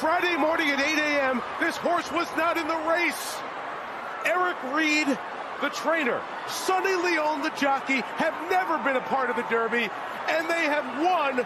Friday 0.00 0.36
morning 0.36 0.70
at 0.70 0.80
8 0.80 0.98
a.m., 0.98 1.42
this 1.60 1.76
horse 1.76 2.10
was 2.10 2.26
not 2.36 2.56
in 2.56 2.66
the 2.66 2.76
race. 2.88 3.36
Eric 4.24 4.56
Reed, 4.72 5.06
the 5.60 5.68
trainer, 5.68 6.20
Sonny 6.48 6.94
Leon, 6.94 7.42
the 7.42 7.50
jockey, 7.50 8.00
have 8.16 8.34
never 8.50 8.78
been 8.78 8.96
a 8.96 9.02
part 9.02 9.30
of 9.30 9.36
the 9.36 9.42
Derby, 9.42 9.88
and 10.28 10.48
they 10.48 10.64
have 10.64 10.84
won 11.02 11.40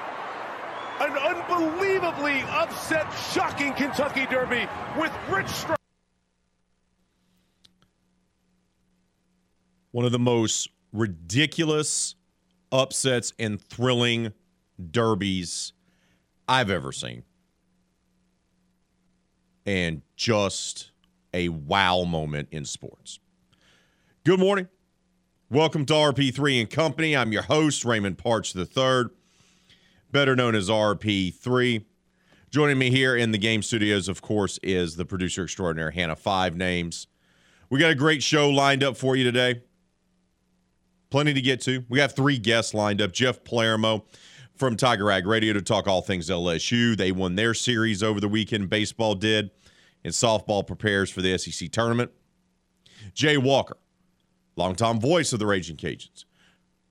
an 1.01 1.19
unbelievably 1.19 2.43
upset, 2.43 3.07
shocking 3.33 3.73
Kentucky 3.75 4.27
Derby 4.27 4.69
with 4.97 5.13
Rich 5.29 5.49
Strike. 5.49 5.79
one 9.95 10.05
of 10.05 10.11
the 10.11 10.19
most 10.19 10.71
ridiculous 10.93 12.17
upsets 12.73 13.33
and 13.39 13.61
thrilling 13.61 14.33
derbies 14.91 15.73
I've 16.49 16.69
ever 16.69 16.91
seen. 16.91 17.23
And 19.67 20.03
just 20.17 20.91
a 21.33 21.49
wow 21.49 22.05
moment 22.05 22.49
in 22.51 22.65
sports. 22.65 23.19
Good 24.25 24.39
morning. 24.39 24.69
Welcome 25.51 25.87
to 25.87 25.95
RP3 25.95 26.61
and 26.61 26.71
Company. 26.71 27.17
I'm 27.17 27.33
your 27.33 27.43
host, 27.43 27.85
Raymond 27.85 28.19
Parks 28.19 28.55
III, 28.55 29.05
better 30.11 30.37
known 30.37 30.55
as 30.55 30.69
RP3. 30.69 31.85
Joining 32.51 32.79
me 32.79 32.91
here 32.91 33.17
in 33.17 33.33
the 33.33 33.39
game 33.39 33.63
studios, 33.63 34.09
of 34.09 34.23
course, 34.23 34.59
is 34.63 34.97
the 34.97 35.05
producer 35.05 35.45
extraordinaire, 35.45 35.91
Hannah 35.91 36.17
Five 36.17 36.57
Names. 36.57 37.07
We 37.71 37.79
got 37.79 37.91
a 37.91 37.97
great 37.97 38.23
show 38.23 38.51
lined 38.51 38.85
up 38.85 38.97
for 38.97 39.17
you 39.17 39.25
today. 39.25 39.63
Plenty 41.11 41.35
to 41.35 41.41
get 41.41 41.61
to. 41.63 41.85
We 41.89 42.01
have 42.01 42.15
three 42.15 42.39
guests 42.39 42.75
lined 42.75 43.01
up. 43.01 43.13
Jeff 43.13 43.45
Palermo 43.45 44.05
from 44.65 44.79
Tiger 44.79 45.05
Rag 45.05 45.27
Radio 45.27 45.53
to 45.53 45.61
talk 45.61 45.87
all 45.87 46.01
things 46.01 46.31
LSU. 46.31 46.97
They 46.97 47.13
won 47.13 47.35
their 47.35 47.53
series 47.53 48.03
over 48.03 48.19
the 48.19 48.29
weekend. 48.29 48.71
Baseball 48.71 49.15
did, 49.15 49.51
and 50.03 50.11
softball 50.11 50.67
prepares 50.67 51.11
for 51.11 51.21
the 51.21 51.37
SEC 51.37 51.71
tournament. 51.71 52.11
Jay 53.13 53.37
Walker, 53.37 53.77
longtime 54.57 55.01
voice 55.01 55.35
of 55.35 55.39
the 55.39 55.45
Raging 55.45 55.77
Cajuns. 55.77 56.25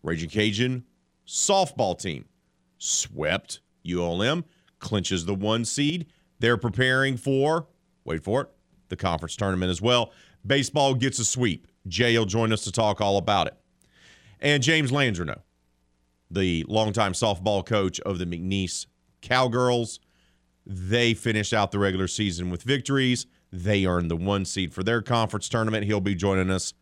Raging 0.04 0.30
Cajun 0.30 0.84
softball 1.26 2.00
team 2.00 2.26
swept 2.78 3.62
ULM, 3.92 4.46
clinches 4.78 5.26
the 5.26 5.34
one 5.34 5.66
seed. 5.66 6.06
They're 6.38 6.58
preparing 6.58 7.18
for, 7.18 7.66
wait 8.06 8.24
for 8.24 8.42
it, 8.42 8.50
the 8.90 8.96
conference 8.96 9.36
tournament 9.36 9.72
as 9.72 9.82
well. 9.82 10.12
Baseball 10.46 10.94
gets 10.94 11.18
a 11.18 11.26
sweep. 11.26 11.68
Jay 11.88 12.16
will 12.20 12.26
join 12.26 12.54
us 12.54 12.64
to 12.66 12.72
talk 12.72 13.02
all 13.02 13.18
about 13.18 13.48
it. 13.48 13.58
And 14.40 14.62
James 14.62 14.92
Landreneau, 14.92 15.42
the 16.34 16.66
longtime 16.68 17.14
softball 17.14 17.66
coach 17.66 18.00
of 18.02 18.20
the 18.20 18.26
McNeese 18.26 18.88
Cowgirls. 19.22 20.00
They 20.66 21.14
finished 21.14 21.54
out 21.54 21.72
the 21.72 21.80
regular 21.80 22.08
season 22.08 22.50
with 22.50 22.64
victories. 22.64 23.26
They 23.52 23.86
earned 23.86 24.10
the 24.10 24.16
one 24.16 24.46
seed 24.46 24.74
for 24.74 24.84
their 24.84 25.02
conference 25.02 25.50
tournament. 25.50 25.86
He'll 25.86 26.02
be 26.02 26.16
joining 26.16 26.50
us 26.50 26.74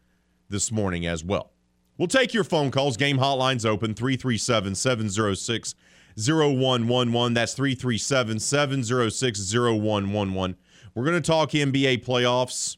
this 0.49 0.71
morning 0.71 1.05
as 1.05 1.23
well. 1.23 1.51
We'll 1.97 2.07
take 2.07 2.33
your 2.33 2.43
phone 2.43 2.71
calls. 2.71 2.97
Game 2.97 3.17
hotlines 3.17 3.65
open 3.65 3.93
337 3.93 4.75
706 4.75 5.75
0111. 6.17 7.33
That's 7.33 7.53
337 7.53 8.39
706 8.39 9.53
0111. 9.53 10.57
We're 10.93 11.05
going 11.05 11.21
to 11.21 11.21
talk 11.21 11.51
NBA 11.51 12.03
playoffs. 12.05 12.77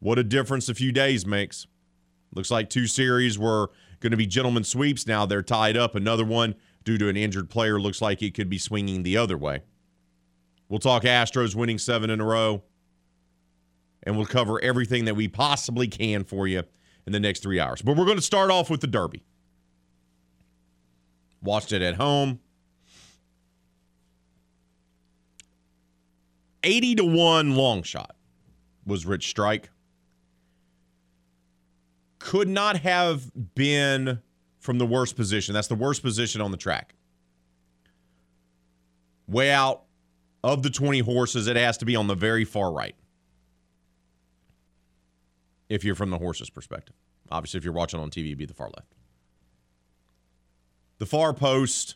What 0.00 0.18
a 0.18 0.24
difference 0.24 0.68
a 0.68 0.74
few 0.74 0.92
days 0.92 1.26
makes. 1.26 1.66
Looks 2.34 2.50
like 2.50 2.70
two 2.70 2.86
series 2.86 3.38
were 3.38 3.70
going 4.00 4.10
to 4.10 4.16
be 4.16 4.26
gentlemen 4.26 4.64
sweeps. 4.64 5.06
Now 5.06 5.26
they're 5.26 5.42
tied 5.42 5.76
up. 5.76 5.94
Another 5.94 6.24
one, 6.24 6.54
due 6.84 6.98
to 6.98 7.08
an 7.08 7.16
injured 7.16 7.50
player, 7.50 7.80
looks 7.80 8.02
like 8.02 8.22
it 8.22 8.34
could 8.34 8.48
be 8.48 8.58
swinging 8.58 9.02
the 9.02 9.16
other 9.16 9.36
way. 9.38 9.62
We'll 10.68 10.80
talk 10.80 11.02
Astros 11.02 11.54
winning 11.54 11.78
seven 11.78 12.10
in 12.10 12.20
a 12.20 12.24
row, 12.24 12.62
and 14.02 14.16
we'll 14.16 14.26
cover 14.26 14.62
everything 14.62 15.04
that 15.04 15.16
we 15.16 15.28
possibly 15.28 15.88
can 15.88 16.24
for 16.24 16.46
you 16.46 16.62
in 17.06 17.12
the 17.12 17.20
next 17.20 17.42
three 17.42 17.60
hours. 17.60 17.82
But 17.82 17.96
we're 17.96 18.04
going 18.04 18.18
to 18.18 18.22
start 18.22 18.50
off 18.50 18.70
with 18.70 18.80
the 18.80 18.86
Derby. 18.86 19.24
Watched 21.42 21.72
it 21.72 21.82
at 21.82 21.96
home. 21.96 22.40
80 26.62 26.96
to 26.96 27.04
1 27.04 27.54
long 27.56 27.82
shot 27.82 28.14
was 28.86 29.06
Rich 29.06 29.28
Strike 29.28 29.70
could 32.20 32.48
not 32.48 32.76
have 32.76 33.32
been 33.56 34.20
from 34.60 34.78
the 34.78 34.86
worst 34.86 35.16
position. 35.16 35.52
That's 35.54 35.68
the 35.68 35.74
worst 35.74 36.02
position 36.02 36.40
on 36.40 36.52
the 36.52 36.56
track. 36.56 36.94
Way 39.26 39.50
out 39.50 39.82
of 40.44 40.62
the 40.62 40.70
20 40.70 41.00
horses, 41.00 41.48
it 41.48 41.56
has 41.56 41.78
to 41.78 41.84
be 41.84 41.96
on 41.96 42.06
the 42.06 42.14
very 42.14 42.44
far 42.44 42.70
right. 42.70 42.94
If 45.68 45.82
you're 45.82 45.94
from 45.94 46.10
the 46.10 46.18
horse's 46.18 46.50
perspective. 46.50 46.94
Obviously, 47.30 47.58
if 47.58 47.64
you're 47.64 47.72
watching 47.72 48.00
on 48.00 48.10
TV, 48.10 48.26
it'd 48.26 48.38
be 48.38 48.44
the 48.44 48.54
far 48.54 48.68
left. 48.68 48.92
The 50.98 51.06
far 51.06 51.32
post, 51.32 51.94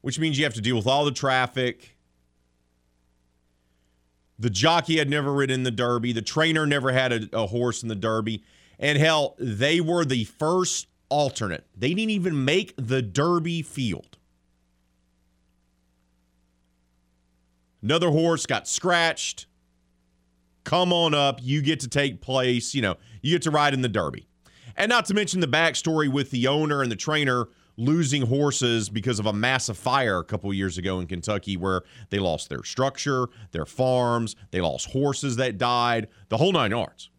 which 0.00 0.18
means 0.18 0.38
you 0.38 0.44
have 0.44 0.54
to 0.54 0.60
deal 0.60 0.76
with 0.76 0.86
all 0.86 1.04
the 1.04 1.10
traffic. 1.12 1.95
The 4.38 4.50
jockey 4.50 4.98
had 4.98 5.08
never 5.08 5.32
ridden 5.32 5.62
the 5.62 5.70
Derby. 5.70 6.12
The 6.12 6.22
trainer 6.22 6.66
never 6.66 6.92
had 6.92 7.12
a, 7.12 7.28
a, 7.32 7.46
horse 7.46 7.82
in 7.82 7.88
the 7.88 7.94
Derby. 7.94 8.42
And 8.78 8.98
hell, 8.98 9.34
they 9.38 9.80
were 9.80 10.04
the 10.04 10.24
first 10.24 10.88
alternate. 11.08 11.66
They 11.76 11.94
didn't 11.94 12.10
even 12.10 12.44
make 12.44 12.74
the 12.76 13.00
Derby 13.00 13.62
field. 13.62 14.18
Another 17.82 18.10
horse 18.10 18.46
got 18.46 18.68
scratched. 18.68 19.46
Come 20.64 20.92
on 20.92 21.14
up. 21.14 21.38
You 21.42 21.62
get 21.62 21.80
to 21.80 21.88
take 21.88 22.20
place. 22.20 22.74
You 22.74 22.82
know, 22.82 22.96
you 23.22 23.32
get 23.32 23.42
to 23.42 23.50
ride 23.50 23.72
in 23.72 23.82
the 23.82 23.88
Derby. 23.88 24.26
And 24.76 24.90
not 24.90 25.06
to 25.06 25.14
mention 25.14 25.40
the 25.40 25.46
backstory 25.46 26.10
with 26.12 26.30
the 26.30 26.48
owner 26.48 26.82
and 26.82 26.92
the 26.92 26.96
trainer 26.96 27.48
losing 27.76 28.22
horses 28.22 28.88
because 28.88 29.18
of 29.18 29.26
a 29.26 29.32
massive 29.32 29.76
fire 29.76 30.18
a 30.18 30.24
couple 30.24 30.52
years 30.52 30.78
ago 30.78 31.00
in 31.00 31.06
Kentucky 31.06 31.56
where 31.56 31.82
they 32.10 32.18
lost 32.18 32.48
their 32.48 32.64
structure, 32.64 33.26
their 33.52 33.66
farms, 33.66 34.34
they 34.50 34.60
lost 34.60 34.90
horses 34.90 35.36
that 35.36 35.58
died, 35.58 36.08
the 36.28 36.36
whole 36.36 36.52
nine 36.52 36.70
yards. 36.70 37.10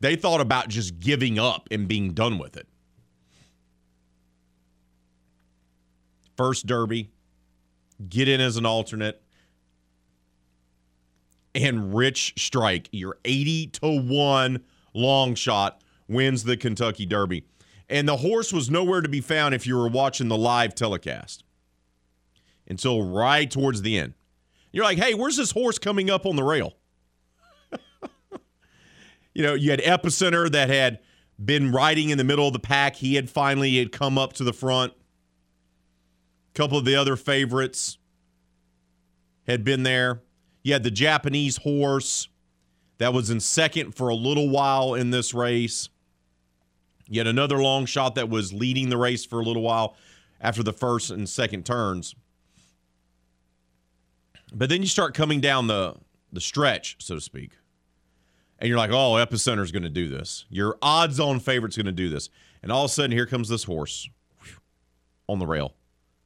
They 0.00 0.16
thought 0.16 0.40
about 0.40 0.68
just 0.68 1.00
giving 1.00 1.38
up 1.38 1.68
and 1.70 1.88
being 1.88 2.12
done 2.12 2.38
with 2.38 2.56
it. 2.56 2.68
First 6.36 6.66
Derby, 6.66 7.10
get 8.08 8.28
in 8.28 8.40
as 8.40 8.58
an 8.58 8.66
alternate. 8.66 9.22
And 11.54 11.94
Rich 11.94 12.34
Strike, 12.36 12.90
your 12.92 13.16
80 13.24 13.68
to 13.68 14.02
1 14.02 14.62
long 14.92 15.34
shot, 15.34 15.82
wins 16.06 16.44
the 16.44 16.58
Kentucky 16.58 17.06
Derby. 17.06 17.44
And 17.88 18.08
the 18.08 18.16
horse 18.16 18.52
was 18.52 18.68
nowhere 18.68 19.00
to 19.00 19.08
be 19.08 19.20
found 19.20 19.54
if 19.54 19.66
you 19.66 19.76
were 19.76 19.88
watching 19.88 20.28
the 20.28 20.36
live 20.36 20.74
telecast 20.74 21.44
until 22.66 23.02
right 23.02 23.50
towards 23.50 23.82
the 23.82 23.98
end. 23.98 24.14
You're 24.72 24.84
like, 24.84 24.98
hey, 24.98 25.14
where's 25.14 25.36
this 25.36 25.52
horse 25.52 25.78
coming 25.78 26.10
up 26.10 26.26
on 26.26 26.36
the 26.36 26.42
rail? 26.42 26.74
you 29.34 29.42
know, 29.42 29.54
you 29.54 29.70
had 29.70 29.80
Epicenter 29.80 30.50
that 30.50 30.68
had 30.68 30.98
been 31.42 31.70
riding 31.70 32.10
in 32.10 32.18
the 32.18 32.24
middle 32.24 32.46
of 32.46 32.52
the 32.52 32.58
pack. 32.58 32.96
He 32.96 33.14
had 33.14 33.30
finally 33.30 33.78
had 33.78 33.92
come 33.92 34.18
up 34.18 34.32
to 34.34 34.44
the 34.44 34.52
front. 34.52 34.92
A 36.50 36.58
couple 36.58 36.76
of 36.76 36.84
the 36.84 36.96
other 36.96 37.16
favorites 37.16 37.98
had 39.46 39.62
been 39.62 39.82
there. 39.82 40.22
You 40.62 40.72
had 40.72 40.82
the 40.82 40.90
Japanese 40.90 41.58
horse 41.58 42.28
that 42.98 43.12
was 43.12 43.30
in 43.30 43.40
second 43.40 43.94
for 43.94 44.08
a 44.08 44.14
little 44.14 44.48
while 44.48 44.94
in 44.94 45.10
this 45.10 45.32
race. 45.32 45.88
Yet 47.08 47.26
another 47.26 47.58
long 47.58 47.86
shot 47.86 48.14
that 48.16 48.28
was 48.28 48.52
leading 48.52 48.88
the 48.88 48.96
race 48.96 49.24
for 49.24 49.40
a 49.40 49.44
little 49.44 49.62
while 49.62 49.96
after 50.40 50.62
the 50.62 50.72
first 50.72 51.10
and 51.10 51.28
second 51.28 51.64
turns. 51.64 52.14
But 54.52 54.68
then 54.68 54.80
you 54.80 54.88
start 54.88 55.14
coming 55.14 55.40
down 55.40 55.66
the 55.66 55.96
the 56.32 56.40
stretch, 56.40 56.96
so 56.98 57.14
to 57.14 57.20
speak. 57.20 57.52
And 58.58 58.68
you're 58.68 58.78
like, 58.78 58.90
oh, 58.90 59.14
Epicenter's 59.14 59.70
going 59.70 59.82
to 59.82 59.90
do 59.90 60.08
this. 60.08 60.46
Your 60.48 60.78
odds 60.80 61.20
on 61.20 61.40
favorite's 61.40 61.76
going 61.76 61.86
to 61.86 61.92
do 61.92 62.08
this. 62.08 62.30
And 62.62 62.72
all 62.72 62.84
of 62.84 62.90
a 62.90 62.94
sudden, 62.94 63.12
here 63.12 63.26
comes 63.26 63.48
this 63.48 63.64
horse 63.64 64.08
on 65.28 65.38
the 65.38 65.46
rail. 65.46 65.74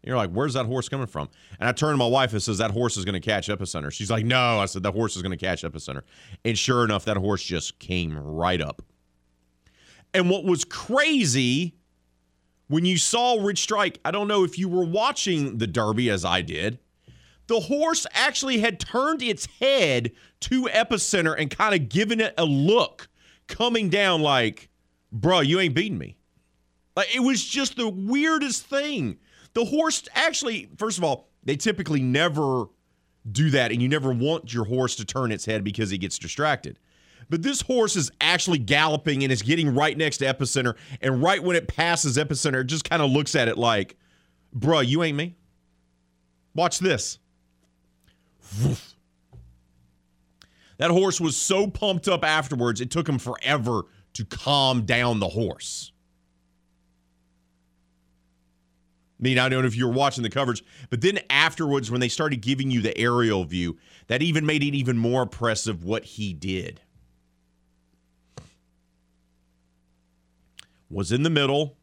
And 0.03 0.09
you're 0.09 0.17
like, 0.17 0.31
where's 0.31 0.55
that 0.55 0.67
horse 0.67 0.89
coming 0.89 1.07
from? 1.07 1.29
And 1.59 1.69
I 1.69 1.73
turn 1.73 1.93
to 1.93 1.97
my 1.97 2.07
wife 2.07 2.33
and 2.33 2.43
says, 2.43 2.59
that 2.59 2.71
horse 2.71 2.97
is 2.97 3.05
going 3.05 3.21
to 3.21 3.27
catch 3.27 3.49
Epicenter. 3.49 3.93
She's 3.93 4.11
like, 4.11 4.25
no. 4.25 4.59
I 4.59 4.67
said, 4.67 4.83
that 4.85 4.93
horse 4.93 5.17
is 5.17 5.23
going 5.23 5.37
to 5.37 5.45
catch 5.45 5.63
Epicenter. 5.63 6.03
And 6.45 6.57
sure 6.57 6.85
enough, 6.85 7.05
that 7.05 7.17
horse 7.17 7.43
just 7.43 7.79
came 7.79 8.17
right 8.17 8.61
up. 8.61 8.81
And 10.13 10.29
what 10.29 10.45
was 10.45 10.65
crazy 10.65 11.77
when 12.69 12.85
you 12.85 12.99
saw 12.99 13.43
Rich 13.43 13.63
Strike, 13.63 13.99
I 14.05 14.11
don't 14.11 14.29
know 14.29 14.45
if 14.45 14.59
you 14.59 14.69
were 14.69 14.85
watching 14.85 15.59
the 15.59 15.67
Derby 15.67 16.09
as 16.09 16.25
I 16.25 16.43
did, 16.43 16.79
the 17.49 17.59
horse 17.59 18.07
actually 18.13 18.61
had 18.61 18.79
turned 18.79 19.23
its 19.23 19.47
head 19.59 20.13
to 20.41 20.67
Epicenter 20.67 21.35
and 21.37 21.51
kind 21.51 21.75
of 21.75 21.89
given 21.89 22.21
it 22.21 22.33
a 22.39 22.45
look 22.45 23.09
coming 23.49 23.89
down 23.89 24.23
like, 24.23 24.69
bro, 25.11 25.41
you 25.41 25.59
ain't 25.59 25.75
beating 25.75 25.99
me. 25.99 26.17
Like 26.95 27.15
it 27.15 27.21
was 27.21 27.45
just 27.45 27.77
the 27.77 27.89
weirdest 27.89 28.67
thing. 28.67 29.19
The 29.55 29.65
horse 29.65 30.05
actually, 30.15 30.69
first 30.79 30.97
of 30.99 31.03
all, 31.03 31.29
they 31.43 31.57
typically 31.57 32.03
never 32.03 32.67
do 33.33 33.51
that, 33.51 33.73
and 33.73 33.83
you 33.83 33.89
never 33.89 34.13
want 34.13 34.53
your 34.53 34.65
horse 34.65 34.95
to 34.97 35.05
turn 35.05 35.33
its 35.33 35.45
head 35.45 35.65
because 35.65 35.91
he 35.91 35.99
gets 35.99 36.19
distracted. 36.19 36.79
But 37.31 37.43
this 37.43 37.63
horse 37.63 37.95
is 37.95 38.11
actually 38.21 38.59
galloping 38.59 39.23
and 39.23 39.33
is 39.33 39.41
getting 39.41 39.73
right 39.73 39.97
next 39.97 40.19
to 40.19 40.25
Epicenter. 40.27 40.77
And 41.01 41.23
right 41.23 41.43
when 41.43 41.57
it 41.57 41.69
passes 41.69 42.19
Epicenter, 42.19 42.63
it 42.63 42.67
just 42.67 42.89
kind 42.89 43.01
of 43.01 43.11
looks 43.11 43.37
at 43.37 43.47
it 43.47 43.57
like, 43.57 43.97
bruh, 44.55 44.87
you 44.87 45.05
ain't 45.05 45.17
me. 45.17 45.37
Watch 46.55 46.81
this. 46.81 47.21
That 50.79 50.91
horse 50.91 51.21
was 51.21 51.37
so 51.37 51.69
pumped 51.69 52.09
up 52.09 52.25
afterwards, 52.25 52.81
it 52.81 52.91
took 52.91 53.09
him 53.09 53.19
forever 53.19 53.83
to 54.15 54.25
calm 54.25 54.85
down 54.85 55.21
the 55.21 55.29
horse. 55.29 55.93
I 59.21 59.23
mean, 59.23 59.39
I 59.39 59.49
don't 59.51 59.61
know 59.61 59.69
if 59.69 59.77
you 59.77 59.87
were 59.87 59.93
watching 59.93 60.23
the 60.23 60.31
coverage, 60.31 60.65
but 60.89 61.03
then 61.03 61.21
afterwards, 61.29 61.91
when 61.91 62.01
they 62.01 62.09
started 62.09 62.41
giving 62.41 62.71
you 62.71 62.81
the 62.81 62.97
aerial 62.97 63.45
view, 63.45 63.77
that 64.07 64.23
even 64.23 64.47
made 64.47 64.65
it 64.65 64.75
even 64.75 64.97
more 64.97 65.23
impressive 65.23 65.85
what 65.85 66.05
he 66.05 66.33
did. 66.33 66.81
Was 70.91 71.13
in 71.13 71.23
the 71.23 71.31
middle, 71.31 71.77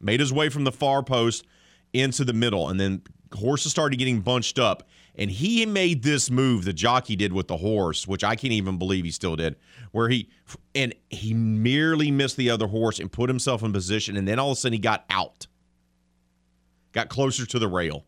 made 0.00 0.20
his 0.20 0.32
way 0.32 0.48
from 0.48 0.64
the 0.64 0.72
far 0.72 1.02
post 1.02 1.44
into 1.92 2.24
the 2.24 2.32
middle, 2.32 2.68
and 2.68 2.80
then 2.80 3.02
horses 3.34 3.70
started 3.70 3.98
getting 3.98 4.20
bunched 4.20 4.58
up. 4.58 4.88
And 5.14 5.30
he 5.30 5.66
made 5.66 6.04
this 6.04 6.30
move 6.30 6.64
the 6.64 6.72
jockey 6.72 7.16
did 7.16 7.32
with 7.32 7.48
the 7.48 7.56
horse, 7.56 8.06
which 8.06 8.22
I 8.22 8.36
can't 8.36 8.52
even 8.52 8.78
believe 8.78 9.04
he 9.04 9.10
still 9.10 9.34
did, 9.34 9.56
where 9.90 10.08
he 10.08 10.28
and 10.76 10.94
he 11.10 11.34
merely 11.34 12.10
missed 12.10 12.36
the 12.36 12.50
other 12.50 12.68
horse 12.68 13.00
and 13.00 13.10
put 13.10 13.28
himself 13.28 13.62
in 13.62 13.72
position, 13.72 14.16
and 14.16 14.28
then 14.28 14.38
all 14.38 14.52
of 14.52 14.58
a 14.58 14.60
sudden 14.60 14.74
he 14.74 14.78
got 14.78 15.04
out, 15.10 15.48
got 16.92 17.08
closer 17.08 17.44
to 17.46 17.58
the 17.58 17.66
rail, 17.66 18.04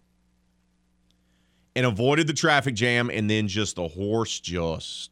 and 1.75 1.85
avoided 1.85 2.29
the 2.29 2.33
traffic 2.33 2.75
jam, 2.75 3.11
and 3.11 3.29
then 3.29 3.49
just 3.49 3.75
the 3.75 3.89
horse 3.89 4.39
just 4.39 5.11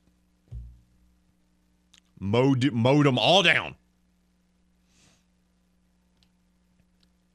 mowed 2.21 2.71
mowed 2.73 3.07
them 3.07 3.19
all 3.19 3.43
down. 3.43 3.75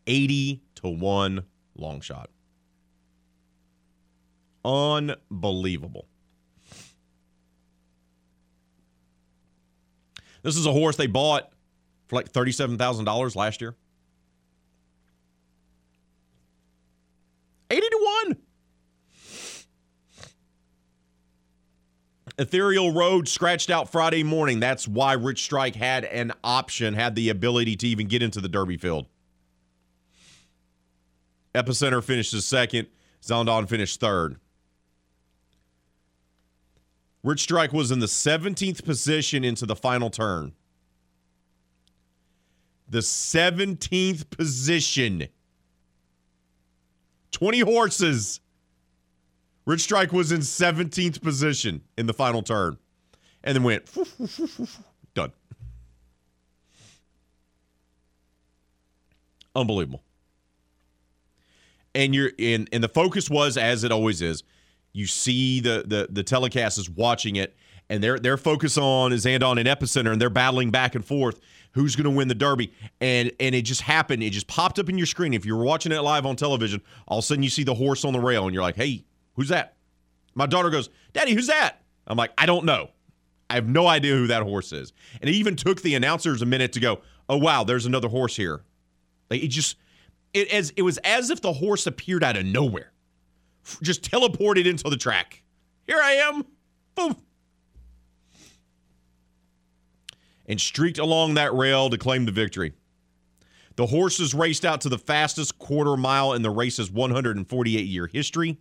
80 0.08 0.62
to 0.76 0.90
1 0.90 1.44
long 1.76 2.02
shot. 2.02 2.30
Unbelievable. 4.66 6.08
This 10.42 10.58
is 10.58 10.66
a 10.66 10.72
horse 10.72 10.98
they 10.98 11.08
bought 11.08 11.52
for 12.08 12.18
like 12.18 12.32
$37,000 12.32 13.36
last 13.36 13.62
year. 13.62 13.76
80 17.72 17.82
to 17.82 18.24
1. 18.26 18.38
Ethereal 22.38 22.92
Road 22.92 23.28
scratched 23.28 23.70
out 23.70 23.92
Friday 23.92 24.24
morning. 24.24 24.60
That's 24.60 24.88
why 24.88 25.14
Rich 25.14 25.44
Strike 25.44 25.76
had 25.76 26.04
an 26.06 26.34
option, 26.44 26.94
had 26.94 27.16
the 27.16 27.30
ability 27.30 27.76
to 27.78 27.88
even 27.88 28.08
get 28.08 28.24
into 28.24 28.42
the 28.42 28.50
Derby 28.50 28.78
field. 28.78 29.08
Epicenter 31.54 32.04
finishes 32.04 32.46
second. 32.46 32.88
Zandon 33.22 33.68
finished 33.68 34.00
third. 34.00 34.38
Rich 37.24 37.44
Strike 37.44 37.72
was 37.72 37.92
in 37.92 38.00
the 38.00 38.06
17th 38.06 38.84
position 38.84 39.44
into 39.44 39.66
the 39.66 39.76
final 39.76 40.10
turn. 40.10 40.54
The 42.90 43.00
17th 43.00 44.30
position. 44.30 45.28
20 47.32 47.60
horses. 47.62 48.42
Rich 49.66 49.82
Strike 49.82 50.12
was 50.12 50.34
in 50.34 50.42
17th 50.42 51.22
position 51.22 51.82
in 51.98 52.08
the 52.08 52.14
final 52.14 52.44
turn 52.44 52.78
and 53.44 53.56
then 53.56 53.64
went 53.64 53.90
done. 55.14 55.32
Unbelievable 59.56 60.04
and 61.96 62.14
you're 62.16 62.32
in 62.38 62.68
and 62.72 62.84
the 62.84 62.90
focus 62.90 63.30
was 63.30 63.58
as 63.58 63.84
it 63.84 63.92
always 63.92 64.22
is 64.22 64.44
you 64.94 65.08
see 65.08 65.60
the 65.60 65.84
the 65.86 66.08
the 66.10 66.24
telecast 66.24 66.78
is 66.78 66.90
watching 66.90 67.36
it 67.36 67.56
and 67.90 68.04
their 68.04 68.18
their 68.18 68.38
focus 68.38 68.78
on 68.78 69.12
is 69.12 69.26
and 69.26 69.44
on 69.44 69.58
an 69.58 69.66
epicenter 69.66 70.12
and 70.12 70.22
they're 70.22 70.30
battling 70.30 70.72
back 70.72 70.96
and 70.96 71.06
forth 71.06 71.40
who's 71.74 71.96
going 71.96 72.06
to 72.06 72.10
win 72.10 72.28
the 72.28 72.36
derby. 72.36 72.72
And 73.02 73.32
and 73.40 73.54
it 73.54 73.64
just 73.64 73.82
happened. 73.82 74.24
It 74.24 74.32
just 74.32 74.48
popped 74.48 74.80
up 74.80 74.90
in 74.90 74.98
your 74.98 75.08
screen. 75.08 75.34
If 75.34 75.46
you 75.46 75.56
were 75.56 75.64
watching 75.64 75.92
it 75.92 76.00
live 76.00 76.26
on 76.26 76.36
television 76.36 76.82
all 77.08 77.20
of 77.20 77.24
a 77.24 77.26
sudden 77.26 77.44
you 77.44 77.50
see 77.50 77.64
the 77.64 77.74
horse 77.74 78.06
on 78.06 78.14
the 78.14 78.20
rail 78.20 78.46
and 78.46 78.54
you're 78.54 78.64
like 78.64 78.76
hey 78.76 79.04
who's 79.36 79.50
that? 79.50 79.76
My 80.36 80.46
daughter 80.46 80.70
goes 80.70 80.90
daddy 81.14 81.34
who's 81.34 81.48
that? 81.48 81.82
I'm 82.08 82.18
like 82.18 82.32
i 82.38 82.46
don't 82.46 82.66
know. 82.66 82.90
I 83.50 83.56
have 83.56 83.68
no 83.68 83.86
idea 83.88 84.16
who 84.16 84.28
that 84.28 84.44
horse 84.44 84.72
is. 84.72 84.94
And 85.22 85.30
it 85.30 85.34
even 85.34 85.56
took 85.56 85.82
the 85.82 85.96
announcers 85.96 86.42
a 86.42 86.46
minute 86.46 86.74
to 86.74 86.80
go 86.80 87.02
oh 87.30 87.38
wow 87.38 87.64
there's 87.64 87.86
another 87.86 88.08
horse 88.08 88.36
here. 88.36 88.62
Like 89.30 89.44
it 89.44 89.50
just 89.50 89.78
it 90.34 90.48
as 90.50 90.72
it 90.76 90.82
was 90.82 90.98
as 91.00 91.30
if 91.30 91.42
the 91.42 91.54
horse 91.54 91.88
appeared 91.88 92.24
out 92.24 92.38
of 92.38 92.46
nowhere, 92.46 92.92
just 93.82 94.10
teleported 94.10 94.66
into 94.66 94.90
the 94.90 94.98
track. 94.98 95.44
Here 95.86 96.00
I 96.02 96.14
am, 96.14 96.46
boom, 96.96 97.16
and 100.46 100.60
streaked 100.60 101.00
along 101.00 101.36
that 101.36 101.54
rail 101.54 101.90
to 101.90 101.98
claim 101.98 102.26
the 102.26 102.32
victory. 102.32 102.74
The 103.76 103.88
horses 103.88 104.34
raced 104.34 104.66
out 104.66 104.82
to 104.82 104.90
the 104.90 105.00
fastest 105.00 105.58
quarter 105.58 105.98
mile 105.98 106.34
in 106.34 106.42
the 106.44 106.52
race's 106.52 106.92
148 106.92 107.86
year 107.86 108.08
history. 108.08 108.58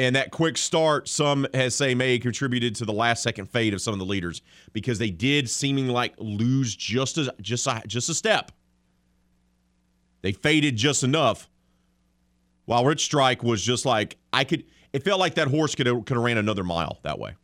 And 0.00 0.16
that 0.16 0.30
quick 0.30 0.56
start, 0.56 1.08
some 1.08 1.46
has 1.52 1.74
say 1.74 1.94
may 1.94 2.14
have 2.14 2.22
contributed 2.22 2.74
to 2.76 2.86
the 2.86 2.92
last 2.92 3.22
second 3.22 3.50
fade 3.50 3.74
of 3.74 3.82
some 3.82 3.92
of 3.92 3.98
the 3.98 4.06
leaders 4.06 4.40
because 4.72 4.98
they 4.98 5.10
did 5.10 5.50
seeming 5.50 5.88
like 5.88 6.14
lose 6.16 6.74
just 6.74 7.18
a 7.18 7.34
just 7.42 7.66
a, 7.66 7.82
just 7.86 8.08
a 8.08 8.14
step. 8.14 8.50
They 10.22 10.32
faded 10.32 10.78
just 10.78 11.04
enough. 11.04 11.50
While 12.64 12.86
Rich 12.86 13.04
Strike 13.04 13.42
was 13.42 13.62
just 13.62 13.84
like 13.84 14.16
I 14.32 14.44
could. 14.44 14.64
It 14.94 15.04
felt 15.04 15.20
like 15.20 15.34
that 15.34 15.48
horse 15.48 15.74
could 15.74 15.86
have, 15.86 16.06
could 16.06 16.16
have 16.16 16.24
ran 16.24 16.38
another 16.38 16.64
mile 16.64 16.98
that 17.02 17.18
way. 17.18 17.36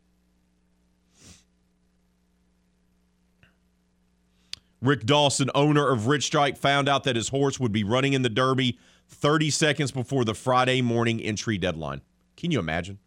Rick 4.81 5.05
Dawson, 5.05 5.51
owner 5.53 5.87
of 5.87 6.07
Rich 6.07 6.23
Strike, 6.23 6.57
found 6.57 6.89
out 6.89 7.03
that 7.03 7.15
his 7.15 7.29
horse 7.29 7.59
would 7.59 7.71
be 7.71 7.83
running 7.83 8.13
in 8.13 8.23
the 8.23 8.29
Derby 8.29 8.79
30 9.09 9.51
seconds 9.51 9.91
before 9.91 10.25
the 10.25 10.33
Friday 10.33 10.81
morning 10.81 11.21
entry 11.21 11.59
deadline. 11.59 12.01
Can 12.37 12.51
you 12.51 12.59
imagine? 12.59 12.99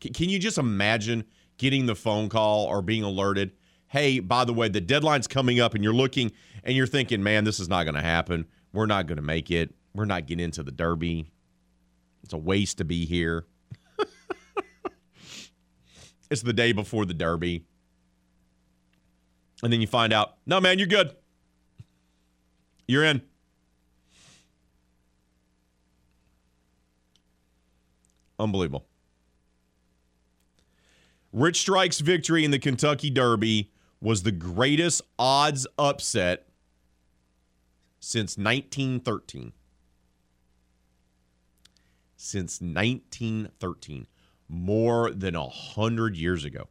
Can, 0.00 0.28
you 0.28 0.38
just 0.38 0.56
imagine 0.56 1.24
getting 1.58 1.86
the 1.86 1.94
phone 1.94 2.28
call 2.28 2.66
or 2.66 2.80
being 2.80 3.02
alerted? 3.02 3.52
Hey, 3.88 4.20
by 4.20 4.44
the 4.44 4.52
way, 4.52 4.68
the 4.68 4.80
deadline's 4.80 5.26
coming 5.26 5.60
up, 5.60 5.74
and 5.74 5.82
you're 5.82 5.94
looking 5.94 6.32
and 6.62 6.76
you're 6.76 6.86
thinking, 6.86 7.22
man, 7.22 7.44
this 7.44 7.60
is 7.60 7.68
not 7.68 7.84
going 7.84 7.94
to 7.94 8.02
happen. 8.02 8.46
We're 8.72 8.86
not 8.86 9.06
going 9.06 9.16
to 9.16 9.22
make 9.22 9.50
it. 9.50 9.74
We're 9.94 10.04
not 10.04 10.26
getting 10.26 10.44
into 10.44 10.62
the 10.62 10.72
Derby. 10.72 11.30
It's 12.22 12.32
a 12.32 12.38
waste 12.38 12.78
to 12.78 12.84
be 12.84 13.04
here. 13.04 13.46
it's 16.30 16.42
the 16.42 16.52
day 16.52 16.72
before 16.72 17.04
the 17.04 17.14
Derby. 17.14 17.64
And 19.62 19.72
then 19.72 19.80
you 19.80 19.86
find 19.86 20.12
out, 20.12 20.36
no, 20.46 20.60
man, 20.60 20.78
you're 20.78 20.88
good. 20.88 21.14
You're 22.86 23.04
in. 23.04 23.22
Unbelievable. 28.38 28.86
Rich 31.32 31.60
Strike's 31.60 32.00
victory 32.00 32.44
in 32.44 32.50
the 32.50 32.58
Kentucky 32.58 33.10
Derby 33.10 33.72
was 34.00 34.22
the 34.22 34.32
greatest 34.32 35.02
odds 35.18 35.66
upset 35.78 36.46
since 37.98 38.36
1913. 38.36 39.52
Since 42.16 42.60
1913, 42.60 44.06
more 44.48 45.10
than 45.10 45.34
a 45.34 45.48
hundred 45.48 46.16
years 46.16 46.44
ago. 46.44 46.68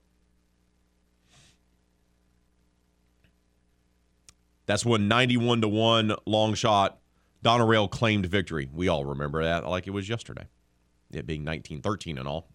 That's 4.65 4.85
when 4.85 5.07
91 5.07 5.61
to 5.61 5.67
1 5.67 6.15
long 6.25 6.53
shot 6.53 6.99
Donerail 7.43 7.91
claimed 7.91 8.25
victory. 8.27 8.69
We 8.71 8.87
all 8.87 9.03
remember 9.03 9.43
that 9.43 9.67
like 9.67 9.87
it 9.87 9.91
was 9.91 10.07
yesterday. 10.07 10.47
It 11.15 11.27
being 11.27 11.41
1913 11.41 12.17
and 12.17 12.27
all. 12.27 12.47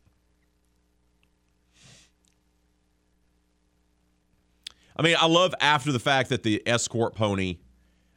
I 4.97 5.03
mean, 5.03 5.17
I 5.19 5.27
love 5.27 5.55
after 5.61 5.93
the 5.93 6.01
fact 6.01 6.31
that 6.31 6.43
the 6.43 6.63
escort 6.67 7.15
pony 7.15 7.59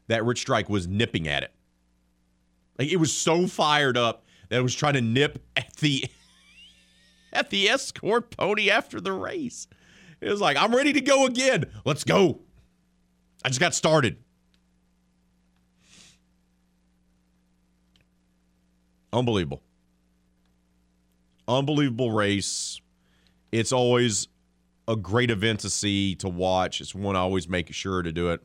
that 0.08 0.26
Rich 0.26 0.40
Strike 0.40 0.68
was 0.68 0.88
nipping 0.88 1.28
at 1.28 1.44
it. 1.44 1.54
Like 2.80 2.90
it 2.90 2.98
was 2.98 3.14
so 3.14 3.46
fired 3.46 3.98
up 3.98 4.26
that 4.50 4.60
it 4.60 4.64
was 4.64 4.74
trying 4.74 4.96
to 4.96 5.02
nip 5.02 5.40
at 5.56 5.76
the 5.78 6.06
at 7.34 7.50
the 7.52 7.70
escort 7.70 8.36
pony 8.36 8.72
after 8.72 9.00
the 9.00 9.14
race. 9.14 9.68
It 10.20 10.30
was 10.30 10.42
like, 10.42 10.58
I'm 10.58 10.76
ready 10.76 10.94
to 10.94 11.02
go 11.02 11.26
again. 11.26 11.66
Let's 11.86 12.04
go. 12.04 12.42
I 13.44 13.50
just 13.50 13.60
got 13.60 13.74
started. 13.74 14.18
Unbelievable. 19.14 19.62
Unbelievable 21.48 22.12
race. 22.12 22.80
It's 23.52 23.72
always 23.72 24.28
a 24.88 24.96
great 24.96 25.32
event 25.32 25.62
to 25.62 25.70
see, 25.70 26.16
to 26.16 26.30
watch. 26.30 26.82
It's 26.82 26.96
one 26.96 27.16
I 27.16 27.20
always 27.20 27.48
make 27.48 27.72
sure 27.74 28.02
to 28.02 28.12
do 28.12 28.32
it. 28.32 28.42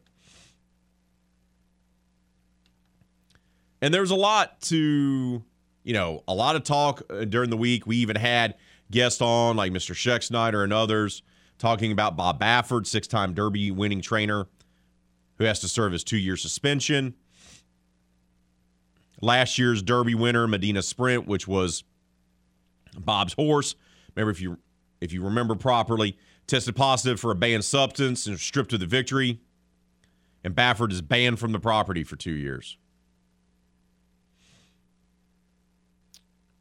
And 3.82 3.92
there's 3.92 4.10
a 4.10 4.16
lot 4.16 4.60
to, 4.62 5.42
you 5.84 5.92
know, 5.92 6.22
a 6.26 6.34
lot 6.34 6.56
of 6.56 6.64
talk 6.64 7.02
uh, 7.10 7.24
during 7.24 7.50
the 7.50 7.56
week. 7.56 7.86
We 7.86 7.96
even 7.98 8.16
had 8.16 8.54
guests 8.90 9.20
on 9.20 9.56
like 9.56 9.72
Mr. 9.72 9.94
Schexnayder 9.94 10.64
and 10.64 10.72
others 10.72 11.22
talking 11.58 11.92
about 11.92 12.16
Bob 12.16 12.40
Baffert, 12.40 12.86
six 12.86 13.06
time 13.06 13.34
Derby 13.34 13.70
winning 13.70 14.00
trainer 14.00 14.46
who 15.38 15.44
has 15.44 15.60
to 15.60 15.68
serve 15.68 15.92
his 15.92 16.04
two 16.04 16.16
year 16.16 16.36
suspension. 16.36 17.14
Last 19.20 19.58
year's 19.58 19.82
Derby 19.82 20.14
winner, 20.14 20.46
Medina 20.46 20.82
Spirit, 20.82 21.26
which 21.26 21.48
was 21.48 21.84
Bob's 23.00 23.32
horse. 23.34 23.74
Remember, 24.14 24.30
if 24.30 24.40
you 24.40 24.58
if 25.00 25.12
you 25.12 25.22
remember 25.22 25.54
properly, 25.54 26.16
tested 26.46 26.76
positive 26.76 27.20
for 27.20 27.30
a 27.30 27.34
banned 27.34 27.64
substance 27.64 28.26
and 28.26 28.38
stripped 28.38 28.72
of 28.72 28.80
the 28.80 28.86
victory. 28.86 29.40
And 30.44 30.54
Baffert 30.54 30.92
is 30.92 31.02
banned 31.02 31.38
from 31.38 31.52
the 31.52 31.58
property 31.58 32.04
for 32.04 32.16
two 32.16 32.32
years. 32.32 32.78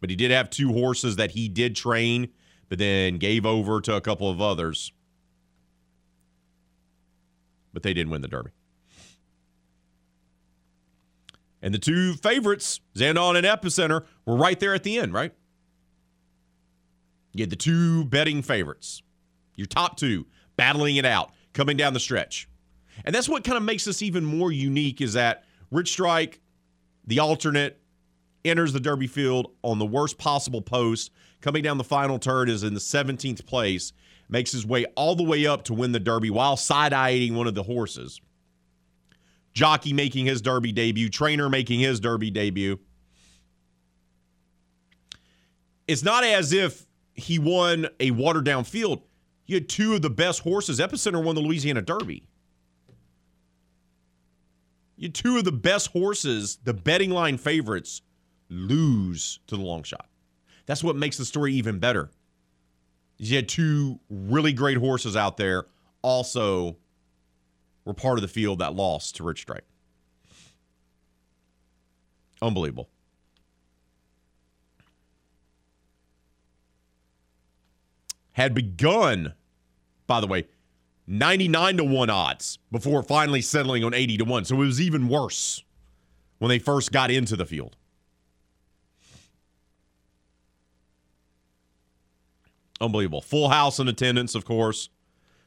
But 0.02 0.10
he 0.10 0.16
did 0.16 0.32
have 0.32 0.50
two 0.50 0.74
horses 0.74 1.16
that 1.16 1.32
he 1.32 1.48
did 1.48 1.76
train, 1.76 2.30
but 2.68 2.78
then 2.78 3.18
gave 3.18 3.46
over 3.46 3.82
to 3.82 3.96
a 3.96 4.02
couple 4.02 4.30
of 4.30 4.42
others. 4.42 4.92
But 7.74 7.84
they 7.84 7.94
didn't 7.94 8.12
win 8.12 8.22
the 8.22 8.28
Derby. 8.28 8.52
And 11.62 11.74
the 11.74 11.80
two 11.80 12.14
favorites, 12.14 12.82
Zandon 12.96 13.36
and 13.36 13.46
Epicenter, 13.46 14.06
were 14.26 14.36
right 14.36 14.60
there 14.60 14.76
at 14.76 14.84
the 14.84 15.00
end, 15.00 15.14
right? 15.14 15.34
You 17.36 17.44
had 17.44 17.50
the 17.50 17.58
two 17.58 18.06
betting 18.06 18.42
favorites, 18.42 19.04
your 19.56 19.68
top 19.68 19.98
two, 19.98 20.26
battling 20.56 20.96
it 20.96 21.06
out, 21.06 21.32
coming 21.52 21.76
down 21.76 21.94
the 21.94 22.00
stretch. 22.00 22.48
And 23.04 23.14
that's 23.14 23.28
what 23.28 23.44
kind 23.44 23.58
of 23.58 23.64
makes 23.64 23.84
this 23.84 24.02
even 24.02 24.24
more 24.24 24.54
unique 24.54 25.02
is 25.02 25.14
that 25.14 25.44
Rich 25.70 25.92
Strike, 25.92 26.40
the 27.06 27.20
alternate, 27.20 27.82
enters 28.46 28.72
the 28.72 28.80
Derby 28.80 29.08
field 29.08 29.52
on 29.64 29.80
the 29.80 29.86
worst 29.86 30.18
possible 30.18 30.62
post. 30.62 31.12
Coming 31.42 31.62
down 31.62 31.78
the 31.78 31.84
final 31.84 32.20
turn 32.20 32.48
is 32.48 32.64
in 32.64 32.74
the 32.74 32.80
17th 32.80 33.46
place, 33.46 33.92
makes 34.30 34.54
his 34.54 34.66
way 34.66 34.86
all 34.96 35.16
the 35.16 35.24
way 35.24 35.46
up 35.46 35.66
to 35.66 35.74
win 35.74 35.92
the 35.92 36.00
Derby 36.00 36.30
while 36.30 36.56
side 36.56 36.94
eyeing 36.94 37.36
one 37.36 37.48
of 37.48 37.54
the 37.54 37.64
horses. 37.64 38.22
Jockey 39.54 39.92
making 39.92 40.26
his 40.26 40.42
Derby 40.42 40.72
debut, 40.72 41.10
trainer 41.10 41.50
making 41.50 41.82
his 41.82 42.00
Derby 42.00 42.32
debut. 42.32 42.80
It's 45.86 46.04
not 46.04 46.24
as 46.24 46.54
if 46.54 46.86
he 47.16 47.40
won 47.40 47.88
a 48.00 48.12
watered 48.12 48.46
down 48.46 48.64
field. 48.64 49.02
You 49.46 49.56
had 49.56 49.70
two 49.70 49.96
of 49.96 50.02
the 50.02 50.10
best 50.10 50.42
horses. 50.42 50.80
Epicenter 50.80 51.24
won 51.24 51.36
the 51.36 51.42
Louisiana 51.42 51.82
Derby. 51.82 52.28
You 54.98 55.08
had 55.08 55.16
two 55.16 55.38
of 55.38 55.44
the 55.44 55.52
best 55.52 55.92
horses, 55.92 56.58
the 56.64 56.74
betting 56.74 57.10
line 57.10 57.38
favorites, 57.38 58.02
lose 58.50 59.40
to 59.48 59.58
the 59.58 59.62
long 59.62 59.84
shot. 59.84 60.08
That's 60.66 60.84
what 60.84 60.96
makes 60.96 61.18
the 61.18 61.26
story 61.26 61.54
even 61.54 61.80
better. 61.80 62.10
You 63.18 63.36
had 63.36 63.48
two 63.48 64.00
really 64.10 64.54
great 64.54 64.78
horses 64.78 65.16
out 65.16 65.38
there, 65.38 65.66
also 66.02 66.78
were 67.86 67.94
part 67.94 68.18
of 68.18 68.22
the 68.22 68.28
field 68.28 68.60
that 68.60 68.76
lost 68.76 69.16
to 69.18 69.24
Rich 69.24 69.42
Strike. 69.42 69.66
Unbelievable. 72.42 72.90
Had 78.36 78.54
begun, 78.54 79.34
by 80.08 80.20
the 80.20 80.28
way, 80.28 80.48
99 81.08 81.78
to 81.78 81.84
1 81.86 82.10
odds 82.10 82.60
before 82.70 83.02
finally 83.02 83.42
settling 83.42 83.86
on 83.86 83.94
80 83.94 84.18
to 84.18 84.26
1. 84.26 84.44
So 84.46 84.56
it 84.56 84.66
was 84.66 84.82
even 84.82 85.08
worse 85.08 85.64
when 86.40 86.50
they 86.50 86.60
first 86.60 86.92
got 86.92 87.12
into 87.12 87.38
the 87.38 87.46
field. 87.46 87.78
Unbelievable. 92.82 93.22
Full 93.22 93.48
house 93.48 93.80
in 93.80 93.88
attendance, 93.88 94.36
of 94.36 94.44
course. 94.44 94.90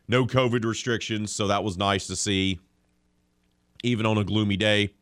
No 0.09 0.25
COVID 0.25 0.65
restrictions, 0.65 1.31
so 1.31 1.47
that 1.47 1.63
was 1.63 1.77
nice 1.77 2.07
to 2.07 2.17
see, 2.17 2.59
even 3.85 4.07
on 4.07 4.17
a 4.17 4.25
gloomy 4.25 4.57
day. 4.57 4.85
It 4.85 4.95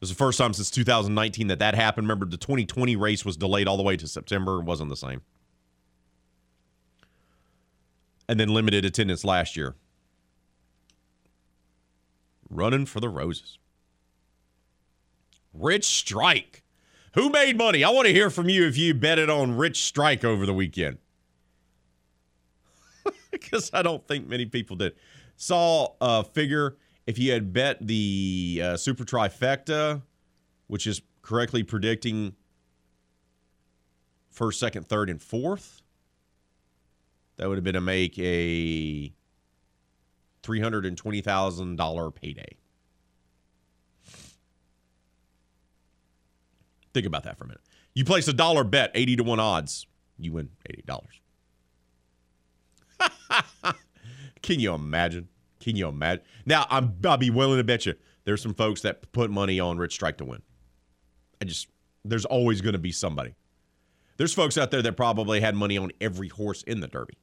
was 0.00 0.08
the 0.10 0.16
first 0.16 0.36
time 0.36 0.52
since 0.52 0.68
2019 0.72 1.46
that 1.46 1.60
that 1.60 1.76
happened. 1.76 2.08
Remember, 2.08 2.26
the 2.26 2.36
2020 2.36 2.96
race 2.96 3.24
was 3.24 3.36
delayed 3.36 3.68
all 3.68 3.76
the 3.76 3.84
way 3.84 3.96
to 3.96 4.08
September. 4.08 4.58
It 4.58 4.64
wasn't 4.64 4.90
the 4.90 4.96
same. 4.96 5.22
And 8.28 8.40
then 8.40 8.48
limited 8.48 8.84
attendance 8.84 9.24
last 9.24 9.56
year. 9.56 9.74
Running 12.48 12.86
for 12.86 13.00
the 13.00 13.08
roses. 13.08 13.58
Rich 15.52 15.84
Strike. 15.84 16.62
Who 17.14 17.30
made 17.30 17.56
money? 17.56 17.82
I 17.82 17.90
want 17.90 18.06
to 18.06 18.12
hear 18.12 18.30
from 18.30 18.48
you 18.48 18.66
if 18.66 18.76
you 18.76 18.92
betted 18.94 19.30
on 19.30 19.56
Rich 19.56 19.84
Strike 19.84 20.24
over 20.24 20.44
the 20.44 20.52
weekend. 20.52 20.98
because 23.30 23.70
I 23.72 23.82
don't 23.82 24.06
think 24.06 24.28
many 24.28 24.46
people 24.46 24.76
did. 24.76 24.94
Saw 25.36 25.94
a 26.00 26.24
figure 26.24 26.76
if 27.06 27.18
you 27.18 27.32
had 27.32 27.52
bet 27.52 27.78
the 27.86 28.60
uh, 28.62 28.76
super 28.76 29.04
trifecta, 29.04 30.02
which 30.66 30.86
is 30.86 31.02
correctly 31.22 31.62
predicting 31.62 32.34
first, 34.30 34.60
second, 34.60 34.86
third, 34.86 35.08
and 35.10 35.22
fourth. 35.22 35.82
That 37.36 37.48
would 37.48 37.56
have 37.56 37.64
been 37.64 37.74
to 37.74 37.80
make 37.80 38.18
a 38.18 39.12
$320,000 40.42 42.14
payday. 42.14 42.56
Think 46.94 47.06
about 47.06 47.24
that 47.24 47.36
for 47.36 47.44
a 47.44 47.48
minute. 47.48 47.60
You 47.94 48.04
place 48.04 48.26
a 48.28 48.32
dollar 48.32 48.64
bet, 48.64 48.90
80 48.94 49.16
to 49.16 49.22
1 49.22 49.40
odds, 49.40 49.86
you 50.18 50.32
win 50.32 50.48
$80. 50.88 51.00
Can 54.42 54.60
you 54.60 54.72
imagine? 54.72 55.28
Can 55.60 55.76
you 55.76 55.88
imagine? 55.88 56.24
Now, 56.46 56.66
I'm, 56.70 56.94
I'll 57.04 57.18
be 57.18 57.30
willing 57.30 57.58
to 57.58 57.64
bet 57.64 57.84
you 57.84 57.94
there's 58.24 58.40
some 58.40 58.54
folks 58.54 58.80
that 58.82 59.12
put 59.12 59.30
money 59.30 59.60
on 59.60 59.76
Rich 59.78 59.94
Strike 59.94 60.18
to 60.18 60.24
win. 60.24 60.42
I 61.40 61.44
just, 61.44 61.68
there's 62.04 62.24
always 62.24 62.60
going 62.60 62.72
to 62.72 62.78
be 62.78 62.92
somebody. 62.92 63.34
There's 64.16 64.32
folks 64.32 64.56
out 64.56 64.70
there 64.70 64.82
that 64.82 64.96
probably 64.96 65.40
had 65.40 65.54
money 65.54 65.76
on 65.76 65.92
every 66.00 66.28
horse 66.28 66.62
in 66.62 66.80
the 66.80 66.88
Derby. 66.88 67.18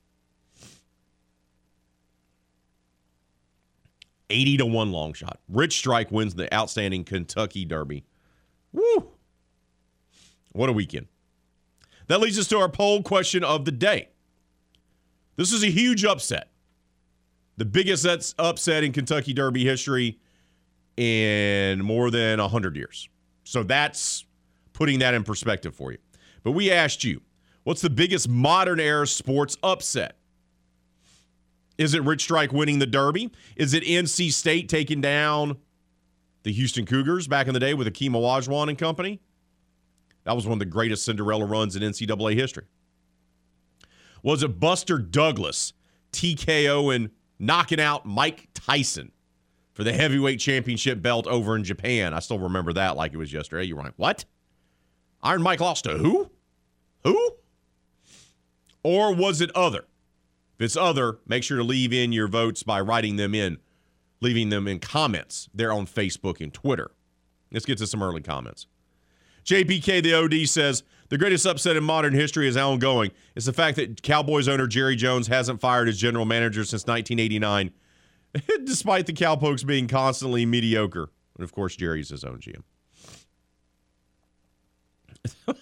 80 4.29 4.57
to 4.57 4.65
1 4.65 4.91
long 4.91 5.13
shot. 5.13 5.39
Rich 5.47 5.77
Strike 5.77 6.11
wins 6.11 6.35
the 6.35 6.53
outstanding 6.53 7.03
Kentucky 7.03 7.65
Derby. 7.65 8.05
Woo! 8.71 9.11
What 10.53 10.69
a 10.69 10.73
weekend. 10.73 11.07
That 12.07 12.19
leads 12.19 12.37
us 12.37 12.47
to 12.47 12.57
our 12.57 12.69
poll 12.69 13.01
question 13.01 13.43
of 13.43 13.65
the 13.65 13.71
day. 13.71 14.09
This 15.35 15.51
is 15.51 15.63
a 15.63 15.69
huge 15.69 16.05
upset. 16.05 16.49
The 17.57 17.65
biggest 17.65 18.05
upset 18.39 18.83
in 18.83 18.91
Kentucky 18.91 19.33
Derby 19.33 19.63
history 19.63 20.19
in 20.97 21.81
more 21.81 22.11
than 22.11 22.39
100 22.39 22.75
years. 22.75 23.09
So 23.43 23.63
that's 23.63 24.25
putting 24.73 24.99
that 24.99 25.13
in 25.13 25.23
perspective 25.23 25.75
for 25.75 25.91
you. 25.91 25.97
But 26.43 26.51
we 26.51 26.71
asked 26.71 27.03
you, 27.03 27.21
what's 27.63 27.81
the 27.81 27.89
biggest 27.89 28.27
modern 28.27 28.79
era 28.79 29.07
sports 29.07 29.57
upset? 29.63 30.17
Is 31.77 31.93
it 31.93 32.03
Rich 32.03 32.21
Strike 32.21 32.53
winning 32.53 32.79
the 32.79 32.85
Derby? 32.85 33.31
Is 33.55 33.73
it 33.73 33.83
NC 33.83 34.31
State 34.31 34.69
taking 34.69 35.01
down 35.01 35.57
the 36.43 36.51
Houston 36.51 36.85
Cougars 36.85 37.27
back 37.27 37.47
in 37.47 37.53
the 37.53 37.59
day 37.59 37.73
with 37.73 37.87
Akeem 37.87 38.11
Olajuwon 38.11 38.69
and 38.69 38.77
company? 38.77 39.19
That 40.23 40.35
was 40.35 40.45
one 40.45 40.53
of 40.53 40.59
the 40.59 40.65
greatest 40.65 41.03
Cinderella 41.03 41.45
runs 41.45 41.75
in 41.75 41.83
NCAA 41.83 42.35
history. 42.35 42.65
Was 44.21 44.43
it 44.43 44.59
Buster 44.59 44.97
Douglas 44.99 45.73
TKO 46.13 46.95
and 46.95 47.09
knocking 47.39 47.81
out 47.81 48.05
Mike 48.05 48.47
Tyson 48.53 49.11
for 49.73 49.83
the 49.83 49.91
heavyweight 49.91 50.39
championship 50.39 51.01
belt 51.01 51.27
over 51.27 51.55
in 51.55 51.63
Japan? 51.63 52.13
I 52.13 52.19
still 52.19 52.39
remember 52.39 52.71
that 52.73 52.95
like 52.95 53.13
it 53.13 53.17
was 53.17 53.33
yesterday. 53.33 53.65
You 53.65 53.75
were 53.75 53.83
like, 53.83 53.95
what? 53.97 54.23
Iron 55.21 55.41
Mike 55.41 55.59
lost 55.59 55.83
to 55.85 55.97
who? 55.97 56.29
Who? 57.03 57.31
Or 58.83 59.13
was 59.13 59.41
it 59.41 59.51
other? 59.55 59.85
It's 60.63 60.77
other, 60.77 61.19
make 61.27 61.43
sure 61.43 61.57
to 61.57 61.63
leave 61.63 61.93
in 61.93 62.11
your 62.11 62.27
votes 62.27 62.63
by 62.63 62.79
writing 62.81 63.17
them 63.17 63.35
in, 63.35 63.57
leaving 64.21 64.49
them 64.49 64.67
in 64.67 64.79
comments 64.79 65.49
there 65.53 65.71
on 65.71 65.85
Facebook 65.85 66.41
and 66.41 66.53
Twitter. 66.53 66.91
Let's 67.51 67.65
get 67.65 67.77
to 67.79 67.87
some 67.87 68.01
early 68.01 68.21
comments. 68.21 68.67
JPK, 69.45 70.01
the 70.01 70.13
OD, 70.13 70.47
says 70.47 70.83
the 71.09 71.17
greatest 71.17 71.45
upset 71.45 71.75
in 71.75 71.83
modern 71.83 72.13
history 72.13 72.47
is 72.47 72.55
ongoing. 72.55 73.11
It's 73.35 73.45
the 73.45 73.53
fact 73.53 73.75
that 73.75 74.01
Cowboys 74.01 74.47
owner 74.47 74.67
Jerry 74.67 74.95
Jones 74.95 75.27
hasn't 75.27 75.59
fired 75.59 75.87
his 75.87 75.99
general 75.99 76.25
manager 76.25 76.63
since 76.63 76.87
1989, 76.87 77.71
despite 78.65 79.05
the 79.05 79.13
Cowpokes 79.13 79.63
being 79.65 79.87
constantly 79.87 80.45
mediocre. 80.45 81.09
And 81.35 81.43
of 81.43 81.51
course, 81.51 81.75
Jerry's 81.75 82.09
his 82.09 82.23
own 82.23 82.39
GM. 82.39 82.63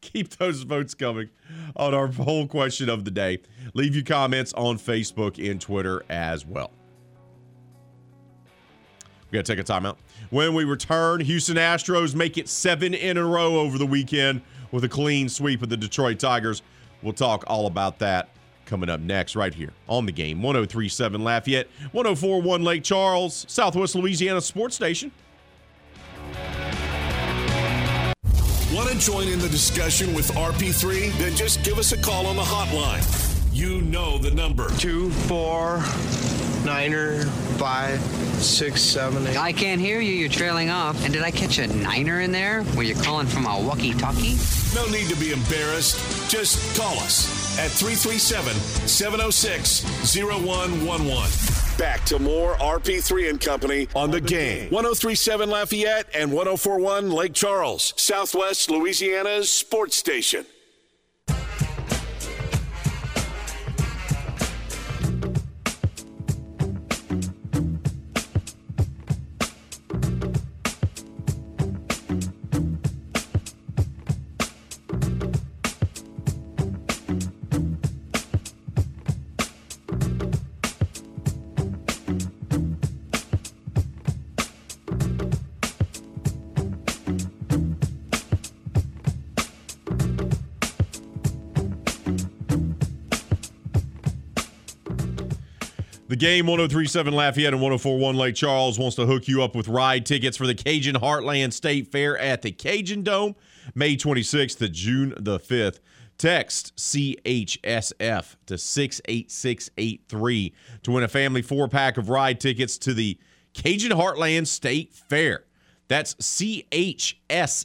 Keep 0.00 0.30
those 0.38 0.62
votes 0.62 0.94
coming 0.94 1.28
on 1.76 1.94
our 1.94 2.08
whole 2.08 2.46
question 2.46 2.88
of 2.88 3.04
the 3.04 3.10
day. 3.10 3.38
Leave 3.74 3.94
your 3.94 4.04
comments 4.04 4.52
on 4.54 4.78
Facebook 4.78 5.50
and 5.50 5.60
Twitter 5.60 6.02
as 6.08 6.44
well. 6.44 6.72
We 9.30 9.36
got 9.38 9.44
to 9.44 9.56
take 9.56 9.60
a 9.60 9.72
timeout. 9.72 9.96
When 10.30 10.54
we 10.54 10.64
return, 10.64 11.20
Houston 11.20 11.56
Astros 11.56 12.14
make 12.14 12.36
it 12.36 12.48
seven 12.48 12.94
in 12.94 13.16
a 13.16 13.24
row 13.24 13.60
over 13.60 13.78
the 13.78 13.86
weekend 13.86 14.42
with 14.72 14.84
a 14.84 14.88
clean 14.88 15.28
sweep 15.28 15.62
of 15.62 15.68
the 15.68 15.76
Detroit 15.76 16.18
Tigers. 16.18 16.62
We'll 17.02 17.12
talk 17.12 17.44
all 17.46 17.66
about 17.66 17.98
that 18.00 18.30
coming 18.66 18.88
up 18.88 19.00
next, 19.00 19.34
right 19.34 19.52
here 19.52 19.72
on 19.88 20.06
the 20.06 20.12
game. 20.12 20.42
1037 20.42 21.22
Lafayette, 21.22 21.68
1041 21.92 22.62
Lake 22.62 22.84
Charles, 22.84 23.44
Southwest 23.48 23.94
Louisiana 23.94 24.40
Sports 24.40 24.76
Station. 24.76 25.10
Want 28.72 28.88
to 28.88 28.96
join 28.98 29.26
in 29.26 29.40
the 29.40 29.48
discussion 29.48 30.14
with 30.14 30.30
RP3? 30.32 31.12
Then 31.18 31.34
just 31.34 31.64
give 31.64 31.78
us 31.78 31.90
a 31.90 31.96
call 31.96 32.26
on 32.26 32.36
the 32.36 32.42
hotline. 32.42 33.02
You 33.52 33.80
know 33.80 34.16
the 34.16 34.30
number. 34.30 34.70
two, 34.78 35.10
four, 35.10 35.82
niner, 36.64 37.24
five, 37.58 38.00
six, 38.40 38.80
seven, 38.80 39.26
eight. 39.26 39.36
I 39.36 39.52
can't 39.52 39.80
hear 39.80 40.00
you. 40.00 40.12
You're 40.12 40.28
trailing 40.28 40.70
off. 40.70 41.04
And 41.04 41.12
did 41.12 41.22
I 41.22 41.32
catch 41.32 41.58
a 41.58 41.66
niner 41.66 42.20
in 42.20 42.30
there? 42.30 42.64
Were 42.76 42.84
you 42.84 42.94
calling 42.94 43.26
from 43.26 43.46
a 43.46 43.60
walkie-talkie? 43.60 44.36
No 44.72 44.86
need 44.86 45.08
to 45.08 45.16
be 45.16 45.32
embarrassed. 45.32 46.30
Just 46.30 46.76
call 46.78 46.96
us 47.00 47.39
at 47.58 47.70
337 47.70 48.54
706 48.86 49.84
0111. 50.16 51.76
Back 51.78 52.04
to 52.04 52.18
more 52.18 52.54
RP3 52.56 53.30
and 53.30 53.40
Company 53.40 53.88
on 53.94 54.10
the 54.10 54.20
game. 54.20 54.70
1037 54.70 55.48
Lafayette 55.48 56.08
and 56.14 56.30
1041 56.30 57.10
Lake 57.10 57.32
Charles, 57.32 57.94
Southwest 57.96 58.70
Louisiana's 58.70 59.50
sports 59.50 59.96
station. 59.96 60.44
Game 96.20 96.46
1037 96.46 97.14
Lafayette 97.14 97.54
and 97.54 97.62
1041 97.62 98.14
Lake 98.14 98.34
Charles 98.34 98.78
wants 98.78 98.94
to 98.96 99.06
hook 99.06 99.26
you 99.26 99.42
up 99.42 99.56
with 99.56 99.66
ride 99.68 100.04
tickets 100.04 100.36
for 100.36 100.46
the 100.46 100.54
Cajun 100.54 100.96
Heartland 100.96 101.54
State 101.54 101.90
Fair 101.90 102.18
at 102.18 102.42
the 102.42 102.52
Cajun 102.52 103.02
Dome, 103.02 103.34
May 103.74 103.96
26th 103.96 104.58
to 104.58 104.68
June 104.68 105.14
the 105.16 105.40
5th. 105.40 105.80
Text 106.18 106.76
CHSF 106.76 108.36
to 108.44 108.58
68683 108.58 110.54
to 110.82 110.90
win 110.90 111.02
a 111.02 111.08
family 111.08 111.40
four 111.40 111.66
pack 111.68 111.96
of 111.96 112.10
ride 112.10 112.38
tickets 112.38 112.76
to 112.76 112.92
the 112.92 113.18
Cajun 113.54 113.92
Heartland 113.92 114.46
State 114.46 114.92
Fair. 114.92 115.44
That's 115.88 116.14
CHSF 116.16 117.64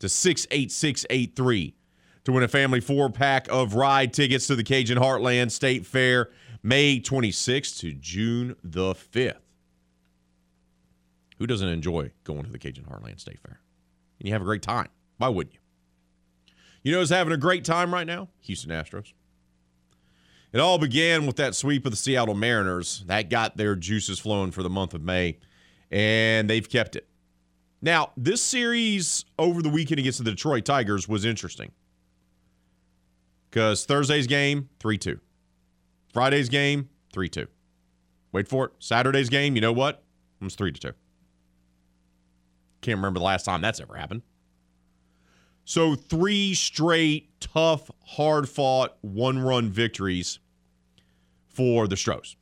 to 0.00 0.08
68683 0.08 1.74
to 2.24 2.32
win 2.32 2.42
a 2.42 2.48
family 2.48 2.80
four 2.80 3.08
pack 3.08 3.46
of 3.48 3.74
ride 3.74 4.12
tickets 4.12 4.48
to 4.48 4.56
the 4.56 4.64
Cajun 4.64 4.98
Heartland 4.98 5.52
State 5.52 5.86
Fair 5.86 6.30
May 6.62 7.00
26th 7.00 7.78
to 7.80 7.94
June 7.94 8.56
the 8.62 8.94
5th. 8.94 9.36
Who 11.38 11.46
doesn't 11.46 11.68
enjoy 11.68 12.12
going 12.24 12.44
to 12.44 12.50
the 12.50 12.58
Cajun 12.58 12.84
Heartland 12.84 13.18
State 13.18 13.40
Fair? 13.40 13.60
And 14.18 14.28
you 14.28 14.34
have 14.34 14.42
a 14.42 14.44
great 14.44 14.62
time. 14.62 14.88
Why 15.16 15.28
wouldn't 15.28 15.54
you? 15.54 15.60
You 16.82 16.92
know 16.92 16.98
who's 16.98 17.10
having 17.10 17.32
a 17.32 17.38
great 17.38 17.64
time 17.64 17.92
right 17.92 18.06
now? 18.06 18.28
Houston 18.40 18.70
Astros. 18.70 19.12
It 20.52 20.60
all 20.60 20.78
began 20.78 21.26
with 21.26 21.36
that 21.36 21.54
sweep 21.54 21.86
of 21.86 21.92
the 21.92 21.96
Seattle 21.96 22.34
Mariners. 22.34 23.04
That 23.06 23.30
got 23.30 23.56
their 23.56 23.76
juices 23.76 24.18
flowing 24.18 24.50
for 24.50 24.62
the 24.62 24.70
month 24.70 24.94
of 24.94 25.02
May, 25.02 25.38
and 25.90 26.50
they've 26.50 26.68
kept 26.68 26.96
it. 26.96 27.06
Now, 27.80 28.10
this 28.16 28.42
series 28.42 29.24
over 29.38 29.62
the 29.62 29.68
weekend 29.68 30.00
against 30.00 30.18
the 30.22 30.30
Detroit 30.30 30.64
Tigers 30.64 31.08
was 31.08 31.24
interesting 31.24 31.72
because 33.50 33.86
Thursday's 33.86 34.26
game, 34.26 34.68
3 34.80 34.98
2. 34.98 35.20
Friday's 36.12 36.48
game, 36.48 36.88
3 37.12 37.28
2. 37.28 37.46
Wait 38.32 38.48
for 38.48 38.66
it. 38.66 38.72
Saturday's 38.78 39.28
game, 39.28 39.54
you 39.54 39.60
know 39.60 39.72
what? 39.72 40.02
It 40.40 40.44
was 40.44 40.54
3 40.54 40.72
to 40.72 40.80
2. 40.80 40.92
Can't 42.80 42.98
remember 42.98 43.20
the 43.20 43.24
last 43.24 43.44
time 43.44 43.60
that's 43.60 43.80
ever 43.80 43.94
happened. 43.94 44.22
So, 45.64 45.94
three 45.94 46.54
straight, 46.54 47.40
tough, 47.40 47.90
hard 48.04 48.48
fought, 48.48 48.96
one 49.02 49.38
run 49.38 49.70
victories 49.70 50.40
for 51.48 51.86
the 51.86 51.96
Stros. 51.96 52.36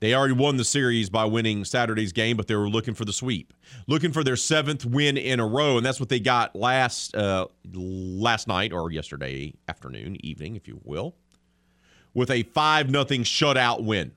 They 0.00 0.14
already 0.14 0.34
won 0.34 0.56
the 0.56 0.64
series 0.64 1.10
by 1.10 1.26
winning 1.26 1.64
Saturday's 1.64 2.12
game, 2.12 2.36
but 2.36 2.48
they 2.48 2.56
were 2.56 2.68
looking 2.68 2.94
for 2.94 3.04
the 3.04 3.12
sweep, 3.12 3.52
looking 3.86 4.10
for 4.10 4.24
their 4.24 4.34
seventh 4.34 4.84
win 4.84 5.16
in 5.16 5.38
a 5.38 5.46
row, 5.46 5.76
and 5.76 5.86
that's 5.86 6.00
what 6.00 6.08
they 6.08 6.18
got 6.18 6.56
last 6.56 7.14
uh, 7.14 7.46
last 7.72 8.48
night 8.48 8.72
or 8.72 8.90
yesterday 8.90 9.54
afternoon, 9.68 10.16
evening, 10.26 10.56
if 10.56 10.66
you 10.66 10.80
will, 10.82 11.14
with 12.14 12.30
a 12.30 12.42
five 12.42 12.90
nothing 12.90 13.22
shutout 13.22 13.82
win. 13.82 14.12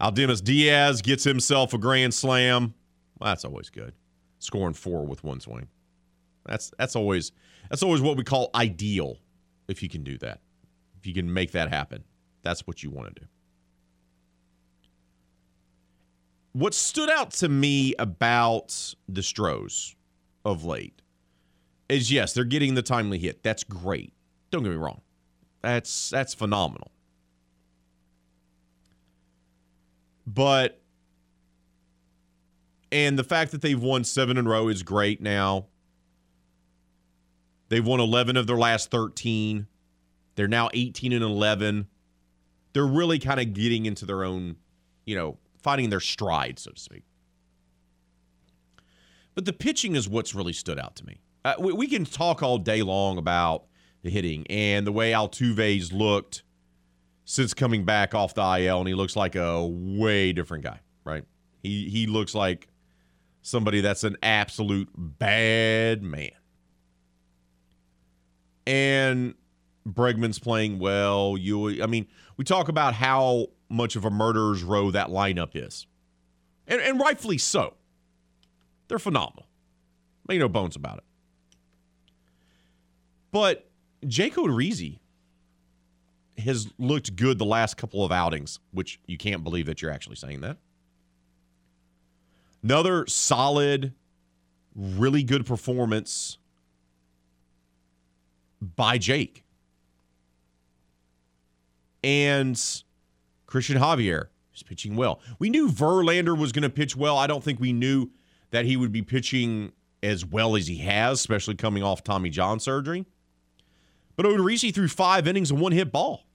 Aledmys 0.00 0.42
Diaz 0.42 1.00
gets 1.00 1.24
himself 1.24 1.72
a 1.72 1.78
grand 1.78 2.12
slam. 2.12 2.74
Well, 3.18 3.30
that's 3.30 3.44
always 3.44 3.70
good. 3.70 3.94
Scoring 4.38 4.74
four 4.74 5.06
with 5.06 5.24
one 5.24 5.40
swing. 5.40 5.68
That's 6.44 6.72
that's 6.78 6.96
always 6.96 7.32
that's 7.70 7.82
always 7.82 8.00
what 8.02 8.16
we 8.16 8.24
call 8.24 8.50
ideal 8.54 9.18
if 9.68 9.82
you 9.82 9.88
can 9.88 10.04
do 10.04 10.18
that. 10.18 10.40
If 10.98 11.06
you 11.06 11.14
can 11.14 11.32
make 11.32 11.52
that 11.52 11.70
happen. 11.70 12.04
That's 12.42 12.66
what 12.66 12.82
you 12.82 12.90
want 12.90 13.14
to 13.14 13.22
do. 13.22 13.26
What 16.52 16.74
stood 16.74 17.10
out 17.10 17.32
to 17.32 17.48
me 17.48 17.94
about 17.98 18.94
the 19.08 19.22
Stros 19.22 19.94
of 20.44 20.64
late 20.64 21.02
is 21.88 22.10
yes, 22.10 22.32
they're 22.32 22.44
getting 22.44 22.74
the 22.74 22.82
timely 22.82 23.18
hit. 23.18 23.42
That's 23.42 23.64
great. 23.64 24.12
Don't 24.50 24.62
get 24.62 24.70
me 24.70 24.76
wrong. 24.76 25.00
That's 25.62 26.10
that's 26.10 26.34
phenomenal. 26.34 26.90
But 30.26 30.80
and 32.92 33.18
the 33.18 33.24
fact 33.24 33.52
that 33.52 33.62
they've 33.62 33.80
won 33.80 34.04
7 34.04 34.36
in 34.36 34.46
a 34.46 34.48
row 34.48 34.68
is 34.68 34.82
great 34.82 35.20
now. 35.20 35.66
They've 37.68 37.84
won 37.84 38.00
11 38.00 38.36
of 38.36 38.46
their 38.46 38.56
last 38.56 38.90
13. 38.90 39.66
They're 40.36 40.48
now 40.48 40.70
18 40.72 41.12
and 41.12 41.22
11. 41.22 41.88
They're 42.72 42.86
really 42.86 43.18
kind 43.18 43.40
of 43.40 43.54
getting 43.54 43.86
into 43.86 44.06
their 44.06 44.22
own, 44.22 44.56
you 45.04 45.16
know, 45.16 45.38
finding 45.62 45.90
their 45.90 46.00
stride, 46.00 46.58
so 46.58 46.70
to 46.70 46.80
speak. 46.80 47.02
But 49.34 49.46
the 49.46 49.52
pitching 49.52 49.96
is 49.96 50.08
what's 50.08 50.34
really 50.34 50.52
stood 50.52 50.78
out 50.78 50.96
to 50.96 51.06
me. 51.06 51.20
Uh, 51.44 51.54
we, 51.58 51.72
we, 51.72 51.86
can 51.86 52.04
talk 52.04 52.42
all 52.42 52.58
day 52.58 52.82
long 52.82 53.18
about 53.18 53.66
the 54.06 54.10
hitting 54.10 54.46
and 54.48 54.86
the 54.86 54.92
way 54.92 55.10
Altuve's 55.10 55.92
looked 55.92 56.44
since 57.24 57.52
coming 57.52 57.84
back 57.84 58.14
off 58.14 58.34
the 58.34 58.40
IL, 58.40 58.78
and 58.78 58.88
he 58.88 58.94
looks 58.94 59.16
like 59.16 59.34
a 59.34 59.66
way 59.66 60.32
different 60.32 60.62
guy, 60.64 60.80
right? 61.04 61.24
He 61.62 61.90
he 61.90 62.06
looks 62.06 62.34
like 62.34 62.68
somebody 63.42 63.80
that's 63.80 64.04
an 64.04 64.16
absolute 64.22 64.88
bad 64.96 66.02
man. 66.02 66.30
And 68.64 69.34
Bregman's 69.86 70.38
playing 70.38 70.78
well. 70.78 71.36
You, 71.36 71.82
I 71.82 71.86
mean, 71.86 72.06
we 72.36 72.44
talk 72.44 72.68
about 72.68 72.94
how 72.94 73.48
much 73.68 73.96
of 73.96 74.04
a 74.04 74.10
murderer's 74.10 74.62
row 74.62 74.92
that 74.92 75.08
lineup 75.08 75.50
is, 75.54 75.86
and, 76.66 76.80
and 76.80 77.00
rightfully 77.00 77.38
so. 77.38 77.74
They're 78.86 79.00
phenomenal. 79.00 79.48
Make 80.28 80.38
no 80.38 80.48
bones 80.48 80.76
about 80.76 80.98
it. 80.98 81.04
But 83.32 83.68
Jake 84.06 84.34
Odorizzi 84.34 84.98
has 86.38 86.68
looked 86.78 87.16
good 87.16 87.38
the 87.38 87.44
last 87.44 87.76
couple 87.76 88.04
of 88.04 88.12
outings, 88.12 88.58
which 88.72 89.00
you 89.06 89.16
can't 89.16 89.42
believe 89.42 89.66
that 89.66 89.80
you're 89.80 89.90
actually 89.90 90.16
saying 90.16 90.40
that. 90.42 90.58
Another 92.62 93.06
solid, 93.06 93.94
really 94.74 95.22
good 95.22 95.46
performance 95.46 96.38
by 98.60 98.98
Jake. 98.98 99.44
And 102.02 102.60
Christian 103.46 103.78
Javier 103.78 104.26
is 104.54 104.62
pitching 104.62 104.96
well. 104.96 105.20
We 105.38 105.50
knew 105.50 105.68
Verlander 105.68 106.36
was 106.36 106.52
going 106.52 106.62
to 106.62 106.70
pitch 106.70 106.96
well. 106.96 107.16
I 107.16 107.26
don't 107.26 107.42
think 107.42 107.60
we 107.60 107.72
knew 107.72 108.10
that 108.50 108.64
he 108.64 108.76
would 108.76 108.92
be 108.92 109.02
pitching 109.02 109.72
as 110.02 110.24
well 110.24 110.56
as 110.56 110.66
he 110.66 110.78
has, 110.78 111.18
especially 111.18 111.54
coming 111.54 111.82
off 111.82 112.04
Tommy 112.04 112.30
John 112.30 112.60
surgery. 112.60 113.06
But 114.16 114.26
Odorizzi 114.26 114.74
threw 114.74 114.88
five 114.88 115.28
innings 115.28 115.50
and 115.50 115.60
one 115.60 115.72
hit 115.72 115.92
ball. 115.92 116.26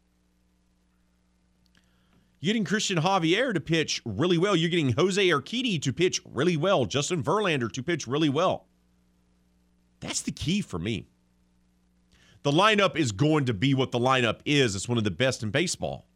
You're 2.40 2.50
getting 2.50 2.66
Christian 2.66 2.98
Javier 2.98 3.54
to 3.54 3.60
pitch 3.60 4.02
really 4.04 4.38
well. 4.38 4.56
You're 4.56 4.70
getting 4.70 4.94
Jose 4.94 5.24
Urquidy 5.28 5.80
to 5.82 5.94
pitch 5.94 6.22
really 6.26 6.58
well. 6.58 6.86
Justin 6.86 7.24
Verlander 7.24 7.72
to 7.72 7.84
pitch 7.84 8.08
really 8.08 8.30
well. 8.30 8.68
That's 10.00 10.22
the 10.22 10.32
key 10.32 10.62
for 10.62 10.80
me. 10.80 11.08
The 12.44 12.52
lineup 12.52 12.96
is 12.96 13.12
going 13.12 13.46
to 13.46 13.54
be 13.54 13.76
what 13.76 13.92
the 13.92 14.00
lineup 14.00 14.40
is. 14.46 14.76
It's 14.76 14.90
one 14.90 14.98
of 14.98 15.04
the 15.04 15.12
best 15.12 15.44
in 15.44 15.52
baseball. 15.52 16.08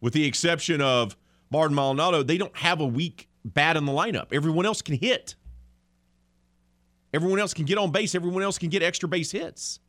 With 0.00 0.12
the 0.12 0.24
exception 0.24 0.80
of 0.80 1.16
Martin 1.50 1.76
Maldonado, 1.76 2.24
they 2.24 2.38
don't 2.38 2.56
have 2.56 2.80
a 2.80 2.86
weak 2.86 3.28
bat 3.44 3.76
in 3.76 3.84
the 3.84 3.92
lineup. 3.92 4.32
Everyone 4.32 4.66
else 4.66 4.82
can 4.82 4.96
hit. 4.96 5.36
Everyone 7.16 7.38
else 7.38 7.54
can 7.54 7.64
get 7.64 7.78
on 7.78 7.90
base. 7.90 8.14
Everyone 8.14 8.42
else 8.42 8.58
can 8.58 8.68
get 8.68 8.82
extra 8.82 9.08
base 9.08 9.30
hits. 9.30 9.80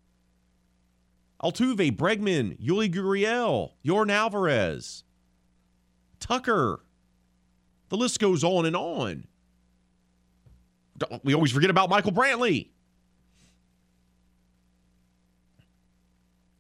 Altuve, 1.44 1.92
Bregman, 1.92 2.58
Yuli 2.58 2.90
Gurriel, 2.90 3.72
Yordan 3.86 4.12
Alvarez, 4.12 5.04
Tucker. 6.22 6.80
The 7.90 7.98
list 7.98 8.22
goes 8.22 8.46
on 8.46 8.66
and 8.66 8.78
on. 8.78 9.28
We 11.22 11.34
always 11.34 11.52
forget 11.52 11.70
about 11.70 11.90
Michael 11.90 12.13
Brantley. 12.13 12.70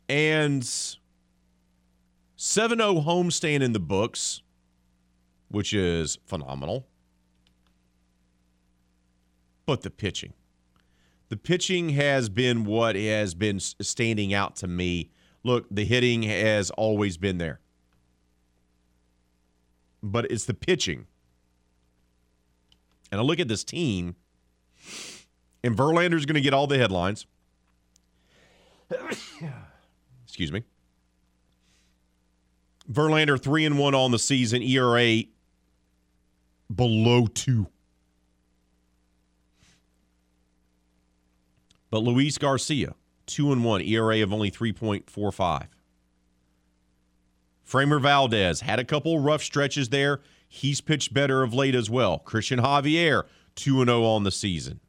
And 0.09 0.65
7 2.35 2.77
0 2.77 2.95
homestand 2.95 3.61
in 3.61 3.71
the 3.71 3.79
books, 3.79 4.41
which 5.47 5.73
is 5.73 6.17
phenomenal. 6.25 6.85
But 9.65 9.83
the 9.83 9.89
pitching. 9.89 10.33
The 11.29 11.37
pitching 11.37 11.89
has 11.89 12.29
been 12.29 12.63
what 12.63 12.95
has 12.95 13.33
been 13.33 13.59
standing 13.59 14.33
out 14.33 14.55
to 14.57 14.67
me. 14.67 15.11
Look, 15.43 15.65
the 15.69 15.85
hitting 15.85 16.23
has 16.23 16.71
always 16.71 17.17
been 17.17 17.37
there. 17.37 17.59
But 20.01 20.31
it's 20.31 20.45
the 20.45 20.53
pitching. 20.53 21.07
And 23.11 23.19
I 23.19 23.23
look 23.23 23.39
at 23.39 23.47
this 23.47 23.63
team, 23.63 24.15
and 25.63 25.75
Verlander's 25.75 26.25
going 26.25 26.35
to 26.35 26.41
get 26.41 26.53
all 26.53 26.67
the 26.67 26.77
headlines. 26.77 27.25
Excuse 30.25 30.51
me. 30.51 30.63
Verlander 32.91 33.41
three 33.41 33.65
and 33.65 33.77
one 33.77 33.95
on 33.95 34.11
the 34.11 34.19
season, 34.19 34.61
ERA 34.61 35.23
below 36.73 37.27
two. 37.27 37.67
But 41.89 42.03
Luis 42.03 42.37
Garcia, 42.37 42.95
two 43.25 43.51
and 43.51 43.63
one, 43.63 43.81
ERA 43.81 44.21
of 44.21 44.33
only 44.33 44.51
3.45. 44.51 45.67
Framber 47.67 48.01
Valdez 48.01 48.61
had 48.61 48.79
a 48.79 48.85
couple 48.85 49.19
rough 49.19 49.43
stretches 49.43 49.89
there. 49.89 50.21
He's 50.47 50.79
pitched 50.79 51.13
better 51.13 51.43
of 51.43 51.53
late 51.53 51.75
as 51.75 51.89
well. 51.89 52.19
Christian 52.19 52.59
Javier, 52.59 53.23
2 53.55 53.83
0 53.83 54.03
on 54.03 54.23
the 54.23 54.31
season. 54.31 54.79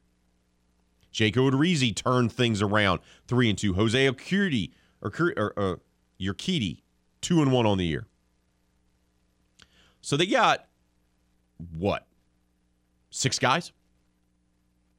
Jake 1.11 1.35
Odorizzi 1.35 1.95
turned 1.95 2.33
things 2.33 2.63
around, 2.63 3.01
3 3.27 3.51
and 3.51 3.59
2. 3.59 3.75
Jose 3.75 4.09
Urquidy, 4.09 4.71
or, 5.03 5.13
or 5.37 5.53
uh, 5.57 5.77
Urquidy, 6.21 6.83
2 7.23 7.43
and 7.43 7.53
1 7.53 7.67
on 7.67 7.79
the 7.79 7.87
year. 7.87 8.07
So 10.01 10.17
they 10.17 10.27
got 10.27 10.67
what? 11.77 12.07
Six 13.11 13.39
guys? 13.39 13.73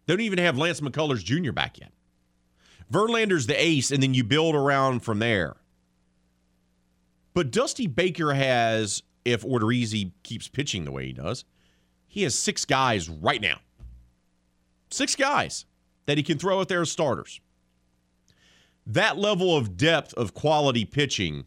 They 0.09 0.15
don't 0.15 0.21
even 0.21 0.39
have 0.39 0.57
Lance 0.57 0.81
McCullers 0.81 1.23
Jr. 1.23 1.51
back 1.51 1.77
yet. 1.77 1.91
Verlander's 2.91 3.45
the 3.45 3.53
ace, 3.53 3.91
and 3.91 4.01
then 4.01 4.15
you 4.15 4.23
build 4.23 4.55
around 4.55 5.01
from 5.01 5.19
there. 5.19 5.57
But 7.35 7.51
Dusty 7.51 7.85
Baker 7.85 8.33
has, 8.33 9.03
if 9.23 9.43
Odorizzi 9.43 10.13
keeps 10.23 10.47
pitching 10.47 10.83
the 10.83 10.91
way 10.91 11.05
he 11.05 11.13
does, 11.13 11.45
he 12.07 12.23
has 12.23 12.33
six 12.33 12.65
guys 12.65 13.07
right 13.07 13.39
now. 13.39 13.59
Six 14.89 15.15
guys 15.15 15.65
that 16.07 16.17
he 16.17 16.23
can 16.23 16.39
throw 16.39 16.59
out 16.59 16.69
there 16.69 16.81
as 16.81 16.91
starters. 16.91 17.39
That 18.87 19.19
level 19.19 19.55
of 19.55 19.77
depth 19.77 20.15
of 20.15 20.33
quality 20.33 20.85
pitching 20.85 21.45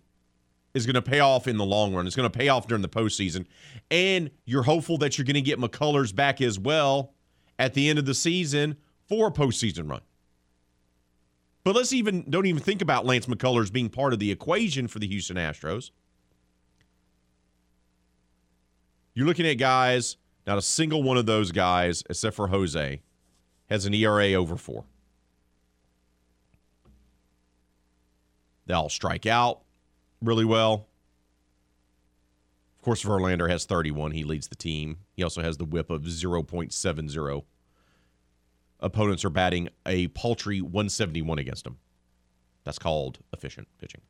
is 0.73 0.87
going 0.87 0.95
to 0.95 1.03
pay 1.03 1.19
off 1.19 1.49
in 1.49 1.57
the 1.57 1.67
long 1.67 1.97
run. 1.97 2.07
It's 2.07 2.15
going 2.15 2.31
to 2.31 2.39
pay 2.39 2.49
off 2.49 2.69
during 2.69 2.83
the 2.83 2.89
postseason. 2.89 3.45
And 3.91 4.31
you're 4.45 4.63
hopeful 4.63 4.99
that 4.99 5.19
you're 5.19 5.25
going 5.25 5.35
to 5.35 5.41
get 5.41 5.59
McCullers 5.59 6.15
back 6.15 6.41
as 6.41 6.61
well 6.61 7.12
at 7.63 7.75
the 7.75 7.89
end 7.89 7.97
of 7.97 8.05
the 8.05 8.15
season 8.15 8.77
for 9.09 9.29
a 9.29 9.31
postseason 9.31 9.89
run. 9.89 10.01
But 11.63 11.77
let's 11.77 11.93
even 11.93 12.29
don't 12.29 12.47
even 12.47 12.61
think 12.61 12.83
about 12.83 13.07
Lance 13.07 13.27
McCullers 13.27 13.73
being 13.73 13.89
part 13.89 14.13
of 14.13 14.19
the 14.19 14.33
equation 14.33 14.89
for 14.89 14.99
the 14.99 15.07
Houston 15.07 15.37
Astros. 15.37 15.93
You're 19.15 19.29
looking 19.29 19.47
at 19.47 19.59
guys, 19.59 20.17
not 20.45 20.59
a 20.59 20.63
single 20.63 21.05
one 21.05 21.17
of 21.17 21.27
those 21.27 21.53
guys, 21.53 22.03
except 22.11 22.35
for 22.35 22.49
Jose, 22.49 23.01
has 23.71 23.87
an 23.87 23.95
ERA 23.95 24.33
over 24.33 24.57
four. 24.57 24.85
They 28.67 28.75
all 28.75 28.89
strike 28.89 29.25
out 29.25 29.61
really 30.21 30.45
well. 30.45 30.89
Of 32.81 32.85
course, 32.85 33.05
Verlander 33.05 33.49
has 33.49 33.67
31. 33.67 34.11
He 34.11 34.25
leads 34.25 34.49
the 34.49 34.57
team. 34.57 34.99
He 35.15 35.23
also 35.23 35.43
has 35.43 35.59
the 35.59 35.65
whip 35.65 35.91
of 35.91 36.03
0.70. 36.03 37.45
Opponents 38.83 39.25
are 39.25 39.31
batting 39.31 39.69
a 39.87 40.09
paltry 40.09 40.61
171 40.61 41.39
against 41.39 41.65
them. 41.65 41.79
That's 42.65 42.79
called 42.79 43.21
efficient 43.33 43.69
pitching. 43.79 44.03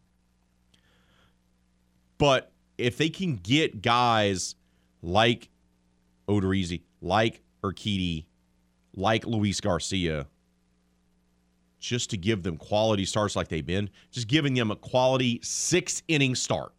But 2.18 2.52
if 2.78 2.96
they 2.96 3.10
can 3.10 3.36
get 3.36 3.82
guys 3.82 4.54
like 5.02 5.50
Odorizzi, 6.28 6.82
like 7.00 7.42
Urquidy, 7.62 8.24
like 8.94 9.26
Luis 9.26 9.60
Garcia, 9.60 10.26
just 11.78 12.10
to 12.10 12.16
give 12.16 12.42
them 12.42 12.56
quality 12.56 13.04
starts 13.04 13.36
like 13.36 13.48
they've 13.48 13.66
been, 13.66 13.90
just 14.10 14.28
giving 14.28 14.54
them 14.54 14.70
a 14.70 14.76
quality 14.76 15.40
six 15.42 16.02
inning 16.08 16.34
start. 16.34 16.72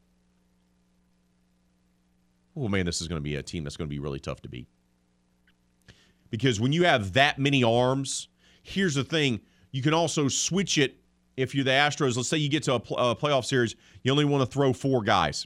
Oh 2.55 2.67
man, 2.67 2.85
this 2.85 3.01
is 3.01 3.07
going 3.07 3.17
to 3.17 3.23
be 3.23 3.35
a 3.35 3.43
team 3.43 3.63
that's 3.63 3.77
going 3.77 3.89
to 3.89 3.93
be 3.93 3.99
really 3.99 4.19
tough 4.19 4.41
to 4.41 4.49
beat. 4.49 4.67
Because 6.33 6.59
when 6.59 6.73
you 6.73 6.83
have 6.83 7.13
that 7.13 7.37
many 7.37 7.63
arms, 7.63 8.27
here's 8.63 8.95
the 8.95 9.03
thing 9.03 9.39
you 9.71 9.83
can 9.83 9.93
also 9.93 10.27
switch 10.27 10.79
it 10.79 10.95
if 11.37 11.53
you're 11.53 11.63
the 11.63 11.69
Astros. 11.69 12.17
Let's 12.17 12.27
say 12.27 12.37
you 12.37 12.49
get 12.49 12.63
to 12.63 12.73
a, 12.73 12.79
pl- 12.79 12.97
a 12.97 13.15
playoff 13.15 13.45
series, 13.45 13.75
you 14.01 14.11
only 14.11 14.25
want 14.25 14.41
to 14.41 14.51
throw 14.51 14.73
four 14.73 15.03
guys 15.03 15.45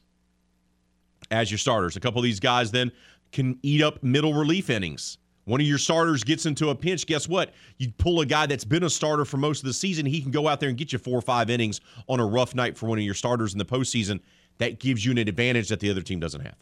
as 1.29 1.51
your 1.51 1.57
starters. 1.57 1.97
A 1.97 1.99
couple 1.99 2.19
of 2.19 2.23
these 2.23 2.39
guys 2.39 2.71
then 2.71 2.93
can 3.33 3.59
eat 3.63 3.81
up 3.81 4.01
middle 4.01 4.33
relief 4.33 4.69
innings. 4.69 5.17
One 5.43 5.59
of 5.59 5.67
your 5.67 5.77
starters 5.77 6.23
gets 6.23 6.45
into 6.45 6.69
a 6.69 6.75
pinch. 6.75 7.05
Guess 7.05 7.27
what? 7.27 7.53
You 7.79 7.91
pull 7.97 8.21
a 8.21 8.25
guy 8.25 8.45
that's 8.45 8.63
been 8.63 8.83
a 8.83 8.89
starter 8.89 9.25
for 9.25 9.35
most 9.35 9.59
of 9.59 9.65
the 9.65 9.73
season. 9.73 10.05
He 10.05 10.21
can 10.21 10.31
go 10.31 10.47
out 10.47 10.61
there 10.61 10.69
and 10.69 10.77
get 10.77 10.93
you 10.93 10.99
four 10.99 11.17
or 11.17 11.21
five 11.21 11.49
innings 11.49 11.81
on 12.07 12.21
a 12.21 12.25
rough 12.25 12.55
night 12.55 12.77
for 12.77 12.85
one 12.85 12.97
of 12.97 13.03
your 13.03 13.13
starters 13.13 13.51
in 13.51 13.57
the 13.57 13.65
postseason. 13.65 14.21
That 14.59 14.79
gives 14.79 15.03
you 15.03 15.11
an 15.11 15.17
advantage 15.17 15.67
that 15.67 15.81
the 15.81 15.89
other 15.89 16.01
team 16.01 16.21
doesn't 16.21 16.39
have. 16.39 16.55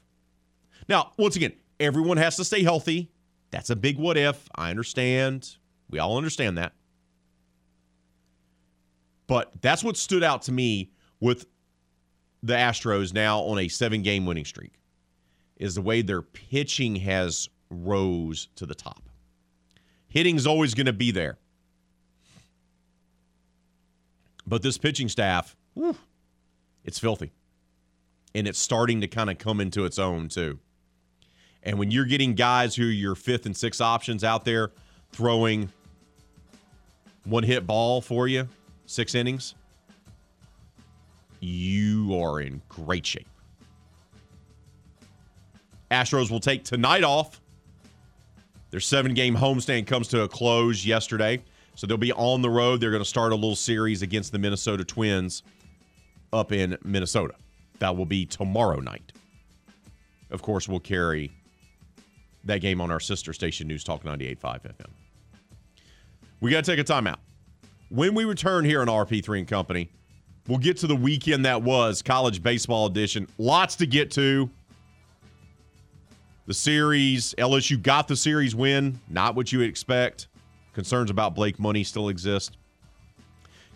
Now, 0.89 1.11
once 1.15 1.35
again, 1.35 1.53
everyone 1.79 2.17
has 2.17 2.38
to 2.38 2.43
stay 2.43 2.63
healthy. 2.63 3.11
That's 3.56 3.70
a 3.70 3.76
big 3.78 3.98
what 3.98 4.18
if. 4.18 4.50
I 4.54 4.70
understand. 4.70 5.56
We 5.89 6.00
all 6.00 6.18
understand 6.18 6.58
that. 6.58 6.74
But 9.28 9.54
that's 9.62 9.82
what 9.82 9.96
stood 9.96 10.24
out 10.24 10.41
to 10.44 10.52
me 10.52 10.91
with 11.22 11.46
the 12.44 12.54
Astros 12.54 13.13
now 13.13 13.39
on 13.39 13.58
a 13.58 13.70
seven 13.70 14.02
game 14.02 14.26
winning 14.26 14.44
streak 14.44 14.74
is 15.56 15.76
the 15.76 15.82
way 15.82 16.02
their 16.02 16.22
pitching 16.22 16.98
has 16.98 17.48
rose 17.70 18.50
to 18.58 18.65
the 18.65 18.76
top. 18.76 19.08
Hitting's 20.10 20.46
always 20.46 20.74
going 20.74 20.88
to 20.88 20.94
be 20.94 21.12
there. 21.12 21.38
But 24.46 24.63
this 24.63 24.78
pitching 24.78 25.08
staff, 25.08 25.56
whew, 25.76 25.96
it's 26.84 27.00
filthy. 27.00 27.32
And 28.36 28.50
it's 28.50 28.60
starting 28.60 29.00
to 29.00 29.08
kind 29.08 29.30
of 29.30 29.38
come 29.38 29.62
into 29.62 29.86
its 29.86 29.98
own, 29.98 30.28
too. 30.28 30.60
And 31.65 31.80
when 31.80 31.89
you're 31.89 32.06
getting 32.06 32.36
guys 32.36 32.75
who 32.75 32.84
are 32.88 32.91
your 32.91 33.15
fifth 33.15 33.47
and 33.47 33.58
sixth 33.58 33.82
options 33.82 34.23
out 34.23 34.45
there 34.45 34.71
throwing 35.12 35.69
one 37.23 37.43
hit 37.43 37.65
ball 37.65 38.01
for 38.01 38.28
you, 38.28 38.47
six 38.86 39.15
innings, 39.15 39.56
you 41.39 42.19
are 42.21 42.39
in 42.39 42.62
great 42.69 43.06
shape. 43.06 43.28
Astros 45.89 46.30
will 46.30 46.39
take 46.39 46.63
tonight 46.63 47.04
off. 47.04 47.41
Their 48.69 48.80
seven 48.80 49.13
game 49.13 49.36
homestand 49.36 49.88
comes 49.88 50.08
to 50.10 50.21
a 50.21 50.28
close 50.28 50.86
yesterday. 50.86 51.43
So 51.75 51.88
they'll 51.88 51.97
be 51.97 52.13
on 52.13 52.41
the 52.41 52.49
road. 52.49 52.80
They're 52.80 52.91
going 52.91 53.04
to 53.04 53.10
start 53.10 53.32
a 53.32 53.36
little 53.36 53.56
series 53.56 54.01
against 54.01 54.32
the 54.32 54.39
Minnesota 54.39 54.86
Twins 54.86 55.43
up 56.32 56.51
in 56.51 56.78
Minnesota. 56.84 57.36
That 57.80 57.95
will 57.97 58.06
be 58.06 58.25
tomorrow 58.25 58.80
night. 58.80 59.12
Of 60.32 60.41
course, 60.41 60.67
we'll 60.67 60.80
carry 60.80 61.32
that 62.45 62.62
game 62.62 62.81
on 62.81 62.91
our 62.91 62.99
sister 62.99 63.34
station, 63.34 63.67
News 63.67 63.84
Talk 63.84 64.03
98.5 64.03 64.39
FM. 64.62 64.89
We 66.41 66.51
got 66.51 66.63
to 66.63 66.75
take 66.75 66.79
a 66.79 66.91
timeout. 66.91 67.17
When 67.89 68.13
we 68.13 68.25
return 68.25 68.65
here 68.65 68.81
on 68.81 68.88
RP3 68.88 69.39
and 69.39 69.47
Company, 69.47 69.89
we'll 70.47 70.60
get 70.60 70.77
to 70.77 70.88
the 70.88 70.95
weekend 70.95 71.45
that 71.45 71.62
was 71.62 72.01
college 72.01 72.41
baseball 72.41 72.86
edition. 72.86 73.27
Lots 73.38 73.75
to 73.77 73.88
get 73.88 74.12
to. 74.12 74.49
The 76.47 76.53
series, 76.53 77.34
LSU 77.39 77.81
got 77.81 78.08
the 78.08 78.15
series 78.15 78.55
win, 78.55 78.99
not 79.10 79.36
what 79.36 79.51
you 79.51 79.60
would 79.60 79.69
expect. 79.69 80.27
Concerns 80.73 81.10
about 81.10 81.34
Blake 81.34 81.60
Money 81.60 81.84
still 81.84 82.10
exist. 82.10 82.58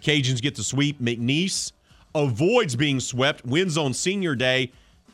Cajuns 0.04 0.42
get 0.42 0.56
the 0.56 0.64
sweep. 0.64 1.02
McNeese 1.02 1.72
avoids 2.14 2.76
being 2.76 3.00
swept, 3.00 3.46
wins 3.46 3.78
on 3.78 3.94
senior 3.94 4.36
day, 4.36 4.72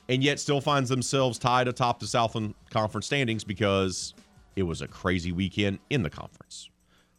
and 0.10 0.24
yet 0.24 0.40
still 0.40 0.62
finds 0.62 0.90
themselves 0.90 1.40
tied 1.40 1.68
atop 1.68 2.00
the 2.00 2.08
Southland 2.08 2.54
Conference 2.70 3.06
standings 3.06 3.44
because 3.44 4.14
it 4.56 4.64
was 4.64 4.82
a 4.82 4.88
crazy 4.88 5.32
weekend 5.32 5.80
in 5.90 6.04
the 6.04 6.10
conference. 6.10 6.70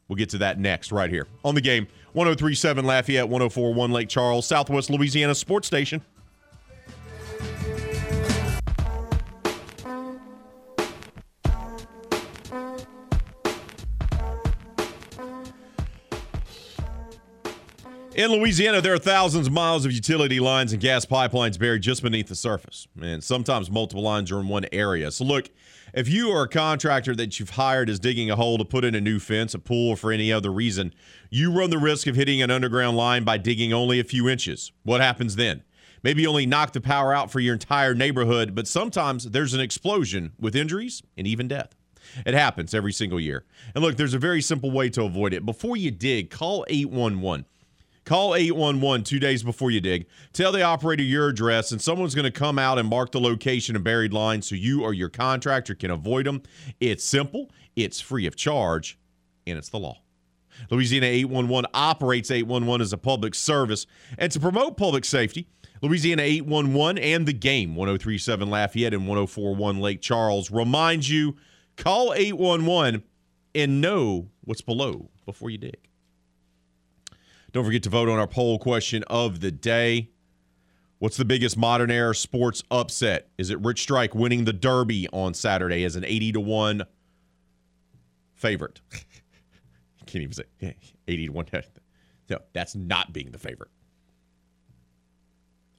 We'll 0.08 0.16
get 0.16 0.30
to 0.30 0.38
that 0.38 0.58
next, 0.58 0.92
right 0.92 1.10
here 1.10 1.26
on 1.44 1.54
the 1.54 1.60
game. 1.60 1.88
1037 2.12 2.84
Lafayette, 2.84 3.28
1041 3.28 3.90
Lake 3.90 4.08
Charles, 4.08 4.46
Southwest 4.46 4.88
Louisiana 4.88 5.34
Sports 5.34 5.66
Station. 5.66 6.00
In 18.16 18.30
Louisiana, 18.30 18.80
there 18.80 18.94
are 18.94 18.98
thousands 18.98 19.46
of 19.46 19.52
miles 19.52 19.84
of 19.84 19.92
utility 19.92 20.40
lines 20.40 20.72
and 20.72 20.80
gas 20.80 21.04
pipelines 21.04 21.58
buried 21.58 21.82
just 21.82 22.02
beneath 22.02 22.28
the 22.28 22.34
surface. 22.34 22.88
And 22.98 23.22
sometimes 23.22 23.70
multiple 23.70 24.02
lines 24.02 24.32
are 24.32 24.40
in 24.40 24.48
one 24.48 24.64
area. 24.72 25.10
So, 25.10 25.22
look, 25.22 25.50
if 25.92 26.08
you 26.08 26.30
are 26.30 26.44
a 26.44 26.48
contractor 26.48 27.14
that 27.14 27.38
you've 27.38 27.50
hired 27.50 27.90
is 27.90 27.98
digging 27.98 28.30
a 28.30 28.36
hole 28.36 28.56
to 28.56 28.64
put 28.64 28.86
in 28.86 28.94
a 28.94 29.02
new 29.02 29.18
fence, 29.18 29.52
a 29.52 29.58
pool, 29.58 29.90
or 29.90 29.96
for 29.98 30.12
any 30.12 30.32
other 30.32 30.50
reason, 30.50 30.94
you 31.28 31.52
run 31.52 31.68
the 31.68 31.76
risk 31.76 32.06
of 32.06 32.16
hitting 32.16 32.40
an 32.40 32.50
underground 32.50 32.96
line 32.96 33.22
by 33.22 33.36
digging 33.36 33.74
only 33.74 34.00
a 34.00 34.04
few 34.04 34.30
inches. 34.30 34.72
What 34.82 35.02
happens 35.02 35.36
then? 35.36 35.62
Maybe 36.02 36.22
you 36.22 36.30
only 36.30 36.46
knock 36.46 36.72
the 36.72 36.80
power 36.80 37.12
out 37.12 37.30
for 37.30 37.40
your 37.40 37.52
entire 37.52 37.94
neighborhood, 37.94 38.54
but 38.54 38.66
sometimes 38.66 39.24
there's 39.24 39.52
an 39.52 39.60
explosion 39.60 40.32
with 40.40 40.56
injuries 40.56 41.02
and 41.18 41.26
even 41.26 41.48
death. 41.48 41.76
It 42.24 42.32
happens 42.32 42.72
every 42.72 42.94
single 42.94 43.20
year. 43.20 43.44
And 43.74 43.84
look, 43.84 43.98
there's 43.98 44.14
a 44.14 44.18
very 44.18 44.40
simple 44.40 44.70
way 44.70 44.88
to 44.88 45.02
avoid 45.02 45.34
it. 45.34 45.44
Before 45.44 45.76
you 45.76 45.90
dig, 45.90 46.30
call 46.30 46.64
811. 46.70 47.44
Call 48.06 48.36
811 48.36 49.02
two 49.02 49.18
days 49.18 49.42
before 49.42 49.72
you 49.72 49.80
dig. 49.80 50.06
Tell 50.32 50.52
the 50.52 50.62
operator 50.62 51.02
your 51.02 51.28
address, 51.28 51.72
and 51.72 51.82
someone's 51.82 52.14
going 52.14 52.24
to 52.24 52.30
come 52.30 52.56
out 52.56 52.78
and 52.78 52.88
mark 52.88 53.10
the 53.10 53.20
location 53.20 53.74
of 53.74 53.82
buried 53.82 54.12
lines 54.12 54.48
so 54.48 54.54
you 54.54 54.84
or 54.84 54.94
your 54.94 55.08
contractor 55.08 55.74
can 55.74 55.90
avoid 55.90 56.24
them. 56.24 56.42
It's 56.78 57.02
simple, 57.02 57.50
it's 57.74 58.00
free 58.00 58.26
of 58.26 58.36
charge, 58.36 58.96
and 59.44 59.58
it's 59.58 59.70
the 59.70 59.80
law. 59.80 59.98
Louisiana 60.70 61.06
811 61.06 61.68
operates 61.74 62.30
811 62.30 62.80
as 62.80 62.92
a 62.92 62.96
public 62.96 63.34
service. 63.34 63.88
And 64.16 64.30
to 64.30 64.38
promote 64.38 64.76
public 64.76 65.04
safety, 65.04 65.48
Louisiana 65.82 66.22
811 66.22 66.98
and 67.02 67.26
the 67.26 67.32
game 67.32 67.74
1037 67.74 68.48
Lafayette 68.48 68.94
and 68.94 69.08
1041 69.08 69.80
Lake 69.80 70.00
Charles 70.00 70.52
reminds 70.52 71.10
you 71.10 71.36
call 71.76 72.14
811 72.14 73.02
and 73.56 73.80
know 73.80 74.28
what's 74.44 74.62
below 74.62 75.10
before 75.24 75.50
you 75.50 75.58
dig. 75.58 75.88
Don't 77.56 77.64
forget 77.64 77.84
to 77.84 77.88
vote 77.88 78.10
on 78.10 78.18
our 78.18 78.26
poll 78.26 78.58
question 78.58 79.02
of 79.04 79.40
the 79.40 79.50
day. 79.50 80.10
What's 80.98 81.16
the 81.16 81.24
biggest 81.24 81.56
modern 81.56 81.90
era 81.90 82.14
sports 82.14 82.62
upset? 82.70 83.30
Is 83.38 83.48
it 83.48 83.58
Rich 83.60 83.80
Strike 83.80 84.14
winning 84.14 84.44
the 84.44 84.52
Derby 84.52 85.08
on 85.10 85.32
Saturday 85.32 85.82
as 85.84 85.96
an 85.96 86.04
80 86.04 86.32
to 86.32 86.40
1 86.40 86.82
favorite? 88.34 88.82
Can't 90.04 90.22
even 90.22 90.34
say 90.34 90.74
80 91.08 91.26
to 91.28 91.32
1. 91.32 91.46
No, 92.28 92.40
that's 92.52 92.74
not 92.74 93.14
being 93.14 93.30
the 93.30 93.38
favorite. 93.38 93.70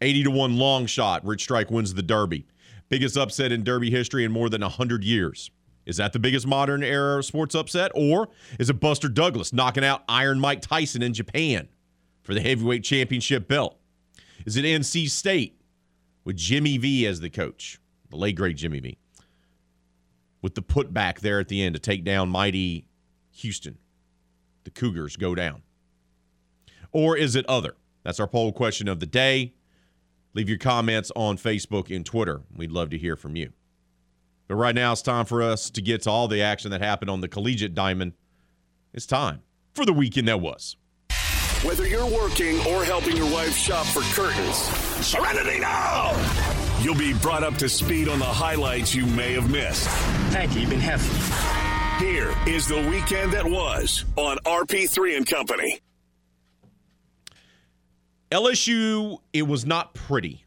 80 0.02 0.24
to 0.24 0.32
1 0.32 0.58
long 0.58 0.88
shot. 0.88 1.24
Rich 1.24 1.44
Strike 1.44 1.70
wins 1.70 1.94
the 1.94 2.02
Derby. 2.02 2.48
Biggest 2.90 3.18
upset 3.18 3.52
in 3.52 3.64
Derby 3.64 3.92
history 3.92 4.24
in 4.24 4.32
more 4.32 4.50
than 4.50 4.62
100 4.62 5.04
years. 5.04 5.52
Is 5.88 5.98
that 5.98 6.12
the 6.12 6.20
biggest 6.20 6.46
modern 6.46 6.84
era 6.84 7.24
sports 7.24 7.56
upset? 7.56 7.92
Or 7.96 8.28
is 8.60 8.70
it 8.70 8.80
Buster 8.80 9.08
Douglas 9.08 9.54
knocking 9.54 9.86
out 9.86 10.04
Iron 10.10 10.38
Mike 10.40 10.62
Tyson 10.62 11.02
in 11.02 11.14
Japan 11.14 11.70
for 12.22 12.34
the 12.34 12.42
heavyweight 12.42 12.84
championship 12.84 13.48
belt? 13.48 13.80
Is 14.46 14.58
it 14.58 14.66
NC 14.66 15.10
State 15.10 15.60
with 16.26 16.36
Jimmy 16.36 16.78
V 16.78 17.08
as 17.08 17.22
the 17.22 17.30
coach, 17.30 17.80
the 18.10 18.18
late 18.18 18.36
great 18.36 18.58
Jimmy 18.58 18.82
V, 18.82 18.98
with 20.42 20.56
the 20.56 20.62
putback 20.62 21.22
there 21.22 21.40
at 21.40 21.48
the 21.48 21.64
end 21.64 21.74
to 21.76 21.80
take 21.80 22.04
down 22.04 22.28
mighty 22.28 22.90
Houston? 23.32 23.78
The 24.66 24.72
Cougars 24.72 25.16
go 25.16 25.36
down. 25.36 25.64
Or 26.92 27.16
is 27.16 27.38
it 27.38 27.46
other? 27.48 27.76
That's 28.04 28.20
our 28.20 28.28
poll 28.28 28.52
question 28.52 28.90
of 28.90 29.00
the 29.00 29.06
day. 29.06 29.54
Leave 30.34 30.50
your 30.50 30.58
comments 30.58 31.14
on 31.16 31.38
Facebook 31.38 31.96
and 31.96 32.06
Twitter. 32.06 32.42
We'd 32.54 32.74
love 32.74 32.90
to 32.90 32.98
hear 32.98 33.16
from 33.16 33.38
you. 33.38 33.54
But 34.48 34.56
right 34.56 34.76
now, 34.76 34.94
it's 34.94 35.02
time 35.02 35.26
for 35.26 35.42
us 35.42 35.70
to 35.72 35.82
get 35.82 36.04
to 36.04 36.10
all 36.10 36.28
the 36.28 36.42
action 36.42 36.72
that 36.72 36.82
happened 36.82 37.10
on 37.10 37.22
the 37.22 37.28
collegiate 37.28 37.76
diamond. 37.76 38.14
It's 38.94 39.06
time 39.06 39.42
for 39.74 39.86
the 39.86 39.94
weekend 39.94 40.28
that 40.28 40.40
was. 40.40 40.78
Whether 41.64 41.88
you're 41.88 42.06
working 42.06 42.60
or 42.68 42.86
helping 42.86 43.18
your 43.18 43.32
wife 43.32 43.56
shop 43.56 43.86
for 43.88 44.02
curtains, 44.14 44.56
Serenity 45.06 45.60
now! 45.60 46.14
You'll 46.82 46.96
be 46.96 47.14
brought 47.14 47.44
up 47.44 47.56
to 47.56 47.68
speed 47.68 48.08
on 48.08 48.20
the 48.20 48.26
highlights 48.26 48.94
you 48.94 49.06
may 49.06 49.34
have 49.34 49.50
missed. 49.50 49.88
Thank 50.32 50.54
you. 50.54 50.62
You've 50.62 50.70
been 50.70 50.80
hefty. 50.80 52.06
Here 52.06 52.36
is 52.46 52.68
the 52.68 52.88
weekend 52.90 53.34
that 53.34 53.46
was 53.46 54.06
on 54.16 54.38
RP3 54.46 55.18
and 55.18 55.26
Company. 55.28 55.80
LSU, 58.32 59.20
it 59.34 59.48
was 59.48 59.66
not 59.66 59.94
pretty 59.96 60.46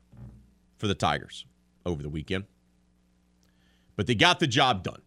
for 0.78 0.86
the 0.86 0.94
Tigers 0.94 1.44
over 1.84 2.02
the 2.02 2.08
weekend, 2.08 2.44
but 4.00 4.06
they 4.06 4.14
got 4.14 4.40
the 4.40 4.46
job 4.46 4.82
done. 4.82 5.02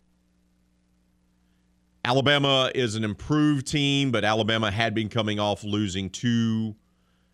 Alabama 2.06 2.70
is 2.76 2.94
an 2.94 3.04
improved 3.04 3.66
team, 3.66 4.12
but 4.12 4.24
Alabama 4.24 4.70
had 4.70 4.94
been 4.94 5.10
coming 5.10 5.40
off 5.40 5.64
losing 5.64 6.12
two 6.12 6.76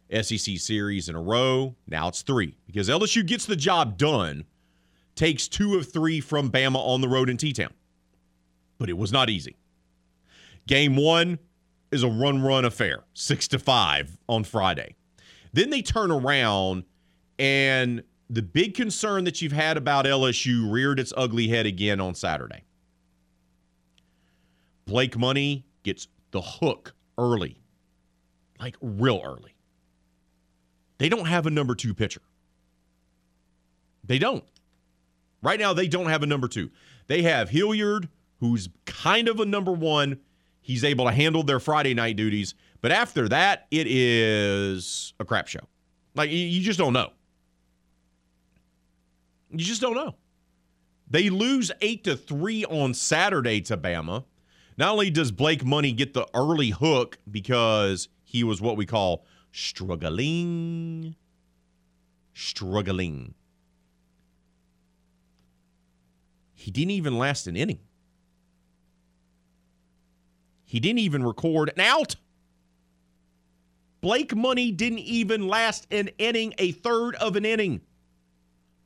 SEC 0.09 0.57
series 0.57 1.09
in 1.09 1.17
a 1.17 1.21
row. 1.21 1.75
Now 1.85 2.07
it's 2.07 2.21
three 2.21 2.55
because 2.65 2.87
LSU 2.87 3.25
gets 3.25 3.45
the 3.45 3.57
job 3.57 3.97
done, 3.97 4.45
takes 5.15 5.49
two 5.49 5.75
of 5.75 5.91
three 5.91 6.21
from 6.21 6.49
Bama 6.49 6.77
on 6.77 7.01
the 7.01 7.09
road 7.09 7.29
in 7.29 7.35
T 7.35 7.51
Town. 7.51 7.73
But 8.77 8.87
it 8.87 8.97
was 8.97 9.11
not 9.11 9.29
easy. 9.29 9.57
Game 10.65 10.95
one 10.95 11.39
is 11.91 12.03
a 12.03 12.09
run 12.09 12.41
run 12.41 12.63
affair, 12.63 13.03
six 13.13 13.49
to 13.49 13.59
five 13.59 14.17
on 14.29 14.45
Friday. 14.45 14.95
Then 15.51 15.71
they 15.71 15.81
turn 15.81 16.09
around, 16.09 16.85
and 17.37 18.03
the 18.29 18.41
big 18.41 18.75
concern 18.75 19.23
that 19.23 19.41
you've 19.41 19.51
had 19.51 19.77
about 19.77 20.05
LSU 20.05 20.71
reared 20.71 20.99
its 20.99 21.11
ugly 21.17 21.47
head 21.47 21.65
again 21.65 21.99
on 21.99 22.13
Saturday. 22.15 22.63
Blake 24.85 25.17
Money 25.17 25.65
gets 25.83 26.07
the 26.31 26.41
hook 26.41 26.93
early, 27.17 27.61
like 28.59 28.75
real 28.81 29.21
early. 29.23 29.55
They 30.97 31.09
don't 31.09 31.25
have 31.27 31.45
a 31.45 31.49
number 31.49 31.75
two 31.75 31.93
pitcher. 31.93 32.21
They 34.03 34.19
don't. 34.19 34.43
Right 35.41 35.59
now, 35.59 35.73
they 35.73 35.87
don't 35.87 36.07
have 36.07 36.23
a 36.23 36.25
number 36.25 36.47
two. 36.47 36.71
They 37.07 37.21
have 37.21 37.49
Hilliard, 37.49 38.09
who's 38.39 38.69
kind 38.85 39.27
of 39.27 39.39
a 39.39 39.45
number 39.45 39.71
one. 39.71 40.19
He's 40.61 40.83
able 40.83 41.05
to 41.05 41.11
handle 41.11 41.43
their 41.43 41.59
Friday 41.59 41.93
night 41.93 42.15
duties. 42.17 42.53
But 42.81 42.91
after 42.91 43.29
that, 43.29 43.67
it 43.71 43.87
is 43.87 45.13
a 45.19 45.25
crap 45.25 45.47
show. 45.47 45.61
Like, 46.15 46.31
you- 46.31 46.61
just 46.61 46.79
don't 46.79 46.93
know. 46.93 47.11
You 49.51 49.65
just 49.65 49.81
don't 49.81 49.95
know. 49.95 50.15
They 51.09 51.29
lose 51.29 51.71
eight 51.81 52.03
to 52.03 52.15
three 52.15 52.65
on 52.65 52.93
Saturday 52.93 53.61
to 53.61 53.77
Bama. 53.77 54.25
Not 54.77 54.91
only 54.91 55.09
does 55.09 55.31
Blake 55.31 55.65
Money 55.65 55.91
get 55.91 56.13
the 56.13 56.27
early 56.33 56.69
hook 56.69 57.17
because 57.29 58.07
he 58.23 58.43
was 58.43 58.61
what 58.61 58.77
we 58.77 58.85
call 58.85 59.25
struggling, 59.51 61.15
struggling. 62.33 63.33
He 66.53 66.71
didn't 66.71 66.91
even 66.91 67.17
last 67.17 67.47
an 67.47 67.55
inning. 67.55 67.79
He 70.65 70.79
didn't 70.79 70.99
even 70.99 71.23
record 71.23 71.71
an 71.75 71.79
out. 71.81 72.15
Blake 74.01 74.35
Money 74.35 74.71
didn't 74.71 74.99
even 74.99 75.47
last 75.47 75.87
an 75.91 76.09
inning, 76.19 76.53
a 76.57 76.71
third 76.71 77.15
of 77.15 77.35
an 77.35 77.43
inning. 77.43 77.81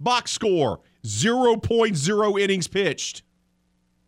Box 0.04 0.32
score 0.32 0.82
0.0 1.04 2.42
innings 2.42 2.68
pitched. 2.68 3.24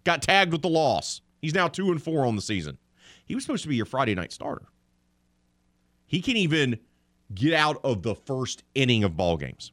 Got 0.04 0.22
tagged 0.22 0.52
with 0.52 0.62
the 0.62 0.70
loss. 0.70 1.22
He's 1.42 1.54
now 1.54 1.68
2 1.68 1.92
and 1.92 2.02
4 2.02 2.26
on 2.26 2.36
the 2.36 2.42
season. 2.42 2.78
He 3.26 3.36
was 3.36 3.44
supposed 3.44 3.64
to 3.64 3.70
be 3.70 3.76
your 3.76 3.86
Friday 3.86 4.16
night 4.16 4.32
starter. 4.32 4.66
He 6.06 6.22
can't 6.22 6.38
even 6.38 6.80
get 7.34 7.54
out 7.54 7.80
of 7.84 8.04
the 8.04 8.16
first 8.16 8.64
inning 8.76 9.04
of 9.04 9.18
ball 9.18 9.38
games. 9.38 9.72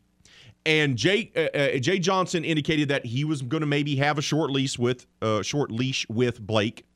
And 0.64 0.96
Jay 0.96 1.32
uh, 1.36 1.56
uh, 1.56 1.78
Jay 1.78 1.98
Johnson 1.98 2.44
indicated 2.44 2.88
that 2.88 3.04
he 3.04 3.24
was 3.24 3.42
going 3.42 3.62
to 3.62 3.66
maybe 3.66 3.96
have 3.96 4.16
a 4.16 4.22
short 4.22 4.50
leash 4.50 4.78
with 4.78 5.06
uh, 5.20 5.42
short 5.42 5.72
leash 5.72 6.06
with 6.08 6.40
Blake, 6.40 6.86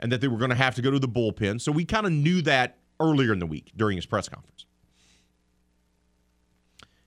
and 0.00 0.10
that 0.10 0.20
they 0.22 0.28
were 0.28 0.38
going 0.38 0.50
to 0.50 0.56
have 0.56 0.74
to 0.76 0.82
go 0.82 0.90
to 0.90 0.98
the 0.98 1.08
bullpen. 1.08 1.60
So 1.60 1.70
we 1.70 1.84
kind 1.84 2.06
of 2.06 2.12
knew 2.12 2.40
that 2.42 2.78
earlier 3.00 3.32
in 3.32 3.38
the 3.38 3.46
week 3.46 3.72
during 3.76 3.96
his 3.96 4.06
press 4.06 4.28
conference. 4.28 4.64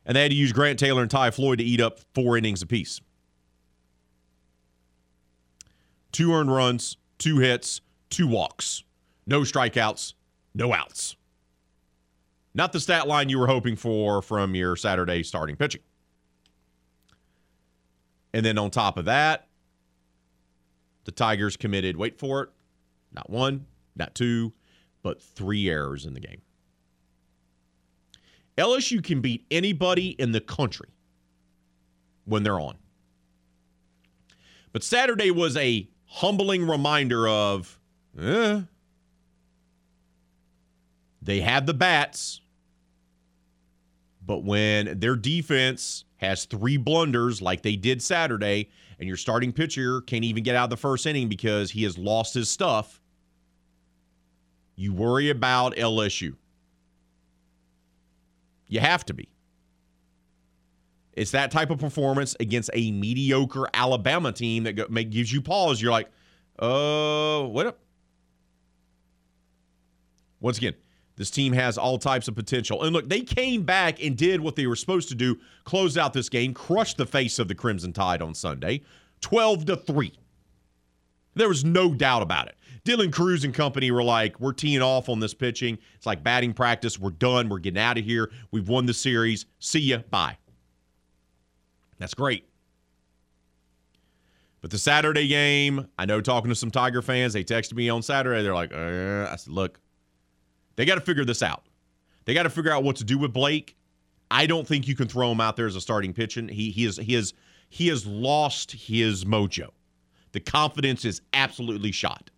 And 0.07 0.15
they 0.15 0.21
had 0.21 0.31
to 0.31 0.37
use 0.37 0.53
Grant 0.53 0.79
Taylor 0.79 1.01
and 1.01 1.11
Ty 1.11 1.31
Floyd 1.31 1.59
to 1.59 1.65
eat 1.65 1.81
up 1.81 1.99
four 2.15 2.37
innings 2.37 2.61
apiece. 2.61 3.01
Two 6.13 6.33
earned 6.33 6.51
runs, 6.51 6.95
two 7.19 7.39
hits, 7.39 7.81
two 8.09 8.25
walks, 8.25 8.83
no 9.27 9.41
strikeouts, 9.41 10.13
no 10.55 10.73
outs. 10.73 11.17
Not 12.53 12.71
the 12.71 12.79
stat 12.79 13.05
line 13.05 13.27
you 13.29 13.37
were 13.37 13.47
hoping 13.47 13.75
for 13.75 14.21
from 14.21 14.55
your 14.55 14.77
Saturday 14.77 15.21
starting 15.23 15.57
pitching. 15.57 15.81
And 18.33 18.45
then 18.45 18.57
on 18.57 18.71
top 18.71 18.97
of 18.97 19.05
that, 19.05 19.47
the 21.03 21.11
Tigers 21.11 21.57
committed, 21.57 21.97
wait 21.97 22.17
for 22.17 22.43
it, 22.43 22.49
not 23.11 23.29
one, 23.29 23.65
not 23.95 24.15
two, 24.15 24.53
but 25.03 25.21
three 25.21 25.69
errors 25.69 26.05
in 26.05 26.13
the 26.13 26.19
game. 26.19 26.41
LSU 28.57 29.03
can 29.03 29.21
beat 29.21 29.45
anybody 29.51 30.09
in 30.09 30.31
the 30.31 30.41
country 30.41 30.89
when 32.25 32.43
they're 32.43 32.59
on. 32.59 32.75
But 34.73 34.83
Saturday 34.83 35.31
was 35.31 35.55
a 35.57 35.87
humbling 36.05 36.67
reminder 36.67 37.27
of, 37.27 37.79
eh, 38.19 38.61
they 41.21 41.41
have 41.41 41.65
the 41.65 41.73
bats, 41.73 42.41
but 44.25 44.43
when 44.43 44.99
their 44.99 45.15
defense 45.15 46.05
has 46.17 46.45
three 46.45 46.77
blunders 46.77 47.41
like 47.41 47.61
they 47.61 47.75
did 47.75 48.01
Saturday, 48.01 48.69
and 48.99 49.07
your 49.07 49.17
starting 49.17 49.53
pitcher 49.53 50.01
can't 50.01 50.23
even 50.23 50.43
get 50.43 50.55
out 50.55 50.65
of 50.65 50.69
the 50.71 50.77
first 50.77 51.05
inning 51.05 51.29
because 51.29 51.71
he 51.71 51.83
has 51.83 51.97
lost 51.97 52.33
his 52.33 52.49
stuff, 52.49 52.99
you 54.75 54.93
worry 54.93 55.29
about 55.29 55.75
LSU. 55.75 56.35
You 58.67 58.79
have 58.79 59.05
to 59.05 59.13
be. 59.13 59.29
It's 61.13 61.31
that 61.31 61.49
type 61.49 61.69
of 61.71 61.79
performance 61.79 62.35
against 62.39 62.69
a 62.73 62.91
mediocre 62.91 63.67
Alabama 63.73 64.31
team 64.31 64.63
that 64.63 65.09
gives 65.09 65.31
you 65.33 65.41
pause. 65.41 65.81
You're 65.81 65.91
like, 65.91 66.09
oh, 66.59 67.47
what 67.47 67.65
up? 67.65 67.79
Once 70.39 70.59
again, 70.59 70.75
this 71.15 71.31
team 71.31 71.53
has 71.53 71.79
all 71.79 71.97
types 71.97 72.27
of 72.27 72.35
potential. 72.35 72.83
And 72.83 72.93
look, 72.93 73.09
they 73.09 73.21
came 73.21 73.63
back 73.63 74.03
and 74.03 74.15
did 74.15 74.41
what 74.41 74.55
they 74.55 74.67
were 74.67 74.75
supposed 74.75 75.09
to 75.09 75.15
do, 75.15 75.39
closed 75.63 75.97
out 75.97 76.13
this 76.13 76.29
game, 76.29 76.53
crushed 76.53 76.97
the 76.97 77.07
face 77.07 77.39
of 77.39 77.47
the 77.47 77.55
Crimson 77.55 77.93
Tide 77.93 78.21
on 78.21 78.35
Sunday, 78.35 78.81
12 79.21 79.65
to 79.65 79.77
3. 79.77 80.13
There 81.33 81.47
was 81.47 81.65
no 81.65 81.95
doubt 81.95 82.21
about 82.21 82.47
it. 82.47 82.56
Dylan 82.87 83.11
Crews 83.11 83.43
and 83.43 83.53
company 83.53 83.91
were 83.91 84.03
like, 84.03 84.39
we're 84.39 84.53
teeing 84.53 84.81
off 84.81 85.09
on 85.09 85.19
this 85.19 85.33
pitching. 85.33 85.77
It's 85.95 86.05
like 86.05 86.23
batting 86.23 86.53
practice. 86.53 86.97
We're 86.97 87.09
done. 87.09 87.49
We're 87.49 87.59
getting 87.59 87.81
out 87.81 87.97
of 87.97 88.05
here. 88.05 88.31
We've 88.51 88.69
won 88.69 88.85
the 88.85 88.93
series. 88.93 89.45
See 89.59 89.79
ya. 89.79 89.99
Bye. 90.09 90.37
That's 91.99 92.13
great. 92.13 92.47
But 94.61 94.71
the 94.71 94.77
Saturday 94.77 95.27
game, 95.27 95.87
I 95.99 96.05
know 96.05 96.21
talking 96.21 96.49
to 96.49 96.55
some 96.55 96.71
Tiger 96.71 97.01
fans, 97.01 97.33
they 97.33 97.43
texted 97.43 97.73
me 97.73 97.89
on 97.89 98.01
Saturday. 98.01 98.41
They're 98.41 98.55
like, 98.55 98.73
uh, 98.73 99.29
I 99.31 99.35
said, 99.35 99.51
look, 99.51 99.79
they 100.77 100.85
got 100.85 100.95
to 100.95 101.01
figure 101.01 101.25
this 101.25 101.43
out. 101.43 101.65
They 102.25 102.33
got 102.33 102.43
to 102.43 102.49
figure 102.49 102.71
out 102.71 102.83
what 102.83 102.95
to 102.97 103.03
do 103.03 103.17
with 103.17 103.33
Blake. 103.33 103.75
I 104.31 104.45
don't 104.45 104.67
think 104.67 104.87
you 104.87 104.95
can 104.95 105.07
throw 105.07 105.31
him 105.31 105.41
out 105.41 105.57
there 105.57 105.67
as 105.67 105.75
a 105.75 105.81
starting 105.81 106.13
pitching. 106.13 106.47
He 106.47 106.71
he 106.71 106.85
is 106.85 106.97
he 106.97 107.15
is 107.15 107.33
he 107.69 107.87
has 107.87 108.05
lost 108.05 108.71
his 108.71 109.25
mojo. 109.25 109.69
The 110.31 110.39
confidence 110.39 111.05
is 111.05 111.21
absolutely 111.33 111.91
shot. 111.91 112.29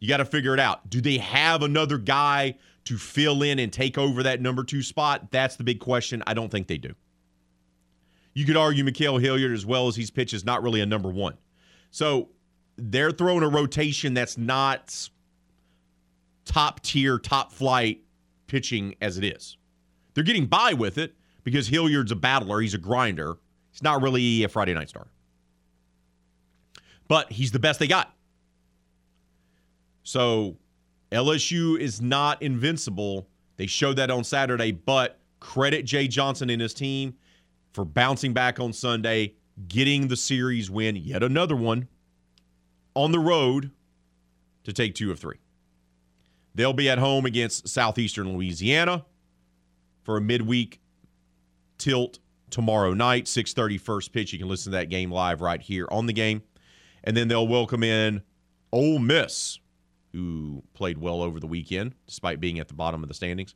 You 0.00 0.08
got 0.08 0.18
to 0.18 0.24
figure 0.24 0.54
it 0.54 0.60
out. 0.60 0.90
Do 0.90 1.00
they 1.00 1.18
have 1.18 1.62
another 1.62 1.98
guy 1.98 2.56
to 2.84 2.98
fill 2.98 3.42
in 3.42 3.58
and 3.58 3.72
take 3.72 3.96
over 3.96 4.22
that 4.22 4.40
number 4.40 4.64
two 4.64 4.82
spot? 4.82 5.30
That's 5.30 5.56
the 5.56 5.64
big 5.64 5.80
question. 5.80 6.22
I 6.26 6.34
don't 6.34 6.50
think 6.50 6.66
they 6.66 6.78
do. 6.78 6.94
You 8.34 8.44
could 8.44 8.56
argue 8.56 8.84
Ma'Khail 8.84 9.20
Hilliard, 9.20 9.52
as 9.52 9.64
well 9.64 9.88
as 9.88 9.96
he's 9.96 10.10
pitched, 10.10 10.34
is 10.34 10.44
not 10.44 10.62
really 10.62 10.80
a 10.80 10.86
number 10.86 11.08
one. 11.08 11.38
So 11.90 12.30
they're 12.76 13.12
throwing 13.12 13.44
a 13.44 13.48
rotation 13.48 14.12
that's 14.14 14.36
not 14.36 15.08
top 16.44 16.80
tier, 16.80 17.18
top 17.18 17.52
flight 17.52 18.02
pitching 18.46 18.96
as 19.00 19.16
it 19.16 19.24
is. 19.24 19.56
They're 20.14 20.24
getting 20.24 20.46
by 20.46 20.74
with 20.74 20.98
it 20.98 21.14
because 21.44 21.68
Hilliard's 21.68 22.12
a 22.12 22.16
battler, 22.16 22.60
he's 22.60 22.74
a 22.74 22.78
grinder. 22.78 23.36
He's 23.70 23.82
not 23.82 24.02
really 24.02 24.44
a 24.44 24.48
Friday 24.48 24.74
night 24.74 24.88
star. 24.88 25.08
But 27.08 27.32
he's 27.32 27.50
the 27.50 27.58
best 27.58 27.80
they 27.80 27.88
got. 27.88 28.13
So 30.04 30.56
LSU 31.10 31.78
is 31.78 32.00
not 32.00 32.40
invincible. 32.42 33.28
They 33.56 33.66
showed 33.66 33.96
that 33.96 34.10
on 34.10 34.22
Saturday, 34.22 34.70
but 34.70 35.18
credit 35.40 35.84
Jay 35.84 36.06
Johnson 36.06 36.50
and 36.50 36.62
his 36.62 36.74
team 36.74 37.14
for 37.72 37.84
bouncing 37.84 38.32
back 38.32 38.60
on 38.60 38.72
Sunday, 38.72 39.34
getting 39.68 40.08
the 40.08 40.16
series 40.16 40.70
win, 40.70 40.96
yet 40.96 41.22
another 41.22 41.56
one 41.56 41.88
on 42.94 43.12
the 43.12 43.18
road 43.18 43.70
to 44.64 44.72
take 44.72 44.94
two 44.94 45.10
of 45.10 45.18
three. 45.18 45.38
They'll 46.54 46.72
be 46.72 46.88
at 46.88 46.98
home 46.98 47.26
against 47.26 47.68
Southeastern 47.68 48.34
Louisiana 48.34 49.04
for 50.04 50.16
a 50.16 50.20
midweek 50.20 50.80
tilt 51.78 52.20
tomorrow 52.50 52.94
night, 52.94 53.26
6:30 53.26 53.78
first 53.78 54.12
pitch. 54.12 54.32
You 54.32 54.38
can 54.38 54.48
listen 54.48 54.70
to 54.72 54.78
that 54.78 54.88
game 54.88 55.10
live 55.10 55.40
right 55.40 55.60
here 55.60 55.88
on 55.90 56.06
the 56.06 56.12
game. 56.12 56.42
And 57.02 57.16
then 57.16 57.28
they'll 57.28 57.48
welcome 57.48 57.82
in 57.82 58.22
Ole 58.72 58.98
Miss, 58.98 59.58
who 60.14 60.62
played 60.72 60.96
well 60.96 61.20
over 61.20 61.40
the 61.40 61.46
weekend 61.46 61.92
despite 62.06 62.40
being 62.40 62.58
at 62.58 62.68
the 62.68 62.74
bottom 62.74 63.02
of 63.02 63.08
the 63.08 63.14
standings. 63.14 63.54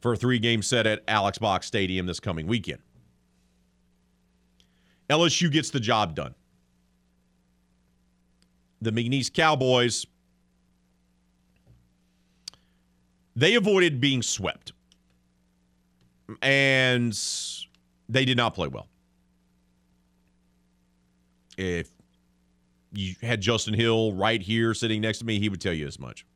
For 0.00 0.12
a 0.12 0.16
three-game 0.16 0.62
set 0.62 0.86
at 0.86 1.02
Alex 1.08 1.38
Box 1.38 1.66
Stadium 1.66 2.06
this 2.06 2.20
coming 2.20 2.46
weekend. 2.46 2.80
LSU 5.08 5.50
gets 5.50 5.70
the 5.70 5.80
job 5.80 6.14
done. 6.14 6.34
The 8.80 8.92
McNeese 8.92 9.32
Cowboys 9.32 10.06
they 13.36 13.54
avoided 13.54 14.00
being 14.00 14.22
swept. 14.22 14.72
And 16.42 17.18
they 18.08 18.24
did 18.24 18.36
not 18.36 18.54
play 18.54 18.68
well. 18.68 18.86
If 21.56 21.90
you 22.92 23.14
had 23.22 23.40
Justin 23.40 23.74
Hill 23.74 24.12
right 24.12 24.40
here 24.40 24.74
sitting 24.74 25.00
next 25.00 25.18
to 25.18 25.24
me, 25.24 25.38
he 25.38 25.48
would 25.48 25.60
tell 25.60 25.72
you 25.72 25.86
as 25.86 25.98
much. 25.98 26.26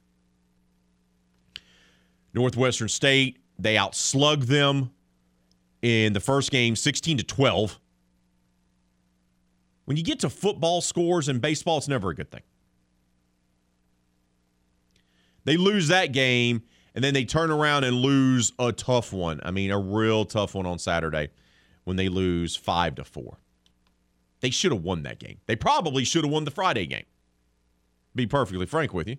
Northwestern 2.33 2.89
State, 2.89 3.39
they 3.59 3.77
outslugged 3.77 4.45
them 4.45 4.91
in 5.83 6.13
the 6.13 6.21
first 6.21 6.51
game 6.51 6.77
16 6.77 7.19
to 7.19 7.25
12. 7.25 7.79
When 9.85 9.97
you 9.97 10.03
get 10.03 10.21
to 10.21 10.31
football 10.31 10.81
scores 10.81 11.29
in 11.29 11.39
baseball, 11.39 11.79
it's 11.79 11.89
never 11.89 12.11
a 12.11 12.15
good 12.15 12.31
thing. 12.31 12.43
They 15.45 15.57
lose 15.57 15.89
that 15.89 16.13
game 16.13 16.63
and 16.95 17.05
then 17.05 17.13
they 17.13 17.25
turn 17.25 17.51
around 17.51 17.85
and 17.85 17.97
lose 17.97 18.53
a 18.59 18.73
tough 18.73 19.13
one. 19.13 19.41
I 19.43 19.51
mean, 19.51 19.71
a 19.71 19.79
real 19.79 20.25
tough 20.25 20.55
one 20.55 20.67
on 20.67 20.79
Saturday 20.79 21.29
when 21.85 21.97
they 21.97 22.09
lose 22.09 22.57
5 22.57 22.97
to 22.97 23.05
4. 23.05 23.39
They 24.41 24.51
should 24.51 24.73
have 24.73 24.83
won 24.83 25.03
that 25.05 25.19
game. 25.19 25.39
They 25.47 25.57
probably 25.57 26.05
should 26.05 26.25
have 26.25 26.33
won 26.33 26.45
the 26.45 26.51
Friday 26.51 26.87
game. 26.87 27.07
Be 28.15 28.27
perfectly 28.27 28.67
frank 28.67 28.93
with 28.93 29.09
you. 29.09 29.17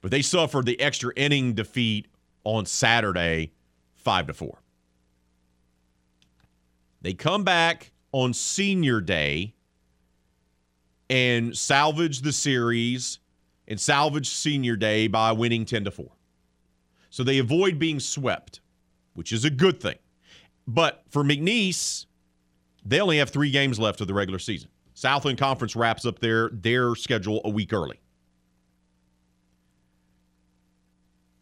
But 0.00 0.10
they 0.10 0.22
suffered 0.22 0.66
the 0.66 0.80
extra 0.80 1.12
inning 1.16 1.54
defeat 1.54 2.08
on 2.44 2.66
Saturday 2.66 3.52
5 3.96 4.28
to 4.28 4.34
4. 4.34 4.58
They 7.02 7.14
come 7.14 7.44
back 7.44 7.92
on 8.12 8.32
senior 8.32 9.00
day 9.00 9.54
and 11.10 11.56
salvage 11.56 12.20
the 12.22 12.32
series 12.32 13.18
and 13.68 13.80
salvage 13.80 14.28
senior 14.28 14.76
day 14.76 15.06
by 15.08 15.32
winning 15.32 15.64
10 15.64 15.84
to 15.84 15.90
4. 15.90 16.06
So 17.10 17.22
they 17.22 17.38
avoid 17.38 17.78
being 17.78 18.00
swept, 18.00 18.60
which 19.14 19.32
is 19.32 19.44
a 19.44 19.50
good 19.50 19.80
thing. 19.80 19.98
But 20.66 21.02
for 21.10 21.22
McNeese, 21.22 22.06
they 22.84 23.00
only 23.00 23.18
have 23.18 23.30
three 23.30 23.50
games 23.50 23.78
left 23.78 24.00
of 24.00 24.06
the 24.06 24.14
regular 24.14 24.38
season. 24.38 24.68
Southland 24.94 25.38
Conference 25.38 25.74
wraps 25.74 26.04
up 26.04 26.18
their 26.18 26.50
their 26.50 26.94
schedule 26.94 27.40
a 27.44 27.50
week 27.50 27.72
early. 27.72 28.00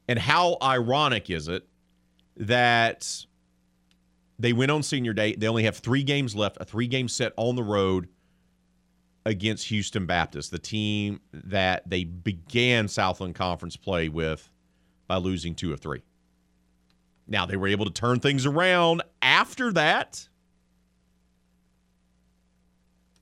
And 0.08 0.18
how 0.18 0.56
ironic 0.60 1.30
is 1.30 1.46
it 1.48 1.66
that 2.36 3.26
they 4.38 4.52
went 4.52 4.70
on 4.70 4.82
senior 4.82 5.12
day? 5.12 5.34
They 5.34 5.46
only 5.46 5.64
have 5.64 5.76
three 5.76 6.02
games 6.02 6.34
left, 6.34 6.56
a 6.60 6.64
three 6.64 6.86
game 6.86 7.08
set 7.08 7.32
on 7.36 7.54
the 7.54 7.62
road 7.62 8.08
against 9.26 9.68
Houston 9.68 10.06
Baptist, 10.06 10.50
the 10.50 10.58
team 10.58 11.20
that 11.32 11.88
they 11.88 12.04
began 12.04 12.88
Southland 12.88 13.34
Conference 13.34 13.76
play 13.76 14.08
with 14.08 14.50
by 15.06 15.16
losing 15.16 15.54
two 15.54 15.72
of 15.72 15.80
three. 15.80 16.02
Now, 17.28 17.46
they 17.46 17.56
were 17.56 17.68
able 17.68 17.84
to 17.84 17.92
turn 17.92 18.18
things 18.18 18.46
around 18.46 19.02
after 19.22 19.72
that 19.74 20.28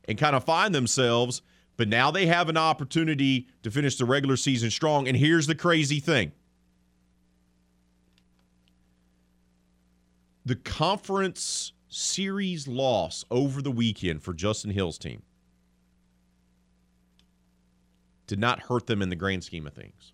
and 0.08 0.18
kind 0.18 0.34
of 0.34 0.42
find 0.42 0.74
themselves, 0.74 1.42
but 1.76 1.86
now 1.86 2.10
they 2.10 2.26
have 2.26 2.48
an 2.48 2.56
opportunity 2.56 3.46
to 3.62 3.70
finish 3.70 3.96
the 3.96 4.06
regular 4.06 4.36
season 4.36 4.70
strong. 4.70 5.06
And 5.06 5.16
here's 5.16 5.46
the 5.46 5.54
crazy 5.54 6.00
thing 6.00 6.32
the 10.44 10.56
conference 10.56 11.72
series 11.88 12.66
loss 12.66 13.24
over 13.30 13.60
the 13.60 13.70
weekend 13.70 14.22
for 14.22 14.32
Justin 14.32 14.70
Hill's 14.70 14.98
team 14.98 15.22
did 18.26 18.38
not 18.38 18.60
hurt 18.60 18.86
them 18.86 19.02
in 19.02 19.10
the 19.10 19.16
grand 19.16 19.44
scheme 19.44 19.66
of 19.66 19.74
things 19.74 20.12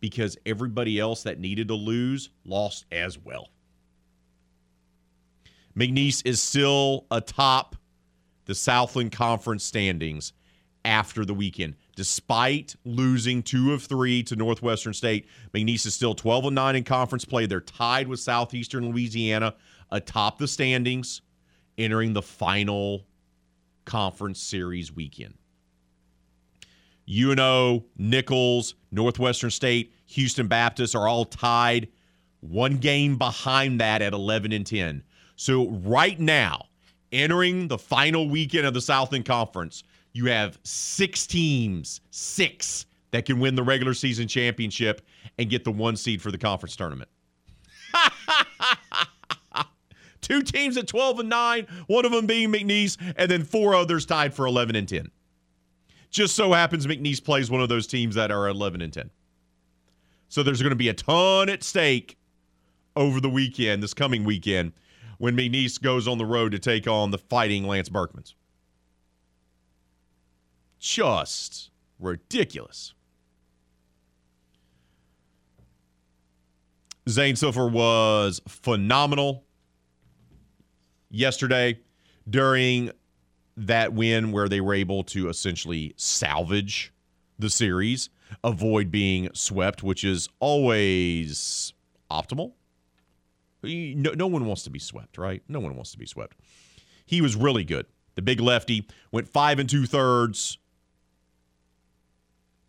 because 0.00 0.36
everybody 0.46 0.98
else 0.98 1.22
that 1.22 1.38
needed 1.38 1.68
to 1.68 1.74
lose 1.74 2.30
lost 2.44 2.86
as 2.90 3.18
well. 3.18 3.48
McNeese 5.76 6.22
is 6.24 6.42
still 6.42 7.06
atop 7.10 7.76
the 8.50 8.54
Southland 8.56 9.12
Conference 9.12 9.62
standings 9.62 10.32
after 10.84 11.24
the 11.24 11.32
weekend. 11.32 11.76
Despite 11.94 12.74
losing 12.84 13.44
two 13.44 13.72
of 13.72 13.84
three 13.84 14.24
to 14.24 14.34
Northwestern 14.34 14.92
State, 14.92 15.28
McNeese 15.54 15.86
is 15.86 15.94
still 15.94 16.16
12 16.16 16.46
and 16.46 16.56
9 16.56 16.74
in 16.74 16.82
conference 16.82 17.24
play. 17.24 17.46
They're 17.46 17.60
tied 17.60 18.08
with 18.08 18.18
Southeastern 18.18 18.90
Louisiana 18.90 19.54
atop 19.92 20.38
the 20.38 20.48
standings, 20.48 21.22
entering 21.78 22.12
the 22.12 22.22
final 22.22 23.06
conference 23.84 24.42
series 24.42 24.92
weekend. 24.92 25.34
UNO, 27.08 27.84
Nicholls, 27.98 28.74
Northwestern 28.90 29.50
State, 29.50 29.94
Houston 30.06 30.48
Baptist 30.48 30.96
are 30.96 31.06
all 31.06 31.24
tied 31.24 31.86
one 32.40 32.78
game 32.78 33.16
behind 33.16 33.80
that 33.80 34.02
at 34.02 34.12
11 34.12 34.50
and 34.50 34.66
10. 34.66 35.04
So 35.36 35.68
right 35.68 36.18
now, 36.18 36.69
entering 37.12 37.68
the 37.68 37.78
final 37.78 38.28
weekend 38.28 38.66
of 38.66 38.74
the 38.74 38.80
Southland 38.80 39.24
Conference, 39.24 39.84
you 40.12 40.26
have 40.26 40.58
six 40.64 41.26
teams, 41.26 42.00
six 42.10 42.86
that 43.10 43.24
can 43.26 43.40
win 43.40 43.54
the 43.54 43.62
regular 43.62 43.94
season 43.94 44.28
championship 44.28 45.02
and 45.38 45.50
get 45.50 45.64
the 45.64 45.72
one 45.72 45.96
seed 45.96 46.22
for 46.22 46.30
the 46.30 46.38
conference 46.38 46.76
tournament. 46.76 47.08
Two 50.20 50.42
teams 50.42 50.76
at 50.76 50.86
12 50.86 51.20
and 51.20 51.28
9, 51.28 51.66
one 51.86 52.04
of 52.04 52.12
them 52.12 52.26
being 52.26 52.52
McNeese, 52.52 52.96
and 53.16 53.30
then 53.30 53.42
four 53.42 53.74
others 53.74 54.06
tied 54.06 54.32
for 54.34 54.46
11 54.46 54.76
and 54.76 54.88
10. 54.88 55.10
Just 56.10 56.36
so 56.36 56.52
happens 56.52 56.86
McNeese 56.86 57.22
plays 57.22 57.50
one 57.50 57.60
of 57.60 57.68
those 57.68 57.86
teams 57.86 58.14
that 58.16 58.30
are 58.30 58.48
11 58.48 58.80
and 58.82 58.92
10. 58.92 59.10
So 60.28 60.42
there's 60.42 60.62
going 60.62 60.70
to 60.70 60.76
be 60.76 60.88
a 60.88 60.94
ton 60.94 61.48
at 61.48 61.62
stake 61.62 62.16
over 62.96 63.20
the 63.20 63.30
weekend, 63.30 63.82
this 63.82 63.94
coming 63.94 64.24
weekend, 64.24 64.72
when 65.20 65.36
McNeese 65.36 65.78
goes 65.78 66.08
on 66.08 66.16
the 66.16 66.24
road 66.24 66.50
to 66.52 66.58
take 66.58 66.88
on 66.88 67.10
the 67.10 67.18
fighting 67.18 67.66
Lance 67.66 67.90
Berkmans. 67.90 68.32
Just 70.78 71.68
ridiculous. 71.98 72.94
Zane 77.06 77.36
Silver 77.36 77.68
was 77.68 78.40
phenomenal 78.48 79.44
yesterday 81.10 81.78
during 82.28 82.90
that 83.58 83.92
win 83.92 84.32
where 84.32 84.48
they 84.48 84.62
were 84.62 84.72
able 84.72 85.04
to 85.04 85.28
essentially 85.28 85.92
salvage 85.98 86.94
the 87.38 87.50
series, 87.50 88.08
avoid 88.42 88.90
being 88.90 89.28
swept, 89.34 89.82
which 89.82 90.02
is 90.02 90.30
always 90.38 91.74
optimal. 92.10 92.54
No, 93.62 94.12
no 94.12 94.26
one 94.26 94.46
wants 94.46 94.62
to 94.64 94.70
be 94.70 94.78
swept, 94.78 95.18
right? 95.18 95.42
No 95.48 95.60
one 95.60 95.74
wants 95.74 95.92
to 95.92 95.98
be 95.98 96.06
swept. 96.06 96.36
He 97.06 97.20
was 97.20 97.36
really 97.36 97.64
good. 97.64 97.86
The 98.14 98.22
big 98.22 98.40
lefty 98.40 98.86
went 99.12 99.28
five 99.28 99.58
and 99.58 99.68
two 99.68 99.86
thirds, 99.86 100.58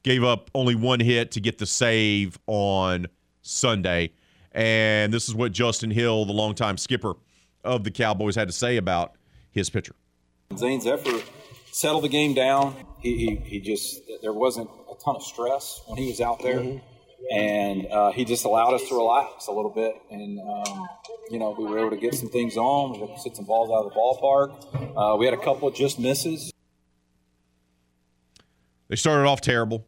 gave 0.03 0.23
up 0.23 0.49
only 0.55 0.75
one 0.75 0.99
hit 0.99 1.31
to 1.31 1.39
get 1.39 1.57
the 1.57 1.65
save 1.65 2.39
on 2.47 3.07
Sunday. 3.41 4.11
And 4.51 5.13
this 5.13 5.29
is 5.29 5.35
what 5.35 5.51
Justin 5.51 5.91
Hill, 5.91 6.25
the 6.25 6.33
longtime 6.33 6.77
skipper 6.77 7.13
of 7.63 7.83
the 7.83 7.91
Cowboys, 7.91 8.35
had 8.35 8.47
to 8.47 8.53
say 8.53 8.77
about 8.77 9.13
his 9.51 9.69
pitcher. 9.69 9.95
Zane's 10.57 10.85
effort 10.85 11.23
settled 11.71 12.03
the 12.03 12.09
game 12.09 12.33
down. 12.33 12.75
He, 12.99 13.17
he, 13.17 13.35
he, 13.35 13.59
just, 13.59 14.01
there 14.21 14.33
wasn't 14.33 14.69
a 14.91 14.95
ton 15.03 15.15
of 15.15 15.23
stress 15.23 15.81
when 15.87 15.97
he 15.97 16.07
was 16.07 16.19
out 16.19 16.41
there. 16.41 16.59
Mm-hmm. 16.59 16.85
And 17.29 17.87
uh, 17.87 18.11
he 18.11 18.25
just 18.25 18.45
allowed 18.45 18.73
us 18.73 18.87
to 18.89 18.95
relax 18.95 19.47
a 19.47 19.51
little 19.51 19.71
bit. 19.71 19.95
And, 20.09 20.39
um, 20.39 20.87
you 21.29 21.39
know, 21.39 21.55
we 21.57 21.65
were 21.65 21.79
able 21.79 21.91
to 21.91 21.97
get 21.97 22.15
some 22.15 22.29
things 22.29 22.57
on. 22.57 22.93
We 22.93 22.99
were 22.99 23.07
to 23.07 23.19
sit 23.19 23.35
some 23.35 23.45
balls 23.45 23.69
out 23.69 23.85
of 23.85 23.93
the 23.93 23.97
ballpark. 23.97 25.13
Uh, 25.13 25.17
we 25.17 25.25
had 25.25 25.33
a 25.33 25.41
couple 25.41 25.67
of 25.67 25.75
just 25.75 25.99
misses. 25.99 26.51
They 28.89 28.95
started 28.95 29.27
off 29.27 29.39
terrible. 29.39 29.87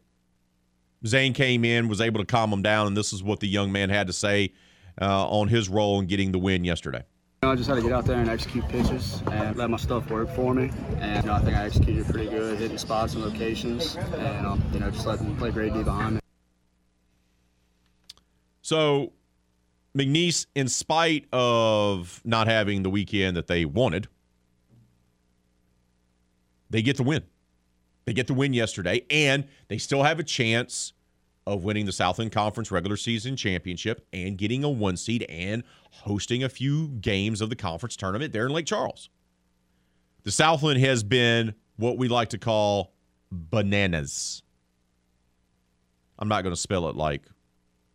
Zane 1.06 1.34
came 1.34 1.64
in, 1.64 1.88
was 1.88 2.00
able 2.00 2.20
to 2.20 2.26
calm 2.26 2.50
them 2.50 2.62
down, 2.62 2.86
and 2.86 2.96
this 2.96 3.12
is 3.12 3.22
what 3.22 3.40
the 3.40 3.48
young 3.48 3.70
man 3.72 3.90
had 3.90 4.06
to 4.06 4.14
say 4.14 4.54
uh, 5.00 5.28
on 5.28 5.48
his 5.48 5.68
role 5.68 6.00
in 6.00 6.06
getting 6.06 6.32
the 6.32 6.38
win 6.38 6.64
yesterday. 6.64 7.04
I 7.42 7.54
just 7.56 7.68
had 7.68 7.74
to 7.74 7.82
get 7.82 7.92
out 7.92 8.06
there 8.06 8.18
and 8.18 8.30
execute 8.30 8.66
pitches 8.68 9.22
and 9.30 9.54
let 9.56 9.68
my 9.68 9.76
stuff 9.76 10.08
work 10.08 10.34
for 10.34 10.54
me. 10.54 10.70
And 11.00 11.22
you 11.22 11.30
know, 11.30 11.36
I 11.36 11.40
think 11.40 11.56
I 11.56 11.64
executed 11.64 12.06
pretty 12.06 12.30
good, 12.30 12.58
hitting 12.58 12.78
spots 12.78 13.12
and 13.12 13.22
locations, 13.22 13.96
and 13.96 14.46
um, 14.46 14.62
you 14.72 14.80
know, 14.80 14.90
just 14.90 15.06
let 15.06 15.18
them 15.18 15.36
play 15.36 15.50
great 15.50 15.74
D 15.74 15.82
behind 15.82 16.14
me. 16.14 16.20
So, 18.64 19.12
McNeese, 19.94 20.46
in 20.54 20.68
spite 20.68 21.26
of 21.34 22.22
not 22.24 22.46
having 22.46 22.82
the 22.82 22.88
weekend 22.88 23.36
that 23.36 23.46
they 23.46 23.66
wanted, 23.66 24.08
they 26.70 26.80
get 26.80 26.96
the 26.96 27.02
win. 27.02 27.24
They 28.06 28.14
get 28.14 28.26
the 28.26 28.32
win 28.32 28.54
yesterday, 28.54 29.04
and 29.10 29.46
they 29.68 29.76
still 29.76 30.02
have 30.02 30.18
a 30.18 30.22
chance 30.22 30.94
of 31.46 31.62
winning 31.62 31.84
the 31.84 31.92
Southland 31.92 32.32
Conference 32.32 32.70
regular 32.70 32.96
season 32.96 33.36
championship 33.36 34.06
and 34.14 34.38
getting 34.38 34.64
a 34.64 34.70
one 34.70 34.96
seed 34.96 35.26
and 35.28 35.62
hosting 35.90 36.42
a 36.42 36.48
few 36.48 36.88
games 37.02 37.42
of 37.42 37.50
the 37.50 37.56
conference 37.56 37.96
tournament 37.96 38.32
there 38.32 38.46
in 38.46 38.52
Lake 38.52 38.64
Charles. 38.64 39.10
The 40.22 40.32
Southland 40.32 40.80
has 40.80 41.02
been 41.02 41.54
what 41.76 41.98
we 41.98 42.08
like 42.08 42.30
to 42.30 42.38
call 42.38 42.94
bananas. 43.30 44.42
I'm 46.18 46.28
not 46.28 46.44
going 46.44 46.54
to 46.54 46.60
spell 46.60 46.88
it 46.88 46.96
like 46.96 47.24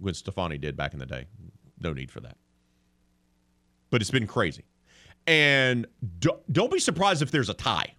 Gwen 0.01 0.13
Stefani 0.13 0.57
did 0.57 0.75
back 0.77 0.93
in 0.93 0.99
the 0.99 1.05
day. 1.05 1.27
No 1.79 1.93
need 1.93 2.11
for 2.11 2.19
that. 2.21 2.37
But 3.89 4.01
it's 4.01 4.11
been 4.11 4.27
crazy. 4.27 4.65
And 5.27 5.87
don't 6.19 6.71
be 6.71 6.79
surprised 6.79 7.21
if 7.21 7.31
there's 7.31 7.49
a 7.49 7.53
tie. 7.53 7.93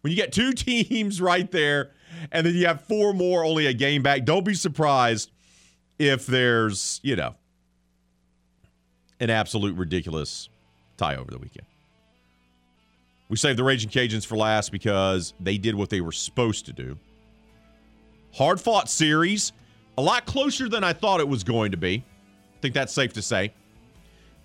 When 0.00 0.10
you 0.10 0.16
get 0.16 0.32
two 0.32 0.52
teams 0.54 1.20
right 1.20 1.50
there 1.50 1.92
and 2.32 2.46
then 2.46 2.54
you 2.54 2.66
have 2.66 2.82
four 2.82 3.12
more, 3.12 3.44
only 3.44 3.66
a 3.66 3.74
game 3.74 4.02
back, 4.02 4.24
don't 4.24 4.44
be 4.44 4.54
surprised 4.54 5.30
if 5.98 6.26
there's, 6.26 7.00
you 7.02 7.16
know, 7.16 7.34
an 9.20 9.28
absolute 9.28 9.76
ridiculous 9.76 10.48
tie 10.96 11.16
over 11.16 11.30
the 11.30 11.38
weekend. 11.38 11.66
We 13.28 13.36
saved 13.36 13.58
the 13.58 13.64
Raging 13.64 13.90
Cajuns 13.90 14.26
for 14.26 14.36
last 14.36 14.72
because 14.72 15.34
they 15.38 15.56
did 15.56 15.74
what 15.74 15.90
they 15.90 16.00
were 16.00 16.12
supposed 16.12 16.66
to 16.66 16.72
do. 16.72 16.98
Hard 18.32 18.60
fought 18.60 18.88
series, 18.88 19.52
a 20.00 20.02
lot 20.02 20.24
closer 20.24 20.66
than 20.66 20.82
I 20.82 20.94
thought 20.94 21.20
it 21.20 21.28
was 21.28 21.44
going 21.44 21.72
to 21.72 21.76
be. 21.76 22.02
I 22.56 22.60
think 22.62 22.72
that's 22.72 22.90
safe 22.90 23.12
to 23.12 23.22
say. 23.22 23.52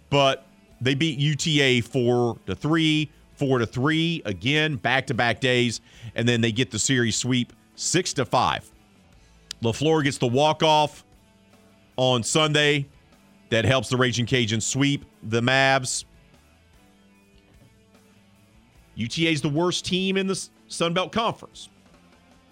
But 0.10 0.45
they 0.82 0.95
beat 0.95 1.18
UTA 1.18 1.82
4 1.88 2.38
to 2.47 2.56
3, 2.56 3.12
4 3.36 3.60
to 3.60 3.66
3 3.66 4.22
again, 4.26 4.76
back 4.76 5.08
to 5.08 5.14
back 5.14 5.39
days, 5.39 5.80
and 6.14 6.28
then 6.28 6.41
they 6.41 6.51
get 6.51 6.72
the 6.72 6.80
series 6.80 7.16
sweep 7.16 7.53
6 7.76 8.14
to 8.16 8.26
5. 8.26 8.70
LaFleur 9.64 10.03
gets 10.03 10.18
the 10.18 10.28
walk 10.28 10.62
off 10.62 11.06
on 11.95 12.22
Sunday 12.22 12.86
that 13.49 13.64
helps 13.64 13.88
the 13.88 13.95
Raging 13.95 14.26
Cajuns 14.26 14.64
sweep 14.64 15.06
the 15.24 15.39
Mavs. 15.39 16.03
UTA 18.95 19.30
is 19.30 19.41
the 19.41 19.47
worst 19.47 19.86
team 19.86 20.18
in 20.18 20.28
the 20.28 20.49
Sun 20.68 20.93
Belt 20.93 21.14
Conference. 21.14 21.70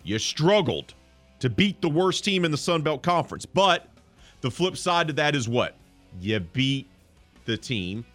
You 0.04 0.20
struggled 0.20 0.94
to 1.44 1.50
beat 1.50 1.82
the 1.82 1.90
worst 1.90 2.24
team 2.24 2.46
in 2.46 2.52
the 2.52 2.58
Sun 2.58 2.84
Belt 2.84 3.04
Conference, 3.04 3.46
but 3.46 3.90
the 4.40 4.50
flip 4.50 4.78
side 4.78 5.08
to 5.08 5.14
that 5.16 5.36
is 5.36 5.50
what? 5.50 5.76
You 6.22 6.40
beat 6.40 6.88
the 7.44 7.58
team 7.58 8.06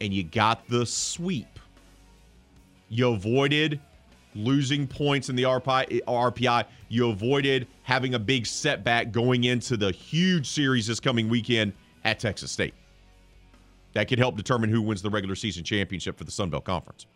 and 0.00 0.12
you 0.12 0.24
got 0.24 0.68
the 0.68 0.84
sweep. 0.84 1.60
You 2.88 3.10
avoided 3.10 3.78
losing 4.34 4.88
points 4.88 5.28
in 5.28 5.36
the 5.36 5.44
RPI. 5.44 6.64
You 6.88 7.10
avoided 7.10 7.68
having 7.84 8.14
a 8.14 8.18
big 8.18 8.46
setback 8.46 9.12
going 9.12 9.44
into 9.44 9.76
the 9.76 9.92
huge 9.92 10.48
series 10.48 10.88
this 10.88 10.98
coming 10.98 11.28
weekend 11.28 11.72
at 12.02 12.18
Texas 12.18 12.50
State. 12.50 12.74
That 13.92 14.08
could 14.08 14.18
help 14.18 14.36
determine 14.36 14.70
who 14.70 14.82
wins 14.82 15.02
the 15.02 15.10
regular 15.10 15.36
season 15.36 15.62
championship 15.62 16.18
for 16.18 16.24
the 16.24 16.32
Sun 16.32 16.50
Belt 16.50 16.64
Conference. 16.64 17.06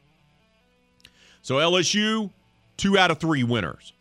So 1.42 1.56
LSU, 1.56 2.30
two 2.76 2.96
out 2.96 3.10
of 3.10 3.18
three 3.18 3.42
winners. 3.42 3.94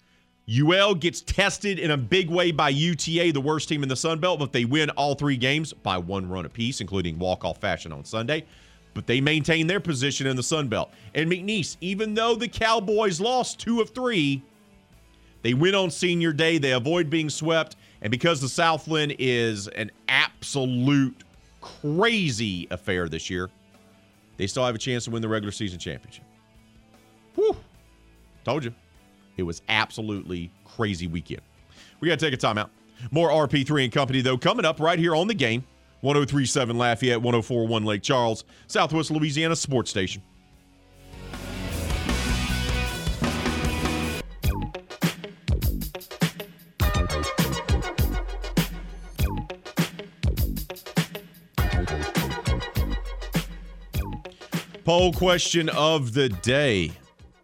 UL 0.49 0.95
gets 0.95 1.21
tested 1.21 1.77
in 1.77 1.91
a 1.91 1.97
big 1.97 2.29
way 2.29 2.51
by 2.51 2.69
UTA, 2.69 3.31
the 3.33 3.41
worst 3.41 3.67
team 3.67 3.83
in 3.83 3.89
the 3.89 3.95
Sun 3.95 4.19
Belt, 4.19 4.39
but 4.39 4.53
they 4.53 4.63
win 4.63 4.89
all 4.91 5.13
three 5.13 5.35
games 5.35 5.73
by 5.73 5.97
one 5.97 6.29
run 6.29 6.45
apiece, 6.45 6.79
including 6.79 7.19
walk-off 7.19 7.57
fashion 7.57 7.91
on 7.91 8.05
Sunday. 8.05 8.45
But 8.93 9.07
they 9.07 9.19
maintain 9.19 9.67
their 9.67 9.81
position 9.81 10.25
in 10.25 10.37
the 10.37 10.43
Sun 10.43 10.69
Belt. 10.69 10.91
And 11.13 11.29
McNeese, 11.29 11.75
even 11.81 12.13
though 12.13 12.35
the 12.35 12.47
Cowboys 12.47 13.19
lost 13.19 13.59
two 13.59 13.81
of 13.81 13.89
three, 13.89 14.41
they 15.41 15.53
win 15.53 15.75
on 15.75 15.91
senior 15.91 16.31
day. 16.31 16.57
They 16.57 16.71
avoid 16.71 17.09
being 17.09 17.29
swept. 17.29 17.75
And 18.01 18.09
because 18.09 18.39
the 18.39 18.49
Southland 18.49 19.15
is 19.19 19.67
an 19.67 19.91
absolute 20.07 21.23
crazy 21.61 22.67
affair 22.71 23.09
this 23.09 23.29
year, 23.29 23.49
they 24.37 24.47
still 24.47 24.65
have 24.65 24.75
a 24.75 24.79
chance 24.79 25.05
to 25.05 25.11
win 25.11 25.21
the 25.21 25.27
regular 25.27 25.51
season 25.51 25.77
championship. 25.77 26.23
Whew. 27.35 27.55
Told 28.45 28.63
you. 28.63 28.73
It 29.37 29.43
was 29.43 29.61
absolutely 29.69 30.51
crazy 30.65 31.07
weekend. 31.07 31.41
We 31.99 32.09
got 32.09 32.19
to 32.19 32.29
take 32.29 32.33
a 32.33 32.37
timeout. 32.37 32.69
More 33.11 33.29
RP3 33.29 33.85
and 33.85 33.93
Company, 33.93 34.21
though, 34.21 34.37
coming 34.37 34.65
up 34.65 34.79
right 34.79 34.97
here 34.97 35.15
on 35.15 35.27
the 35.27 35.33
game. 35.33 35.63
1037 36.01 36.77
Lafayette, 36.77 37.21
1041 37.21 37.85
Lake 37.85 38.03
Charles, 38.03 38.43
Southwest 38.67 39.09
Louisiana 39.11 39.55
Sports 39.55 39.89
Station. 39.89 40.21
Poll 54.83 55.11
question 55.11 55.67
of 55.69 56.13
the 56.13 56.29
day. 56.29 56.93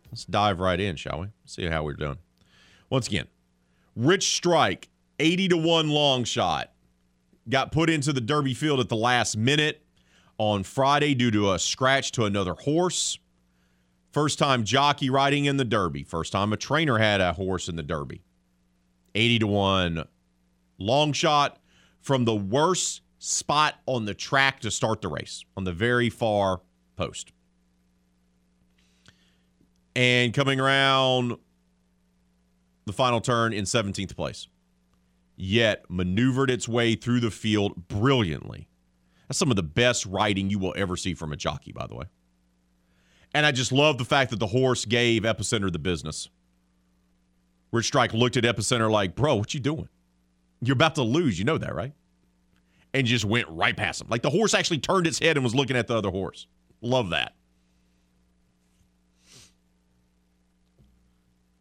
Let's 0.09 0.23
dive 0.23 0.61
right 0.61 0.79
in, 0.79 0.95
shall 0.95 1.21
we? 1.21 1.32
See 1.53 1.67
how 1.67 1.83
we're 1.83 1.93
doing. 1.93 2.17
Once 2.89 3.07
again, 3.07 3.27
Rich 3.95 4.35
Strike, 4.35 4.89
80 5.19 5.49
to 5.49 5.57
1 5.57 5.89
long 5.89 6.23
shot, 6.23 6.71
got 7.47 7.71
put 7.71 7.91
into 7.91 8.11
the 8.11 8.21
Derby 8.21 8.55
field 8.55 8.79
at 8.79 8.89
the 8.89 8.95
last 8.95 9.37
minute 9.37 9.85
on 10.39 10.63
Friday 10.63 11.13
due 11.13 11.29
to 11.29 11.53
a 11.53 11.59
scratch 11.59 12.11
to 12.13 12.25
another 12.25 12.55
horse. 12.55 13.19
First 14.11 14.39
time 14.39 14.63
jockey 14.63 15.11
riding 15.11 15.45
in 15.45 15.57
the 15.57 15.65
Derby. 15.65 16.03
First 16.03 16.31
time 16.31 16.53
a 16.53 16.57
trainer 16.57 16.97
had 16.97 17.21
a 17.21 17.33
horse 17.33 17.69
in 17.69 17.75
the 17.75 17.83
Derby. 17.83 18.23
80 19.13 19.39
to 19.39 19.47
1 19.47 20.03
long 20.79 21.13
shot 21.13 21.59
from 22.01 22.25
the 22.25 22.35
worst 22.35 23.01
spot 23.19 23.75
on 23.85 24.05
the 24.05 24.15
track 24.15 24.59
to 24.61 24.71
start 24.71 25.01
the 25.01 25.07
race, 25.07 25.45
on 25.55 25.65
the 25.65 25.71
very 25.71 26.09
far 26.09 26.61
post 26.95 27.31
and 29.95 30.33
coming 30.33 30.59
around 30.59 31.37
the 32.85 32.93
final 32.93 33.21
turn 33.21 33.53
in 33.53 33.65
17th 33.65 34.15
place. 34.15 34.47
Yet 35.35 35.85
maneuvered 35.89 36.51
its 36.51 36.67
way 36.67 36.95
through 36.95 37.19
the 37.19 37.31
field 37.31 37.87
brilliantly. 37.87 38.67
That's 39.27 39.39
some 39.39 39.49
of 39.49 39.55
the 39.55 39.63
best 39.63 40.05
riding 40.05 40.49
you 40.49 40.59
will 40.59 40.73
ever 40.77 40.95
see 40.95 41.13
from 41.13 41.31
a 41.31 41.35
jockey, 41.35 41.71
by 41.71 41.87
the 41.87 41.95
way. 41.95 42.05
And 43.33 43.45
I 43.45 43.51
just 43.51 43.71
love 43.71 43.97
the 43.97 44.05
fact 44.05 44.29
that 44.29 44.39
the 44.39 44.47
horse 44.47 44.85
gave 44.85 45.23
Epicenter 45.23 45.71
the 45.71 45.79
business. 45.79 46.29
Rich 47.71 47.87
Strike 47.87 48.13
looked 48.13 48.37
at 48.37 48.43
Epicenter 48.43 48.91
like, 48.91 49.15
bro, 49.15 49.35
what 49.35 49.53
you 49.55 49.59
doing? 49.59 49.89
You're 50.61 50.75
about 50.75 50.95
to 50.95 51.03
lose. 51.03 51.39
You 51.39 51.45
know 51.45 51.57
that, 51.57 51.73
right? 51.73 51.93
And 52.93 53.07
just 53.07 53.25
went 53.25 53.47
right 53.49 53.75
past 53.75 54.01
him. 54.01 54.07
Like 54.09 54.21
the 54.21 54.29
horse 54.29 54.53
actually 54.53 54.77
turned 54.77 55.07
its 55.07 55.17
head 55.17 55.35
and 55.35 55.43
was 55.43 55.55
looking 55.55 55.75
at 55.75 55.87
the 55.87 55.97
other 55.97 56.11
horse. 56.11 56.45
Love 56.81 57.09
that. 57.09 57.33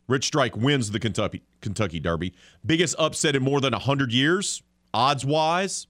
Rich 0.08 0.26
Strike 0.26 0.56
wins 0.56 0.90
the 0.90 0.98
Kentucky 0.98 1.42
Kentucky 1.60 2.00
Derby. 2.00 2.34
Biggest 2.64 2.96
upset 2.98 3.36
in 3.36 3.42
more 3.42 3.60
than 3.60 3.72
100 3.72 4.12
years, 4.12 4.62
odds 4.92 5.24
wise, 5.24 5.86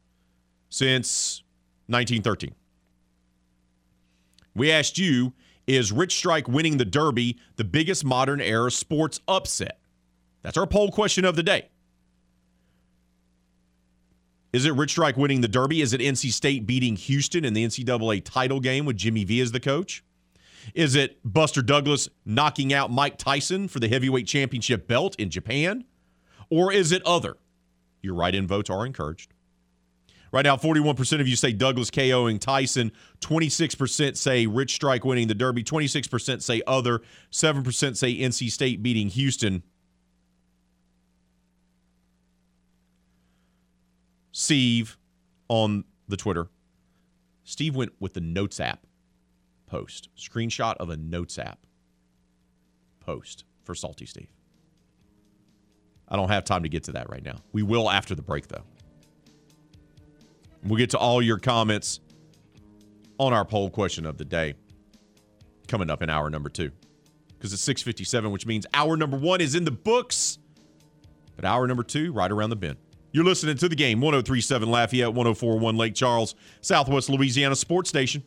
since 0.69 1.43
1913. 1.87 2.55
We 4.55 4.71
asked 4.71 4.99
you 4.99 5.33
Is 5.67 5.93
Rich 5.93 6.15
Strike 6.15 6.49
winning 6.49 6.77
the 6.77 6.85
Derby 6.85 7.39
the 7.57 7.65
biggest 7.65 8.05
modern 8.05 8.41
era 8.41 8.71
sports 8.71 9.21
upset? 9.27 9.79
That's 10.43 10.57
our 10.57 10.67
poll 10.67 10.91
question 10.91 11.25
of 11.25 11.37
the 11.37 11.43
day. 11.43 11.69
Is 14.53 14.67
it 14.67 14.75
Rich 14.75 14.91
Strike 14.91 15.17
winning 15.17 15.41
the 15.41 15.49
Derby? 15.49 15.81
Is 15.81 15.95
it 15.95 16.01
NC 16.01 16.31
State 16.31 16.67
beating 16.67 16.97
Houston 16.97 17.45
in 17.45 17.55
the 17.55 17.65
NCAA 17.65 18.23
title 18.23 18.61
game 18.61 18.85
with 18.85 18.97
Jimmy 18.97 19.25
V 19.25 19.41
as 19.41 19.53
the 19.53 19.61
coach? 19.61 20.05
Is 20.75 20.95
it 20.95 21.19
Buster 21.25 21.63
Douglas 21.63 22.09
knocking 22.25 22.73
out 22.73 22.91
Mike 22.91 23.19
Tyson 23.19 23.69
for 23.69 23.81
the 23.81 23.89
heavyweight 23.89 24.27
championship 24.27 24.87
belt 24.87 25.17
in 25.17 25.31
Japan? 25.31 25.85
Or 26.51 26.73
is 26.73 26.93
it 26.93 27.03
other? 27.05 27.37
Your 28.03 28.15
write 28.15 28.35
in 28.35 28.47
votes 28.47 28.71
are 28.71 28.85
encouraged. 28.85 29.33
Right 30.33 30.45
now, 30.45 30.57
41% 30.57 31.21
of 31.21 31.29
you 31.29 31.37
say 31.37 31.53
Douglas 31.53 31.91
KOing 31.91 32.41
Tyson, 32.41 32.91
26% 33.21 34.17
say 34.17 34.47
Rich 34.47 34.75
Strike 34.75 35.05
winning 35.05 35.29
the 35.29 35.35
Derby, 35.35 35.63
26% 35.63 36.41
say 36.41 36.63
other, 36.67 37.03
7% 37.31 37.97
say 37.97 38.17
NC 38.17 38.51
State 38.51 38.83
beating 38.83 39.09
Houston. 39.09 39.63
Steve 44.33 44.97
on 45.49 45.85
the 46.09 46.17
Twitter. 46.17 46.49
Steve 47.45 47.77
went 47.77 47.93
with 48.01 48.15
the 48.15 48.21
Notes 48.23 48.59
app 48.59 48.87
post. 49.73 50.11
Screenshot 50.19 50.77
of 50.77 50.91
a 50.91 50.99
Notes 50.99 51.39
app 51.39 51.67
post 53.01 53.45
for 53.65 53.75
Salty 53.75 54.05
Steve. 54.05 54.29
I 56.07 56.17
don't 56.17 56.29
have 56.29 56.45
time 56.45 56.63
to 56.65 56.69
get 56.69 56.85
to 56.85 56.93
that 56.93 57.09
right 57.09 57.25
now. 57.25 57.37
We 57.53 57.63
will 57.63 57.91
after 57.91 58.15
the 58.15 58.21
break, 58.21 58.49
though. 58.49 58.65
We'll 60.63 60.77
get 60.77 60.91
to 60.91 60.99
all 60.99 61.23
your 61.23 61.39
comments 61.39 62.01
on 63.17 63.33
our 63.33 63.47
poll 63.47 63.71
question 63.71 64.05
of 64.05 64.19
the 64.19 64.27
day 64.27 64.55
coming 65.69 65.89
up 65.89 66.03
in 66.03 66.11
hour 66.11 66.29
number 66.29 66.51
two. 66.51 66.71
Because 67.29 67.55
it's 67.55 67.63
657, 67.63 68.31
which 68.31 68.45
means 68.45 68.67
hour 68.75 68.99
number 68.99 69.17
one 69.17 69.41
is 69.41 69.55
in 69.55 69.65
the 69.65 69.71
books. 69.71 70.39
But 71.35 71.47
hour 71.47 71.67
number 71.67 71.83
two, 71.83 72.13
right 72.13 72.31
around 72.31 72.51
the 72.51 72.57
bend. 72.57 72.77
You're 73.11 73.25
listening 73.25 73.57
to 73.57 73.71
the 73.71 73.77
game 73.77 74.03
1037 74.03 74.71
Lafayette, 74.71 75.15
1041 75.15 75.77
Lake 75.79 75.95
Charles, 75.95 76.35
Southwest 76.61 77.09
Louisiana 77.09 77.57
Sports 77.57 77.89
Station. 77.89 78.23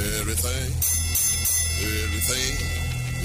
Everything, 0.00 0.72
everything, 1.80 2.77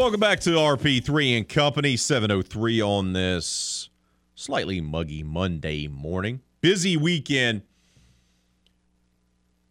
Welcome 0.00 0.18
back 0.18 0.40
to 0.40 0.52
RP3 0.52 1.36
and 1.36 1.46
Company 1.46 1.94
703 1.94 2.80
on 2.80 3.12
this 3.12 3.90
slightly 4.34 4.80
muggy 4.80 5.22
Monday 5.22 5.88
morning. 5.88 6.40
Busy 6.62 6.96
weekend 6.96 7.60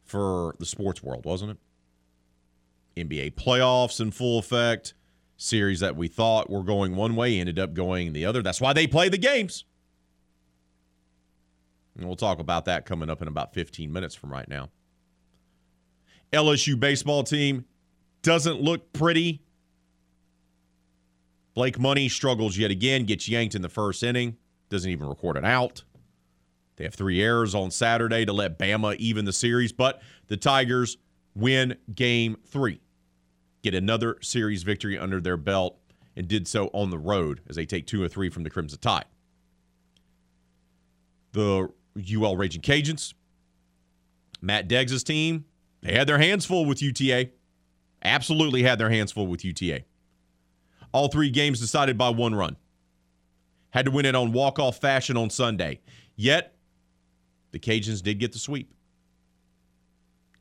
for 0.03 0.53
the 0.59 0.67
sports 0.67 1.01
world, 1.01 1.25
wasn't 1.25 1.57
it? 2.95 3.07
NBA 3.07 3.33
playoffs 3.33 3.99
in 3.99 4.11
full 4.11 4.37
effect. 4.37 4.93
Series 5.35 5.79
that 5.79 5.95
we 5.95 6.07
thought 6.07 6.47
were 6.47 6.61
going 6.61 6.95
one 6.95 7.15
way 7.15 7.39
ended 7.39 7.57
up 7.57 7.73
going 7.73 8.13
the 8.13 8.25
other. 8.25 8.43
That's 8.43 8.61
why 8.61 8.71
they 8.73 8.85
play 8.85 9.09
the 9.09 9.17
games. 9.17 9.65
And 11.97 12.05
we'll 12.05 12.15
talk 12.15 12.37
about 12.37 12.65
that 12.65 12.85
coming 12.85 13.09
up 13.09 13.23
in 13.23 13.27
about 13.27 13.55
15 13.55 13.91
minutes 13.91 14.13
from 14.13 14.31
right 14.31 14.47
now. 14.47 14.69
LSU 16.31 16.79
baseball 16.79 17.23
team 17.23 17.65
doesn't 18.21 18.61
look 18.61 18.93
pretty. 18.93 19.41
Blake 21.59 21.77
Money 21.77 22.07
struggles 22.07 22.57
yet 22.57 22.71
again, 22.71 23.03
gets 23.03 23.27
yanked 23.27 23.53
in 23.53 23.61
the 23.61 23.67
first 23.67 24.01
inning, 24.01 24.37
doesn't 24.69 24.89
even 24.89 25.09
record 25.09 25.35
an 25.35 25.43
out. 25.43 25.83
They 26.77 26.85
have 26.85 26.95
three 26.95 27.21
errors 27.21 27.53
on 27.53 27.69
Saturday 27.69 28.23
to 28.23 28.31
let 28.31 28.57
Bama 28.57 28.95
even 28.95 29.25
the 29.25 29.33
series, 29.33 29.73
but 29.73 30.01
the 30.27 30.37
Tigers 30.37 30.95
win 31.35 31.75
game 31.93 32.37
three, 32.45 32.79
get 33.61 33.73
another 33.73 34.15
series 34.21 34.63
victory 34.63 34.97
under 34.97 35.19
their 35.19 35.35
belt, 35.35 35.77
and 36.15 36.29
did 36.29 36.47
so 36.47 36.69
on 36.71 36.91
the 36.91 36.97
road 36.97 37.41
as 37.49 37.57
they 37.57 37.65
take 37.65 37.85
two 37.85 38.01
or 38.01 38.07
three 38.07 38.29
from 38.29 38.43
the 38.43 38.49
Crimson 38.49 38.79
Tide. 38.79 39.03
The 41.33 41.69
UL 42.15 42.37
Raging 42.37 42.61
Cajuns, 42.61 43.13
Matt 44.39 44.69
Deggs' 44.69 45.03
team, 45.03 45.43
they 45.81 45.91
had 45.91 46.07
their 46.07 46.19
hands 46.19 46.45
full 46.45 46.65
with 46.65 46.81
UTA. 46.81 47.31
Absolutely 48.01 48.63
had 48.63 48.79
their 48.79 48.89
hands 48.89 49.11
full 49.11 49.27
with 49.27 49.43
UTA. 49.43 49.83
All 50.91 51.07
three 51.07 51.29
games 51.29 51.59
decided 51.59 51.97
by 51.97 52.09
one 52.09 52.35
run. 52.35 52.57
Had 53.71 53.85
to 53.85 53.91
win 53.91 54.05
it 54.05 54.15
on 54.15 54.31
walk-off 54.31 54.79
fashion 54.79 55.15
on 55.17 55.29
Sunday. 55.29 55.81
Yet, 56.15 56.55
the 57.51 57.59
Cajuns 57.59 58.01
did 58.01 58.19
get 58.19 58.31
the 58.31 58.39
sweep. 58.39 58.73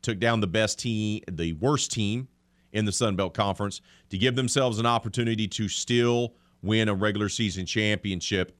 Took 0.01 0.19
down 0.19 0.39
the 0.39 0.47
best 0.47 0.79
team, 0.79 1.21
the 1.29 1.53
worst 1.53 1.91
team 1.91 2.27
in 2.71 2.85
the 2.85 2.91
Sun 2.91 3.15
Belt 3.15 3.33
Conference 3.33 3.81
to 4.09 4.17
give 4.17 4.35
themselves 4.35 4.79
an 4.79 4.85
opportunity 4.85 5.47
to 5.47 5.67
still 5.67 6.33
win 6.61 6.89
a 6.89 6.93
regular 6.93 7.29
season 7.29 7.65
championship 7.65 8.57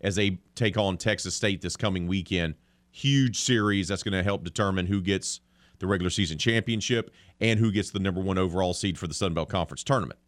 as 0.00 0.16
they 0.16 0.38
take 0.54 0.76
on 0.76 0.96
Texas 0.96 1.34
State 1.34 1.60
this 1.60 1.76
coming 1.76 2.06
weekend. 2.06 2.54
Huge 2.90 3.40
series 3.40 3.88
that's 3.88 4.02
going 4.02 4.12
to 4.12 4.22
help 4.22 4.44
determine 4.44 4.86
who 4.86 5.00
gets 5.00 5.40
the 5.78 5.86
regular 5.86 6.10
season 6.10 6.38
championship 6.38 7.10
and 7.40 7.58
who 7.58 7.72
gets 7.72 7.90
the 7.90 7.98
number 7.98 8.20
one 8.20 8.38
overall 8.38 8.74
seed 8.74 8.98
for 8.98 9.06
the 9.06 9.14
Sun 9.14 9.34
Belt 9.34 9.48
Conference 9.48 9.82
tournament. 9.82 10.18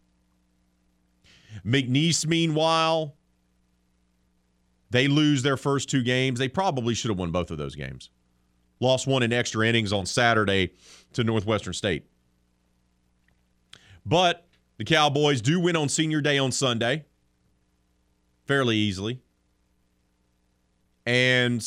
McNeese, 1.64 2.26
meanwhile, 2.26 3.14
they 4.90 5.08
lose 5.08 5.42
their 5.42 5.56
first 5.56 5.88
two 5.88 6.02
games. 6.02 6.38
They 6.38 6.48
probably 6.48 6.94
should 6.94 7.10
have 7.10 7.18
won 7.18 7.30
both 7.30 7.50
of 7.50 7.58
those 7.58 7.74
games. 7.74 8.10
Lost 8.80 9.06
one 9.06 9.22
in 9.22 9.32
extra 9.32 9.66
innings 9.66 9.92
on 9.92 10.06
Saturday 10.06 10.72
to 11.12 11.24
Northwestern 11.24 11.72
State. 11.72 12.06
But 14.06 14.46
the 14.76 14.84
Cowboys 14.84 15.40
do 15.40 15.60
win 15.60 15.76
on 15.76 15.88
senior 15.88 16.20
day 16.20 16.38
on 16.38 16.52
Sunday 16.52 17.04
fairly 18.46 18.76
easily 18.76 19.20
and 21.06 21.66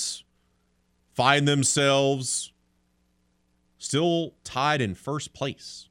find 1.14 1.48
themselves 1.48 2.54
still 3.78 4.36
tied 4.44 4.82
in 4.82 4.96
first 4.96 5.34
place. 5.34 5.90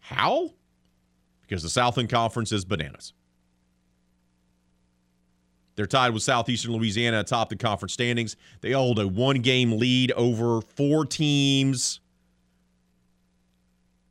How? 0.00 0.54
Because 1.48 1.62
the 1.62 1.70
Southland 1.70 2.10
Conference 2.10 2.52
is 2.52 2.64
bananas. 2.64 3.14
They're 5.74 5.86
tied 5.86 6.12
with 6.12 6.22
Southeastern 6.22 6.72
Louisiana 6.72 7.20
atop 7.20 7.48
the 7.48 7.56
conference 7.56 7.92
standings. 7.92 8.36
They 8.62 8.72
hold 8.72 8.98
a 8.98 9.06
one 9.06 9.42
game 9.42 9.78
lead 9.78 10.10
over 10.12 10.60
four 10.60 11.06
teams 11.06 12.00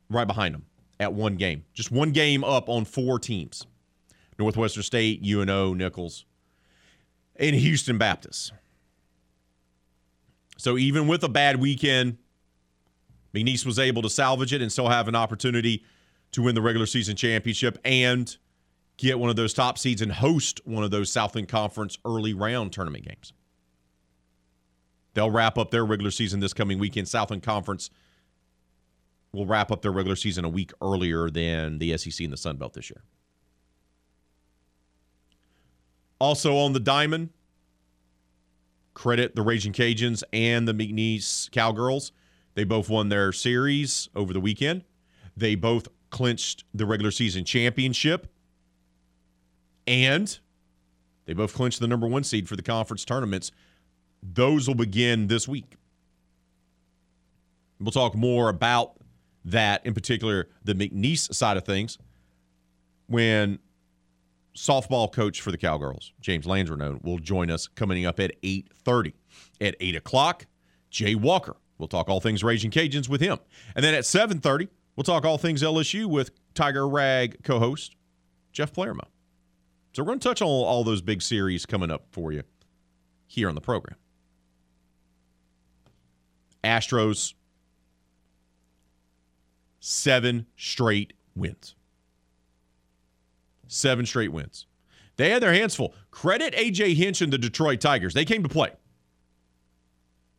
right 0.08 0.26
behind 0.26 0.54
them 0.54 0.64
at 0.98 1.12
one 1.12 1.36
game. 1.36 1.64
Just 1.74 1.92
one 1.92 2.12
game 2.12 2.42
up 2.42 2.70
on 2.70 2.86
four 2.86 3.18
teams 3.18 3.66
Northwestern 4.38 4.82
State, 4.82 5.22
UNO, 5.22 5.74
Nicholls, 5.74 6.24
and 7.36 7.54
Houston 7.54 7.98
Baptist. 7.98 8.52
So 10.56 10.78
even 10.78 11.06
with 11.06 11.22
a 11.22 11.28
bad 11.28 11.60
weekend, 11.60 12.16
McNeese 13.34 13.66
was 13.66 13.78
able 13.78 14.00
to 14.02 14.10
salvage 14.10 14.52
it 14.54 14.62
and 14.62 14.72
still 14.72 14.88
have 14.88 15.06
an 15.06 15.14
opportunity 15.14 15.84
to 16.32 16.42
win 16.42 16.54
the 16.54 16.62
regular 16.62 16.86
season 16.86 17.16
championship 17.16 17.78
and 17.84 18.36
get 18.96 19.18
one 19.18 19.30
of 19.30 19.36
those 19.36 19.54
top 19.54 19.78
seeds 19.78 20.02
and 20.02 20.12
host 20.12 20.60
one 20.64 20.84
of 20.84 20.90
those 20.90 21.10
Southland 21.10 21.48
Conference 21.48 21.98
early 22.04 22.34
round 22.34 22.72
tournament 22.72 23.04
games. 23.06 23.32
They'll 25.14 25.30
wrap 25.30 25.58
up 25.58 25.70
their 25.70 25.84
regular 25.84 26.10
season 26.10 26.40
this 26.40 26.52
coming 26.52 26.78
weekend. 26.78 27.08
Southland 27.08 27.42
Conference 27.42 27.90
will 29.32 29.46
wrap 29.46 29.70
up 29.70 29.82
their 29.82 29.92
regular 29.92 30.16
season 30.16 30.44
a 30.44 30.48
week 30.48 30.72
earlier 30.82 31.30
than 31.30 31.78
the 31.78 31.96
SEC 31.96 32.24
and 32.24 32.32
the 32.32 32.36
Sun 32.36 32.56
Belt 32.56 32.74
this 32.74 32.90
year. 32.90 33.02
Also 36.18 36.56
on 36.56 36.72
the 36.72 36.80
diamond, 36.80 37.30
credit 38.94 39.36
the 39.36 39.42
Raging 39.42 39.72
Cajuns 39.72 40.22
and 40.32 40.66
the 40.66 40.72
McNeese 40.72 41.50
Cowgirls. 41.50 42.12
They 42.54 42.64
both 42.64 42.88
won 42.88 43.08
their 43.08 43.32
series 43.32 44.08
over 44.16 44.32
the 44.32 44.40
weekend. 44.40 44.84
They 45.36 45.54
both 45.54 45.86
clinched 46.10 46.64
the 46.74 46.86
regular 46.86 47.10
season 47.10 47.44
championship. 47.44 48.32
And 49.86 50.38
they 51.26 51.34
both 51.34 51.54
clinched 51.54 51.80
the 51.80 51.88
number 51.88 52.06
one 52.06 52.24
seed 52.24 52.48
for 52.48 52.56
the 52.56 52.62
conference 52.62 53.04
tournaments. 53.04 53.52
Those 54.22 54.66
will 54.66 54.74
begin 54.74 55.26
this 55.28 55.46
week. 55.46 55.76
We'll 57.80 57.92
talk 57.92 58.14
more 58.14 58.48
about 58.48 58.94
that, 59.44 59.86
in 59.86 59.94
particular, 59.94 60.48
the 60.64 60.74
McNeese 60.74 61.32
side 61.32 61.56
of 61.56 61.64
things, 61.64 61.98
when 63.06 63.58
softball 64.56 65.10
coach 65.10 65.40
for 65.40 65.50
the 65.50 65.56
Cowgirls, 65.56 66.12
James 66.20 66.46
Landreneau, 66.46 67.02
will 67.02 67.18
join 67.18 67.50
us 67.50 67.68
coming 67.68 68.04
up 68.04 68.18
at 68.20 68.40
8.30. 68.42 69.12
At 69.60 69.76
8 69.80 69.96
o'clock, 69.96 70.46
Jay 70.90 71.14
Walker. 71.14 71.56
We'll 71.78 71.88
talk 71.88 72.08
all 72.08 72.20
things 72.20 72.42
Raging 72.42 72.70
Cajuns 72.70 73.08
with 73.08 73.20
him. 73.20 73.38
And 73.76 73.84
then 73.84 73.94
at 73.94 74.04
7.30, 74.04 74.68
we'll 74.98 75.04
talk 75.04 75.24
all 75.24 75.38
things 75.38 75.62
LSU 75.62 76.06
with 76.06 76.32
Tiger 76.54 76.88
Rag 76.88 77.44
co-host 77.44 77.94
Jeff 78.52 78.72
Palermo. 78.72 79.06
So 79.92 80.02
we're 80.02 80.08
going 80.08 80.18
to 80.18 80.28
touch 80.28 80.42
on 80.42 80.48
all 80.48 80.82
those 80.82 81.00
big 81.00 81.22
series 81.22 81.64
coming 81.64 81.88
up 81.88 82.06
for 82.10 82.32
you 82.32 82.42
here 83.28 83.48
on 83.48 83.54
the 83.54 83.60
program. 83.60 83.96
Astros, 86.64 87.34
seven 89.78 90.46
straight 90.56 91.12
wins. 91.36 91.76
Seven 93.68 94.04
straight 94.04 94.32
wins. 94.32 94.66
They 95.14 95.30
had 95.30 95.40
their 95.40 95.52
hands 95.54 95.76
full. 95.76 95.94
Credit 96.10 96.52
AJ 96.54 96.96
Hinch 96.96 97.22
and 97.22 97.32
the 97.32 97.38
Detroit 97.38 97.80
Tigers. 97.80 98.14
They 98.14 98.24
came 98.24 98.42
to 98.42 98.48
play. 98.48 98.72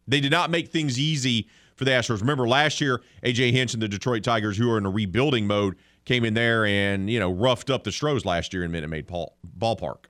They 0.06 0.20
did 0.20 0.32
not 0.32 0.50
make 0.50 0.68
things 0.68 1.00
easy 1.00 1.48
for 1.80 1.86
the 1.86 1.92
Astros. 1.92 2.20
Remember 2.20 2.46
last 2.46 2.82
year, 2.82 3.02
AJ 3.24 3.54
Hinch 3.54 3.74
and 3.74 3.82
the 3.82 3.88
Detroit 3.88 4.22
Tigers, 4.22 4.58
who 4.58 4.70
are 4.70 4.78
in 4.78 4.86
a 4.86 4.90
rebuilding 4.90 5.48
mode, 5.48 5.78
came 6.04 6.26
in 6.26 6.34
there 6.34 6.66
and 6.66 7.10
you 7.10 7.20
know 7.20 7.32
roughed 7.32 7.70
up 7.70 7.86
the 7.86 7.92
Stros 7.92 8.26
last 8.26 8.54
year 8.54 8.66
in 8.66 8.72
Minute 8.72 8.90
Maid 8.90 9.08
Ballpark. 9.08 10.06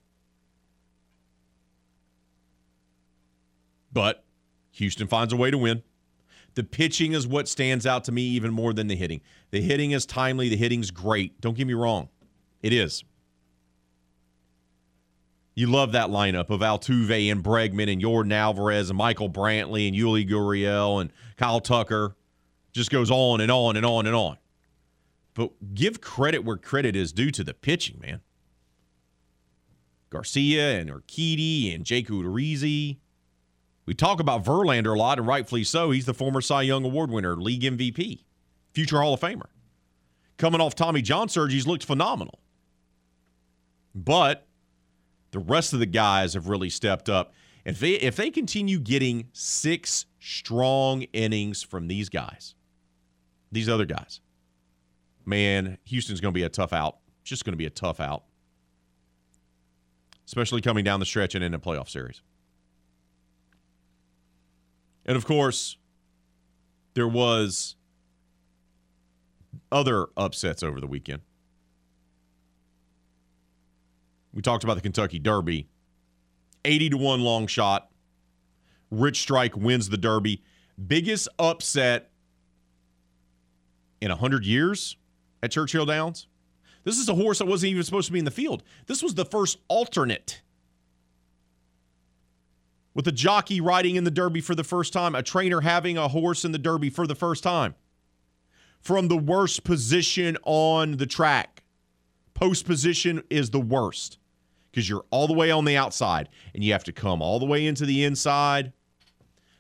But 3.94 4.26
Houston 4.72 5.08
finds 5.08 5.32
a 5.32 5.38
way 5.38 5.52
to 5.52 5.58
win. 5.60 5.84
The 6.56 6.64
pitching 6.64 7.14
is 7.14 7.28
what 7.28 7.48
stands 7.48 7.86
out 7.86 8.04
to 8.06 8.12
me 8.12 8.24
even 8.24 8.52
more 8.52 8.74
than 8.74 8.88
the 8.88 8.96
hitting. 8.96 9.22
The 9.52 9.62
hitting 9.62 9.92
is 9.92 10.08
timely. 10.08 10.50
The 10.50 10.58
hitting's 10.58 10.90
great. 10.90 11.40
Don't 11.40 11.56
get 11.56 11.68
me 11.68 11.76
wrong, 11.76 12.10
it 12.64 12.74
is. 12.74 13.04
You 15.56 15.68
love 15.68 15.92
that 15.92 16.10
lineup 16.10 16.50
of 16.50 16.62
Altuve 16.62 17.32
and 17.32 17.44
Bregman 17.44 17.92
and 17.92 18.02
Yordan 18.02 18.34
Alvarez 18.34 18.90
and 18.90 18.98
Michael 18.98 19.30
Brantley 19.30 19.88
and 19.88 19.98
Yuli 19.98 20.30
Gurriel 20.30 21.02
and 21.02 21.12
Kyle 21.38 21.60
Tucker. 21.60 22.16
Just 22.72 22.92
goes 22.92 23.12
on 23.12 23.42
and 23.42 23.52
on 23.52 23.76
and 23.76 23.86
on 23.86 24.06
and 24.06 24.16
on. 24.16 24.38
But 25.34 25.74
give 25.74 26.02
credit 26.02 26.44
where 26.44 26.58
credit 26.58 26.96
is 26.96 27.12
due 27.12 27.32
to 27.32 27.44
the 27.44 27.54
pitching, 27.54 28.00
man. 28.02 28.22
Garcia 30.10 30.80
and 30.80 30.90
Urquidy 30.90 31.74
and 31.74 31.86
Jake 31.86 32.08
Odorizzi. 32.08 32.98
We 33.86 33.94
talk 33.94 34.20
about 34.20 34.44
Verlander 34.44 34.96
a 34.96 35.00
lot, 35.00 35.18
and 35.18 35.28
rightfully 35.28 35.64
so. 35.64 35.92
He's 35.92 36.06
the 36.06 36.14
former 36.14 36.42
Cy 36.42 36.64
Young 36.64 36.86
Award 36.86 37.10
winner, 37.10 37.36
league 37.36 37.62
MVP, 37.62 38.24
future 38.74 39.02
Hall 39.02 39.14
of 39.14 39.20
Famer. 39.20 39.48
Coming 40.38 40.62
off 40.62 40.76
Tommy 40.76 41.02
John 41.02 41.28
surgery, 41.28 41.56
he's 41.56 41.68
looked 41.68 41.84
phenomenal. 41.84 42.40
But 43.96 44.46
the 45.32 45.40
rest 45.40 45.74
of 45.74 45.80
the 45.80 45.86
guys 45.86 46.34
have 46.34 46.48
really 46.48 46.70
stepped 46.70 47.10
up. 47.10 47.34
If 47.66 47.80
they 47.80 47.94
if 47.94 48.16
they 48.16 48.32
continue 48.32 48.80
getting 48.80 49.28
six 49.34 50.06
strong 50.20 51.04
innings 51.14 51.62
from 51.62 51.88
these 51.88 52.10
guys, 52.10 52.56
these 53.52 53.70
other 53.70 53.86
guys, 53.86 54.22
man, 55.26 55.78
Houston's 55.86 56.22
going 56.22 56.34
to 56.34 56.38
be 56.38 56.44
a 56.44 56.50
tough 56.50 56.74
out. 56.74 56.98
Just 57.24 57.46
going 57.46 57.54
to 57.54 57.58
be 57.58 57.66
a 57.66 57.70
tough 57.70 58.00
out, 58.00 58.24
especially 60.26 60.62
coming 60.62 60.84
down 60.84 61.00
the 61.00 61.06
stretch 61.06 61.36
and 61.36 61.44
in 61.44 61.54
a 61.54 61.60
playoff 61.60 61.90
series. 61.90 62.22
And 65.06 65.16
of 65.16 65.26
course, 65.26 65.78
there 66.94 67.08
was 67.08 67.76
other 69.72 70.08
upsets 70.18 70.64
over 70.64 70.80
the 70.80 70.88
weekend. 70.88 71.22
We 74.34 74.42
talked 74.42 74.64
about 74.64 74.76
the 74.76 74.82
Kentucky 74.82 75.20
Derby. 75.20 75.68
80 76.66 76.92
to 76.92 76.98
1 76.98 77.22
long 77.22 77.48
shot. 77.48 77.90
Rich 78.92 79.22
Strike 79.22 79.56
wins 79.56 79.90
the 79.90 79.98
Derby. 79.98 80.44
Biggest 80.88 81.28
upset 81.38 82.12
in 84.02 84.10
100 84.10 84.46
years 84.46 84.98
at 85.42 85.52
Churchill 85.52 85.86
Downs. 85.86 86.28
This 86.84 86.98
is 86.98 87.10
a 87.10 87.16
horse 87.16 87.40
that 87.40 87.46
wasn't 87.46 87.72
even 87.72 87.84
supposed 87.84 88.08
to 88.08 88.14
be 88.14 88.20
in 88.20 88.26
the 88.26 88.32
field. 88.32 88.64
This 88.88 89.04
was 89.04 89.16
the 89.16 89.26
first 89.26 89.58
alternate 89.68 90.42
with 92.94 93.08
a 93.08 93.12
jockey 93.12 93.62
riding 93.62 93.96
in 93.96 94.04
the 94.04 94.12
Derby 94.12 94.42
for 94.42 94.56
the 94.56 94.64
first 94.64 94.94
time, 94.94 95.16
a 95.16 95.24
trainer 95.24 95.62
having 95.62 95.98
a 95.98 96.08
horse 96.08 96.44
in 96.46 96.52
the 96.52 96.58
Derby 96.58 96.90
for 96.90 97.08
the 97.08 97.16
first 97.16 97.44
time. 97.44 97.76
From 98.82 99.08
the 99.08 99.18
worst 99.18 99.64
position 99.64 100.38
on 100.44 100.98
the 100.98 101.06
track. 101.06 101.64
Post 102.34 102.66
position 102.66 103.24
is 103.30 103.50
the 103.50 103.60
worst 103.60 104.19
because 104.72 104.88
you're 104.88 105.06
all 105.12 105.28
the 105.28 105.34
way 105.34 105.52
on 105.52 105.66
the 105.66 105.78
outside 105.78 106.30
and 106.54 106.64
you 106.64 106.72
have 106.72 106.84
to 106.86 106.92
come 106.92 107.22
all 107.22 107.40
the 107.40 107.46
way 107.46 107.66
into 107.66 107.86
the 107.86 108.04
inside. 108.04 108.74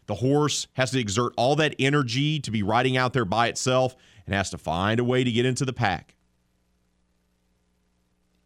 The 0.08 0.16
horse 0.16 0.68
has 0.74 0.92
to 0.92 1.00
exert 1.00 1.34
all 1.38 1.56
that 1.58 1.76
energy 1.78 2.40
to 2.40 2.52
be 2.52 2.64
riding 2.64 2.98
out 2.98 3.14
there 3.14 3.26
by 3.26 3.48
itself 3.48 3.96
and 4.26 4.34
has 4.34 4.50
to 4.52 4.58
find 4.58 5.00
a 5.00 5.04
way 5.04 5.24
to 5.24 5.32
get 5.32 5.46
into 5.46 5.66
the 5.66 5.74
pack. 5.74 6.16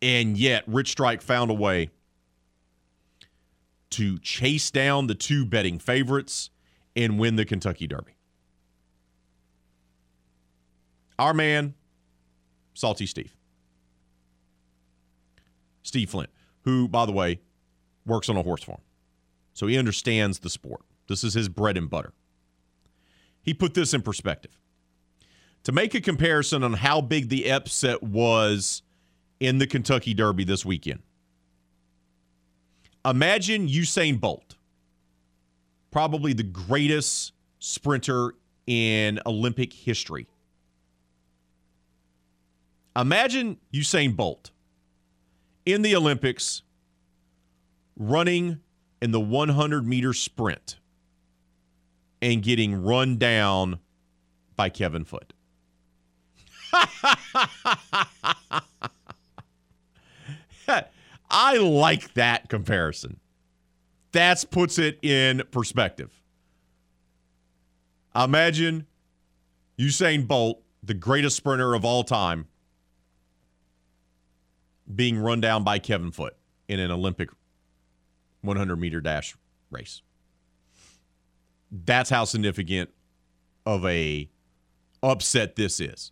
And 0.01 0.38
yet, 0.38 0.64
Rich 0.68 0.91
Strike 0.91 1.22
found 1.22 1.49
a 1.49 1.53
way 1.53 1.89
to 3.91 4.18
chase 4.20 4.72
down 4.72 5.07
the 5.07 5.16
two 5.16 5.45
betting 5.45 5.80
favorites 5.80 6.49
and 6.95 7.18
win 7.18 7.36
the 7.38 7.45
Kentucky 7.45 7.88
Derby. 7.88 8.14
Our 11.18 11.34
man, 11.34 11.76
Salty 12.74 13.05
Steve. 13.05 13.36
Steve 15.84 16.09
Flint, 16.09 16.30
who, 16.64 16.88
by 16.88 17.05
the 17.05 17.11
way, 17.11 17.39
works 18.05 18.30
on 18.30 18.38
a 18.38 18.43
horse 18.43 18.64
farm. 18.64 18.82
So 19.53 19.68
he 19.68 19.78
understands 19.78 20.39
the 20.39 20.49
sport. 20.49 20.82
This 21.07 21.24
is 21.24 21.34
his 21.34 21.49
bread 21.49 21.78
and 21.78 21.89
butter. 21.89 22.14
He 23.41 23.53
put 23.53 23.74
this 23.74 23.93
in 23.93 24.01
perspective. 24.01 24.57
To 25.64 25.72
make 25.72 25.93
a 25.93 26.01
comparison 26.01 26.64
on 26.64 26.74
how 26.74 27.01
big 27.01 27.30
the 27.30 27.51
upset 27.51 28.03
was 28.03 28.82
in 29.39 29.59
the 29.59 29.68
Kentucky 29.68 30.14
Derby 30.14 30.43
this 30.43 30.66
weekend, 30.66 31.01
imagine 33.05 33.68
Usain 33.68 34.20
Bolt, 34.20 34.55
probably 35.91 36.34
the 36.34 36.43
greatest 36.43 37.34
sprinter 37.59 38.36
in 38.66 39.20
Olympic 39.26 39.72
history. 39.72 40.28
Imagine 42.95 43.57
Usain 43.74 44.16
Bolt 44.16 44.51
in 45.66 45.82
the 45.82 45.95
Olympics 45.95 46.61
running 47.97 48.59
in 49.01 49.11
the 49.11 49.20
100 49.20 49.86
meter 49.86 50.14
sprint 50.14 50.78
and 52.22 52.41
getting 52.41 52.84
run 52.84 53.18
down 53.18 53.80
by 54.55 54.70
Kevin 54.70 55.03
Foot. 55.03 55.34
I 61.30 61.57
like 61.57 62.14
that 62.14 62.47
comparison. 62.47 63.20
That 64.11 64.45
puts 64.51 64.78
it 64.78 65.03
in 65.03 65.41
perspective. 65.51 66.11
Imagine 68.16 68.86
Usain 69.80 70.28
Bolt, 70.28 70.61
the 70.84 70.93
greatest 70.93 71.36
sprinter 71.36 71.74
of 71.74 71.84
all 71.84 72.03
time, 72.03 72.47
being 74.96 75.18
run 75.18 75.41
down 75.41 75.64
by 75.64 75.80
Kevin 75.80 76.12
Foot 76.12 76.36
in 76.68 76.80
an 76.80 76.91
Olympic 76.91 77.30
100 78.41 78.76
meter 78.76 79.02
dash 79.02 79.36
race. 79.70 80.02
That's 81.72 82.10
how 82.10 82.26
significant 82.26 82.89
of 83.66 83.86
a 83.86 84.30
upset 85.02 85.56
this 85.56 85.80
is. 85.80 86.12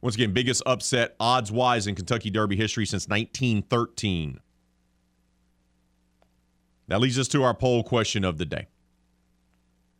Once 0.00 0.14
again, 0.14 0.32
biggest 0.32 0.62
upset 0.66 1.16
odds 1.18 1.50
wise 1.50 1.86
in 1.86 1.94
Kentucky 1.94 2.30
Derby 2.30 2.56
history 2.56 2.86
since 2.86 3.08
1913. 3.08 4.40
That 6.88 7.00
leads 7.00 7.18
us 7.18 7.28
to 7.28 7.42
our 7.42 7.54
poll 7.54 7.82
question 7.82 8.24
of 8.24 8.38
the 8.38 8.46
day. 8.46 8.68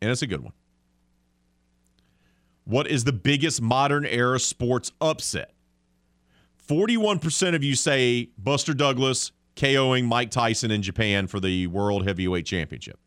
And 0.01 0.09
it's 0.11 0.21
a 0.21 0.27
good 0.27 0.43
one. 0.43 0.53
What 2.63 2.87
is 2.87 3.03
the 3.03 3.13
biggest 3.13 3.61
modern 3.61 4.05
era 4.05 4.39
sports 4.39 4.91
upset? 5.01 5.53
41% 6.67 7.55
of 7.55 7.63
you 7.63 7.75
say 7.75 8.29
Buster 8.37 8.73
Douglas 8.73 9.31
KOing 9.55 10.05
Mike 10.05 10.31
Tyson 10.31 10.69
in 10.69 10.81
Japan 10.81 11.27
for 11.27 11.39
the 11.39 11.67
World 11.67 12.05
Heavyweight 12.05 12.45
Championship. 12.45 12.99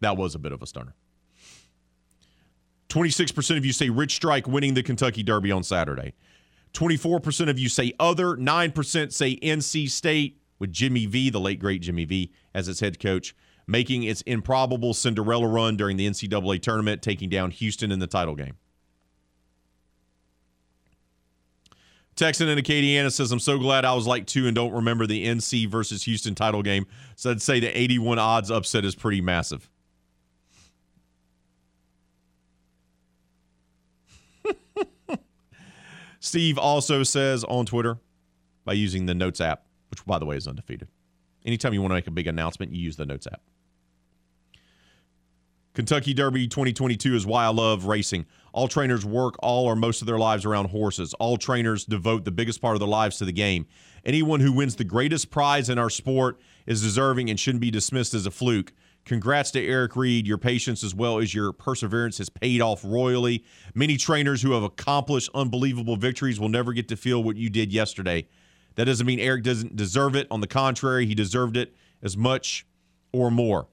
That 0.00 0.16
was 0.16 0.34
a 0.34 0.38
bit 0.38 0.52
of 0.52 0.62
a 0.62 0.66
stunner. 0.66 0.94
26% 2.88 3.56
of 3.58 3.66
you 3.66 3.72
say 3.72 3.90
Rich 3.90 4.14
Strike 4.14 4.46
winning 4.46 4.74
the 4.74 4.82
Kentucky 4.82 5.22
Derby 5.22 5.52
on 5.52 5.62
Saturday. 5.62 6.14
24% 6.72 7.50
of 7.50 7.58
you 7.58 7.68
say 7.68 7.92
other. 7.98 8.36
9% 8.36 9.12
say 9.12 9.36
NC 9.36 9.90
State 9.90 10.40
with 10.58 10.72
Jimmy 10.72 11.06
V, 11.06 11.30
the 11.30 11.40
late 11.40 11.60
great 11.60 11.82
Jimmy 11.82 12.04
V, 12.04 12.32
as 12.54 12.68
its 12.68 12.80
head 12.80 12.98
coach, 12.98 13.34
making 13.66 14.04
its 14.04 14.22
improbable 14.22 14.94
Cinderella 14.94 15.46
run 15.46 15.76
during 15.76 15.96
the 15.96 16.08
NCAA 16.08 16.62
tournament, 16.62 17.02
taking 17.02 17.28
down 17.28 17.50
Houston 17.50 17.92
in 17.92 17.98
the 17.98 18.06
title 18.06 18.34
game. 18.34 18.56
Texan 22.18 22.48
and 22.48 22.60
Acadiana 22.60 23.12
says, 23.12 23.32
I'm 23.32 23.38
so 23.38 23.58
glad 23.58 23.84
I 23.84 23.94
was 23.94 24.06
like 24.06 24.26
two 24.26 24.46
and 24.46 24.54
don't 24.54 24.72
remember 24.72 25.06
the 25.06 25.26
NC 25.26 25.68
versus 25.68 26.02
Houston 26.02 26.34
title 26.34 26.62
game. 26.62 26.86
So 27.16 27.30
I'd 27.30 27.40
say 27.40 27.60
the 27.60 27.78
81 27.78 28.18
odds 28.18 28.50
upset 28.50 28.84
is 28.84 28.94
pretty 28.94 29.20
massive. 29.20 29.70
Steve 36.20 36.58
also 36.58 37.02
says 37.04 37.44
on 37.44 37.64
Twitter 37.66 37.98
by 38.64 38.72
using 38.72 39.06
the 39.06 39.14
Notes 39.14 39.40
app 39.40 39.62
which, 39.90 40.04
by 40.04 40.18
the 40.18 40.26
way, 40.26 40.36
is 40.36 40.46
undefeated. 40.46 40.88
Anytime 41.44 41.72
you 41.72 41.80
want 41.80 41.90
to 41.92 41.96
make 41.96 42.06
a 42.06 42.12
big 42.12 42.26
announcement, 42.26 42.72
you 42.72 42.82
use 42.82 42.96
the 42.96 43.06
Notes 43.06 43.26
app. 43.26 43.40
Kentucky 45.74 46.12
Derby 46.12 46.48
2022 46.48 47.14
is 47.14 47.26
why 47.26 47.44
I 47.44 47.48
love 47.48 47.84
racing. 47.86 48.26
All 48.58 48.66
trainers 48.66 49.06
work 49.06 49.36
all 49.38 49.66
or 49.66 49.76
most 49.76 50.02
of 50.02 50.08
their 50.08 50.18
lives 50.18 50.44
around 50.44 50.70
horses. 50.70 51.14
All 51.20 51.36
trainers 51.36 51.84
devote 51.84 52.24
the 52.24 52.32
biggest 52.32 52.60
part 52.60 52.74
of 52.74 52.80
their 52.80 52.88
lives 52.88 53.18
to 53.18 53.24
the 53.24 53.30
game. 53.30 53.68
Anyone 54.04 54.40
who 54.40 54.50
wins 54.52 54.74
the 54.74 54.82
greatest 54.82 55.30
prize 55.30 55.70
in 55.70 55.78
our 55.78 55.88
sport 55.88 56.40
is 56.66 56.82
deserving 56.82 57.30
and 57.30 57.38
shouldn't 57.38 57.60
be 57.60 57.70
dismissed 57.70 58.14
as 58.14 58.26
a 58.26 58.32
fluke. 58.32 58.72
Congrats 59.04 59.52
to 59.52 59.64
Eric 59.64 59.94
Reed. 59.94 60.26
Your 60.26 60.38
patience 60.38 60.82
as 60.82 60.92
well 60.92 61.20
as 61.20 61.32
your 61.32 61.52
perseverance 61.52 62.18
has 62.18 62.28
paid 62.28 62.60
off 62.60 62.84
royally. 62.84 63.44
Many 63.76 63.96
trainers 63.96 64.42
who 64.42 64.50
have 64.50 64.64
accomplished 64.64 65.30
unbelievable 65.34 65.94
victories 65.94 66.40
will 66.40 66.48
never 66.48 66.72
get 66.72 66.88
to 66.88 66.96
feel 66.96 67.22
what 67.22 67.36
you 67.36 67.50
did 67.50 67.72
yesterday. 67.72 68.26
That 68.74 68.86
doesn't 68.86 69.06
mean 69.06 69.20
Eric 69.20 69.44
doesn't 69.44 69.76
deserve 69.76 70.16
it. 70.16 70.26
On 70.32 70.40
the 70.40 70.48
contrary, 70.48 71.06
he 71.06 71.14
deserved 71.14 71.56
it 71.56 71.76
as 72.02 72.16
much 72.16 72.66
or 73.12 73.30
more. 73.30 73.68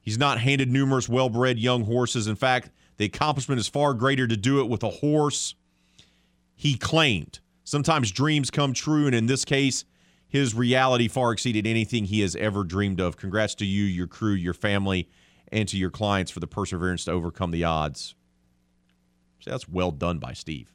He's 0.00 0.18
not 0.18 0.40
handed 0.40 0.68
numerous 0.68 1.08
well 1.08 1.28
bred 1.28 1.60
young 1.60 1.84
horses. 1.84 2.26
In 2.26 2.34
fact, 2.34 2.70
the 3.00 3.06
accomplishment 3.06 3.58
is 3.58 3.66
far 3.66 3.94
greater 3.94 4.26
to 4.26 4.36
do 4.36 4.60
it 4.60 4.68
with 4.68 4.82
a 4.82 4.90
horse 4.90 5.54
he 6.54 6.76
claimed. 6.76 7.40
Sometimes 7.64 8.10
dreams 8.10 8.50
come 8.50 8.74
true, 8.74 9.06
and 9.06 9.14
in 9.14 9.24
this 9.24 9.46
case, 9.46 9.86
his 10.28 10.54
reality 10.54 11.08
far 11.08 11.32
exceeded 11.32 11.66
anything 11.66 12.04
he 12.04 12.20
has 12.20 12.36
ever 12.36 12.62
dreamed 12.62 13.00
of. 13.00 13.16
Congrats 13.16 13.54
to 13.54 13.64
you, 13.64 13.84
your 13.84 14.06
crew, 14.06 14.34
your 14.34 14.52
family, 14.52 15.08
and 15.50 15.66
to 15.70 15.78
your 15.78 15.90
clients 15.90 16.30
for 16.30 16.40
the 16.40 16.46
perseverance 16.46 17.06
to 17.06 17.12
overcome 17.12 17.52
the 17.52 17.64
odds. 17.64 18.14
So 19.38 19.50
that's 19.50 19.66
well 19.66 19.92
done 19.92 20.18
by 20.18 20.34
Steve. 20.34 20.70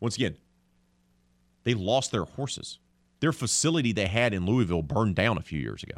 Once 0.00 0.16
again, 0.16 0.36
they 1.64 1.72
lost 1.72 2.12
their 2.12 2.24
horses. 2.24 2.78
Their 3.20 3.32
facility 3.32 3.92
they 3.92 4.06
had 4.06 4.34
in 4.34 4.44
Louisville 4.44 4.82
burned 4.82 5.14
down 5.14 5.38
a 5.38 5.42
few 5.42 5.60
years 5.60 5.82
ago. 5.82 5.96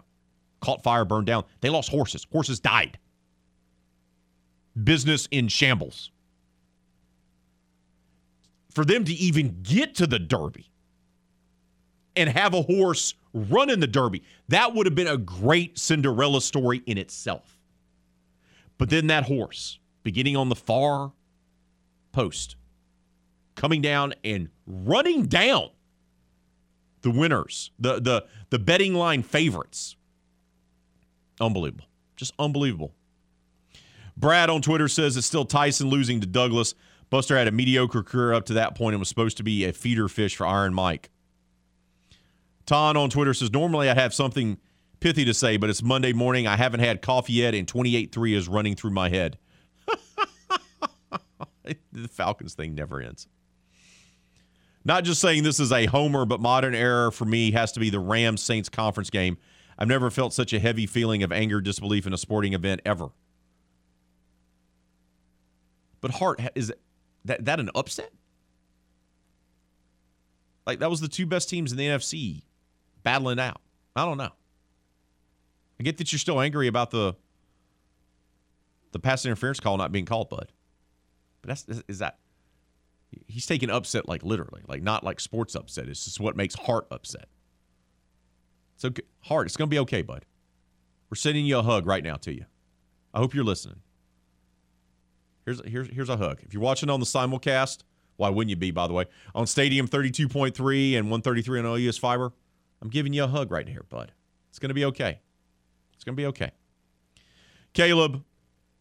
Caught 0.60 0.84
fire, 0.84 1.04
burned 1.04 1.26
down. 1.26 1.42
They 1.60 1.70
lost 1.70 1.90
horses. 1.90 2.24
Horses 2.30 2.60
died. 2.60 3.00
Business 4.82 5.28
in 5.30 5.48
shambles. 5.48 6.10
For 8.70 8.84
them 8.84 9.04
to 9.04 9.12
even 9.12 9.60
get 9.62 9.94
to 9.96 10.06
the 10.06 10.18
Derby 10.18 10.70
and 12.16 12.28
have 12.28 12.54
a 12.54 12.62
horse 12.62 13.14
run 13.32 13.70
in 13.70 13.80
the 13.80 13.86
Derby, 13.86 14.22
that 14.48 14.74
would 14.74 14.86
have 14.86 14.94
been 14.94 15.06
a 15.06 15.16
great 15.16 15.78
Cinderella 15.78 16.40
story 16.40 16.82
in 16.86 16.98
itself. 16.98 17.58
But 18.78 18.90
then 18.90 19.06
that 19.06 19.24
horse, 19.24 19.78
beginning 20.02 20.36
on 20.36 20.48
the 20.48 20.56
far 20.56 21.12
post, 22.12 22.56
coming 23.54 23.80
down 23.80 24.14
and 24.24 24.48
running 24.66 25.26
down 25.26 25.70
the 27.02 27.10
winners, 27.10 27.70
the 27.78 28.00
the 28.00 28.26
the 28.50 28.58
betting 28.58 28.94
line 28.94 29.22
favorites. 29.22 29.96
Unbelievable. 31.40 31.86
Just 32.16 32.32
unbelievable. 32.38 32.92
Brad 34.16 34.50
on 34.50 34.62
Twitter 34.62 34.88
says 34.88 35.16
it's 35.16 35.26
still 35.26 35.44
Tyson 35.44 35.88
losing 35.88 36.20
to 36.20 36.26
Douglas. 36.26 36.74
Buster 37.10 37.36
had 37.36 37.48
a 37.48 37.52
mediocre 37.52 38.02
career 38.02 38.32
up 38.32 38.46
to 38.46 38.54
that 38.54 38.74
point 38.74 38.94
and 38.94 39.00
was 39.00 39.08
supposed 39.08 39.36
to 39.36 39.42
be 39.42 39.64
a 39.64 39.72
feeder 39.72 40.08
fish 40.08 40.36
for 40.36 40.46
Iron 40.46 40.74
Mike. 40.74 41.10
Ton 42.66 42.96
on 42.96 43.10
Twitter 43.10 43.34
says 43.34 43.52
normally 43.52 43.90
I'd 43.90 43.98
have 43.98 44.14
something 44.14 44.58
pithy 45.00 45.24
to 45.24 45.34
say, 45.34 45.56
but 45.56 45.68
it's 45.68 45.82
Monday 45.82 46.12
morning. 46.12 46.46
I 46.46 46.56
haven't 46.56 46.80
had 46.80 47.02
coffee 47.02 47.34
yet, 47.34 47.54
and 47.54 47.66
28-3 47.66 48.34
is 48.34 48.48
running 48.48 48.74
through 48.74 48.92
my 48.92 49.10
head. 49.10 49.38
the 51.92 52.08
Falcons 52.08 52.54
thing 52.54 52.74
never 52.74 53.00
ends. 53.00 53.28
Not 54.84 55.04
just 55.04 55.20
saying 55.20 55.42
this 55.42 55.60
is 55.60 55.72
a 55.72 55.86
homer, 55.86 56.24
but 56.24 56.40
modern 56.40 56.74
era 56.74 57.10
for 57.10 57.24
me 57.24 57.52
has 57.52 57.72
to 57.72 57.80
be 57.80 57.90
the 57.90 58.00
Rams 58.00 58.42
Saints 58.42 58.68
conference 58.68 59.10
game. 59.10 59.38
I've 59.78 59.88
never 59.88 60.10
felt 60.10 60.32
such 60.32 60.52
a 60.52 60.60
heavy 60.60 60.86
feeling 60.86 61.22
of 61.22 61.32
anger, 61.32 61.60
disbelief 61.60 62.06
in 62.06 62.12
a 62.12 62.18
sporting 62.18 62.52
event 62.52 62.80
ever. 62.84 63.08
But 66.04 66.10
Hart 66.10 66.38
is 66.54 66.70
that 67.24 67.46
that 67.46 67.60
an 67.60 67.70
upset? 67.74 68.12
Like 70.66 70.80
that 70.80 70.90
was 70.90 71.00
the 71.00 71.08
two 71.08 71.24
best 71.24 71.48
teams 71.48 71.72
in 71.72 71.78
the 71.78 71.86
NFC 71.86 72.42
battling 73.02 73.40
out. 73.40 73.62
I 73.96 74.04
don't 74.04 74.18
know. 74.18 74.28
I 75.80 75.82
get 75.82 75.96
that 75.96 76.12
you're 76.12 76.18
still 76.18 76.42
angry 76.42 76.66
about 76.66 76.90
the 76.90 77.16
the 78.92 78.98
pass 78.98 79.24
interference 79.24 79.60
call 79.60 79.78
not 79.78 79.92
being 79.92 80.04
called, 80.04 80.28
bud. 80.28 80.52
But 81.40 81.48
that's 81.48 81.82
is 81.88 82.00
that 82.00 82.18
he's 83.26 83.46
taking 83.46 83.70
upset 83.70 84.06
like 84.06 84.22
literally, 84.22 84.60
like 84.68 84.82
not 84.82 85.04
like 85.04 85.20
sports 85.20 85.54
upset. 85.54 85.88
It's 85.88 86.04
just 86.04 86.20
what 86.20 86.36
makes 86.36 86.54
Hart 86.54 86.86
upset. 86.90 87.28
So 88.76 88.90
Hart, 89.22 89.46
it's 89.46 89.56
gonna 89.56 89.68
be 89.68 89.78
okay, 89.78 90.02
bud. 90.02 90.26
We're 91.08 91.16
sending 91.16 91.46
you 91.46 91.60
a 91.60 91.62
hug 91.62 91.86
right 91.86 92.04
now 92.04 92.16
to 92.16 92.34
you. 92.34 92.44
I 93.14 93.20
hope 93.20 93.32
you're 93.32 93.42
listening. 93.42 93.80
Here's 95.44 95.60
here's 95.66 95.88
here's 95.88 96.08
a 96.08 96.16
hug. 96.16 96.40
If 96.42 96.52
you're 96.54 96.62
watching 96.62 96.90
on 96.90 97.00
the 97.00 97.06
simulcast, 97.06 97.82
why 98.16 98.30
wouldn't 98.30 98.50
you 98.50 98.56
be, 98.56 98.70
by 98.70 98.86
the 98.86 98.92
way? 98.92 99.06
On 99.34 99.46
Stadium 99.46 99.88
32.3 99.88 100.96
and 100.96 101.10
133 101.10 101.60
on 101.60 101.64
LUS 101.66 101.98
Fiber, 101.98 102.32
I'm 102.80 102.88
giving 102.88 103.12
you 103.12 103.24
a 103.24 103.28
hug 103.28 103.50
right 103.50 103.68
here, 103.68 103.84
bud. 103.88 104.12
It's 104.48 104.58
gonna 104.58 104.74
be 104.74 104.84
okay. 104.86 105.20
It's 105.94 106.04
gonna 106.04 106.16
be 106.16 106.26
okay. 106.26 106.52
Caleb 107.72 108.22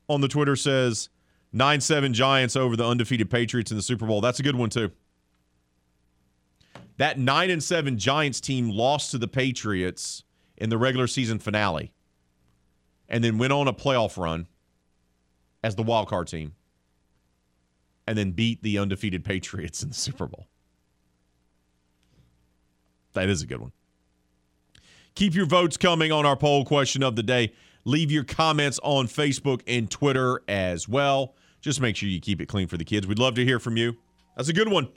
on 0.07 0.21
the 0.21 0.27
Twitter 0.27 0.55
says 0.55 1.09
9 1.51 1.81
7 1.81 2.13
Giants 2.13 2.55
over 2.55 2.75
the 2.75 2.85
undefeated 2.85 3.29
Patriots 3.29 3.71
in 3.71 3.77
the 3.77 3.83
Super 3.83 4.05
Bowl. 4.05 4.21
That's 4.21 4.39
a 4.39 4.43
good 4.43 4.55
one, 4.55 4.69
too. 4.69 4.91
That 6.97 7.17
9 7.17 7.49
and 7.49 7.63
7 7.63 7.97
Giants 7.97 8.39
team 8.39 8.69
lost 8.69 9.11
to 9.11 9.17
the 9.17 9.27
Patriots 9.27 10.23
in 10.57 10.69
the 10.69 10.77
regular 10.77 11.07
season 11.07 11.39
finale 11.39 11.91
and 13.09 13.23
then 13.23 13.37
went 13.37 13.51
on 13.51 13.67
a 13.67 13.73
playoff 13.73 14.17
run 14.17 14.47
as 15.63 15.75
the 15.75 15.83
wild 15.83 16.07
card 16.07 16.27
team 16.27 16.53
and 18.05 18.17
then 18.17 18.31
beat 18.31 18.61
the 18.63 18.77
undefeated 18.77 19.23
Patriots 19.25 19.81
in 19.81 19.89
the 19.89 19.95
Super 19.95 20.27
Bowl. 20.27 20.47
That 23.13 23.29
is 23.29 23.41
a 23.41 23.47
good 23.47 23.61
one. 23.61 23.71
Keep 25.15 25.35
your 25.35 25.45
votes 25.45 25.77
coming 25.77 26.11
on 26.11 26.25
our 26.25 26.35
poll 26.35 26.65
question 26.65 27.03
of 27.03 27.15
the 27.15 27.23
day. 27.23 27.53
Leave 27.85 28.11
your 28.11 28.23
comments 28.23 28.79
on 28.81 29.07
Facebook 29.07 29.61
and 29.67 29.89
Twitter 29.89 30.41
as 30.47 30.87
well. 30.87 31.35
Just 31.61 31.79
make 31.79 31.95
sure 31.95 32.09
you 32.09 32.19
keep 32.19 32.41
it 32.41 32.47
clean 32.47 32.67
for 32.67 32.77
the 32.77 32.83
kids. 32.83 33.05
We'd 33.05 33.19
love 33.19 33.35
to 33.35 33.45
hear 33.45 33.59
from 33.59 33.77
you. 33.77 33.95
That's 34.35 34.49
a 34.49 34.53
good 34.53 34.69
one. 34.69 34.89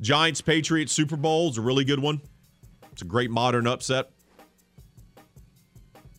Giants 0.00 0.42
Patriots 0.42 0.92
Super 0.92 1.16
Bowl 1.16 1.48
is 1.48 1.56
a 1.56 1.62
really 1.62 1.84
good 1.84 2.00
one. 2.00 2.20
It's 2.92 3.02
a 3.02 3.06
great 3.06 3.30
modern 3.30 3.66
upset. 3.66 4.10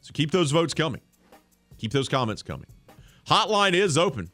So 0.02 0.12
keep 0.14 0.32
those 0.32 0.52
votes 0.52 0.74
coming. 0.74 1.02
Keep 1.78 1.92
those 1.92 2.10
comments 2.10 2.42
coming. 2.42 2.68
Hotline 3.28 3.74
is 3.74 3.98
open. 3.98 4.30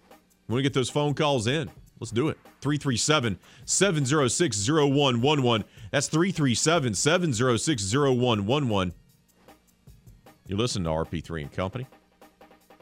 We 0.47 0.53
want 0.53 0.59
to 0.59 0.63
get 0.63 0.73
those 0.73 0.89
phone 0.89 1.13
calls 1.15 1.47
in. 1.47 1.71
Let's 1.99 2.11
do 2.11 2.29
it. 2.29 2.37
337 2.61 3.39
706 3.65 4.69
0111. 4.69 5.65
That's 5.91 6.07
337 6.07 6.93
706 6.93 7.93
0111. 7.93 8.93
You 10.47 10.57
listen 10.57 10.83
to 10.83 10.89
RP3 10.89 11.41
and 11.43 11.51
Company. 11.51 11.87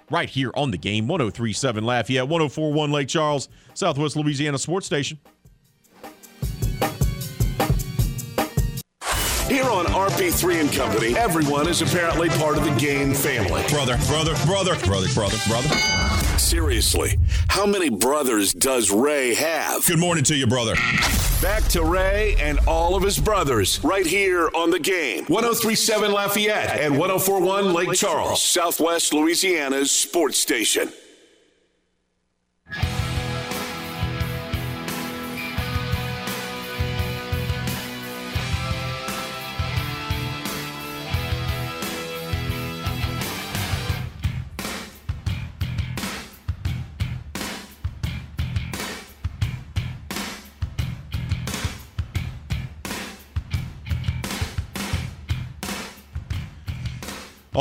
Right 0.09 0.29
here 0.29 0.51
on 0.55 0.71
the 0.71 0.77
game, 0.77 1.07
1037 1.07 1.85
Lafayette, 1.85 2.27
1041 2.27 2.91
Lake 2.91 3.07
Charles, 3.07 3.47
Southwest 3.73 4.17
Louisiana 4.17 4.57
Sports 4.57 4.85
Station. 4.85 5.17
Here 9.51 9.65
on 9.65 9.83
RP3 9.83 10.61
and 10.61 10.71
Company, 10.71 11.13
everyone 11.17 11.67
is 11.67 11.81
apparently 11.81 12.29
part 12.29 12.57
of 12.57 12.63
the 12.63 12.73
game 12.79 13.13
family. 13.13 13.61
Brother, 13.67 13.97
brother, 14.07 14.33
brother, 14.45 14.77
brother, 14.85 15.09
brother, 15.13 15.37
brother. 15.45 15.67
Seriously, 16.37 17.19
how 17.49 17.65
many 17.65 17.89
brothers 17.89 18.53
does 18.53 18.91
Ray 18.91 19.33
have? 19.33 19.85
Good 19.85 19.99
morning 19.99 20.23
to 20.23 20.37
you, 20.37 20.47
brother. 20.47 20.75
Back 21.41 21.63
to 21.71 21.83
Ray 21.83 22.37
and 22.39 22.59
all 22.65 22.95
of 22.95 23.03
his 23.03 23.19
brothers 23.19 23.83
right 23.83 24.05
here 24.05 24.49
on 24.55 24.71
the 24.71 24.79
game. 24.79 25.25
1037 25.25 26.13
Lafayette 26.13 26.79
and 26.79 26.97
1041 26.97 27.73
Lake 27.73 27.91
Charles, 27.91 28.41
Southwest 28.41 29.13
Louisiana's 29.13 29.91
sports 29.91 30.39
station. 30.39 30.93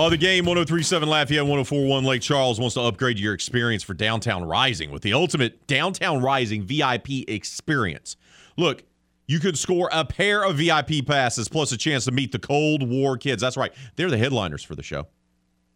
Oh, 0.03 0.09
the 0.09 0.17
game 0.17 0.47
1037 0.47 1.07
Lafayette 1.07 1.43
1041 1.43 2.05
Lake 2.05 2.23
Charles 2.23 2.59
wants 2.59 2.73
to 2.73 2.81
upgrade 2.81 3.19
your 3.19 3.35
experience 3.35 3.83
for 3.83 3.93
Downtown 3.93 4.45
Rising 4.45 4.91
with 4.91 5.03
the 5.03 5.13
ultimate 5.13 5.67
Downtown 5.67 6.23
Rising 6.23 6.63
VIP 6.65 7.29
experience. 7.29 8.17
Look, 8.57 8.85
You 9.27 9.41
could 9.41 9.59
score 9.59 9.91
a 9.93 10.07
pair 10.07 10.43
of 10.43 10.57
VIP 10.57 11.07
passes 11.07 11.51
plus 11.51 11.71
a 11.73 11.77
chance 11.77 12.07
to 12.07 12.13
meet 12.13 12.33
the 12.33 12.39
Cold 12.39 12.89
War 12.89 13.19
kids. 13.19 13.43
That's 13.43 13.59
right. 13.59 13.75
They're 13.97 14.09
the 14.09 14.17
headliners 14.17 14.65
for 14.65 14.75
the 14.75 14.83
show. 14.83 15.07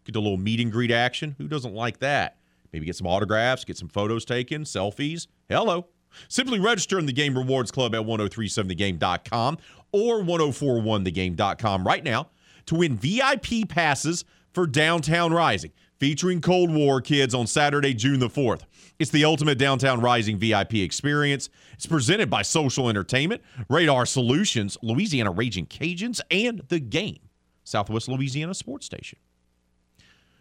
Get 0.07 0.17
a 0.17 0.21
little 0.21 0.39
meet 0.39 0.59
and 0.59 0.73
greet 0.73 0.91
action. 0.91 1.35
Who 1.37 1.47
doesn't 1.47 1.75
like 1.75 1.99
that? 1.99 2.39
Maybe 2.73 2.87
get 2.87 2.97
some 2.97 3.07
autographs, 3.07 3.67
get 3.67 3.77
some 3.77 3.89
photos 3.89 4.25
taken, 4.25 4.63
selfies. 4.63 5.27
Hello. 5.51 5.89
Simply 6.29 6.61
register 6.61 6.99
in 6.99 7.05
the 7.05 7.13
Game 7.13 7.37
Rewards 7.37 7.71
Club 7.71 7.95
at 7.95 8.01
1037thegame.com 8.01 9.59
or 9.93 10.23
1041thegame.com 10.23 11.87
right 11.87 12.03
now 12.03 12.31
to 12.67 12.77
win 12.77 12.97
VIP 12.97 13.69
passes 13.69 14.25
for 14.53 14.67
Downtown 14.67 15.33
Rising 15.33 15.73
featuring 15.99 16.41
Cold 16.41 16.71
War 16.71 17.01
kids 17.01 17.35
on 17.35 17.47
Saturday, 17.47 17.95
June 17.95 18.21
the 18.21 18.29
4th. 18.29 18.63
It's 18.99 19.11
the 19.11 19.25
ultimate 19.25 19.59
Downtown 19.59 20.01
Rising 20.01 20.39
VIP 20.39 20.75
experience. 20.75 21.49
It's 21.73 21.87
presented 21.87 22.31
by 22.31 22.43
Social 22.43 22.89
Entertainment, 22.89 23.43
Radar 23.69 24.07
Solutions, 24.07 24.77
Louisiana 24.83 25.31
Raging 25.31 25.67
Cajuns, 25.67 26.21
and 26.31 26.63
The 26.69 26.81
Game, 26.81 27.21
Southwest 27.65 28.09
Louisiana 28.09 28.55
Sports 28.55 28.87
Station. 28.87 29.19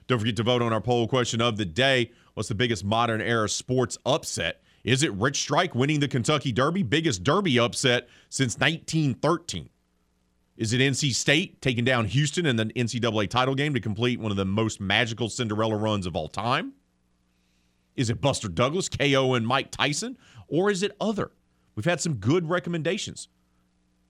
Don't 0.08 0.20
forget 0.20 0.36
to 0.36 0.44
vote 0.44 0.62
on 0.62 0.74
our 0.74 0.82
poll 0.82 1.08
question 1.08 1.42
of 1.42 1.58
the 1.58 1.66
day. 1.66 2.12
What's 2.34 2.50
the 2.50 2.56
biggest 2.56 2.84
modern 2.84 3.22
era 3.22 3.48
sports 3.48 3.98
upset? 4.06 4.62
Is 4.84 5.02
it 5.02 5.14
Rich 5.14 5.40
Strike 5.42 5.76
winning 5.76 6.02
the 6.02 6.10
Kentucky 6.10 6.52
Derby? 6.52 6.84
Biggest 6.84 7.24
Derby 7.24 7.58
upset 7.58 8.10
since 8.30 8.58
1913. 8.58 9.70
Is 10.56 10.72
it 10.72 10.80
NC 10.80 11.14
State 11.14 11.62
taking 11.62 11.84
down 11.84 12.06
Houston 12.06 12.46
in 12.46 12.56
the 12.56 12.66
NCAA 12.66 13.30
title 13.30 13.56
game 13.56 13.74
to 13.74 13.80
complete 13.80 14.20
one 14.20 14.32
of 14.32 14.38
the 14.38 14.46
most 14.46 14.80
magical 14.80 15.30
Cinderella 15.30 15.76
runs 15.76 16.06
of 16.06 16.16
all 16.16 16.28
time? 16.28 16.74
Is 17.96 18.10
it 18.10 18.22
Buster 18.22 18.48
Douglas, 18.48 18.90
KO, 18.90 19.34
and 19.34 19.48
Mike 19.48 19.72
Tyson? 19.72 20.18
Or 20.48 20.70
is 20.70 20.84
it 20.84 20.96
other? 21.02 21.32
We've 21.76 21.86
had 21.86 22.02
some 22.02 22.16
good 22.16 22.50
recommendations, 22.50 23.30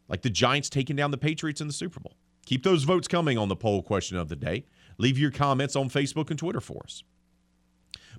like 0.09 0.21
the 0.21 0.29
Giants 0.29 0.69
taking 0.69 0.95
down 0.95 1.11
the 1.11 1.17
Patriots 1.17 1.61
in 1.61 1.67
the 1.67 1.73
Super 1.73 1.99
Bowl. 1.99 2.15
Keep 2.45 2.63
those 2.63 2.83
votes 2.83 3.07
coming 3.07 3.37
on 3.37 3.47
the 3.47 3.55
poll 3.55 3.81
question 3.81 4.17
of 4.17 4.27
the 4.27 4.35
day. 4.35 4.65
Leave 4.97 5.17
your 5.17 5.31
comments 5.31 5.77
on 5.77 5.89
Facebook 5.89 6.29
and 6.29 6.37
Twitter 6.37 6.59
for 6.59 6.81
us. 6.83 7.03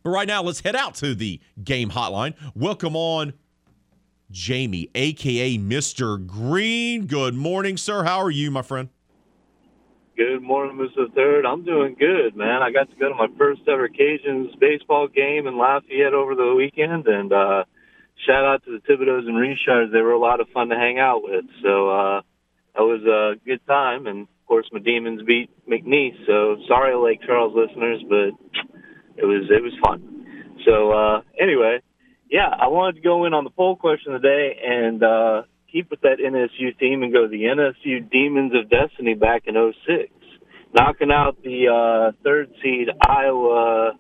But 0.03 0.11
right 0.11 0.29
now, 0.29 0.43
let's 0.43 0.61
head 0.61 0.77
out 0.77 0.95
to 0.97 1.15
the 1.15 1.41
game 1.63 1.91
hotline. 1.91 2.35
Welcome 2.55 2.97
on 2.97 3.35
Jamie, 4.31 4.91
aka 4.95 5.59
Mr. 5.59 6.25
Green. 6.27 7.07
Good 7.07 7.35
morning, 7.35 7.77
sir. 7.77 8.05
How 8.05 8.19
are 8.19 8.31
you, 8.31 8.51
my 8.51 8.63
friend? 8.63 8.89
Good 10.17 10.43
morning, 10.43 10.77
Mr. 10.77 11.13
Third. 11.13 11.45
I'm 11.45 11.65
doing 11.65 11.97
good, 11.99 12.37
man. 12.37 12.63
I 12.63 12.71
got 12.71 12.89
to 12.89 12.97
go 12.97 13.09
to 13.09 13.15
my 13.15 13.27
first 13.37 13.63
ever 13.67 13.89
Cajuns 13.89 14.59
baseball 14.61 15.09
game 15.09 15.49
in 15.49 15.59
Lafayette 15.59 16.15
over 16.15 16.35
the 16.37 16.55
weekend, 16.57 17.09
and 17.09 17.33
uh, 17.33 17.65
shout 18.25 18.45
out 18.45 18.65
to 18.65 18.79
the 18.79 18.79
Thibodeaux 18.79 19.27
and 19.27 19.37
Richards. 19.37 19.93
They 19.93 20.01
were 20.01 20.13
a 20.13 20.19
lot 20.19 20.41
of 20.41 20.49
fun 20.55 20.69
to 20.69 20.77
hang 20.77 21.01
out 21.01 21.23
with. 21.25 21.45
So 21.63 21.91
uh, 21.91 22.21
that 22.77 22.83
was 22.83 23.03
a 23.03 23.45
good 23.45 23.67
time, 23.67 24.07
and 24.07 24.23
of 24.23 24.47
course, 24.47 24.69
my 24.73 24.79
Demons 24.79 25.23
beat 25.27 25.51
McNeese. 25.67 26.27
So 26.27 26.59
sorry, 26.69 26.95
Lake 26.95 27.21
Charles 27.27 27.55
listeners, 27.57 28.03
but 28.09 28.29
it 29.17 29.25
was 29.25 29.51
it 29.51 29.63
was 29.63 29.73
fun. 29.83 30.55
So 30.65 30.93
uh, 30.93 31.23
anyway, 31.41 31.81
yeah, 32.31 32.49
I 32.49 32.69
wanted 32.69 32.97
to 32.97 33.03
go 33.03 33.25
in 33.27 33.35
on 33.35 33.45
the 33.45 33.51
poll 33.51 33.77
question 33.77 34.13
today 34.13 34.59
and 34.65 35.03
uh, 35.03 35.43
keep 35.71 35.91
with 35.91 36.01
that 36.03 36.19
NSU 36.19 36.79
theme 36.79 37.03
and 37.03 37.13
go 37.13 37.29
the 37.29 37.45
NSU 37.45 38.11
Demons 38.11 38.53
of 38.55 38.71
Destiny 38.71 39.15
back 39.15 39.43
in 39.47 39.55
06, 39.55 40.11
knocking 40.73 41.11
out 41.11 41.43
the 41.43 41.69
uh, 41.69 42.13
third 42.23 42.51
seed 42.63 42.89
Iowa 43.07 43.93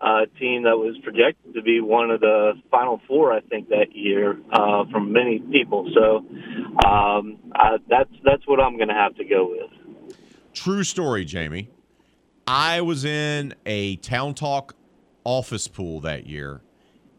uh, 0.00 0.20
team 0.38 0.64
that 0.64 0.76
was 0.76 0.96
projected 1.02 1.54
to 1.54 1.62
be 1.62 1.80
one 1.80 2.10
of 2.10 2.20
the 2.20 2.52
final 2.70 3.00
four, 3.08 3.32
I 3.32 3.40
think, 3.40 3.70
that 3.70 3.94
year 3.94 4.38
uh, 4.52 4.84
from 4.90 5.12
many 5.12 5.38
people. 5.38 5.90
So 5.94 6.18
um, 6.86 7.38
uh, 7.54 7.78
that's 7.88 8.10
that's 8.22 8.46
what 8.46 8.60
I'm 8.60 8.76
going 8.76 8.88
to 8.88 8.94
have 8.94 9.16
to 9.16 9.24
go 9.24 9.50
with. 9.50 10.16
True 10.52 10.84
story, 10.84 11.24
Jamie. 11.24 11.70
I 12.46 12.80
was 12.82 13.04
in 13.04 13.54
a 13.64 13.96
Town 13.96 14.34
Talk 14.34 14.74
office 15.24 15.66
pool 15.66 16.00
that 16.00 16.26
year. 16.26 16.60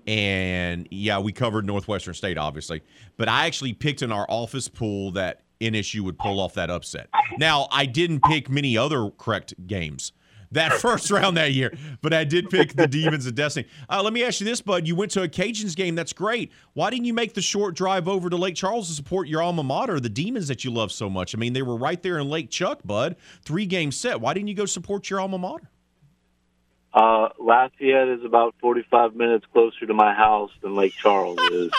And 0.08 0.88
yeah, 0.90 1.20
we 1.20 1.34
covered 1.34 1.66
Northwestern 1.66 2.14
State, 2.14 2.38
obviously. 2.38 2.82
But 3.18 3.28
I 3.28 3.46
actually 3.46 3.74
picked 3.74 4.02
in 4.02 4.12
our 4.12 4.26
office 4.30 4.70
pool 4.70 5.12
that 5.12 5.42
NSU 5.60 6.02
would 6.02 6.18
pull 6.18 6.40
off 6.40 6.54
that 6.54 6.70
upset. 6.70 7.10
Now, 7.38 7.68
I 7.72 7.86
didn't 7.86 8.24
pick 8.24 8.50
many 8.50 8.78
other 8.78 9.10
correct 9.18 9.54
games 9.68 10.14
that 10.52 10.74
first 10.82 11.12
round 11.12 11.38
that 11.38 11.54
year, 11.54 11.74
but 12.02 12.14
I 12.14 12.24
did 12.24 12.50
pick 12.50 12.74
the 12.74 12.88
Demons 12.88 13.26
of 13.26 13.36
Destiny. 13.36 13.68
Uh, 13.90 14.02
let 14.04 14.14
me 14.14 14.24
ask 14.24 14.40
you 14.40 14.46
this, 14.46 14.62
Bud. 14.62 14.88
You 14.88 14.96
went 14.96 15.12
to 15.12 15.24
a 15.24 15.28
Cajuns 15.28 15.76
game. 15.76 15.96
That's 15.96 16.14
great. 16.14 16.52
Why 16.74 16.90
didn't 16.90 17.06
you 17.06 17.14
make 17.14 17.34
the 17.34 17.42
short 17.42 17.76
drive 17.76 18.08
over 18.08 18.30
to 18.30 18.38
Lake 18.38 18.56
Charles 18.56 18.88
to 18.88 18.94
support 18.94 19.28
your 19.28 19.42
alma 19.42 19.64
mater, 19.64 20.00
the 20.00 20.10
Demons 20.10 20.48
that 20.48 20.64
you 20.64 20.72
love 20.72 20.92
so 20.92 21.10
much? 21.10 21.36
I 21.36 21.38
mean, 21.38 21.54
they 21.54 21.62
were 21.62 21.78
right 21.78 22.02
there 22.02 22.20
in 22.20 22.30
Lake 22.30 22.50
Chuck, 22.50 22.80
Bud. 22.86 23.16
Three 23.44 23.66
game 23.66 23.92
set. 23.92 24.22
Why 24.22 24.34
didn't 24.34 24.48
you 24.48 24.56
go 24.56 24.66
support 24.66 25.10
your 25.10 25.20
alma 25.20 25.38
mater? 25.38 25.70
Uh, 26.98 27.30
Lafayette 27.40 28.08
is 28.08 28.26
about 28.26 28.56
45 28.60 29.16
minutes 29.16 29.46
closer 29.54 29.86
to 29.86 29.94
my 29.94 30.16
house 30.16 30.50
than 30.64 30.74
Lake 30.74 30.94
Charles 30.94 31.38
is. 31.52 31.72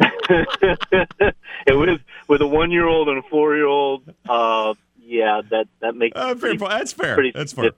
it 0.00 1.36
was 1.68 2.00
with 2.26 2.42
a 2.42 2.46
one 2.46 2.72
year 2.72 2.88
old 2.88 3.08
and 3.08 3.18
a 3.18 3.22
four 3.30 3.54
year 3.54 3.66
old. 3.66 4.02
Uh, 4.28 4.74
yeah, 5.00 5.42
that 5.48 5.68
that 5.80 5.94
makes 5.94 6.16
uh, 6.16 6.34
fair, 6.34 6.56
pretty, 6.56 6.58
that's 6.58 6.92
fair. 6.92 7.14
Pretty 7.14 7.30
that's 7.32 7.52
fair. 7.52 7.70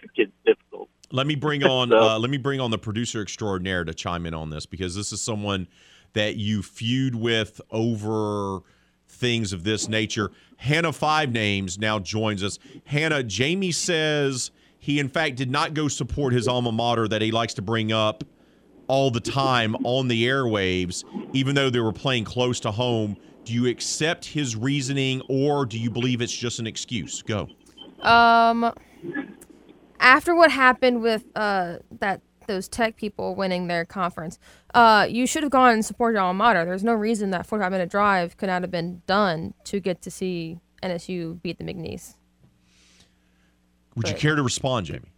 Difficult. 0.46 0.88
Let 1.12 1.26
me 1.26 1.34
bring 1.34 1.62
on 1.66 1.90
so, 1.90 1.98
uh, 1.98 2.18
let 2.18 2.30
me 2.30 2.38
bring 2.38 2.60
on 2.60 2.70
the 2.70 2.78
producer 2.78 3.20
extraordinaire 3.20 3.84
to 3.84 3.92
chime 3.92 4.24
in 4.24 4.32
on 4.32 4.48
this 4.48 4.64
because 4.64 4.94
this 4.94 5.12
is 5.12 5.20
someone 5.20 5.68
that 6.14 6.36
you 6.36 6.62
feud 6.62 7.14
with 7.14 7.60
over 7.70 8.60
things 9.06 9.52
of 9.52 9.64
this 9.64 9.86
nature. 9.86 10.30
Hannah 10.56 10.94
Five 10.94 11.30
Names 11.30 11.78
now 11.78 11.98
joins 11.98 12.42
us. 12.42 12.58
Hannah, 12.86 13.22
Jamie 13.22 13.72
says 13.72 14.50
he 14.86 15.00
in 15.00 15.08
fact 15.08 15.34
did 15.34 15.50
not 15.50 15.74
go 15.74 15.88
support 15.88 16.32
his 16.32 16.46
alma 16.46 16.70
mater 16.70 17.08
that 17.08 17.20
he 17.20 17.32
likes 17.32 17.54
to 17.54 17.60
bring 17.60 17.90
up 17.90 18.22
all 18.86 19.10
the 19.10 19.18
time 19.18 19.74
on 19.82 20.06
the 20.06 20.26
airwaves, 20.26 21.02
even 21.32 21.56
though 21.56 21.68
they 21.68 21.80
were 21.80 21.92
playing 21.92 22.22
close 22.22 22.60
to 22.60 22.70
home. 22.70 23.16
Do 23.42 23.52
you 23.52 23.66
accept 23.66 24.26
his 24.26 24.54
reasoning 24.54 25.22
or 25.28 25.66
do 25.66 25.76
you 25.76 25.90
believe 25.90 26.20
it's 26.20 26.32
just 26.32 26.60
an 26.60 26.68
excuse? 26.68 27.20
Go. 27.22 27.48
Um, 28.02 28.72
after 29.98 30.36
what 30.36 30.52
happened 30.52 31.02
with 31.02 31.24
uh 31.34 31.78
that 31.98 32.20
those 32.46 32.68
tech 32.68 32.94
people 32.94 33.34
winning 33.34 33.66
their 33.66 33.84
conference, 33.84 34.38
uh, 34.72 35.04
you 35.10 35.26
should 35.26 35.42
have 35.42 35.50
gone 35.50 35.72
and 35.72 35.84
supported 35.84 36.14
your 36.14 36.22
alma 36.22 36.44
mater. 36.44 36.64
There's 36.64 36.84
no 36.84 36.94
reason 36.94 37.30
that 37.30 37.44
45 37.44 37.72
minute 37.72 37.90
drive 37.90 38.36
could 38.36 38.46
not 38.46 38.62
have 38.62 38.70
been 38.70 39.02
done 39.08 39.54
to 39.64 39.80
get 39.80 40.00
to 40.02 40.12
see 40.12 40.60
NSU 40.80 41.42
beat 41.42 41.58
the 41.58 41.64
McNeese. 41.64 42.15
Would 43.96 44.08
you 44.08 44.14
care 44.14 44.36
to 44.36 44.42
respond, 44.42 44.86
Jamie? 44.86 45.10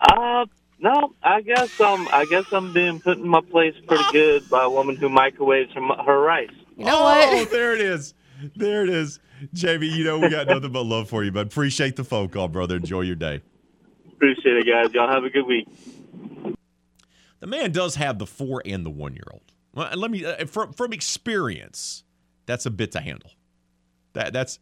Uh, 0.00 0.46
no. 0.78 1.14
I 1.22 1.40
guess 1.40 1.80
um, 1.80 2.08
I 2.12 2.26
guess 2.30 2.44
I'm 2.52 2.72
being 2.72 3.00
put 3.00 3.18
in 3.18 3.28
my 3.28 3.40
place 3.40 3.74
pretty 3.86 4.04
good 4.12 4.48
by 4.48 4.64
a 4.64 4.70
woman 4.70 4.96
who 4.96 5.08
microwaves 5.08 5.72
her, 5.74 5.80
her 5.80 6.20
rice. 6.20 6.50
You 6.76 6.84
know 6.84 6.98
oh, 6.98 7.02
what? 7.02 7.50
there 7.50 7.74
it 7.74 7.80
is. 7.80 8.14
There 8.54 8.82
it 8.82 8.90
is, 8.90 9.18
Jamie. 9.52 9.88
You 9.88 10.04
know 10.04 10.18
we 10.18 10.28
got 10.28 10.46
nothing 10.46 10.70
but 10.72 10.82
love 10.82 11.08
for 11.08 11.24
you, 11.24 11.32
but 11.32 11.46
appreciate 11.46 11.96
the 11.96 12.04
phone 12.04 12.28
call, 12.28 12.48
brother. 12.48 12.76
Enjoy 12.76 13.00
your 13.00 13.16
day. 13.16 13.40
Appreciate 14.12 14.58
it, 14.58 14.66
guys. 14.66 14.92
Y'all 14.94 15.08
have 15.10 15.24
a 15.24 15.30
good 15.30 15.46
week. 15.46 15.66
The 17.40 17.46
man 17.46 17.72
does 17.72 17.96
have 17.96 18.18
the 18.18 18.26
four 18.26 18.62
and 18.64 18.84
the 18.84 18.90
one 18.90 19.14
year 19.14 19.24
old. 19.32 19.52
Well, 19.74 19.90
let 19.96 20.10
me 20.10 20.24
uh, 20.24 20.46
from 20.46 20.72
from 20.72 20.92
experience, 20.92 22.04
that's 22.44 22.66
a 22.66 22.70
bit 22.70 22.92
to 22.92 23.00
handle. 23.00 23.30
That 24.12 24.32
that's 24.32 24.58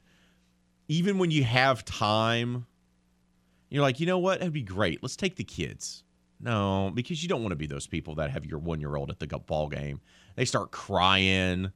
even 0.89 1.19
when 1.19 1.31
you 1.31 1.45
have 1.45 1.85
time, 1.85 2.67
you're 3.71 3.83
like, 3.83 4.01
you 4.01 4.07
know 4.07 4.19
what? 4.19 4.39
That'd 4.39 4.53
be 4.53 4.63
great. 4.63 5.03
Let's 5.03 5.17
take 5.17 5.37
the 5.37 5.45
kids. 5.45 6.05
No, 6.41 6.91
because 6.95 7.23
you 7.23 7.29
don't 7.29 7.43
want 7.43 7.53
to 7.53 7.57
be 7.57 7.67
those 7.67 7.87
people 7.87 8.17
that 8.17 8.31
have 8.31 8.45
your 8.45 8.59
one 8.59 8.81
year 8.81 8.97
old 8.97 9.11
at 9.11 9.19
the 9.19 9.27
ball 9.27 9.69
game. 9.69 10.01
They 10.37 10.45
start 10.45 10.71
crying. 10.71 11.73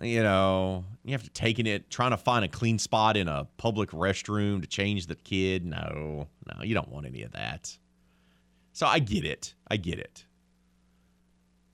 You 0.00 0.22
know, 0.22 0.84
you 1.04 1.12
have 1.12 1.22
to 1.22 1.30
taking 1.30 1.66
it, 1.66 1.88
trying 1.90 2.10
to 2.10 2.16
find 2.16 2.44
a 2.44 2.48
clean 2.48 2.78
spot 2.78 3.16
in 3.16 3.28
a 3.28 3.46
public 3.58 3.90
restroom 3.90 4.60
to 4.62 4.66
change 4.66 5.06
the 5.06 5.14
kid. 5.14 5.64
No, 5.64 6.26
no, 6.46 6.64
you 6.64 6.74
don't 6.74 6.88
want 6.88 7.06
any 7.06 7.22
of 7.22 7.32
that. 7.32 7.76
So 8.72 8.86
I 8.86 8.98
get 8.98 9.24
it. 9.24 9.54
I 9.68 9.76
get 9.76 9.98
it. 10.00 10.24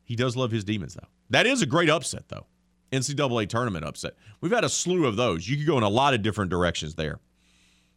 He 0.04 0.16
does 0.16 0.36
love 0.36 0.50
his 0.50 0.64
demons, 0.64 0.94
though. 0.94 1.08
That 1.30 1.46
is 1.46 1.62
a 1.62 1.66
great 1.66 1.88
upset, 1.88 2.28
though. 2.28 2.46
NCAA 2.92 3.48
tournament 3.48 3.84
upset. 3.84 4.14
We've 4.40 4.52
had 4.52 4.64
a 4.64 4.68
slew 4.68 5.06
of 5.06 5.16
those. 5.16 5.48
You 5.48 5.56
could 5.56 5.66
go 5.66 5.78
in 5.78 5.84
a 5.84 5.88
lot 5.88 6.14
of 6.14 6.22
different 6.22 6.50
directions 6.50 6.94
there. 6.94 7.20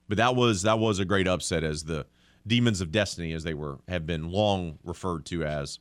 But 0.07 0.17
that 0.17 0.35
was 0.35 0.63
that 0.63 0.79
was 0.79 0.99
a 0.99 1.05
great 1.05 1.27
upset 1.27 1.63
as 1.63 1.83
the 1.83 2.05
Demons 2.45 2.81
of 2.81 2.91
Destiny, 2.91 3.33
as 3.33 3.43
they 3.43 3.53
were 3.53 3.79
have 3.87 4.05
been 4.05 4.29
long 4.29 4.77
referred 4.83 5.25
to 5.27 5.43
as, 5.43 5.79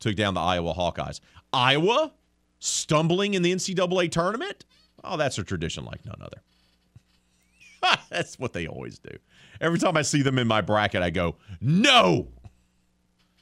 took 0.00 0.16
down 0.16 0.34
the 0.34 0.40
Iowa 0.40 0.74
Hawkeyes. 0.74 1.20
Iowa 1.52 2.12
stumbling 2.58 3.34
in 3.34 3.42
the 3.42 3.54
NCAA 3.54 4.10
tournament? 4.10 4.64
Oh, 5.04 5.16
that's 5.16 5.38
a 5.38 5.44
tradition 5.44 5.84
like 5.84 6.04
none 6.04 6.20
other. 6.20 6.42
that's 8.10 8.38
what 8.38 8.52
they 8.52 8.66
always 8.66 8.98
do. 8.98 9.16
Every 9.60 9.78
time 9.78 9.96
I 9.96 10.02
see 10.02 10.22
them 10.22 10.38
in 10.38 10.46
my 10.46 10.60
bracket, 10.60 11.02
I 11.02 11.10
go, 11.10 11.36
no, 11.60 12.28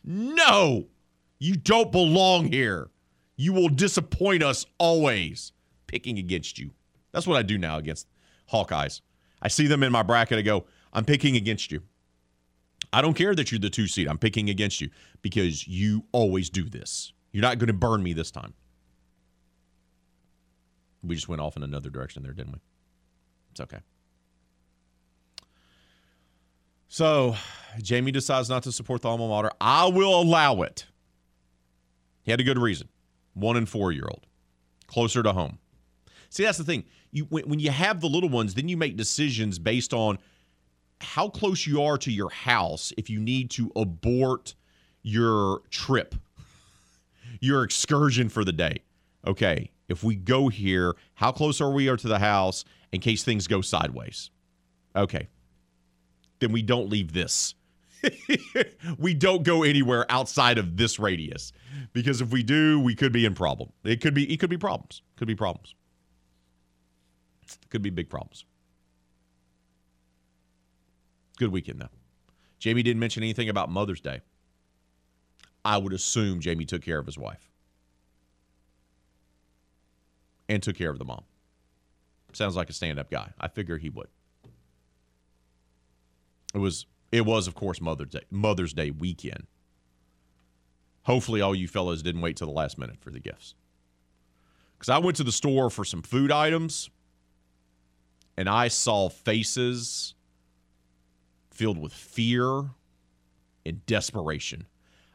no, 0.05 0.87
you 1.39 1.57
don't 1.57 1.93
belong 1.93 2.51
here. 2.51 2.91
You 3.39 3.53
will 3.55 3.69
disappoint 3.69 4.43
us 4.43 4.67
always. 4.79 5.53
Picking 5.87 6.19
against 6.19 6.59
you. 6.59 6.73
That's 7.13 7.27
what 7.27 7.39
I 7.39 7.43
do 7.43 7.57
now 7.57 7.79
against 7.79 8.07
Hawkeyes. 8.53 9.01
I 9.41 9.49
see 9.49 9.67
them 9.67 9.83
in 9.83 9.91
my 9.91 10.03
bracket. 10.03 10.39
I 10.39 10.43
go, 10.43 10.67
I'm 10.93 11.07
picking 11.07 11.37
against 11.37 11.73
you. 11.73 11.81
I 12.93 13.01
don't 13.01 13.15
care 13.15 13.35
that 13.35 13.51
you're 13.51 13.59
the 13.59 13.71
two 13.71 13.87
seed. 13.87 14.09
I'm 14.09 14.19
picking 14.19 14.51
against 14.51 14.81
you 14.81 14.91
because 15.23 15.67
you 15.67 16.05
always 16.13 16.51
do 16.51 16.69
this. 16.69 17.13
You're 17.33 17.43
not 17.43 17.59
going 17.59 17.69
to 17.69 17.73
burn 17.73 18.03
me 18.03 18.13
this 18.13 18.31
time. 18.31 18.53
We 21.03 21.15
just 21.15 21.29
went 21.29 21.41
off 21.41 21.57
in 21.57 21.63
another 21.63 21.91
direction 21.91 22.25
there, 22.25 22.33
didn't 22.33 22.53
we? 22.53 22.59
It's 23.53 23.61
okay. 23.61 23.79
So, 26.89 27.37
Jamie 27.81 28.13
decides 28.13 28.51
not 28.51 28.65
to 28.65 28.73
support 28.73 29.03
the 29.03 29.09
alma 29.09 29.29
mater. 29.29 29.53
I 29.61 29.87
will 29.87 30.21
allow 30.21 30.63
it. 30.63 30.87
He 32.23 32.31
had 32.31 32.41
a 32.41 32.45
good 32.45 32.59
reason. 32.59 32.89
One 33.35 33.57
and 33.57 33.69
four 33.69 33.93
year 33.93 34.07
old, 34.11 34.27
closer 34.87 35.23
to 35.23 35.33
home. 35.33 35.59
See, 36.31 36.45
that's 36.45 36.59
the 36.59 36.65
thing. 36.65 36.85
You 37.11 37.25
when, 37.25 37.49
when 37.49 37.59
you 37.59 37.71
have 37.71 38.01
the 38.01 38.09
little 38.09 38.29
ones, 38.29 38.55
then 38.55 38.69
you 38.69 38.77
make 38.77 38.97
decisions 38.97 39.59
based 39.59 39.95
on 39.95 40.19
how 41.01 41.29
close 41.29 41.67
you 41.67 41.83
are 41.83 41.97
to 41.99 42.11
your 42.13 42.31
house 42.31 42.93
if 42.97 43.09
you 43.09 43.21
need 43.21 43.51
to 43.53 43.71
abort 43.77 44.55
your 45.03 45.63
trip, 45.71 46.15
your 47.41 47.63
excursion 47.63 48.29
for 48.29 48.45
the 48.45 48.53
day. 48.53 48.83
Okay, 49.27 49.71
if 49.89 50.03
we 50.03 50.17
go 50.17 50.49
here, 50.49 50.95
how 51.15 51.33
close 51.33 51.61
are 51.61 51.71
we 51.71 51.89
are 51.89 51.97
to 51.97 52.09
the 52.09 52.19
house 52.19 52.65
in 52.93 53.01
case 53.01 53.25
things 53.25 53.47
go 53.47 53.61
sideways? 53.61 54.31
Okay, 54.97 55.29
then 56.41 56.53
we 56.53 56.63
don't 56.63 56.89
leave 56.89 57.13
this. 57.13 57.55
we 58.99 59.15
don't 59.15 59.43
go 59.43 59.63
anywhere 59.63 60.07
outside 60.11 60.59
of 60.59 60.77
this 60.77 60.99
radius 60.99 61.53
because 61.93 62.21
if 62.21 62.31
we 62.31 62.43
do, 62.43 62.81
we 62.81 62.95
could 62.95 63.13
be 63.13 63.25
in 63.25 63.35
problem. 63.35 63.71
It 63.85 64.01
could 64.01 64.15
be 64.15 64.33
it 64.33 64.39
could 64.39 64.51
be 64.51 64.59
problems. 64.59 65.03
Could 65.17 65.29
be 65.29 65.35
problems. 65.35 65.75
Could 67.71 67.83
be 67.83 67.91
big 67.91 68.09
problems. 68.09 68.45
Good 71.39 71.53
weekend 71.53 71.81
though. 71.81 71.89
Jamie 72.59 72.83
didn't 72.83 73.01
mention 73.01 73.23
anything 73.23 73.49
about 73.49 73.71
Mother's 73.71 74.01
Day. 74.01 74.21
I 75.65 75.79
would 75.79 75.93
assume 75.93 76.41
Jamie 76.41 76.65
took 76.65 76.83
care 76.83 76.99
of 76.99 77.07
his 77.07 77.19
wife 77.19 77.51
and 80.49 80.63
took 80.63 80.77
care 80.77 80.91
of 80.91 80.99
the 80.99 81.05
mom. 81.05 81.25
Sounds 82.33 82.57
like 82.57 82.71
a 82.71 82.73
stand-up 82.73 83.11
guy. 83.11 83.33
I 83.41 83.49
figure 83.49 83.79
he 83.79 83.91
would. 83.91 84.09
It 86.55 86.59
was 86.59 86.87
it 87.11 87.25
was 87.25 87.47
of 87.47 87.55
course 87.55 87.81
Mother's 87.81 88.11
Day 88.11 88.23
Mother's 88.31 88.73
Day 88.73 88.91
weekend. 88.91 89.47
Hopefully 91.03 91.41
all 91.41 91.55
you 91.55 91.69
fellas 91.69 92.03
didn't 92.03 92.21
wait 92.21 92.37
till 92.37 92.47
the 92.47 92.53
last 92.53 92.79
minute 92.79 93.01
for 93.01 93.11
the 93.11 93.21
gifts. 93.21 93.55
Cuz 94.79 94.89
I 94.89 94.99
went 94.99 95.17
to 95.17 95.25
the 95.25 95.33
store 95.33 95.71
for 95.71 95.85
some 95.85 96.03
food 96.03 96.31
items 96.31 96.91
and 98.37 98.49
I 98.49 98.69
saw 98.69 99.09
faces 99.09 100.15
filled 101.51 101.79
with 101.79 101.93
fear 101.93 102.71
and 103.67 103.85
desperation. 103.87 104.67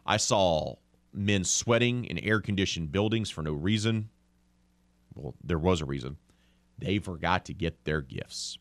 I 0.06 0.18
saw 0.18 0.76
men 1.14 1.46
sweating 1.46 2.04
in 2.06 2.18
air 2.20 2.42
conditioned 2.42 2.92
buildings 2.92 3.30
for 3.30 3.42
no 3.42 3.54
reason. 3.54 4.10
Well, 5.16 5.36
there 5.42 5.58
was 5.58 5.80
a 5.80 5.86
reason. 5.86 6.18
They 6.78 6.98
forgot 6.98 7.46
to 7.46 7.54
get 7.54 7.86
their 7.86 8.02
gifts. 8.02 8.58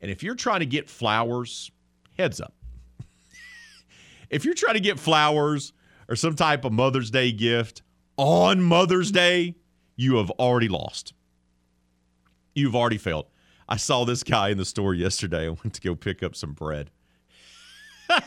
And 0.00 0.10
if 0.10 0.22
you're 0.22 0.34
trying 0.34 0.60
to 0.60 0.66
get 0.66 0.88
flowers, 0.88 1.70
heads 2.18 2.40
up. 2.40 2.54
if 4.30 4.44
you're 4.44 4.54
trying 4.54 4.74
to 4.74 4.80
get 4.80 4.98
flowers 4.98 5.72
or 6.08 6.16
some 6.16 6.34
type 6.34 6.64
of 6.64 6.72
Mother's 6.72 7.10
Day 7.10 7.32
gift 7.32 7.82
on 8.16 8.60
Mother's 8.62 9.10
Day, 9.10 9.54
you 9.96 10.16
have 10.16 10.30
already 10.32 10.68
lost. 10.68 11.12
You've 12.54 12.74
already 12.74 12.98
failed. 12.98 13.26
I 13.68 13.76
saw 13.76 14.04
this 14.04 14.22
guy 14.22 14.48
in 14.48 14.58
the 14.58 14.64
store 14.64 14.94
yesterday. 14.94 15.46
I 15.46 15.48
went 15.50 15.74
to 15.74 15.80
go 15.80 15.94
pick 15.94 16.22
up 16.22 16.34
some 16.34 16.52
bread 16.52 16.90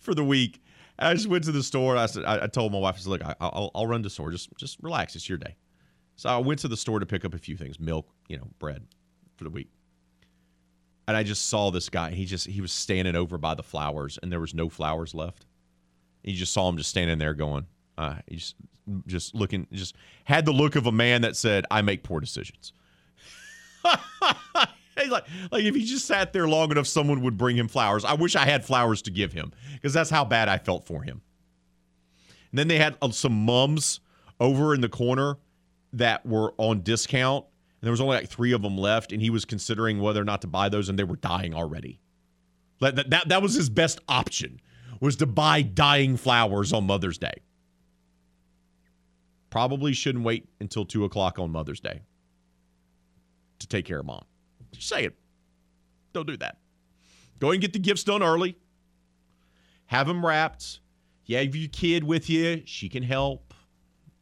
for 0.00 0.14
the 0.14 0.24
week. 0.24 0.62
I 0.98 1.14
just 1.14 1.28
went 1.28 1.44
to 1.44 1.52
the 1.52 1.62
store. 1.62 1.96
I 1.96 2.06
said, 2.06 2.24
I, 2.24 2.46
told 2.48 2.72
my 2.72 2.78
wife, 2.78 2.96
I 2.96 2.98
said, 2.98 3.10
look, 3.10 3.22
I, 3.24 3.34
will 3.40 3.70
I'll 3.74 3.86
run 3.86 4.00
to 4.00 4.06
the 4.06 4.10
store. 4.10 4.30
Just, 4.30 4.48
just 4.56 4.78
relax. 4.82 5.14
It's 5.14 5.28
your 5.28 5.38
day. 5.38 5.54
So 6.16 6.28
I 6.28 6.38
went 6.38 6.58
to 6.60 6.68
the 6.68 6.76
store 6.76 6.98
to 6.98 7.06
pick 7.06 7.24
up 7.24 7.34
a 7.34 7.38
few 7.38 7.56
things, 7.56 7.78
milk, 7.78 8.08
you 8.28 8.36
know, 8.36 8.48
bread 8.58 8.84
for 9.36 9.44
the 9.44 9.50
week. 9.50 9.70
And 11.08 11.16
I 11.16 11.22
just 11.22 11.48
saw 11.48 11.70
this 11.70 11.88
guy. 11.88 12.10
He 12.10 12.26
just, 12.26 12.46
he 12.46 12.60
was 12.60 12.70
standing 12.70 13.16
over 13.16 13.38
by 13.38 13.54
the 13.54 13.62
flowers 13.62 14.18
and 14.22 14.30
there 14.30 14.40
was 14.40 14.54
no 14.54 14.68
flowers 14.68 15.14
left. 15.14 15.46
You 16.22 16.34
just 16.34 16.52
saw 16.52 16.68
him 16.68 16.76
just 16.76 16.90
standing 16.90 17.18
there 17.18 17.32
going, 17.34 17.66
uh, 17.96 18.16
he's 18.26 18.54
just 19.06 19.34
looking, 19.34 19.66
just 19.72 19.96
had 20.24 20.44
the 20.44 20.52
look 20.52 20.76
of 20.76 20.86
a 20.86 20.92
man 20.92 21.22
that 21.22 21.34
said, 21.34 21.64
I 21.70 21.80
make 21.80 22.02
poor 22.02 22.20
decisions. 22.20 22.74
like, 24.96 25.24
like 25.50 25.64
if 25.64 25.74
he 25.74 25.84
just 25.84 26.06
sat 26.06 26.32
there 26.32 26.46
long 26.46 26.70
enough, 26.70 26.86
someone 26.86 27.22
would 27.22 27.38
bring 27.38 27.56
him 27.56 27.68
flowers. 27.68 28.04
I 28.04 28.12
wish 28.14 28.36
I 28.36 28.44
had 28.44 28.64
flowers 28.64 29.02
to 29.02 29.10
give 29.10 29.32
him 29.32 29.52
because 29.74 29.94
that's 29.94 30.10
how 30.10 30.24
bad 30.24 30.48
I 30.48 30.58
felt 30.58 30.86
for 30.86 31.02
him. 31.02 31.22
And 32.50 32.58
then 32.58 32.68
they 32.68 32.78
had 32.78 32.96
uh, 33.00 33.10
some 33.10 33.32
mums 33.32 34.00
over 34.40 34.74
in 34.74 34.82
the 34.82 34.88
corner 34.88 35.38
that 35.94 36.24
were 36.26 36.52
on 36.58 36.82
discount. 36.82 37.46
And 37.80 37.86
there 37.86 37.92
was 37.92 38.00
only 38.00 38.16
like 38.16 38.28
three 38.28 38.52
of 38.52 38.62
them 38.62 38.76
left, 38.76 39.12
and 39.12 39.22
he 39.22 39.30
was 39.30 39.44
considering 39.44 40.00
whether 40.00 40.20
or 40.20 40.24
not 40.24 40.40
to 40.42 40.48
buy 40.48 40.68
those, 40.68 40.88
and 40.88 40.98
they 40.98 41.04
were 41.04 41.16
dying 41.16 41.54
already. 41.54 42.00
That, 42.80 43.10
that, 43.10 43.28
that, 43.28 43.42
was 43.42 43.54
his 43.54 43.68
best 43.68 44.00
option 44.08 44.60
was 45.00 45.16
to 45.16 45.26
buy 45.26 45.62
dying 45.62 46.16
flowers 46.16 46.72
on 46.72 46.86
Mother's 46.86 47.18
Day. 47.18 47.42
Probably 49.50 49.92
shouldn't 49.92 50.24
wait 50.24 50.48
until 50.60 50.84
two 50.84 51.04
o'clock 51.04 51.38
on 51.38 51.50
Mother's 51.50 51.80
Day 51.80 52.02
to 53.58 53.66
take 53.66 53.84
care 53.84 54.00
of 54.00 54.06
mom. 54.06 54.24
Just 54.72 54.88
say 54.88 55.04
it. 55.04 55.16
Don't 56.12 56.26
do 56.26 56.36
that. 56.38 56.58
Go 57.38 57.52
and 57.52 57.60
get 57.60 57.72
the 57.72 57.78
gifts 57.78 58.04
done 58.04 58.22
early. 58.22 58.56
Have 59.86 60.06
them 60.06 60.24
wrapped. 60.24 60.80
Yeah, 61.24 61.42
have 61.42 61.54
your 61.54 61.68
kid 61.68 62.04
with 62.04 62.28
you. 62.28 62.62
She 62.66 62.88
can 62.88 63.02
help. 63.02 63.54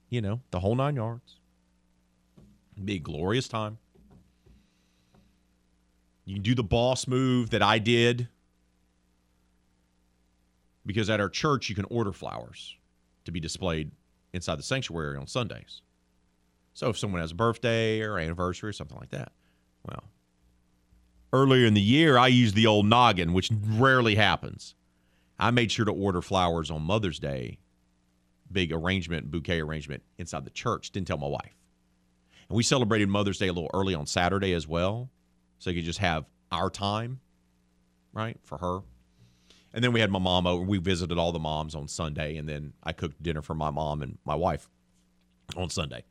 You 0.09 0.21
know, 0.21 0.41
the 0.51 0.61
whole 0.61 0.77
nine 0.77 0.97
yards. 0.97 1.41
It'd 2.77 2.87
be 2.87 2.97
a 2.97 3.01
glorious 3.01 3.49
time. 3.49 3.79
You 6.27 6.35
can 6.35 6.43
do 6.43 6.55
the 6.55 6.63
boss 6.63 7.07
move 7.07 7.51
that 7.51 7.63
I 7.63 7.79
did. 7.79 8.29
Because 10.85 11.11
at 11.11 11.21
our 11.21 11.29
church, 11.29 11.69
you 11.69 11.75
can 11.75 11.87
order 11.87 12.13
flowers 12.13 12.77
to 13.25 13.33
be 13.33 13.41
displayed 13.41 13.91
inside 14.33 14.59
the 14.59 14.63
sanctuary 14.63 15.17
on 15.17 15.27
Sundays. 15.27 15.83
So 16.75 16.91
if 16.91 16.99
someone 16.99 17.23
has 17.23 17.33
a 17.33 17.35
birthday 17.35 18.03
or 18.03 18.19
anniversary 18.19 18.69
or 18.69 18.73
something 18.73 18.99
like 18.99 19.11
that, 19.11 19.33
well, 19.83 20.05
earlier 21.33 21.67
in 21.67 21.75
the 21.75 21.81
year, 21.81 22.19
I 22.19 22.29
used 22.29 22.55
the 22.55 22.67
old 22.67 22.87
noggin, 22.87 23.33
which 23.33 23.51
rarely 23.67 24.15
happens. 24.15 24.75
I 25.39 25.51
made 25.51 25.73
sure 25.73 25.87
to 25.87 25.93
order 25.93 26.23
flowers 26.23 26.71
on 26.71 26.83
Mother's 26.83 27.19
Day, 27.19 27.59
big 28.53 28.73
arrangement, 28.73 29.31
bouquet 29.31 29.61
arrangement 29.61 30.03
inside 30.19 30.45
the 30.45 30.51
church. 30.51 30.91
Didn't 30.91 31.09
tell 31.09 31.19
my 31.19 31.27
wife. 31.27 31.55
And 32.49 32.57
we 32.57 32.63
celebrated 32.63 33.09
Mother's 33.09 33.39
Day 33.39 33.49
a 33.49 33.53
little 33.53 33.71
early 33.75 33.95
on 33.95 34.07
Saturday 34.07 34.53
as 34.53 34.67
well. 34.67 35.11
So 35.59 35.71
you 35.71 35.77
could 35.77 35.85
just 35.85 35.99
have 35.99 36.27
our 36.53 36.71
time, 36.71 37.21
right, 38.13 38.39
for 38.43 38.59
her. 38.59 38.81
And 39.73 39.83
then 39.83 39.93
we 39.93 40.01
had 40.01 40.11
my 40.11 40.19
mom 40.19 40.47
over. 40.47 40.63
We 40.63 40.79
visited 40.79 41.19
all 41.19 41.33
the 41.33 41.39
moms 41.39 41.75
on 41.75 41.89
Sunday. 41.89 42.37
And 42.37 42.49
then 42.49 42.73
I 42.83 42.93
cooked 42.93 43.23
dinner 43.23 43.43
for 43.43 43.55
my 43.55 43.71
mom 43.71 44.03
and 44.03 44.19
my 44.25 44.35
wife 44.35 44.69
on 45.57 45.71
Sunday. 45.71 46.05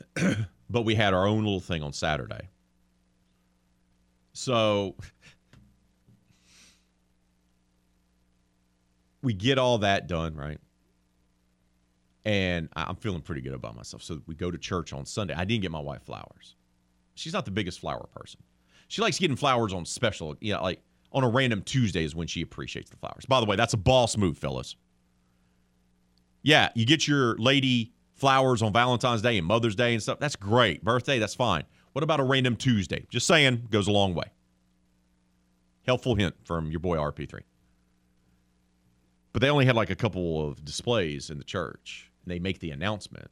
but 0.70 0.82
we 0.82 0.94
had 0.94 1.14
our 1.14 1.26
own 1.26 1.44
little 1.44 1.60
thing 1.60 1.82
on 1.82 1.92
Saturday. 1.92 2.48
So 4.32 4.94
we 9.22 9.32
get 9.32 9.58
all 9.58 9.78
that 9.78 10.06
done, 10.06 10.34
right? 10.34 10.58
And 12.28 12.68
I'm 12.76 12.96
feeling 12.96 13.22
pretty 13.22 13.40
good 13.40 13.54
about 13.54 13.74
myself. 13.74 14.02
So 14.02 14.20
we 14.26 14.34
go 14.34 14.50
to 14.50 14.58
church 14.58 14.92
on 14.92 15.06
Sunday. 15.06 15.32
I 15.32 15.46
didn't 15.46 15.62
get 15.62 15.70
my 15.70 15.80
wife 15.80 16.02
flowers. 16.02 16.56
She's 17.14 17.32
not 17.32 17.46
the 17.46 17.50
biggest 17.50 17.80
flower 17.80 18.06
person. 18.14 18.42
She 18.88 19.00
likes 19.00 19.18
getting 19.18 19.34
flowers 19.34 19.72
on 19.72 19.86
special, 19.86 20.36
you 20.40 20.52
know, 20.52 20.62
like 20.62 20.82
on 21.10 21.24
a 21.24 21.28
random 21.28 21.62
Tuesday 21.62 22.04
is 22.04 22.14
when 22.14 22.26
she 22.26 22.42
appreciates 22.42 22.90
the 22.90 22.98
flowers. 22.98 23.24
By 23.24 23.40
the 23.40 23.46
way, 23.46 23.56
that's 23.56 23.72
a 23.72 23.78
boss 23.78 24.18
move, 24.18 24.36
fellas. 24.36 24.76
Yeah, 26.42 26.68
you 26.74 26.84
get 26.84 27.08
your 27.08 27.34
lady 27.38 27.94
flowers 28.12 28.60
on 28.60 28.74
Valentine's 28.74 29.22
Day 29.22 29.38
and 29.38 29.46
Mother's 29.46 29.74
Day 29.74 29.94
and 29.94 30.02
stuff. 30.02 30.18
That's 30.18 30.36
great. 30.36 30.84
Birthday, 30.84 31.18
that's 31.18 31.34
fine. 31.34 31.62
What 31.94 32.02
about 32.02 32.20
a 32.20 32.24
random 32.24 32.56
Tuesday? 32.56 33.06
Just 33.08 33.26
saying, 33.26 33.68
goes 33.70 33.88
a 33.88 33.92
long 33.92 34.14
way. 34.14 34.26
Helpful 35.86 36.14
hint 36.14 36.34
from 36.44 36.70
your 36.70 36.80
boy 36.80 36.98
RP3. 36.98 37.40
But 39.32 39.40
they 39.40 39.48
only 39.48 39.64
had 39.64 39.76
like 39.76 39.88
a 39.88 39.96
couple 39.96 40.46
of 40.46 40.62
displays 40.62 41.30
in 41.30 41.38
the 41.38 41.44
church, 41.44 42.07
and 42.28 42.36
they 42.36 42.38
make 42.38 42.58
the 42.58 42.70
announcement. 42.70 43.24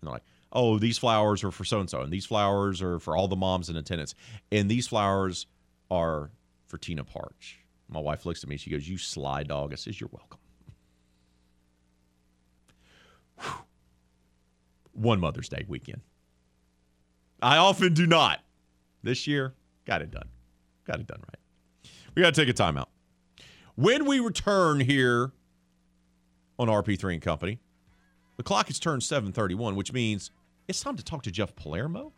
And 0.00 0.08
they're 0.08 0.12
like, 0.14 0.24
oh, 0.52 0.78
these 0.78 0.96
flowers 0.96 1.44
are 1.44 1.50
for 1.50 1.64
so 1.64 1.80
and 1.80 1.90
so, 1.90 2.00
and 2.00 2.10
these 2.10 2.24
flowers 2.24 2.80
are 2.80 2.98
for 2.98 3.14
all 3.14 3.28
the 3.28 3.36
moms 3.36 3.68
in 3.68 3.76
attendance, 3.76 4.14
and 4.50 4.70
these 4.70 4.88
flowers 4.88 5.46
are 5.90 6.30
for 6.66 6.78
Tina 6.78 7.04
Parks. 7.04 7.52
My 7.88 8.00
wife 8.00 8.24
looks 8.24 8.42
at 8.42 8.48
me, 8.48 8.56
she 8.56 8.70
goes, 8.70 8.88
You 8.88 8.96
sly 8.96 9.42
dog. 9.42 9.72
I 9.72 9.76
says, 9.76 10.00
You're 10.00 10.10
welcome. 10.12 10.38
one 14.92 15.20
Mother's 15.20 15.48
Day 15.48 15.64
weekend. 15.68 16.00
I 17.42 17.58
often 17.58 17.92
do 17.94 18.06
not. 18.06 18.40
This 19.02 19.26
year, 19.26 19.54
got 19.86 20.02
it 20.02 20.10
done. 20.10 20.28
Got 20.86 21.00
it 21.00 21.06
done 21.06 21.20
right. 21.20 21.90
We 22.14 22.22
got 22.22 22.34
to 22.34 22.44
take 22.44 22.48
a 22.50 22.62
timeout. 22.62 22.88
When 23.76 24.04
we 24.04 24.20
return 24.20 24.80
here 24.80 25.32
on 26.58 26.68
RP3 26.68 27.14
and 27.14 27.22
Company, 27.22 27.58
the 28.40 28.44
clock 28.44 28.68
has 28.68 28.78
turned 28.78 29.02
7:31, 29.02 29.74
which 29.74 29.92
means 29.92 30.30
it's 30.66 30.80
time 30.80 30.96
to 30.96 31.04
talk 31.04 31.22
to 31.24 31.30
Jeff 31.30 31.54
Palermo, 31.56 32.10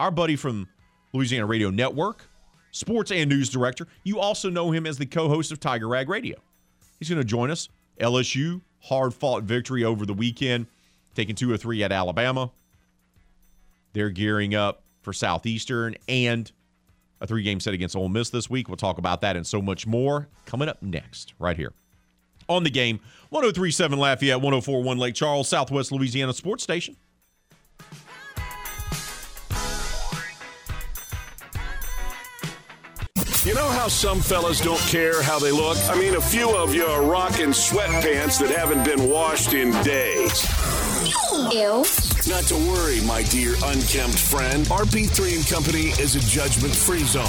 our 0.00 0.10
buddy 0.10 0.34
from 0.34 0.66
Louisiana 1.12 1.46
Radio 1.46 1.70
Network, 1.70 2.28
sports 2.72 3.12
and 3.12 3.30
news 3.30 3.48
director. 3.48 3.86
You 4.02 4.18
also 4.18 4.50
know 4.50 4.72
him 4.72 4.86
as 4.86 4.98
the 4.98 5.06
co-host 5.06 5.52
of 5.52 5.60
Tiger 5.60 5.86
Rag 5.86 6.08
Radio. 6.08 6.36
He's 6.98 7.08
going 7.08 7.20
to 7.20 7.24
join 7.24 7.48
us. 7.48 7.68
LSU 8.00 8.60
hard-fought 8.80 9.44
victory 9.44 9.84
over 9.84 10.04
the 10.04 10.14
weekend, 10.14 10.66
taking 11.14 11.36
two 11.36 11.52
or 11.52 11.56
three 11.56 11.84
at 11.84 11.92
Alabama. 11.92 12.50
They're 13.92 14.10
gearing 14.10 14.56
up 14.56 14.82
for 15.02 15.12
Southeastern 15.12 15.94
and 16.08 16.50
a 17.20 17.26
three-game 17.28 17.60
set 17.60 17.72
against 17.72 17.94
Ole 17.94 18.08
Miss 18.08 18.30
this 18.30 18.50
week. 18.50 18.66
We'll 18.66 18.78
talk 18.78 18.98
about 18.98 19.20
that 19.20 19.36
and 19.36 19.46
so 19.46 19.62
much 19.62 19.86
more 19.86 20.26
coming 20.44 20.68
up 20.68 20.82
next, 20.82 21.34
right 21.38 21.56
here 21.56 21.72
on 22.48 22.64
the 22.64 22.70
game. 22.70 22.98
1037 23.30 23.98
Lafayette, 23.98 24.40
1041 24.40 24.98
Lake 24.98 25.14
Charles, 25.14 25.48
Southwest 25.48 25.92
Louisiana 25.92 26.32
Sports 26.32 26.64
Station. 26.64 26.96
You 33.44 33.54
know 33.54 33.68
how 33.70 33.88
some 33.88 34.20
fellas 34.20 34.60
don't 34.60 34.80
care 34.80 35.22
how 35.22 35.38
they 35.38 35.50
look? 35.50 35.78
I 35.88 35.98
mean, 35.98 36.16
a 36.16 36.20
few 36.20 36.54
of 36.54 36.74
you 36.74 36.84
are 36.84 37.02
rocking 37.02 37.50
sweatpants 37.50 38.38
that 38.38 38.50
haven't 38.50 38.84
been 38.84 39.08
washed 39.08 39.54
in 39.54 39.70
days. 39.82 40.46
Ew. 41.50 41.84
Not 42.28 42.44
to 42.44 42.54
worry, 42.54 43.00
my 43.06 43.22
dear 43.24 43.54
unkempt 43.64 44.18
friend. 44.18 44.66
RP3 44.66 45.36
and 45.36 45.46
Company 45.48 45.88
is 46.02 46.16
a 46.16 46.20
judgment 46.20 46.74
free 46.74 47.02
zone. 47.04 47.24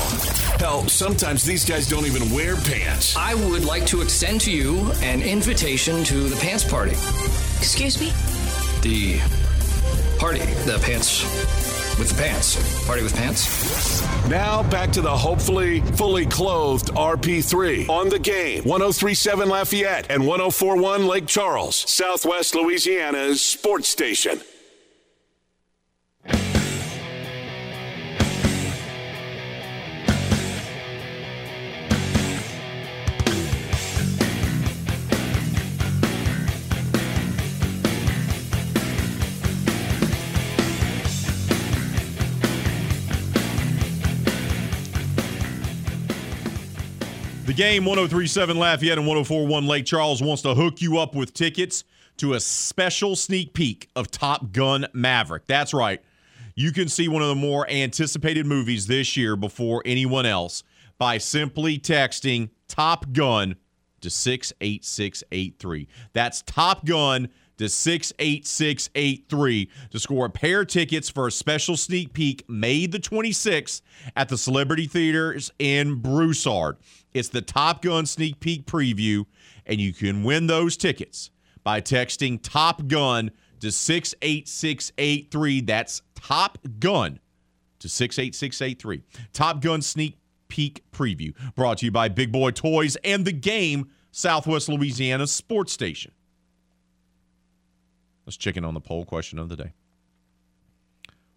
Hell, 0.60 0.88
sometimes 0.90 1.44
these 1.44 1.64
guys 1.64 1.88
don't 1.88 2.06
even 2.06 2.30
wear 2.30 2.58
pants. 2.58 3.16
I 3.16 3.34
would 3.36 3.64
like 3.64 3.86
to 3.88 4.02
extend 4.02 4.42
to 4.42 4.52
you 4.52 4.92
an 5.02 5.22
invitation 5.22 6.04
to 6.04 6.28
the 6.28 6.36
pants 6.36 6.70
party. 6.70 6.92
Excuse 7.58 8.00
me? 8.02 8.12
The 8.82 9.20
party. 10.20 10.40
The 10.66 10.78
pants 10.84 11.24
with 11.98 12.10
the 12.10 12.22
pants. 12.22 12.86
Party 12.86 13.02
with 13.02 13.16
pants. 13.16 14.02
Now 14.28 14.62
back 14.70 14.92
to 14.92 15.02
the 15.02 15.16
hopefully 15.16 15.82
fully 15.82 16.26
clothed 16.26 16.90
RP3 16.90 17.88
on 17.88 18.10
the 18.10 18.20
game. 18.20 18.64
1037 18.64 19.48
Lafayette 19.48 20.08
and 20.10 20.28
1041 20.28 21.08
Lake 21.08 21.28
Charles, 21.28 21.78
Southwest 21.90 22.56
Louisiana's 22.56 23.42
sports 23.42 23.88
station. 23.88 24.42
Game 47.62 47.86
1037 47.86 48.58
Lafayette 48.58 48.98
and 48.98 49.06
1041 49.06 49.68
Lake 49.68 49.86
Charles 49.86 50.20
wants 50.20 50.42
to 50.42 50.56
hook 50.56 50.82
you 50.82 50.98
up 50.98 51.14
with 51.14 51.32
tickets 51.32 51.84
to 52.18 52.34
a 52.34 52.40
special 52.40 53.16
sneak 53.16 53.54
peek 53.54 53.88
of 53.96 54.10
Top 54.10 54.52
Gun 54.52 54.88
Maverick. 54.94 55.46
That's 55.46 55.72
right. 55.72 56.02
You 56.56 56.72
can 56.72 56.88
see 56.88 57.08
one 57.08 57.22
of 57.22 57.28
the 57.28 57.36
more 57.36 57.70
anticipated 57.70 58.48
movies 58.48 58.88
this 58.88 59.16
year 59.16 59.36
before 59.36 59.84
anyone 59.86 60.26
else 60.26 60.64
by 60.98 61.20
simply 61.20 61.78
texting 61.78 62.50
Top 62.68 63.14
Gun 63.14 63.56
to 64.00 64.10
68683. 64.10 65.88
That's 66.14 66.42
Top 66.42 66.84
Gun 66.84 67.30
to 67.62 67.70
68683 67.70 69.70
to 69.92 70.00
score 70.00 70.26
a 70.26 70.30
pair 70.30 70.62
of 70.62 70.68
tickets 70.68 71.10
for 71.10 71.28
a 71.28 71.32
special 71.32 71.78
sneak 71.78 72.12
peek 72.12 72.44
May 72.50 72.88
the 72.88 73.00
26th 73.00 73.82
at 74.16 74.30
the 74.30 74.38
Celebrity 74.38 74.88
Theaters 74.88 75.52
in 75.60 76.02
Broussard. 76.02 76.78
It's 77.14 77.30
the 77.30 77.42
Top 77.42 77.84
Gun 77.84 78.08
sneak 78.08 78.40
peek 78.40 78.66
preview, 78.66 79.26
and 79.68 79.80
you 79.80 79.94
can 79.94 80.24
win 80.24 80.48
those 80.48 80.76
tickets 80.76 81.30
by 81.64 81.82
texting 81.82 82.42
Top 82.42 82.88
Gun 82.88 83.30
to 83.60 83.72
68683. 83.72 85.62
That's 85.62 86.02
Top 86.16 86.58
Gun 86.80 87.20
to 87.78 87.88
68683. 87.88 89.04
Top 89.34 89.62
Gun 89.62 89.84
sneak 89.84 90.18
peek 90.48 90.84
preview 90.92 91.36
brought 91.54 91.78
to 91.78 91.86
you 91.86 91.92
by 91.92 92.10
Big 92.10 92.32
Boy 92.32 92.50
Toys 92.50 92.96
and 93.04 93.24
the 93.24 93.32
game 93.32 93.92
Southwest 94.10 94.68
Louisiana 94.68 95.28
Sports 95.28 95.72
Station. 95.72 96.12
Let's 98.32 98.38
check 98.38 98.56
in 98.56 98.64
on 98.64 98.74
the 98.74 98.80
poll 98.80 99.04
question 99.04 99.40
of 99.40 99.50
the 99.50 99.58
day. 99.58 99.74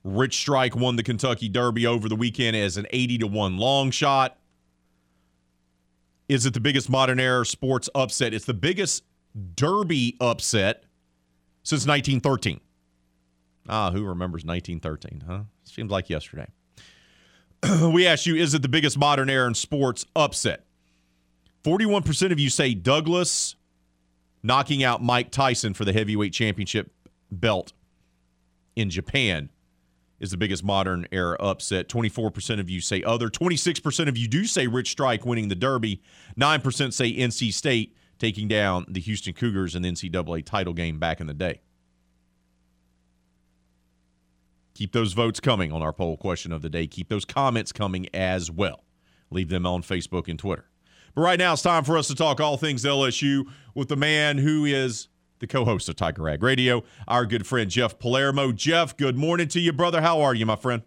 Rich 0.04 0.36
Strike 0.36 0.76
won 0.76 0.94
the 0.94 1.02
Kentucky 1.02 1.48
Derby 1.48 1.88
over 1.88 2.08
the 2.08 2.14
weekend 2.14 2.54
as 2.54 2.76
an 2.76 2.86
80 2.90 3.18
to 3.18 3.26
1 3.26 3.58
long 3.58 3.90
shot. 3.90 4.38
Is 6.28 6.46
it 6.46 6.54
the 6.54 6.60
biggest 6.60 6.88
modern 6.88 7.18
era 7.18 7.44
sports 7.44 7.90
upset? 7.96 8.32
It's 8.32 8.44
the 8.44 8.54
biggest 8.54 9.02
Derby 9.56 10.16
upset 10.20 10.84
since 11.64 11.84
1913. 11.84 12.60
Ah, 13.68 13.90
who 13.90 14.04
remembers 14.04 14.44
1913, 14.44 15.24
huh? 15.26 15.42
Seems 15.64 15.90
like 15.90 16.08
yesterday. 16.08 16.46
we 17.92 18.06
asked 18.06 18.24
you, 18.24 18.36
is 18.36 18.54
it 18.54 18.62
the 18.62 18.68
biggest 18.68 18.96
modern 18.96 19.28
era 19.28 19.48
in 19.48 19.54
sports 19.54 20.06
upset? 20.14 20.64
41% 21.64 22.30
of 22.30 22.38
you 22.38 22.50
say 22.50 22.72
Douglas 22.72 23.56
knocking 24.44 24.84
out 24.84 25.02
Mike 25.02 25.32
Tyson 25.32 25.74
for 25.74 25.84
the 25.84 25.92
heavyweight 25.92 26.32
championship 26.32 26.92
belt 27.32 27.72
in 28.76 28.90
Japan 28.90 29.48
is 30.20 30.30
the 30.30 30.36
biggest 30.36 30.62
modern 30.62 31.06
era 31.10 31.36
upset. 31.40 31.88
24% 31.88 32.60
of 32.60 32.70
you 32.70 32.80
say 32.80 33.02
other. 33.02 33.28
26% 33.28 34.08
of 34.08 34.16
you 34.16 34.28
do 34.28 34.44
say 34.44 34.66
Rich 34.66 34.90
Strike 34.90 35.26
winning 35.26 35.48
the 35.48 35.54
Derby. 35.54 36.02
9% 36.38 36.92
say 36.92 37.12
NC 37.12 37.52
State 37.52 37.96
taking 38.18 38.46
down 38.46 38.84
the 38.86 39.00
Houston 39.00 39.32
Cougars 39.32 39.74
in 39.74 39.82
the 39.82 39.90
NCAA 39.90 40.44
title 40.44 40.74
game 40.74 40.98
back 40.98 41.20
in 41.20 41.26
the 41.26 41.34
day. 41.34 41.62
Keep 44.74 44.92
those 44.92 45.14
votes 45.14 45.40
coming 45.40 45.72
on 45.72 45.82
our 45.82 45.92
poll 45.92 46.16
question 46.16 46.52
of 46.52 46.60
the 46.60 46.68
day. 46.68 46.86
Keep 46.86 47.08
those 47.08 47.24
comments 47.24 47.72
coming 47.72 48.08
as 48.12 48.50
well. 48.50 48.84
Leave 49.30 49.48
them 49.48 49.64
on 49.66 49.82
Facebook 49.82 50.28
and 50.28 50.38
Twitter. 50.38 50.68
But 51.14 51.22
right 51.22 51.38
now, 51.38 51.52
it's 51.52 51.62
time 51.62 51.84
for 51.84 51.96
us 51.96 52.08
to 52.08 52.14
talk 52.14 52.40
all 52.40 52.56
things 52.56 52.84
LSU 52.84 53.46
with 53.74 53.88
the 53.88 53.96
man 53.96 54.38
who 54.38 54.64
is 54.64 55.08
the 55.38 55.46
co 55.46 55.64
host 55.64 55.88
of 55.88 55.96
Tiger 55.96 56.22
Rag 56.22 56.42
Radio, 56.42 56.82
our 57.06 57.24
good 57.26 57.46
friend 57.46 57.70
Jeff 57.70 57.98
Palermo. 57.98 58.50
Jeff, 58.50 58.96
good 58.96 59.16
morning 59.16 59.46
to 59.48 59.60
you, 59.60 59.72
brother. 59.72 60.00
How 60.00 60.20
are 60.22 60.34
you, 60.34 60.46
my 60.46 60.56
friend? 60.56 60.82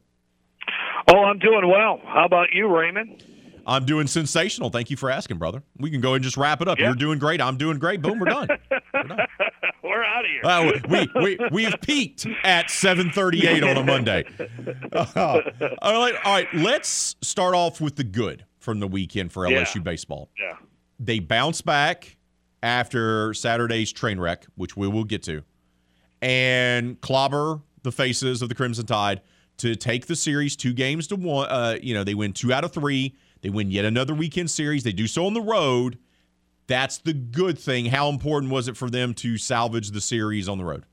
Oh, 1.14 1.20
I'm 1.20 1.40
doing 1.40 1.70
well. 1.70 2.02
How 2.04 2.26
about 2.26 2.48
you, 2.52 2.68
Raymond? 2.68 3.24
I'm 3.66 3.86
doing 3.86 4.08
sensational. 4.08 4.70
Thank 4.70 4.90
you 4.90 4.98
for 4.98 5.10
asking, 5.10 5.38
brother. 5.38 5.62
We 5.78 5.92
can 5.92 6.02
go 6.02 6.10
ahead 6.10 6.18
and 6.18 6.24
just 6.24 6.38
wrap 6.38 6.62
it 6.62 6.68
up. 6.68 6.80
Yeah. 6.80 6.88
You're 6.88 6.96
doing 6.96 7.20
great. 7.20 7.42
I'm 7.42 7.58
doing 7.58 7.80
great. 7.80 8.02
Boom, 8.02 8.20
we're 8.20 8.28
done. 8.28 8.48
We're 9.84 10.04
out 10.04 10.26
of 10.26 10.32
here. 10.32 10.42
Uh, 10.44 10.72
we, 10.90 11.08
we, 11.22 11.50
we've 11.52 11.76
peaked 11.82 12.26
at 12.44 12.70
738 12.70 13.64
on 13.64 13.78
a 13.78 13.84
Monday. 13.84 14.24
Uh, 14.94 15.06
all, 15.82 16.02
right, 16.02 16.16
all 16.24 16.34
right, 16.34 16.48
let's 16.54 17.18
start 17.22 17.56
off 17.56 17.82
with 17.82 17.98
the 17.98 18.06
good 18.06 18.46
from 18.68 18.82
the 18.82 18.88
weekend 18.88 19.32
for 19.32 19.50
Yeah. 19.50 19.62
LSU 19.62 19.82
baseball. 19.82 20.30
Yeah. 20.38 20.58
They 21.00 21.20
bounce 21.20 21.62
back 21.62 22.18
after 22.62 23.34
Saturday's 23.34 23.94
train 23.94 24.20
wreck, 24.20 24.46
which 24.56 24.76
we 24.76 24.90
will 24.90 25.06
get 25.06 25.24
to, 25.24 25.44
and 26.22 27.00
clobber 27.00 27.62
the 27.84 27.94
faces 27.94 28.42
of 28.42 28.50
the 28.50 28.56
Crimson 28.56 28.86
Tide 28.86 29.22
to 29.60 29.74
take 29.78 30.08
the 30.08 30.18
series 30.18 30.58
two 30.58 30.74
games 30.74 31.08
to 31.08 31.16
one. 31.16 31.48
Uh, 31.50 31.78
you 31.82 31.94
know, 31.94 32.04
they 32.04 32.14
win 32.14 32.34
two 32.34 32.52
out 32.52 32.66
of 32.66 32.74
three. 32.74 33.16
They 33.42 33.50
win 33.50 33.72
yet 33.72 33.86
another 33.86 34.14
weekend 34.14 34.52
series. 34.52 34.84
They 34.84 34.92
do 34.92 35.08
so 35.08 35.26
on 35.26 35.34
the 35.34 35.40
road. 35.42 35.98
That's 36.68 36.98
the 36.98 37.14
good 37.14 37.58
thing. 37.58 37.86
How 37.86 38.10
important 38.10 38.52
was 38.52 38.68
it 38.68 38.76
for 38.76 38.90
them 38.90 39.14
to 39.14 39.38
salvage 39.38 39.92
the 39.92 40.02
series 40.02 40.50
on 40.50 40.58
the 40.58 40.66
road? 40.66 40.84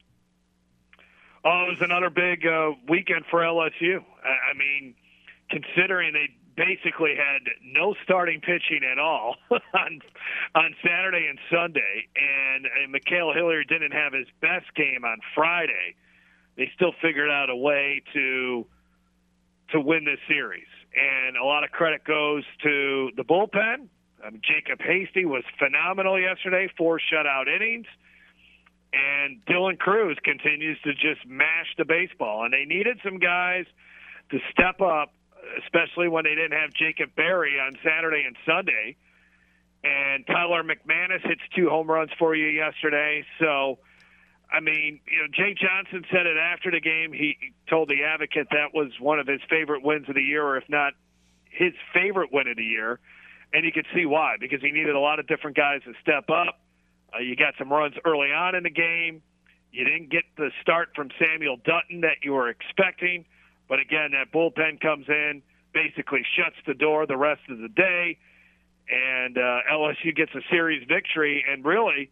Oh, 1.45 1.65
it 1.67 1.71
was 1.71 1.79
another 1.81 2.09
big 2.09 2.47
uh, 2.47 2.71
weekend 2.89 3.25
for 3.29 3.41
LSU. 3.41 3.99
I, 4.25 4.29
I 4.53 4.55
mean, 4.57 4.95
considering 5.51 6.13
they 6.13 6.29
basically 6.57 7.15
had 7.17 7.43
no 7.63 7.95
starting 8.05 8.41
pitching 8.41 8.81
at 8.91 8.99
all 8.99 9.37
on 9.51 10.01
on 10.55 10.75
Saturday 10.85 11.27
and 11.29 11.39
Sunday, 11.51 12.09
and, 12.17 12.67
and 12.67 12.95
Ma'Khail 12.95 13.35
Hilliard 13.35 13.69
didn't 13.69 13.93
have 13.93 14.13
his 14.13 14.27
best 14.41 14.73
game 14.77 15.05
on 15.05 15.19
Friday, 15.35 15.97
they 16.57 16.71
still 16.75 16.93
figured 17.03 17.31
out 17.31 17.51
a 17.51 17.57
way 17.57 18.03
to 18.13 18.67
to 19.71 19.81
win 19.81 20.05
this 20.05 20.21
series. 20.29 20.67
And 20.95 21.37
a 21.37 21.45
lot 21.45 21.65
of 21.65 21.71
credit 21.71 22.05
goes 22.05 22.45
to 22.63 23.11
the 23.17 23.25
bullpen. 23.25 23.89
Um, 24.25 24.41
Jacob 24.43 24.81
Hasty 24.81 25.25
was 25.25 25.43
phenomenal 25.59 26.21
yesterday, 26.21 26.69
four 26.79 27.01
shutout 27.01 27.49
innings. 27.49 27.87
and 28.93 29.45
Dylan 29.47 29.79
Crews 29.79 30.19
continues 30.23 30.79
to 30.83 30.93
just 30.95 31.27
mash 31.27 31.75
the 31.77 31.85
baseball. 31.85 32.45
And 32.45 32.53
they 32.53 32.65
needed 32.65 33.01
some 33.05 33.19
guys 33.19 33.67
to 34.31 34.39
step 34.53 34.81
up, 34.81 35.13
especially 35.63 36.09
when 36.09 36.25
they 36.25 36.35
didn't 36.35 36.59
have 36.59 36.73
Jacob 36.73 37.15
Berry 37.15 37.59
on 37.61 37.77
Saturday 37.85 38.25
and 38.27 38.37
Sunday. 38.47 38.97
And 39.83 40.27
Tyler 40.27 40.63
McManus 40.63 41.27
hits 41.27 41.43
two 41.55 41.69
home 41.69 41.91
runs 41.91 42.11
for 42.19 42.35
you 42.35 42.47
yesterday. 42.47 43.25
So, 43.39 43.79
I 44.51 44.61
mean, 44.61 45.01
you 45.07 45.19
know, 45.19 45.29
Jay 45.33 45.55
Johnson 45.55 46.05
said 46.11 46.27
it 46.27 46.39
after 46.39 46.71
the 46.71 46.81
game. 46.81 47.13
He 47.13 47.37
told 47.69 47.89
the 47.89 48.05
Advocate 48.05 48.49
that 48.51 48.73
was 48.73 48.93
one 48.99 49.19
of 49.19 49.27
his 49.27 49.41
favorite 49.51 49.83
wins 49.83 50.09
of 50.09 50.15
the 50.15 50.23
year, 50.23 50.43
or 50.43 50.57
if 50.57 50.65
not 50.69 50.95
his 51.51 51.73
favorite 51.93 52.33
win 52.33 52.49
of 52.49 52.57
the 52.57 52.65
year. 52.65 52.99
And 53.53 53.65
you 53.65 53.73
could 53.73 53.87
see 53.95 54.07
why, 54.07 54.37
because 54.41 54.61
he 54.63 54.71
needed 54.73 54.95
a 54.95 55.01
lot 55.01 55.19
of 55.19 55.27
different 55.27 55.57
guys 55.57 55.83
to 55.85 55.93
step 56.01 56.31
up. 56.31 56.61
Uh, 57.15 57.21
you 57.21 57.37
got 57.37 57.55
some 57.59 57.71
runs 57.71 57.95
early 58.05 58.33
on 58.33 58.55
in 58.55 58.63
the 58.63 58.71
game. 58.71 59.23
You 59.71 59.85
didn't 59.85 60.11
get 60.11 60.25
the 60.37 60.51
start 60.63 60.91
from 60.97 61.11
Samuel 61.19 61.59
Dutton 61.65 62.01
that 62.01 62.19
you 62.23 62.33
were 62.33 62.49
expecting. 62.49 63.27
But 63.69 63.81
again, 63.81 64.11
that 64.13 64.33
bullpen 64.33 64.81
comes 64.81 65.07
in, 65.09 65.43
basically 65.73 66.25
shuts 66.37 66.57
the 66.67 66.75
door 66.75 67.07
the 67.07 67.17
rest 67.17 67.43
of 67.49 67.59
the 67.59 67.69
day, 67.69 68.19
and 68.89 69.39
uh, 69.39 69.61
LSU 69.73 70.15
gets 70.15 70.33
a 70.35 70.41
series 70.51 70.87
victory. 70.87 71.45
And 71.49 71.65
really, 71.65 72.11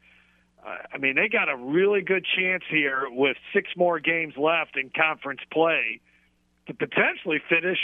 uh, 0.66 0.76
I 0.92 0.98
mean, 0.98 1.16
they 1.16 1.28
got 1.28 1.48
a 1.48 1.56
really 1.56 2.02
good 2.02 2.24
chance 2.36 2.64
here 2.70 3.06
with 3.10 3.36
six 3.52 3.68
more 3.76 4.00
games 4.00 4.34
left 4.36 4.76
in 4.76 4.90
conference 4.90 5.40
play 5.52 6.00
to 6.66 6.74
potentially 6.74 7.40
finish 7.48 7.78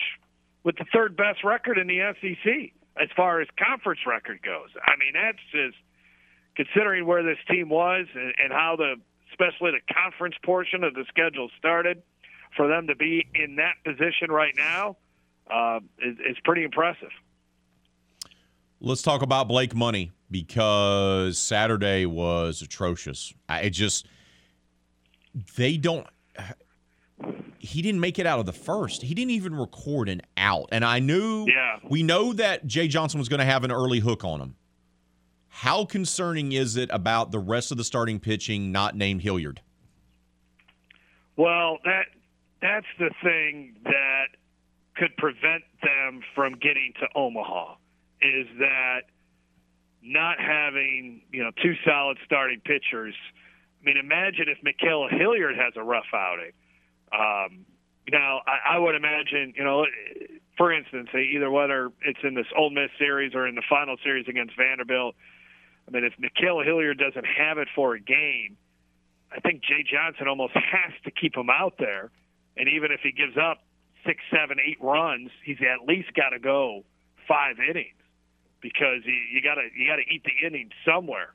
with 0.64 0.76
the 0.76 0.86
third 0.92 1.16
best 1.16 1.44
record 1.44 1.78
in 1.78 1.86
the 1.86 2.14
SEC 2.20 2.72
as 3.00 3.08
far 3.16 3.40
as 3.40 3.48
conference 3.58 4.00
record 4.06 4.40
goes. 4.42 4.70
I 4.82 4.96
mean, 4.98 5.12
that's 5.14 5.38
just 5.52 5.76
considering 6.56 7.06
where 7.06 7.22
this 7.22 7.38
team 7.48 7.68
was 7.68 8.06
and, 8.14 8.34
and 8.42 8.52
how 8.52 8.76
the 8.76 8.96
especially 9.30 9.70
the 9.70 9.94
conference 9.94 10.34
portion 10.42 10.82
of 10.82 10.94
the 10.94 11.04
schedule 11.08 11.48
started 11.58 12.02
for 12.56 12.68
them 12.68 12.86
to 12.88 12.96
be 12.96 13.26
in 13.34 13.56
that 13.56 13.74
position 13.84 14.30
right 14.30 14.54
now 14.56 14.96
uh, 15.50 15.80
is, 15.98 16.16
is 16.18 16.36
pretty 16.44 16.64
impressive. 16.64 17.10
Let's 18.80 19.02
talk 19.02 19.22
about 19.22 19.48
Blake 19.48 19.74
Money 19.74 20.12
because 20.30 21.38
Saturday 21.38 22.06
was 22.06 22.62
atrocious. 22.62 23.32
I 23.48 23.68
just 23.70 24.06
they 25.56 25.76
don't 25.76 26.06
he 27.58 27.82
didn't 27.82 28.00
make 28.00 28.18
it 28.18 28.26
out 28.26 28.38
of 28.38 28.46
the 28.46 28.52
first. 28.52 29.02
He 29.02 29.14
didn't 29.14 29.32
even 29.32 29.54
record 29.54 30.08
an 30.08 30.22
out. 30.36 30.68
And 30.70 30.84
I 30.84 31.00
knew 31.00 31.46
yeah. 31.46 31.78
we 31.88 32.02
know 32.02 32.32
that 32.34 32.66
Jay 32.66 32.88
Johnson 32.88 33.18
was 33.18 33.28
going 33.28 33.40
to 33.40 33.44
have 33.44 33.64
an 33.64 33.72
early 33.72 33.98
hook 33.98 34.24
on 34.24 34.40
him. 34.40 34.54
How 35.48 35.84
concerning 35.84 36.52
is 36.52 36.76
it 36.76 36.88
about 36.92 37.32
the 37.32 37.40
rest 37.40 37.72
of 37.72 37.78
the 37.78 37.84
starting 37.84 38.20
pitching 38.20 38.70
not 38.70 38.94
named 38.94 39.22
Hilliard? 39.22 39.60
Well, 41.36 41.78
that 41.84 42.06
that's 42.60 42.86
the 42.98 43.10
thing 43.22 43.76
that 43.84 44.26
could 44.96 45.16
prevent 45.16 45.62
them 45.82 46.22
from 46.34 46.54
getting 46.54 46.92
to 47.00 47.06
Omaha 47.14 47.74
is 48.20 48.46
that 48.58 49.02
not 50.02 50.40
having, 50.40 51.22
you 51.32 51.42
know, 51.42 51.50
two 51.62 51.74
solid 51.86 52.18
starting 52.24 52.60
pitchers. 52.60 53.14
I 53.80 53.84
mean, 53.84 53.96
imagine 53.96 54.46
if 54.48 54.58
Ma'Khail 54.64 55.10
Hilliard 55.10 55.56
has 55.56 55.74
a 55.76 55.82
rough 55.82 56.06
outing. 56.12 56.52
Um, 57.12 57.64
now, 58.10 58.40
I, 58.46 58.76
I 58.76 58.78
would 58.78 58.94
imagine, 58.94 59.54
you 59.56 59.64
know, 59.64 59.86
for 60.56 60.72
instance, 60.72 61.08
either 61.14 61.50
whether 61.50 61.90
it's 62.02 62.18
in 62.24 62.34
this 62.34 62.46
Ole 62.56 62.70
Miss 62.70 62.90
series 62.98 63.34
or 63.34 63.46
in 63.46 63.54
the 63.54 63.62
final 63.68 63.96
series 64.02 64.26
against 64.28 64.56
Vanderbilt, 64.56 65.14
I 65.86 65.90
mean, 65.90 66.04
if 66.04 66.12
Ma'Khail 66.18 66.64
Hilliard 66.64 66.98
doesn't 66.98 67.24
have 67.24 67.58
it 67.58 67.68
for 67.74 67.94
a 67.94 68.00
game, 68.00 68.56
I 69.32 69.40
think 69.40 69.62
Jay 69.62 69.84
Johnson 69.88 70.26
almost 70.28 70.52
has 70.54 70.92
to 71.04 71.10
keep 71.10 71.36
him 71.36 71.50
out 71.50 71.74
there. 71.78 72.10
And 72.58 72.68
even 72.68 72.90
if 72.90 73.00
he 73.00 73.12
gives 73.12 73.36
up 73.36 73.62
six, 74.04 74.20
seven, 74.30 74.58
eight 74.58 74.78
runs, 74.80 75.30
he's 75.44 75.58
at 75.60 75.86
least 75.86 76.12
got 76.14 76.30
to 76.30 76.38
go 76.38 76.84
five 77.26 77.56
innings 77.58 77.94
because 78.60 79.02
you, 79.04 79.40
got 79.42 79.54
to 79.54 79.68
you 79.76 79.86
got 79.88 79.96
to 79.96 80.06
eat 80.12 80.24
the 80.24 80.46
inning 80.46 80.70
somewhere. 80.84 81.34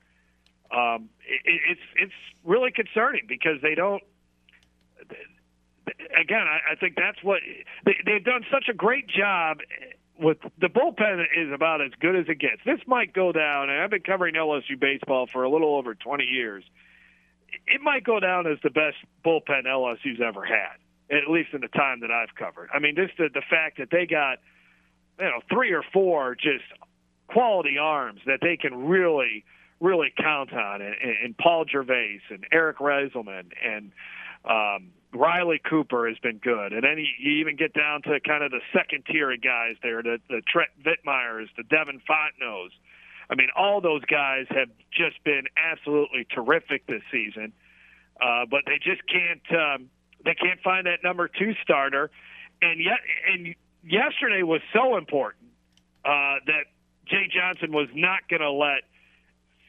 Um, 0.71 1.09
it, 1.25 1.61
it's 1.69 1.87
it's 1.95 2.19
really 2.43 2.71
concerning 2.71 3.23
because 3.27 3.61
they 3.61 3.75
don't. 3.75 4.03
Again, 6.19 6.45
I, 6.47 6.73
I 6.73 6.75
think 6.75 6.95
that's 6.95 7.21
what 7.23 7.41
they, 7.85 7.95
they've 8.05 8.23
done 8.23 8.45
such 8.51 8.69
a 8.69 8.73
great 8.73 9.07
job 9.07 9.59
with 10.19 10.37
the 10.59 10.67
bullpen 10.67 11.25
is 11.35 11.51
about 11.53 11.81
as 11.81 11.91
good 11.99 12.15
as 12.15 12.25
it 12.27 12.39
gets. 12.39 12.61
This 12.65 12.79
might 12.87 13.13
go 13.13 13.31
down, 13.31 13.69
and 13.69 13.81
I've 13.81 13.89
been 13.89 14.03
covering 14.03 14.35
LSU 14.35 14.79
baseball 14.79 15.27
for 15.31 15.43
a 15.43 15.49
little 15.49 15.75
over 15.75 15.95
20 15.95 16.23
years. 16.23 16.63
It 17.67 17.81
might 17.81 18.03
go 18.03 18.19
down 18.19 18.47
as 18.47 18.57
the 18.63 18.69
best 18.69 18.97
bullpen 19.25 19.65
LSU's 19.65 20.21
ever 20.25 20.43
had, 20.43 20.77
at 21.11 21.29
least 21.29 21.49
in 21.53 21.61
the 21.61 21.67
time 21.69 21.99
that 22.01 22.11
I've 22.11 22.33
covered. 22.35 22.69
I 22.73 22.79
mean, 22.79 22.95
just 22.95 23.17
the, 23.17 23.29
the 23.33 23.43
fact 23.49 23.77
that 23.77 23.89
they 23.91 24.05
got, 24.05 24.39
you 25.19 25.25
know, 25.25 25.41
three 25.51 25.71
or 25.71 25.83
four 25.93 26.35
just 26.35 26.65
quality 27.27 27.77
arms 27.77 28.21
that 28.25 28.39
they 28.41 28.57
can 28.57 28.87
really, 28.87 29.43
really 29.79 30.13
count 30.17 30.53
on, 30.53 30.81
and, 30.81 30.95
and 31.23 31.37
Paul 31.37 31.65
Gervase 31.65 32.21
and 32.29 32.45
Eric 32.51 32.77
Reyzelman 32.77 33.51
and 33.63 33.91
um, 34.45 34.91
Riley 35.13 35.61
Cooper 35.69 36.07
has 36.07 36.17
been 36.19 36.37
good, 36.37 36.73
and 36.73 36.83
then 36.83 36.97
you, 36.97 37.05
you 37.19 37.39
even 37.39 37.55
get 37.55 37.73
down 37.73 38.01
to 38.03 38.19
kind 38.19 38.43
of 38.43 38.51
the 38.51 38.61
second 38.73 39.05
tier 39.05 39.31
of 39.31 39.41
guys 39.41 39.75
there, 39.83 40.01
the, 40.01 40.17
the 40.29 40.41
Trent 40.51 40.69
Vietmeiers, 40.83 41.47
the 41.55 41.63
Devin 41.63 42.01
Fontenot. 42.09 42.69
I 43.29 43.35
mean, 43.35 43.49
all 43.55 43.79
those 43.79 44.03
guys 44.05 44.45
have 44.49 44.69
just 44.91 45.23
been 45.23 45.43
absolutely 45.55 46.27
terrific 46.33 46.87
this 46.87 47.03
season, 47.11 47.53
uh, 48.21 48.45
but 48.49 48.61
they 48.65 48.77
just 48.77 49.01
can't 49.07 49.41
um, 49.51 49.89
they 50.25 50.35
can't 50.35 50.59
find 50.61 50.87
that 50.87 51.03
number 51.03 51.27
two 51.27 51.53
starter, 51.63 52.11
and 52.61 52.79
yet 52.79 52.99
and 53.31 53.55
yesterday 53.83 54.43
was 54.43 54.61
so 54.73 54.97
important 54.97 55.45
uh, 56.05 56.39
that 56.45 56.65
Jay 57.05 57.29
Johnson 57.33 57.71
was 57.71 57.89
not 57.93 58.27
going 58.29 58.41
to 58.41 58.51
let 58.51 58.83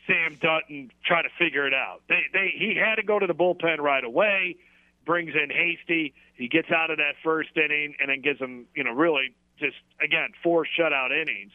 Sam 0.06 0.38
Dutton 0.40 0.90
try 1.04 1.22
to 1.22 1.28
figure 1.38 1.66
it 1.66 1.74
out. 1.74 2.02
They 2.08 2.22
they 2.32 2.54
he 2.56 2.76
had 2.76 2.96
to 2.96 3.02
go 3.02 3.18
to 3.18 3.26
the 3.26 3.34
bullpen 3.34 3.78
right 3.78 4.04
away 4.04 4.56
brings 5.04 5.34
in 5.34 5.50
Hasty. 5.50 6.14
He 6.34 6.48
gets 6.48 6.70
out 6.70 6.90
of 6.90 6.98
that 6.98 7.14
first 7.22 7.50
inning 7.56 7.94
and 8.00 8.08
then 8.08 8.20
gives 8.20 8.38
them, 8.38 8.66
you 8.74 8.84
know, 8.84 8.92
really 8.92 9.34
just 9.58 9.76
again 10.02 10.30
four 10.42 10.66
shutout 10.66 11.10
innings. 11.10 11.52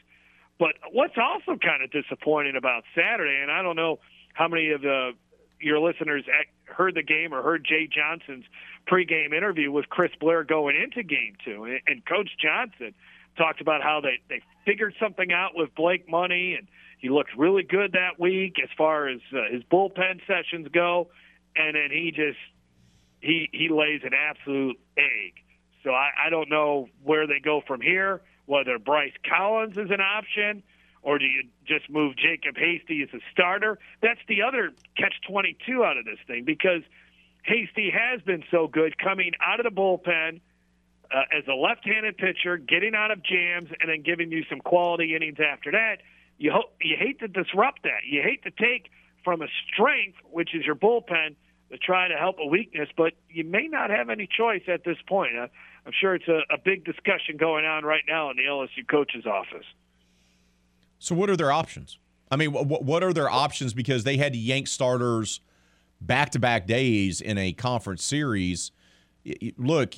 But 0.60 0.74
what's 0.92 1.16
also 1.18 1.58
kind 1.58 1.84
of 1.84 1.92
disappointing 1.92 2.56
about 2.56 2.84
Saturday, 2.96 3.40
and 3.42 3.52
I 3.52 3.62
don't 3.62 3.76
know 3.76 4.00
how 4.34 4.48
many 4.48 4.72
of 4.72 4.82
the 4.82 5.12
your 5.60 5.80
listeners 5.80 6.24
heard 6.66 6.96
the 6.96 7.04
game 7.04 7.34
or 7.34 7.42
heard 7.42 7.66
Jay 7.66 7.88
Johnson's 7.88 8.46
pregame 8.90 9.34
interview 9.34 9.72
with 9.72 9.90
Chris 9.90 10.12
Blair 10.20 10.44
going 10.44 10.76
into 10.76 11.04
Game 11.04 11.36
Two, 11.46 11.66
and, 11.66 12.06
Coach 12.06 12.30
Johnson 12.42 12.94
talked 13.38 13.62
about 13.62 13.82
how 13.82 14.02
they 14.02 14.20
they 14.30 14.42
figured 14.66 14.96
something 15.00 15.32
out 15.32 15.52
with 15.56 15.74
Blake 15.76 16.10
Money, 16.10 16.56
and 16.58 16.68
he 16.98 17.10
looked 17.10 17.32
really 17.38 17.64
good 17.64 17.94
that 17.94 18.20
week 18.20 18.58
as 18.62 18.70
far 18.78 19.08
as 19.08 19.20
uh, 19.34 19.52
his 19.52 19.64
bullpen 19.64 20.20
sessions 20.28 20.68
go, 20.74 21.10
and 21.56 21.76
then 21.76 21.90
he 21.92 22.12
just 22.12 22.40
he 23.22 23.50
he 23.52 23.70
lays 23.70 24.02
an 24.04 24.14
absolute 24.14 24.78
egg. 24.98 25.34
So 25.84 25.92
I, 25.92 26.10
I 26.26 26.30
don't 26.30 26.50
know 26.50 26.90
where 27.04 27.28
they 27.28 27.40
go 27.40 27.62
from 27.66 27.82
here. 27.82 28.22
Whether 28.46 28.80
Bryce 28.80 29.14
Collins 29.30 29.78
is 29.78 29.92
an 29.92 30.02
option, 30.02 30.64
or 31.04 31.20
do 31.20 31.26
you 31.26 31.44
just 31.68 31.90
move 31.90 32.16
Jacob 32.18 32.58
Hasty 32.58 33.04
as 33.04 33.10
a 33.14 33.22
starter? 33.32 33.78
That's 34.02 34.20
the 34.28 34.42
other 34.42 34.72
catch 34.98 35.14
twenty 35.28 35.56
two 35.66 35.84
out 35.84 35.98
of 35.98 36.06
this 36.06 36.20
thing 36.28 36.44
because 36.44 36.82
Hasty 37.44 37.92
has 37.92 38.22
been 38.22 38.44
so 38.52 38.68
good 38.68 38.98
coming 38.98 39.32
out 39.42 39.60
of 39.60 39.64
the 39.64 39.72
bullpen 39.72 40.42
uh, 41.12 41.38
as 41.38 41.48
a 41.48 41.54
left-handed 41.54 42.18
pitcher, 42.18 42.58
getting 42.58 42.94
out 42.96 43.12
of 43.12 43.24
jams, 43.24 43.70
and 43.80 43.90
then 43.90 44.04
giving 44.04 44.32
you 44.32 44.44
some 44.50 44.60
quality 44.60 45.16
innings 45.16 45.38
after 45.40 45.72
that. 45.72 45.98
You 46.38 46.52
ho- 46.52 46.70
you 46.82 46.96
hate 46.98 47.20
to 47.20 47.28
disrupt 47.28 47.84
that. 47.84 48.02
You 48.08 48.22
hate 48.22 48.44
to 48.44 48.52
take 48.52 48.92
from 49.24 49.42
a 49.42 49.48
strength, 49.74 50.18
which 50.32 50.56
is 50.56 50.66
your 50.66 50.76
bullpen 50.76 51.36
to 51.72 51.78
try 51.78 52.08
to 52.08 52.16
help 52.16 52.38
a 52.40 52.48
weakness, 52.48 52.90
but 52.98 53.14
you 53.30 53.44
may 53.44 53.68
not 53.68 53.90
have 53.90 54.10
any 54.10 54.28
choice 54.28 54.64
at 54.68 54.84
this 54.84 54.98
point. 55.08 55.38
Uh, 55.38 55.48
I'm 55.86 55.94
sure 56.00 56.16
it's 56.16 56.28
a, 56.28 56.42
a 56.54 56.58
big 56.64 56.84
discussion 56.86 57.38
going 57.38 57.66
on 57.66 57.84
right 57.84 58.04
now 58.08 58.30
in 58.32 58.38
the 58.38 58.44
LSU 58.44 58.88
coach's 58.90 59.26
office. 59.26 59.66
So, 61.00 61.16
what 61.16 61.30
are 61.30 61.38
their 61.38 61.52
options? 61.52 61.98
I 62.32 62.36
mean, 62.36 62.52
what, 62.52 62.84
what 62.84 63.04
are 63.04 63.14
their 63.14 63.30
options? 63.30 63.74
Because 63.74 64.04
they 64.04 64.18
had 64.18 64.34
to 64.34 64.40
yank 64.40 64.68
starters 64.68 65.42
back 66.02 66.32
to 66.32 66.40
back 66.40 66.68
days 66.68 67.22
in 67.22 67.38
a 67.38 67.54
conference 67.54 68.04
series. 68.04 68.72
Look, 69.58 69.96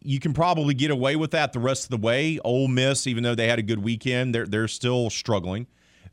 you 0.00 0.20
can 0.20 0.32
probably 0.32 0.74
get 0.74 0.90
away 0.90 1.16
with 1.16 1.32
that 1.32 1.52
the 1.52 1.58
rest 1.58 1.84
of 1.84 1.90
the 1.90 1.96
way. 1.96 2.38
Ole 2.44 2.68
Miss, 2.68 3.06
even 3.06 3.22
though 3.22 3.34
they 3.34 3.48
had 3.48 3.58
a 3.58 3.62
good 3.62 3.82
weekend, 3.82 4.34
they're 4.34 4.46
they're 4.46 4.68
still 4.68 5.10
struggling. 5.10 5.66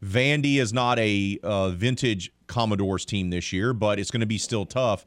Vandy 0.03 0.57
is 0.57 0.73
not 0.73 0.99
a 0.99 1.39
uh, 1.43 1.69
vintage 1.69 2.31
Commodores 2.47 3.05
team 3.05 3.30
this 3.30 3.53
year, 3.53 3.73
but 3.73 3.99
it's 3.99 4.11
going 4.11 4.21
to 4.21 4.27
be 4.27 4.38
still 4.38 4.65
tough. 4.65 5.05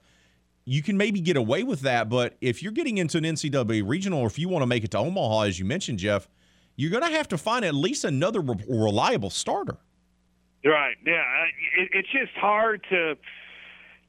You 0.64 0.82
can 0.82 0.97
maybe 0.97 1.20
get 1.20 1.36
away 1.36 1.62
with 1.62 1.81
that, 1.81 2.09
but 2.09 2.36
if 2.40 2.62
you're 2.62 2.73
getting 2.73 2.98
into 2.98 3.18
an 3.18 3.24
NCAA 3.24 3.86
regional, 3.86 4.20
or 4.20 4.27
if 4.27 4.39
you 4.39 4.48
want 4.48 4.62
to 4.62 4.66
make 4.66 4.85
it 4.85 4.90
to 4.93 4.98
Omaha, 4.98 5.43
as 5.43 5.59
you 5.59 5.64
mentioned, 5.64 5.98
Jeff, 5.98 6.28
you're 6.77 6.90
going 6.90 7.05
to 7.05 7.16
have 7.16 7.28
to 7.28 7.39
find 7.39 7.64
at 7.64 7.74
least 7.74 8.05
another 8.05 8.40
re- 8.40 8.56
reliable 8.68 9.31
starter. 9.31 9.77
Right. 10.64 10.97
Yeah. 11.06 11.23
It, 11.78 11.90
it's 11.93 12.09
just 12.09 12.32
hard 12.36 12.85
to 12.90 13.16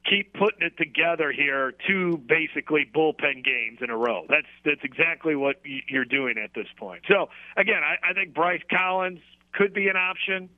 keep 0.04 0.32
putting 0.34 0.62
it 0.62 0.76
together 0.76 1.32
here. 1.32 1.72
Two 1.86 2.18
basically 2.18 2.88
bullpen 2.94 3.44
games 3.44 3.78
in 3.80 3.90
a 3.90 3.96
row. 3.96 4.24
That's 4.28 4.46
that's 4.64 4.80
exactly 4.82 5.36
what 5.36 5.56
you're 5.64 6.04
doing 6.04 6.36
at 6.42 6.50
this 6.54 6.68
point. 6.76 7.02
So 7.08 7.28
again, 7.56 7.82
I, 7.82 8.10
I 8.10 8.14
think 8.14 8.34
Bryce 8.34 8.62
Collins 8.70 9.20
could 9.52 9.74
be 9.74 9.88
an 9.88 9.96
option. 9.96 10.48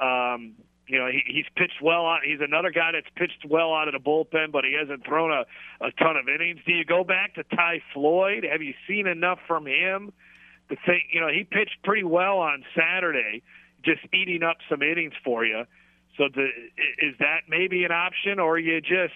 Um, 0.00 0.54
you 0.86 0.98
know, 0.98 1.06
he, 1.06 1.22
he's 1.26 1.46
pitched 1.56 1.80
well. 1.80 2.06
Out, 2.06 2.20
he's 2.24 2.40
another 2.40 2.70
guy 2.70 2.92
that's 2.92 3.06
pitched 3.16 3.44
well 3.48 3.72
out 3.72 3.88
of 3.88 3.94
the 3.94 4.00
bullpen, 4.00 4.52
but 4.52 4.64
he 4.64 4.76
hasn't 4.78 5.04
thrown 5.06 5.30
a, 5.30 5.44
a 5.84 5.90
ton 5.92 6.16
of 6.16 6.28
innings. 6.28 6.60
Do 6.66 6.72
you 6.72 6.84
go 6.84 7.04
back 7.04 7.34
to 7.36 7.44
Ty 7.44 7.82
Floyd? 7.94 8.44
Have 8.50 8.62
you 8.62 8.74
seen 8.88 9.06
enough 9.06 9.38
from 9.46 9.66
him 9.66 10.12
to 10.68 10.76
think? 10.86 11.04
You 11.12 11.20
know, 11.20 11.28
he 11.28 11.44
pitched 11.44 11.78
pretty 11.84 12.04
well 12.04 12.38
on 12.38 12.64
Saturday, 12.76 13.42
just 13.84 14.00
eating 14.12 14.42
up 14.42 14.58
some 14.68 14.82
innings 14.82 15.14
for 15.24 15.44
you. 15.44 15.64
So, 16.22 16.28
the, 16.32 16.46
is 17.04 17.16
that 17.18 17.42
maybe 17.48 17.84
an 17.84 17.90
option, 17.90 18.38
or 18.38 18.56
you 18.56 18.80
just 18.80 19.14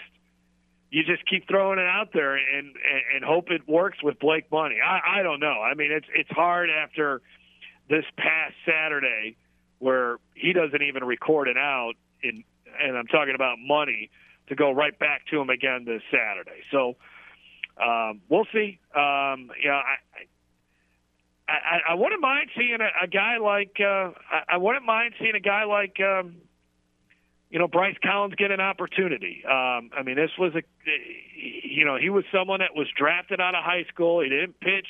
you 0.91 1.05
just 1.05 1.29
keep 1.29 1.47
throwing 1.49 1.79
it 1.79 1.87
out 1.87 2.09
there 2.13 2.35
and 2.35 2.75
and, 3.15 3.25
hope 3.25 3.51
it 3.51 3.69
works 3.69 3.99
with 4.03 4.19
Blake 4.19 4.51
Money? 4.51 4.77
I, 4.85 5.21
I 5.21 5.23
don't 5.23 5.39
know. 5.39 5.63
I 5.63 5.75
mean, 5.75 5.93
it's 5.93 6.07
it's 6.13 6.31
hard 6.31 6.69
after 6.69 7.23
this 7.89 8.05
past 8.17 8.55
Saturday 8.67 9.37
where 9.79 10.17
he 10.35 10.53
doesn't 10.53 10.83
even 10.83 11.05
record 11.05 11.47
it 11.47 11.57
out 11.57 11.93
in 12.23 12.43
and 12.83 12.97
I'm 12.97 13.07
talking 13.07 13.35
about 13.37 13.59
money 13.61 14.11
to 14.49 14.57
go 14.57 14.73
right 14.73 14.99
back 14.99 15.27
to 15.31 15.41
him 15.41 15.49
again 15.49 15.85
this 15.85 16.03
Saturday. 16.11 16.63
So 16.73 16.97
um, 17.81 18.21
we'll 18.29 18.47
see. 18.53 18.81
Um, 18.97 19.51
you 19.63 19.71
I, 19.71 21.53
I, 21.53 21.79
I 21.91 21.95
wouldn't 21.95 22.21
mind 22.21 22.51
seeing 22.57 22.79
a, 22.81 23.05
a 23.05 23.07
guy 23.07 23.37
like 23.39 23.77
uh, 23.79 24.11
I, 24.29 24.55
I 24.55 24.57
wouldn't 24.57 24.85
mind 24.85 25.15
seeing 25.21 25.37
a 25.37 25.41
guy 25.41 25.65
like 25.65 25.99
um, 26.01 26.37
you 27.51 27.59
know 27.59 27.69
Bryce 27.69 27.97
Collins 28.03 28.35
get 28.37 28.51
an 28.51 28.61
opportunity. 28.61 29.43
Um, 29.45 29.91
I 29.97 30.03
mean, 30.05 30.17
this 30.17 30.31
was 30.39 30.53
a 30.55 30.63
you 31.37 31.85
know 31.85 31.97
he 31.97 32.11
was 32.11 32.25
someone 32.33 32.61
that 32.61 32.75
was 32.75 32.89
drafted 32.97 33.41
out 33.41 33.55
of 33.55 33.63
high 33.63 33.85
school. 33.93 34.21
He 34.23 34.29
didn't 34.29 34.59
pitch 34.61 34.89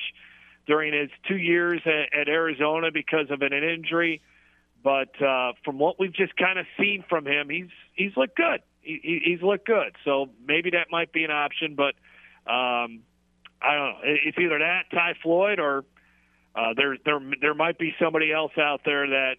during 0.67 0.93
his 0.93 1.11
two 1.29 1.37
years 1.37 1.81
at, 1.85 2.19
at 2.19 2.29
Arizona 2.29 2.91
because 2.93 3.31
of 3.31 3.43
an 3.43 3.53
injury. 3.53 4.21
But 4.83 5.21
uh, 5.21 5.53
from 5.65 5.79
what 5.79 5.99
we've 5.99 6.13
just 6.13 6.37
kind 6.37 6.59
of 6.59 6.67
seen 6.79 7.05
from 7.09 7.27
him, 7.27 7.49
he's 7.49 7.71
he's 7.95 8.17
looked 8.17 8.37
good. 8.37 8.61
He, 8.81 9.21
he's 9.25 9.43
looked 9.43 9.67
good. 9.67 9.97
So 10.05 10.31
maybe 10.47 10.71
that 10.71 10.87
might 10.93 11.13
be 11.13 11.25
an 11.25 11.31
option. 11.31 11.75
But 11.75 11.95
um, 12.51 13.03
I 13.61 13.75
don't 13.75 13.91
know. 13.91 13.99
It's 14.05 14.39
either 14.39 14.59
that 14.61 14.85
Ty 14.93 15.15
Floyd 15.23 15.59
or 15.59 15.85
uh, 16.55 16.75
there 16.77 16.97
there 17.05 17.21
there 17.41 17.55
might 17.55 17.79
be 17.79 17.95
somebody 18.01 18.33
else 18.33 18.53
out 18.59 18.83
there 18.85 19.09
that 19.09 19.37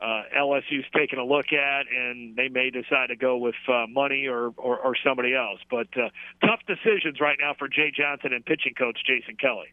uh, 0.00 0.22
LSU's 0.36 0.84
taking 0.94 1.18
a 1.18 1.24
look 1.24 1.52
at, 1.52 1.86
and 1.90 2.36
they 2.36 2.48
may 2.48 2.70
decide 2.70 3.06
to 3.08 3.16
go 3.16 3.38
with 3.38 3.54
uh, 3.66 3.86
money 3.88 4.26
or, 4.26 4.52
or 4.56 4.78
or 4.78 4.94
somebody 5.04 5.34
else. 5.34 5.58
But 5.70 5.88
uh, 5.96 6.10
tough 6.46 6.60
decisions 6.66 7.20
right 7.20 7.38
now 7.40 7.54
for 7.58 7.66
Jay 7.68 7.90
Johnson 7.96 8.32
and 8.32 8.44
pitching 8.44 8.74
coach 8.76 8.98
Jason 9.06 9.36
Kelly. 9.40 9.68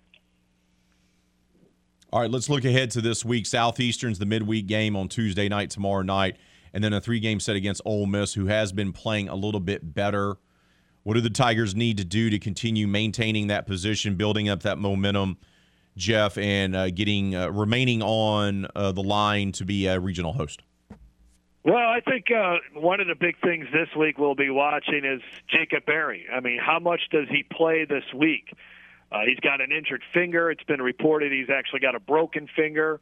All 2.14 2.22
right, 2.22 2.30
let's 2.30 2.48
look 2.48 2.64
ahead 2.64 2.92
to 2.92 3.02
this 3.02 3.26
week. 3.26 3.46
Southeastern's 3.46 4.20
the 4.20 4.26
midweek 4.26 4.68
game 4.68 4.96
on 4.96 5.10
Tuesday 5.10 5.50
night, 5.50 5.72
tomorrow 5.72 6.04
night, 6.04 6.38
and 6.72 6.84
then 6.84 6.94
a 6.94 7.02
three 7.02 7.20
game 7.20 7.40
set 7.40 7.56
against 7.56 7.82
Ole 7.84 8.06
Miss, 8.06 8.34
who 8.36 8.46
has 8.46 8.72
been 8.72 8.94
playing 8.94 9.28
a 9.28 9.36
little 9.36 9.60
bit 9.60 9.94
better. 9.94 10.38
What 11.04 11.16
do 11.16 11.22
the 11.22 11.30
Tigers 11.30 11.76
need 11.76 11.98
to 11.98 12.06
do 12.06 12.30
to 12.30 12.40
continue 12.40 12.88
maintaining 12.88 13.48
that 13.48 13.68
position, 13.68 14.16
building 14.16 14.48
up 14.48 14.62
that 14.62 14.78
momentum, 14.78 15.38
Jeff, 15.96 16.38
and 16.38 16.76
uh, 16.76 16.90
getting 16.90 17.36
uh, 17.36 17.50
remaining 17.50 18.02
on 18.02 18.68
uh, 18.76 18.92
the 18.92 19.04
line 19.04 19.52
to 19.54 19.66
be 19.66 19.88
a 19.88 20.00
regional 20.00 20.34
host? 20.34 20.62
Well, 21.66 21.76
I 21.76 22.02
think 22.02 22.26
uh, 22.30 22.58
one 22.74 23.00
of 23.00 23.08
the 23.08 23.16
big 23.16 23.40
things 23.40 23.68
this 23.72 23.88
week 23.98 24.18
we'll 24.18 24.36
be 24.36 24.50
watching 24.50 25.06
is 25.06 25.22
Jacob 25.48 25.86
Berry. 25.86 26.26
I 26.32 26.42
mean, 26.42 26.60
how 26.60 26.80
much 26.80 27.02
does 27.10 27.30
he 27.30 27.44
play 27.44 27.86
this 27.86 28.04
week? 28.14 28.54
Uh, 29.12 29.22
he's 29.26 29.40
got 29.40 29.62
an 29.62 29.72
injured 29.72 30.04
finger. 30.14 30.52
It's 30.52 30.64
been 30.64 30.82
reported 30.82 31.32
he's 31.32 31.50
actually 31.50 31.80
got 31.80 31.96
a 31.96 32.00
broken 32.02 32.50
finger. 32.54 33.00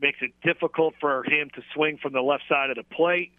Makes 0.00 0.18
it 0.20 0.32
difficult 0.42 0.94
for 1.00 1.24
him 1.24 1.48
to 1.54 1.62
swing 1.74 1.96
from 2.02 2.12
the 2.12 2.20
left 2.20 2.44
side 2.48 2.68
of 2.68 2.76
the 2.76 2.82
plate. 2.82 3.32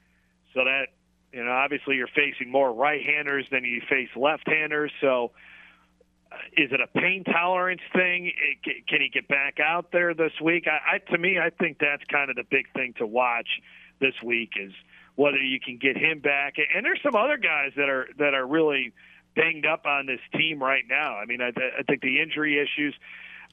So 0.55 0.63
that, 0.63 0.85
you 1.31 1.43
know, 1.43 1.51
obviously 1.51 1.97
you're 1.97 2.07
facing 2.07 2.49
more 2.49 2.73
right-handers 2.73 3.45
than 3.51 3.65
you 3.65 3.81
face 3.89 4.09
left-handers. 4.15 4.91
So 5.01 5.25
uh, 5.25 5.37
is 6.57 6.71
it 6.71 6.79
a 6.81 6.87
pain 6.87 7.23
tolerance 7.23 7.81
thing? 7.93 8.31
Can 8.87 9.01
he 9.01 9.09
get 9.09 9.27
back 9.27 9.59
out 9.59 9.91
there 9.91 10.13
this 10.13 10.33
week? 10.41 10.65
I, 10.67 10.95
I, 10.95 11.11
to 11.11 11.17
me, 11.17 11.39
I 11.39 11.49
think 11.49 11.77
that's 11.79 12.03
kind 12.11 12.29
of 12.29 12.35
the 12.35 12.45
big 12.49 12.71
thing 12.73 12.93
to 12.97 13.07
watch 13.07 13.47
this 13.99 14.15
week 14.23 14.51
is 14.59 14.71
whether 15.15 15.37
you 15.37 15.59
can 15.59 15.77
get 15.77 15.97
him 15.97 16.19
back. 16.19 16.55
And 16.57 16.85
there's 16.85 17.01
some 17.03 17.15
other 17.15 17.37
guys 17.37 17.71
that 17.77 17.89
are 17.89 18.07
that 18.17 18.33
are 18.33 18.45
really– 18.45 18.93
banged 19.35 19.65
up 19.65 19.85
on 19.85 20.05
this 20.05 20.19
team 20.35 20.61
right 20.61 20.83
now. 20.87 21.17
I 21.17 21.25
mean, 21.25 21.41
I, 21.41 21.47
I 21.47 21.83
think 21.83 22.01
the 22.01 22.21
injury 22.21 22.59
issues. 22.59 22.95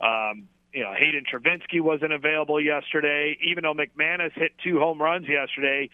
Um, 0.00 0.48
you 0.72 0.82
know, 0.84 0.92
Hayden 0.96 1.24
Travinsky 1.24 1.80
wasn't 1.80 2.12
available 2.12 2.60
yesterday. 2.60 3.36
Even 3.42 3.64
though 3.64 3.74
McManus 3.74 4.32
hit 4.34 4.52
two 4.62 4.78
home 4.78 5.02
runs 5.02 5.26
yesterday, 5.26 5.90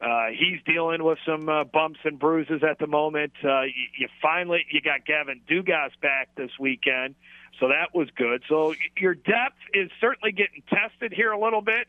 uh, 0.00 0.26
he's 0.28 0.60
dealing 0.66 1.02
with 1.02 1.18
some 1.26 1.48
uh, 1.48 1.64
bumps 1.64 2.00
and 2.04 2.18
bruises 2.18 2.62
at 2.68 2.78
the 2.78 2.86
moment. 2.86 3.32
Uh, 3.42 3.62
you, 3.62 3.72
you 3.98 4.08
finally 4.20 4.64
you 4.70 4.80
got 4.80 5.06
Gavin 5.06 5.40
Dugas 5.48 5.90
back 6.02 6.28
this 6.36 6.50
weekend, 6.60 7.14
so 7.58 7.68
that 7.68 7.94
was 7.94 8.08
good. 8.14 8.42
So 8.48 8.74
your 8.98 9.14
depth 9.14 9.58
is 9.72 9.90
certainly 10.00 10.32
getting 10.32 10.62
tested 10.68 11.12
here 11.12 11.32
a 11.32 11.40
little 11.40 11.62
bit. 11.62 11.88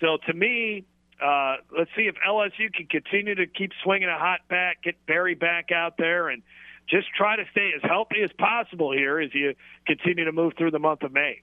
So 0.00 0.18
to 0.26 0.34
me, 0.34 0.84
uh, 1.22 1.56
let's 1.76 1.90
see 1.96 2.02
if 2.02 2.14
LSU 2.26 2.72
can 2.72 2.86
continue 2.86 3.34
to 3.34 3.46
keep 3.46 3.72
swinging 3.82 4.08
a 4.08 4.18
hot 4.18 4.40
bat, 4.48 4.76
get 4.84 4.94
Berry 5.06 5.34
back 5.34 5.72
out 5.72 5.96
there, 5.96 6.28
and 6.28 6.42
just 6.88 7.08
try 7.16 7.36
to 7.36 7.44
stay 7.50 7.72
as 7.74 7.82
healthy 7.82 8.22
as 8.22 8.30
possible 8.38 8.92
here 8.92 9.18
as 9.18 9.34
you 9.34 9.54
continue 9.86 10.24
to 10.26 10.32
move 10.32 10.52
through 10.56 10.70
the 10.70 10.78
month 10.78 11.02
of 11.02 11.12
May. 11.12 11.40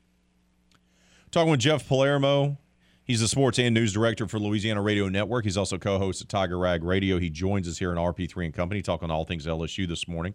Talking 1.32 1.52
with 1.52 1.60
Jeff 1.60 1.88
Palermo. 1.88 2.58
He's 3.06 3.20
the 3.20 3.28
sports 3.28 3.60
and 3.60 3.74
news 3.74 3.92
director 3.92 4.28
for 4.28 4.40
Louisiana 4.40 4.82
Radio 4.82 5.10
Network. 5.10 5.44
He's 5.44 5.58
also 5.58 5.78
co-host 5.78 6.22
of 6.22 6.30
Tiger 6.30 6.58
Rag 6.58 6.84
Radio. 6.84 7.20
He 7.20 7.30
joins 7.30 7.68
us 7.68 7.78
here 7.78 7.92
in 7.92 7.98
RP3 7.98 8.46
and 8.46 8.54
Company, 8.54 8.82
talking 8.82 9.12
all 9.12 9.26
things 9.26 9.46
LSU 9.46 9.88
this 9.88 10.08
morning. 10.08 10.34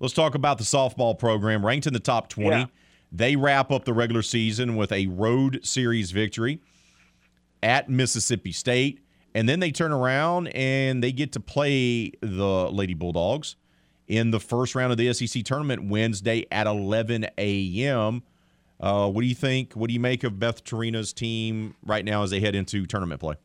Let's 0.00 0.14
talk 0.14 0.34
about 0.34 0.56
the 0.58 0.64
softball 0.64 1.18
program, 1.18 1.64
ranked 1.64 1.86
in 1.86 1.92
the 1.92 2.00
top 2.00 2.28
20. 2.28 2.48
Yeah. 2.48 2.66
They 3.12 3.36
wrap 3.36 3.70
up 3.70 3.84
the 3.84 3.92
regular 3.92 4.22
season 4.22 4.76
with 4.76 4.90
a 4.90 5.06
road 5.06 5.60
series 5.62 6.12
victory 6.12 6.60
at 7.62 7.90
Mississippi 7.90 8.52
State. 8.52 9.00
And 9.34 9.46
then 9.46 9.60
they 9.60 9.70
turn 9.70 9.92
around 9.92 10.48
and 10.48 11.02
they 11.02 11.12
get 11.12 11.32
to 11.32 11.40
play 11.40 12.10
the 12.22 12.70
Lady 12.70 12.94
Bulldogs 12.94 13.56
in 14.08 14.30
the 14.30 14.40
first 14.40 14.74
round 14.74 14.92
of 14.92 14.98
the 14.98 15.12
SEC 15.12 15.44
tournament 15.44 15.90
Wednesday 15.90 16.46
at 16.50 16.66
11 16.66 17.26
a.m. 17.36 18.22
Uh, 18.78 19.08
what 19.10 19.22
do 19.22 19.26
you 19.26 19.34
think? 19.34 19.72
What 19.74 19.88
do 19.88 19.94
you 19.94 20.00
make 20.00 20.24
of 20.24 20.38
Beth 20.38 20.64
Torina's 20.64 21.12
team 21.12 21.74
right 21.84 22.04
now 22.04 22.22
as 22.22 22.30
they 22.30 22.40
head 22.40 22.54
into 22.54 22.86
tournament 22.86 23.20
play? 23.20 23.36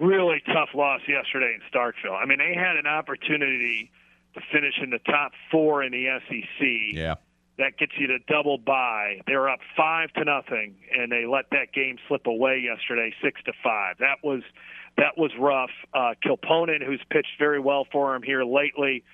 Really 0.00 0.42
tough 0.46 0.70
loss 0.74 1.00
yesterday 1.08 1.54
in 1.54 1.60
Starkville. 1.72 2.20
I 2.20 2.26
mean, 2.26 2.38
they 2.38 2.54
had 2.54 2.76
an 2.76 2.86
opportunity 2.86 3.90
to 4.34 4.40
finish 4.52 4.74
in 4.82 4.90
the 4.90 4.98
top 4.98 5.32
four 5.50 5.82
in 5.82 5.92
the 5.92 6.18
SEC. 6.28 6.66
Yeah 6.92 7.14
that 7.58 7.78
gets 7.78 7.92
you 7.98 8.06
to 8.08 8.18
double 8.28 8.58
bye. 8.58 9.20
They 9.26 9.34
were 9.34 9.48
up 9.48 9.60
five 9.76 10.12
to 10.14 10.24
nothing, 10.24 10.76
and 10.96 11.10
they 11.10 11.26
let 11.26 11.50
that 11.50 11.72
game 11.72 11.96
slip 12.08 12.26
away 12.26 12.58
yesterday, 12.58 13.14
six 13.22 13.42
to 13.44 13.52
five. 13.62 13.96
That 13.98 14.18
was 14.22 14.42
that 14.96 15.16
was 15.16 15.30
rough. 15.38 15.70
Uh, 15.94 16.14
Kilponen, 16.24 16.84
who's 16.84 17.02
pitched 17.10 17.38
very 17.38 17.60
well 17.60 17.86
for 17.90 18.14
him 18.14 18.22
here 18.22 18.44
lately, 18.44 19.04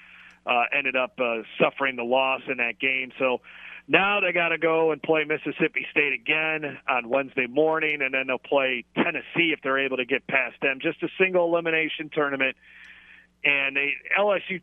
uh, 0.47 0.65
ended 0.77 0.97
up 0.97 1.19
uh, 1.21 1.43
suffering 1.61 1.97
the 1.97 2.05
loss 2.05 2.43
in 2.49 2.59
that 2.59 2.79
game. 2.81 3.13
So 3.19 3.41
now 3.93 4.21
they 4.21 4.33
got 4.33 4.49
to 4.49 4.59
go 4.59 4.91
and 4.91 5.03
play 5.03 5.25
Mississippi 5.25 5.87
State 5.91 6.15
again 6.15 6.79
on 6.89 7.11
Wednesday 7.11 7.47
morning, 7.47 8.01
and 8.01 8.15
then 8.15 8.27
they'll 8.27 8.39
play 8.39 8.87
Tennessee 8.97 9.53
if 9.53 9.61
they're 9.63 9.85
able 9.85 9.99
to 9.99 10.07
get 10.07 10.27
past 10.27 10.57
them. 10.63 10.79
Just 10.81 11.03
a 11.03 11.09
single 11.21 11.45
elimination 11.45 12.09
tournament, 12.11 12.57
and 13.45 13.77
they, 13.77 13.93
LSU 14.19 14.63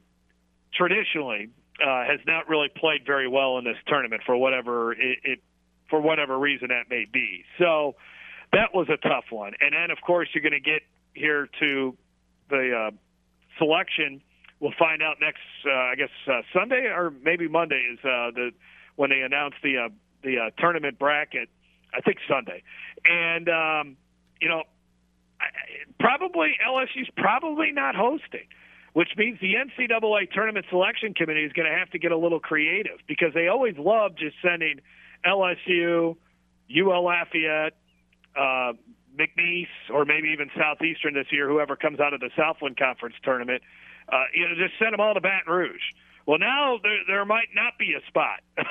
traditionally 0.73 1.49
uh, 1.79 2.05
has 2.05 2.19
not 2.25 2.49
really 2.49 2.69
played 2.75 3.05
very 3.05 3.27
well 3.27 3.59
in 3.59 3.65
this 3.65 3.77
tournament 3.85 4.23
for 4.25 4.35
whatever 4.35 4.93
it, 4.93 5.19
it 5.23 5.39
for 5.91 6.01
whatever 6.01 6.37
reason 6.37 6.69
that 6.69 6.89
may 6.89 7.05
be. 7.05 7.43
So 7.59 7.95
that 8.51 8.73
was 8.73 8.89
a 8.89 8.97
tough 8.97 9.25
one. 9.29 9.53
And 9.59 9.73
then 9.73 9.91
of 9.91 10.01
course 10.01 10.29
you're 10.33 10.41
going 10.41 10.51
to 10.53 10.59
get 10.59 10.81
here 11.13 11.47
to 11.59 11.95
the 12.49 12.87
uh, 12.87 12.91
selection. 13.59 14.21
We'll 14.59 14.73
find 14.77 15.03
out 15.03 15.17
next, 15.21 15.39
uh, 15.65 15.71
I 15.71 15.95
guess 15.95 16.09
uh, 16.27 16.41
Sunday 16.51 16.87
or 16.87 17.11
maybe 17.23 17.47
Monday 17.47 17.81
is 17.93 17.99
uh, 17.99 18.31
the 18.31 18.51
when 18.99 19.09
they 19.09 19.21
announce 19.21 19.55
the 19.63 19.77
uh, 19.77 19.89
the 20.23 20.37
uh, 20.37 20.49
tournament 20.59 20.99
bracket. 20.99 21.47
I 21.91 22.01
think 22.01 22.17
Sunday, 22.27 22.61
and 23.05 23.47
um, 23.49 23.97
you 24.41 24.49
know, 24.49 24.63
probably 25.99 26.55
LSU's 26.67 27.09
probably 27.15 27.71
not 27.71 27.95
hosting 27.95 28.45
which 28.93 29.09
means 29.15 29.39
the 29.39 29.53
NCAA 29.53 30.31
tournament 30.31 30.65
selection 30.69 31.13
committee 31.13 31.43
is 31.43 31.53
going 31.53 31.71
to 31.71 31.77
have 31.77 31.89
to 31.91 31.99
get 31.99 32.11
a 32.11 32.17
little 32.17 32.39
creative 32.39 32.97
because 33.07 33.33
they 33.35 33.47
always 33.47 33.77
love 33.77 34.15
just 34.15 34.35
sending 34.41 34.81
LSU, 35.23 36.15
UL 36.75 37.05
Lafayette, 37.05 37.73
uh, 38.35 38.73
McNeese, 39.15 39.67
or 39.93 40.05
maybe 40.05 40.29
even 40.29 40.49
Southeastern 40.57 41.13
this 41.13 41.27
year, 41.31 41.47
whoever 41.47 41.75
comes 41.75 41.99
out 41.99 42.13
of 42.13 42.19
the 42.19 42.31
Southland 42.35 42.77
Conference 42.77 43.15
tournament. 43.23 43.61
Uh, 44.11 44.23
you 44.33 44.47
know, 44.47 44.55
just 44.55 44.73
send 44.79 44.93
them 44.93 44.99
all 44.99 45.13
to 45.13 45.21
Baton 45.21 45.53
Rouge. 45.53 45.93
Well, 46.25 46.37
now 46.37 46.77
there 46.81 46.99
there 47.07 47.25
might 47.25 47.49
not 47.55 47.77
be 47.79 47.93
a 47.93 48.05
spot 48.07 48.41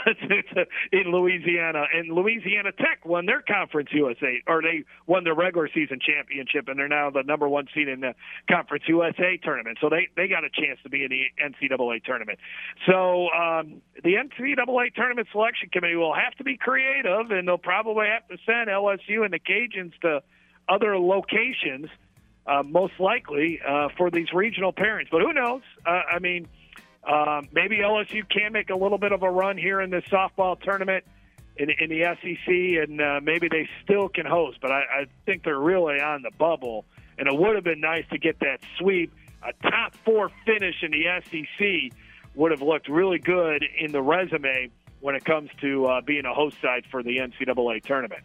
in 0.93 1.11
Louisiana, 1.11 1.85
and 1.93 2.09
Louisiana 2.12 2.73
Tech 2.73 3.05
won 3.05 3.27
their 3.27 3.43
Conference 3.43 3.89
USA, 3.93 4.43
or 4.47 4.62
they 4.62 4.85
won 5.07 5.25
their 5.25 5.35
regular 5.35 5.69
season 5.73 5.99
championship, 6.01 6.69
and 6.69 6.79
they're 6.79 6.89
now 6.89 7.11
the 7.11 7.23
number 7.23 7.49
one 7.49 7.66
seed 7.75 7.89
in 7.89 8.01
the 8.01 8.15
Conference 8.51 8.85
USA 8.87 9.39
tournament. 9.43 9.79
So 9.81 9.89
they 9.89 10.09
they 10.16 10.29
got 10.29 10.45
a 10.45 10.51
chance 10.51 10.79
to 10.85 10.89
be 10.89 11.05
in 11.05 11.11
the 11.11 11.25
NCAA 11.43 12.05
tournament. 12.05 12.39
So 12.87 13.29
um, 13.31 13.83
the 14.05 14.15
NCAA 14.15 14.95
tournament 14.95 15.29
selection 15.33 15.69
committee 15.70 15.97
will 15.97 16.15
have 16.15 16.35
to 16.35 16.45
be 16.45 16.57
creative, 16.57 17.31
and 17.31 17.49
they'll 17.49 17.59
probably 17.59 18.07
have 18.07 18.29
to 18.29 18.37
send 18.47 18.69
LSU 18.69 19.25
and 19.25 19.33
the 19.33 19.41
Cajuns 19.41 19.99
to 20.03 20.23
other 20.69 20.99
locations. 20.99 21.89
Uh, 22.47 22.62
most 22.62 22.95
likely 22.99 23.61
uh, 23.61 23.89
for 23.99 24.11
these 24.11 24.33
regional 24.33 24.73
pairings, 24.73 25.09
but 25.11 25.20
who 25.20 25.35
knows? 25.35 25.61
Uh, 25.85 26.01
I 26.11 26.19
mean, 26.19 26.49
um, 27.09 27.48
maybe 27.52 27.78
LSU 27.78 28.28
can 28.28 28.52
make 28.52 28.70
a 28.70 28.76
little 28.76 28.98
bit 28.98 29.12
of 29.12 29.22
a 29.22 29.30
run 29.30 29.56
here 29.56 29.80
in 29.80 29.90
the 29.90 30.02
softball 30.02 30.60
tournament 30.60 31.05
in, 31.56 31.70
in 31.70 31.89
the 31.89 32.02
SEC, 32.20 32.82
and 32.82 33.01
uh, 33.01 33.20
maybe 33.22 33.48
they 33.48 33.68
still 33.82 34.09
can 34.09 34.26
host. 34.26 34.59
But 34.60 34.72
I, 34.72 34.80
I 34.80 35.06
think 35.24 35.43
they're 35.43 35.59
really 35.59 36.01
on 36.01 36.22
the 36.22 36.30
bubble, 36.36 36.85
and 37.18 37.26
it 37.26 37.35
would 37.35 37.55
have 37.55 37.64
been 37.64 37.80
nice 37.80 38.05
to 38.10 38.18
get 38.18 38.39
that 38.40 38.60
sweep. 38.78 39.12
A 39.43 39.52
top 39.70 39.94
four 40.05 40.30
finish 40.44 40.82
in 40.82 40.90
the 40.90 41.05
SEC 41.30 41.97
would 42.35 42.51
have 42.51 42.62
looked 42.62 42.89
really 42.89 43.18
good 43.18 43.64
in 43.78 43.90
the 43.90 44.02
resume 44.02 44.70
when 45.01 45.14
it 45.14 45.24
comes 45.24 45.48
to 45.60 45.86
uh, 45.86 46.01
being 46.02 46.26
a 46.26 46.35
host 46.35 46.56
side 46.60 46.85
for 46.90 47.02
the 47.02 47.18
NCAA 47.18 47.82
tournament. 47.85 48.22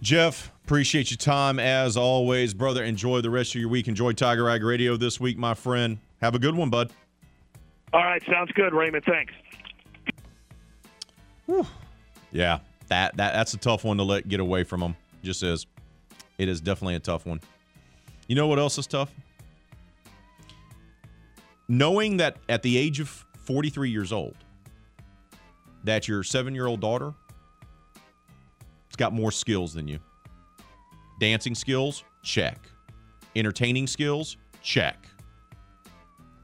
Jeff, 0.00 0.52
appreciate 0.64 1.10
your 1.10 1.18
time 1.18 1.60
as 1.60 1.96
always, 1.96 2.52
brother. 2.52 2.82
Enjoy 2.82 3.20
the 3.20 3.30
rest 3.30 3.54
of 3.54 3.60
your 3.60 3.70
week. 3.70 3.86
Enjoy 3.86 4.12
Tiger 4.12 4.44
Rag 4.44 4.64
Radio 4.64 4.96
this 4.96 5.20
week, 5.20 5.38
my 5.38 5.54
friend. 5.54 5.98
Have 6.22 6.36
a 6.36 6.38
good 6.38 6.54
one, 6.54 6.70
bud. 6.70 6.92
All 7.92 8.04
right, 8.04 8.22
sounds 8.30 8.52
good, 8.52 8.72
Raymond. 8.72 9.04
Thanks. 9.04 9.32
Whew. 11.46 11.66
Yeah, 12.30 12.60
that 12.88 13.16
that 13.16 13.34
that's 13.34 13.52
a 13.54 13.58
tough 13.58 13.84
one 13.84 13.96
to 13.98 14.04
let 14.04 14.28
get 14.28 14.40
away 14.40 14.62
from 14.64 14.80
them. 14.80 14.96
Just 15.22 15.42
is. 15.42 15.66
It 16.38 16.48
is 16.48 16.60
definitely 16.60 16.94
a 16.94 17.00
tough 17.00 17.26
one. 17.26 17.40
You 18.28 18.36
know 18.36 18.46
what 18.46 18.58
else 18.58 18.78
is 18.78 18.86
tough? 18.86 19.12
Knowing 21.68 22.16
that 22.18 22.36
at 22.48 22.62
the 22.62 22.76
age 22.76 23.00
of 23.00 23.08
43 23.44 23.90
years 23.90 24.12
old, 24.12 24.36
that 25.84 26.08
your 26.08 26.22
seven-year-old 26.22 26.80
daughter 26.80 27.12
has 28.88 28.96
got 28.96 29.12
more 29.12 29.30
skills 29.32 29.74
than 29.74 29.88
you. 29.88 29.98
Dancing 31.20 31.54
skills, 31.54 32.04
check. 32.22 32.58
Entertaining 33.36 33.86
skills, 33.86 34.36
check. 34.62 35.06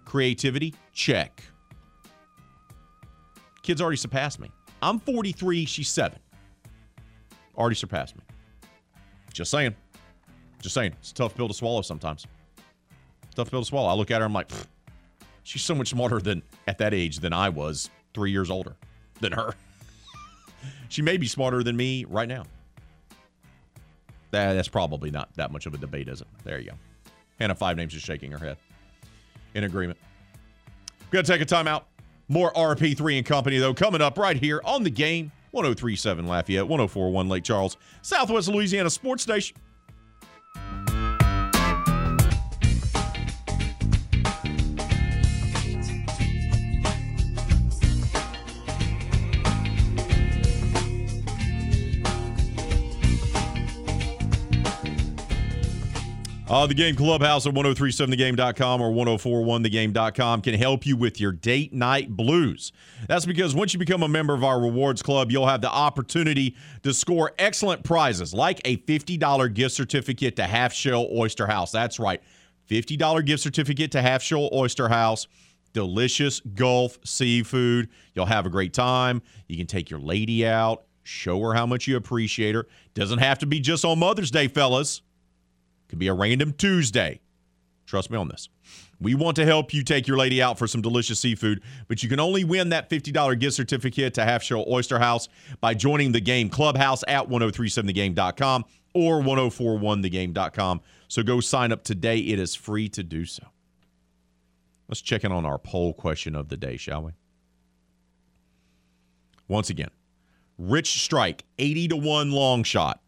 Creativity, 0.09 0.73
check. 0.95 1.43
Kid's 3.61 3.83
already 3.83 3.99
surpassed 3.99 4.41
me. 4.41 4.51
I'm 4.81 4.99
43, 5.01 5.67
she's 5.67 5.91
seven. 5.91 6.19
Already 7.55 7.77
surpassed 7.77 8.17
me. 8.17 8.23
Just 9.35 9.51
saying. 9.51 9.77
Just 10.63 10.75
saying. 10.75 10.95
It's 10.99 11.11
a 11.11 11.15
tough 11.15 11.35
pill 11.35 11.47
to 11.47 11.53
swallow 11.53 11.83
sometimes. 11.83 12.27
Tough 13.35 13.51
pill 13.51 13.61
to 13.61 13.67
swallow. 13.67 13.91
I 13.91 13.93
look 13.93 14.11
at 14.11 14.23
her, 14.23 14.25
I'm 14.25 14.33
like, 14.33 14.51
she's 15.43 15.61
so 15.61 15.75
much 15.75 15.89
smarter 15.89 16.21
than 16.21 16.43
at 16.67 16.79
that 16.79 16.95
age 16.95 17.19
than 17.19 17.35
I 17.35 17.51
was 17.51 17.91
three 18.15 18.31
years 18.31 18.51
older 18.51 18.77
than 19.21 19.33
her. 19.33 19.53
she 20.89 21.03
may 21.03 21.19
be 21.19 21.27
smarter 21.27 21.63
than 21.63 21.77
me 21.77 22.07
right 22.07 22.29
now. 22.29 22.45
That, 24.31 24.55
that's 24.55 24.69
probably 24.69 25.11
not 25.11 25.29
that 25.35 25.53
much 25.53 25.67
of 25.67 25.75
a 25.75 25.77
debate, 25.77 26.09
is 26.09 26.23
it? 26.23 26.29
There 26.45 26.59
you 26.59 26.71
go. 26.71 26.79
Hannah 27.39 27.55
Five 27.55 27.77
Names 27.77 27.95
is 27.95 28.01
shaking 28.01 28.33
her 28.33 28.39
head. 28.39 28.57
In 29.55 29.65
agreement. 29.65 29.99
We're 31.11 31.23
going 31.23 31.25
to 31.25 31.33
take 31.33 31.41
a 31.41 31.47
timeout. 31.47 31.85
More 32.29 32.53
RP3 32.53 33.19
and 33.19 33.27
Company, 33.27 33.59
though, 33.59 33.73
coming 33.73 34.03
up 34.03 34.19
right 34.19 34.37
here 34.37 34.61
on 34.65 34.83
the 34.83 34.91
game. 34.91 35.33
1037 35.53 36.27
Lafayette, 36.27 36.69
1041 36.69 37.29
Lake 37.29 37.43
Charles, 37.43 37.79
Southwest 38.03 38.49
Louisiana 38.49 38.91
Sports 38.91 39.23
Station. 39.23 39.57
Uh, 56.51 56.67
the 56.67 56.73
Game 56.73 56.97
Clubhouse 56.97 57.47
at 57.47 57.53
1037thegame.com 57.53 58.81
or 58.81 58.91
1041thegame.com 58.91 60.41
can 60.41 60.55
help 60.55 60.87
you 60.87 60.97
with 60.97 61.21
your 61.21 61.31
date 61.31 61.75
night 61.75 62.17
blues. 62.17 62.73
That's 63.07 63.27
because 63.27 63.55
once 63.55 63.75
you 63.75 63.79
become 63.79 64.03
a 64.03 64.09
member 64.09 64.33
of 64.33 64.43
our 64.43 64.59
rewards 64.59 65.03
club, 65.03 65.31
you'll 65.31 65.47
have 65.47 65.61
the 65.61 65.71
opportunity 65.71 66.57
to 66.85 66.95
score 66.95 67.33
excellent 67.39 67.85
prizes 67.85 68.33
like 68.33 68.63
a 68.65 68.79
$50 68.79 69.53
gift 69.53 69.75
certificate 69.75 70.37
to 70.37 70.45
Half 70.45 70.73
Shell 70.73 71.09
Oyster 71.13 71.47
House. 71.47 71.71
That's 71.71 71.99
right, 71.99 72.23
$50 72.71 73.27
gift 73.27 73.43
certificate 73.43 73.93
to 73.93 74.01
Half 74.01 74.23
Shell 74.23 74.49
Oyster 74.51 74.89
House. 74.89 75.27
Delicious 75.75 76.41
Gulf 76.41 76.99
seafood. 77.05 77.91
You'll 78.15 78.25
have 78.25 78.47
a 78.47 78.51
great 78.51 78.73
time. 78.73 79.21
You 79.49 79.59
can 79.59 79.67
take 79.67 79.91
your 79.91 80.01
lady 80.01 80.47
out, 80.47 80.85
show 81.03 81.39
her 81.43 81.53
how 81.53 81.67
much 81.67 81.87
you 81.87 81.97
appreciate 81.97 82.55
her. 82.55 82.67
Doesn't 82.95 83.19
have 83.19 83.39
to 83.41 83.47
be 83.47 83.61
just 83.61 83.85
on 83.85 83.99
Mother's 83.99 84.31
Day, 84.31 84.49
fellas. 84.49 85.03
Could 85.89 85.99
be 85.99 86.09
a 86.09 86.15
random 86.15 86.53
Tuesday. 86.53 87.21
Trust 87.87 88.11
me 88.11 88.19
on 88.19 88.29
this. 88.29 88.49
We 89.01 89.15
want 89.15 89.37
to 89.37 89.47
help 89.47 89.73
you 89.73 89.83
take 89.83 90.07
your 90.07 90.19
lady 90.19 90.43
out 90.43 90.59
for 90.59 90.67
some 90.67 90.83
delicious 90.83 91.21
seafood, 91.21 91.63
but 91.87 92.03
you 92.03 92.09
can 92.09 92.21
only 92.21 92.45
win 92.45 92.69
that 92.71 92.91
$50 92.91 93.39
gift 93.39 93.55
certificate 93.55 94.13
to 94.15 94.25
Half 94.25 94.43
Shell 94.43 94.67
Oyster 94.69 94.99
House 94.99 95.29
by 95.61 95.73
joining 95.73 96.13
the 96.13 96.21
game 96.21 96.51
clubhouse 96.51 97.03
at 97.09 97.29
1037thegame.com 97.29 98.65
or 98.95 99.23
1041thegame.com. 99.23 100.81
So 101.07 101.23
go 101.23 101.41
sign 101.41 101.73
up 101.73 101.85
today. 101.85 102.19
It 102.19 102.39
is 102.39 102.55
free 102.55 102.89
to 102.91 103.03
do 103.03 103.25
so. 103.25 103.45
Let's 104.89 105.01
check 105.01 105.25
in 105.25 105.33
on 105.33 105.47
our 105.47 105.59
poll 105.59 105.95
question 105.95 106.35
of 106.35 106.49
the 106.49 106.57
day, 106.57 106.77
shall 106.77 107.05
we? 107.05 107.13
Once 109.47 109.71
again, 109.71 109.91
Rich 110.59 111.03
Strike, 111.03 111.45
80 111.59 111.89
to 111.89 111.97
1 111.97 112.33
long 112.33 112.65
shot 112.65 113.01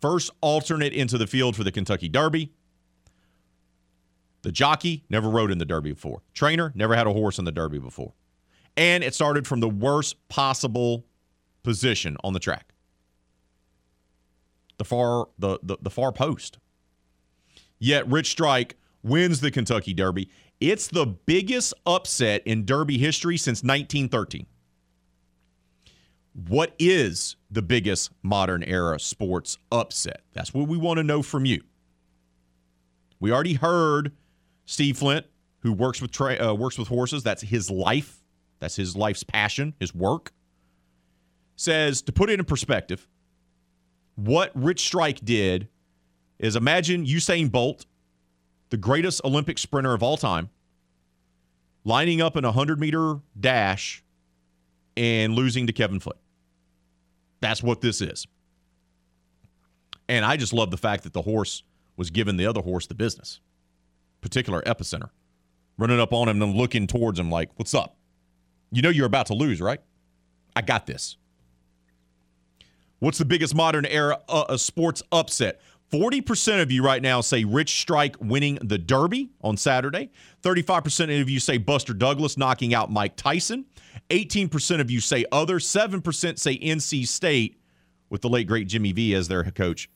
first 0.00 0.30
alternate 0.40 0.92
into 0.92 1.18
the 1.18 1.26
field 1.26 1.56
for 1.56 1.64
the 1.64 1.72
Kentucky 1.72 2.08
Derby. 2.08 2.52
The 4.42 4.52
jockey 4.52 5.04
never 5.10 5.28
rode 5.28 5.50
in 5.50 5.58
the 5.58 5.64
Derby 5.64 5.92
before. 5.92 6.22
Trainer 6.32 6.72
never 6.74 6.94
had 6.94 7.06
a 7.06 7.12
horse 7.12 7.38
in 7.38 7.44
the 7.44 7.52
Derby 7.52 7.78
before. 7.78 8.12
And 8.76 9.02
it 9.02 9.14
started 9.14 9.46
from 9.46 9.60
the 9.60 9.68
worst 9.68 10.16
possible 10.28 11.04
position 11.64 12.16
on 12.22 12.32
the 12.32 12.38
track. 12.38 12.72
The 14.78 14.84
far 14.84 15.28
the, 15.38 15.58
the, 15.62 15.78
the 15.82 15.90
far 15.90 16.12
post. 16.12 16.58
Yet 17.80 18.08
Rich 18.08 18.30
Strike 18.30 18.76
wins 19.02 19.40
the 19.40 19.50
Kentucky 19.50 19.92
Derby. 19.92 20.30
It's 20.60 20.88
the 20.88 21.06
biggest 21.06 21.74
upset 21.86 22.42
in 22.44 22.64
Derby 22.64 22.98
history 22.98 23.36
since 23.36 23.58
1913. 23.58 24.46
What 26.46 26.72
is 26.78 27.34
the 27.50 27.62
biggest 27.62 28.12
modern 28.22 28.62
era 28.62 29.00
sports 29.00 29.58
upset? 29.72 30.20
That's 30.34 30.54
what 30.54 30.68
we 30.68 30.76
want 30.76 30.98
to 30.98 31.02
know 31.02 31.20
from 31.20 31.44
you. 31.44 31.62
We 33.18 33.32
already 33.32 33.54
heard 33.54 34.12
Steve 34.64 34.98
Flint, 34.98 35.26
who 35.60 35.72
works 35.72 36.00
with 36.00 36.12
tra- 36.12 36.50
uh, 36.50 36.54
works 36.54 36.78
with 36.78 36.86
horses. 36.86 37.24
That's 37.24 37.42
his 37.42 37.72
life. 37.72 38.22
That's 38.60 38.76
his 38.76 38.94
life's 38.94 39.24
passion, 39.24 39.74
his 39.80 39.92
work. 39.92 40.32
Says 41.56 42.02
to 42.02 42.12
put 42.12 42.30
it 42.30 42.38
in 42.38 42.44
perspective, 42.44 43.08
what 44.14 44.52
Rich 44.54 44.86
Strike 44.86 45.24
did 45.24 45.66
is 46.38 46.54
imagine 46.54 47.04
Usain 47.04 47.50
Bolt, 47.50 47.84
the 48.70 48.76
greatest 48.76 49.24
Olympic 49.24 49.58
sprinter 49.58 49.92
of 49.92 50.04
all 50.04 50.16
time, 50.16 50.50
lining 51.82 52.22
up 52.22 52.36
in 52.36 52.44
a 52.44 52.48
100 52.48 52.78
meter 52.78 53.16
dash 53.38 54.04
and 54.96 55.34
losing 55.34 55.66
to 55.66 55.72
Kevin 55.72 55.98
Foote. 55.98 56.18
That's 57.40 57.62
what 57.62 57.80
this 57.80 58.00
is. 58.00 58.26
And 60.08 60.24
I 60.24 60.36
just 60.36 60.52
love 60.52 60.70
the 60.70 60.76
fact 60.76 61.04
that 61.04 61.12
the 61.12 61.22
horse 61.22 61.62
was 61.96 62.10
giving 62.10 62.36
the 62.36 62.46
other 62.46 62.62
horse 62.62 62.86
the 62.86 62.94
business, 62.94 63.40
particular 64.20 64.62
epicenter, 64.62 65.10
running 65.76 66.00
up 66.00 66.12
on 66.12 66.28
him 66.28 66.40
and 66.42 66.54
looking 66.54 66.86
towards 66.86 67.18
him 67.18 67.30
like, 67.30 67.50
What's 67.56 67.74
up? 67.74 67.96
You 68.70 68.82
know 68.82 68.90
you're 68.90 69.06
about 69.06 69.26
to 69.26 69.34
lose, 69.34 69.60
right? 69.60 69.80
I 70.54 70.62
got 70.62 70.86
this. 70.86 71.16
What's 72.98 73.18
the 73.18 73.24
biggest 73.24 73.54
modern 73.54 73.86
era 73.86 74.18
uh, 74.28 74.56
sports 74.56 75.02
upset? 75.12 75.60
40% 75.92 76.62
of 76.62 76.70
you 76.70 76.84
right 76.84 77.00
now 77.00 77.20
say 77.20 77.44
Rich 77.44 77.80
Strike 77.80 78.16
winning 78.20 78.58
the 78.62 78.76
Derby 78.76 79.30
on 79.40 79.56
Saturday. 79.56 80.10
35% 80.42 81.20
of 81.20 81.30
you 81.30 81.40
say 81.40 81.56
Buster 81.56 81.94
Douglas 81.94 82.36
knocking 82.36 82.74
out 82.74 82.90
Mike 82.90 83.16
Tyson. 83.16 83.64
18% 84.10 84.80
of 84.80 84.90
you 84.90 85.00
say 85.00 85.24
other. 85.32 85.58
7% 85.58 86.38
say 86.38 86.58
NC 86.58 87.06
State 87.06 87.60
with 88.10 88.20
the 88.20 88.28
late, 88.28 88.46
great 88.46 88.68
Jimmy 88.68 88.92
V 88.92 89.14
as 89.14 89.28
their 89.28 89.42
coach 89.44 89.88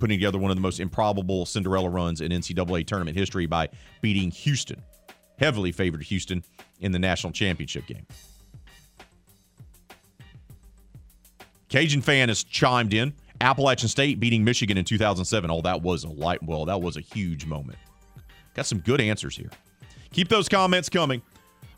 putting 0.00 0.18
together 0.18 0.38
one 0.38 0.50
of 0.50 0.56
the 0.56 0.62
most 0.62 0.80
improbable 0.80 1.46
Cinderella 1.46 1.90
runs 1.90 2.20
in 2.20 2.32
NCAA 2.32 2.86
tournament 2.86 3.16
history 3.16 3.46
by 3.46 3.68
beating 4.00 4.30
Houston, 4.30 4.82
heavily 5.38 5.70
favored 5.70 6.02
Houston 6.04 6.42
in 6.80 6.90
the 6.90 6.98
national 6.98 7.32
championship 7.32 7.86
game. 7.86 8.06
Cajun 11.68 12.00
fan 12.00 12.28
has 12.28 12.42
chimed 12.42 12.94
in. 12.94 13.12
Appalachian 13.40 13.88
State 13.88 14.20
beating 14.20 14.44
Michigan 14.44 14.76
in 14.76 14.84
2007. 14.84 15.50
Oh, 15.50 15.60
that 15.62 15.82
was 15.82 16.04
a 16.04 16.08
light. 16.08 16.42
Well, 16.42 16.64
that 16.66 16.80
was 16.80 16.96
a 16.96 17.00
huge 17.00 17.46
moment. 17.46 17.78
Got 18.54 18.66
some 18.66 18.80
good 18.80 19.00
answers 19.00 19.36
here. 19.36 19.50
Keep 20.12 20.28
those 20.28 20.48
comments 20.48 20.88
coming 20.88 21.22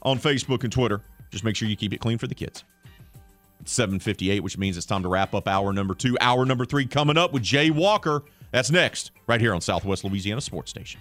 on 0.02 0.18
Facebook 0.18 0.64
and 0.64 0.72
Twitter. 0.72 1.00
Just 1.30 1.44
make 1.44 1.56
sure 1.56 1.68
you 1.68 1.76
keep 1.76 1.92
it 1.92 2.00
clean 2.00 2.18
for 2.18 2.26
the 2.26 2.34
kids. 2.34 2.64
It's 3.60 3.72
758, 3.72 4.40
which 4.42 4.58
means 4.58 4.76
it's 4.76 4.86
time 4.86 5.02
to 5.02 5.08
wrap 5.08 5.34
up 5.34 5.46
hour 5.46 5.72
number 5.72 5.94
two. 5.94 6.16
Hour 6.20 6.44
number 6.44 6.64
three 6.64 6.86
coming 6.86 7.16
up 7.16 7.32
with 7.32 7.42
Jay 7.42 7.70
Walker. 7.70 8.22
That's 8.50 8.70
next, 8.70 9.12
right 9.26 9.40
here 9.40 9.54
on 9.54 9.60
Southwest 9.60 10.04
Louisiana 10.04 10.40
Sports 10.40 10.70
Station. 10.70 11.00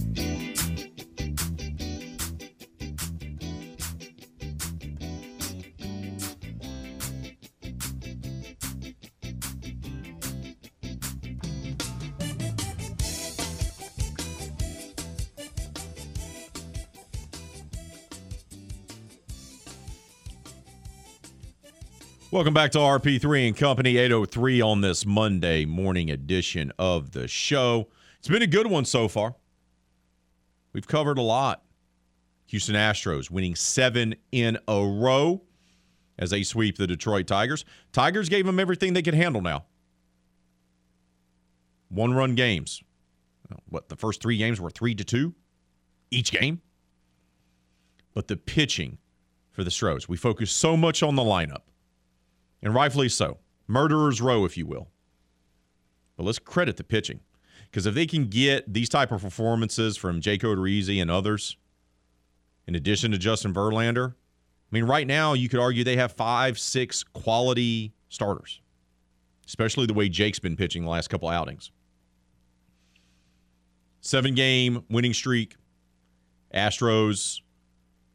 Welcome 22.31 22.53
back 22.53 22.71
to 22.71 22.77
RP3 22.77 23.47
and 23.47 23.57
Company 23.57 23.97
803 23.97 24.61
on 24.61 24.79
this 24.79 25.05
Monday 25.05 25.65
morning 25.65 26.09
edition 26.09 26.71
of 26.79 27.11
the 27.11 27.27
show. 27.27 27.89
It's 28.19 28.29
been 28.29 28.41
a 28.41 28.47
good 28.47 28.67
one 28.67 28.85
so 28.85 29.09
far. 29.09 29.35
We've 30.71 30.87
covered 30.87 31.17
a 31.17 31.21
lot. 31.21 31.61
Houston 32.45 32.75
Astros 32.75 33.29
winning 33.29 33.53
seven 33.55 34.15
in 34.31 34.57
a 34.65 34.81
row 34.81 35.41
as 36.17 36.29
they 36.29 36.43
sweep 36.43 36.77
the 36.77 36.87
Detroit 36.87 37.27
Tigers. 37.27 37.65
Tigers 37.91 38.29
gave 38.29 38.45
them 38.45 38.61
everything 38.61 38.93
they 38.93 39.01
could 39.01 39.13
handle 39.13 39.41
now. 39.41 39.65
One 41.89 42.13
run 42.13 42.35
games. 42.35 42.81
What, 43.67 43.89
the 43.89 43.97
first 43.97 44.21
three 44.21 44.37
games 44.37 44.61
were 44.61 44.69
three 44.69 44.95
to 44.95 45.03
two 45.03 45.35
each 46.11 46.31
game? 46.31 46.61
But 48.13 48.29
the 48.29 48.37
pitching 48.37 48.99
for 49.51 49.65
the 49.65 49.71
Stros, 49.71 50.07
we 50.07 50.15
focus 50.15 50.49
so 50.49 50.77
much 50.77 51.03
on 51.03 51.17
the 51.17 51.23
lineup 51.23 51.63
and 52.61 52.73
rightfully 52.73 53.09
so. 53.09 53.39
Murderer's 53.67 54.21
row, 54.21 54.45
if 54.45 54.57
you 54.57 54.65
will. 54.65 54.89
But 56.17 56.25
let's 56.25 56.39
credit 56.39 56.77
the 56.77 56.83
pitching 56.83 57.21
because 57.69 57.85
if 57.85 57.95
they 57.95 58.05
can 58.05 58.25
get 58.25 58.71
these 58.71 58.89
type 58.89 59.11
of 59.11 59.21
performances 59.21 59.97
from 59.97 60.21
Jake 60.21 60.41
Odorizzi 60.41 61.01
and 61.01 61.09
others, 61.09 61.57
in 62.67 62.75
addition 62.75 63.11
to 63.11 63.17
Justin 63.17 63.53
Verlander, 63.53 64.11
I 64.11 64.75
mean, 64.75 64.83
right 64.83 65.07
now 65.07 65.33
you 65.33 65.49
could 65.49 65.59
argue 65.59 65.83
they 65.83 65.97
have 65.97 66.11
five, 66.13 66.59
six 66.59 67.03
quality 67.03 67.93
starters, 68.09 68.61
especially 69.47 69.85
the 69.85 69.93
way 69.93 70.09
Jake's 70.09 70.39
been 70.39 70.55
pitching 70.55 70.83
the 70.83 70.89
last 70.89 71.09
couple 71.09 71.29
outings. 71.29 71.71
Seven 74.01 74.33
game 74.33 74.83
winning 74.89 75.13
streak. 75.13 75.55
Astros 76.53 77.41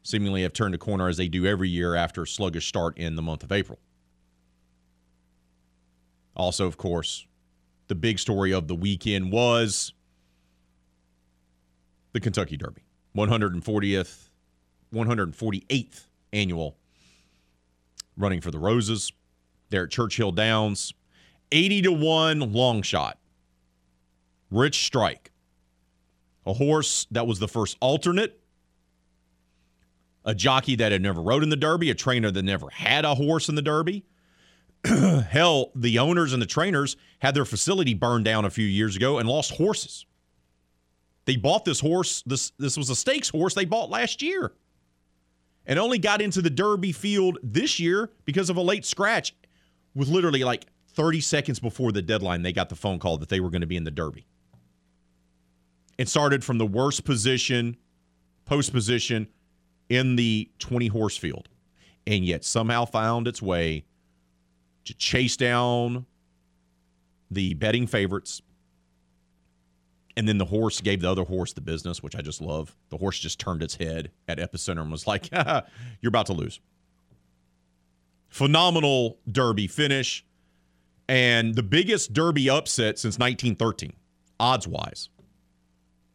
seemingly 0.03 0.43
have 0.43 0.53
turned 0.53 0.75
a 0.75 0.77
corner 0.77 1.07
as 1.07 1.17
they 1.17 1.27
do 1.27 1.45
every 1.45 1.69
year 1.69 1.95
after 1.95 2.23
a 2.23 2.27
sluggish 2.27 2.67
start 2.67 2.97
in 2.97 3.15
the 3.15 3.21
month 3.21 3.43
of 3.43 3.51
April. 3.51 3.79
Also, 6.37 6.67
of 6.67 6.77
course, 6.77 7.25
the 7.87 7.95
big 7.95 8.19
story 8.19 8.53
of 8.53 8.67
the 8.67 8.75
weekend 8.75 9.31
was 9.31 9.91
the 12.13 12.19
Kentucky 12.19 12.55
Derby, 12.55 12.83
140th, 13.15 14.29
148th 14.93 16.05
annual 16.31 16.77
running 18.15 18.39
for 18.39 18.51
the 18.51 18.59
Roses. 18.59 19.11
There 19.69 19.83
at 19.83 19.89
Churchill 19.89 20.31
Downs, 20.31 20.93
80 21.51 21.81
to 21.81 21.91
1 21.91 22.53
long 22.53 22.83
shot. 22.83 23.17
Rich 24.49 24.85
Strike, 24.85 25.31
a 26.45 26.53
horse 26.53 27.05
that 27.11 27.27
was 27.27 27.39
the 27.39 27.49
first 27.49 27.75
alternate, 27.81 28.39
a 30.23 30.33
jockey 30.33 30.75
that 30.75 30.91
had 30.91 31.01
never 31.01 31.21
rode 31.21 31.43
in 31.43 31.49
the 31.49 31.57
Derby, 31.57 31.89
a 31.89 31.95
trainer 31.95 32.31
that 32.31 32.43
never 32.43 32.69
had 32.69 33.03
a 33.03 33.15
horse 33.15 33.49
in 33.49 33.55
the 33.55 33.61
Derby 33.61 34.05
hell, 35.29 35.71
the 35.75 35.99
owners 35.99 36.33
and 36.33 36.41
the 36.41 36.47
trainers 36.47 36.95
had 37.19 37.35
their 37.35 37.45
facility 37.45 37.93
burned 37.93 38.25
down 38.25 38.45
a 38.45 38.49
few 38.49 38.65
years 38.65 38.95
ago 38.95 39.17
and 39.17 39.27
lost 39.27 39.51
horses. 39.51 40.05
They 41.25 41.35
bought 41.35 41.65
this 41.65 41.79
horse. 41.79 42.23
This 42.25 42.51
this 42.57 42.77
was 42.77 42.89
a 42.89 42.95
stakes 42.95 43.29
horse 43.29 43.53
they 43.53 43.65
bought 43.65 43.89
last 43.89 44.21
year, 44.21 44.53
and 45.65 45.77
only 45.77 45.99
got 45.99 46.21
into 46.21 46.41
the 46.41 46.49
Derby 46.49 46.93
field 46.93 47.37
this 47.43 47.79
year 47.79 48.11
because 48.23 48.49
of 48.49 48.57
a 48.57 48.61
late 48.61 48.85
scratch. 48.85 49.35
With 49.93 50.07
literally 50.07 50.43
like 50.43 50.67
30 50.89 51.21
seconds 51.21 51.59
before 51.59 51.91
the 51.91 52.01
deadline, 52.01 52.43
they 52.43 52.53
got 52.53 52.69
the 52.69 52.75
phone 52.75 52.99
call 52.99 53.17
that 53.17 53.29
they 53.29 53.39
were 53.39 53.49
going 53.49 53.61
to 53.61 53.67
be 53.67 53.77
in 53.77 53.83
the 53.83 53.91
Derby. 53.91 54.25
It 55.97 56.07
started 56.07 56.43
from 56.43 56.59
the 56.59 56.65
worst 56.65 57.03
position, 57.03 57.77
post 58.45 58.71
position 58.71 59.27
in 59.89 60.15
the 60.15 60.49
20 60.59 60.87
horse 60.87 61.17
field, 61.17 61.49
and 62.05 62.23
yet 62.23 62.45
somehow 62.45 62.85
found 62.85 63.27
its 63.27 63.41
way 63.41 63.85
to 64.87 64.93
chase 64.93 65.37
down 65.37 66.05
the 67.29 67.53
betting 67.55 67.87
favorites. 67.87 68.41
And 70.15 70.27
then 70.27 70.37
the 70.37 70.45
horse 70.45 70.81
gave 70.81 71.01
the 71.01 71.11
other 71.11 71.23
horse 71.23 71.53
the 71.53 71.61
business, 71.61 72.01
which 72.01 72.15
I 72.15 72.21
just 72.21 72.41
love. 72.41 72.75
The 72.89 72.97
horse 72.97 73.19
just 73.19 73.39
turned 73.39 73.61
its 73.61 73.75
head 73.75 74.11
at 74.27 74.39
Epicenter 74.39 74.81
and 74.81 74.91
was 74.91 75.05
like, 75.05 75.29
You're 76.01 76.09
about 76.09 76.25
to 76.27 76.33
lose. 76.33 76.59
Phenomenal 78.29 79.19
Derby 79.31 79.67
finish. 79.67 80.25
And 81.07 81.55
the 81.55 81.63
biggest 81.63 82.13
Derby 82.13 82.49
upset 82.49 82.97
since 82.99 83.17
1913, 83.17 83.93
odds 84.39 84.67
wise. 84.67 85.09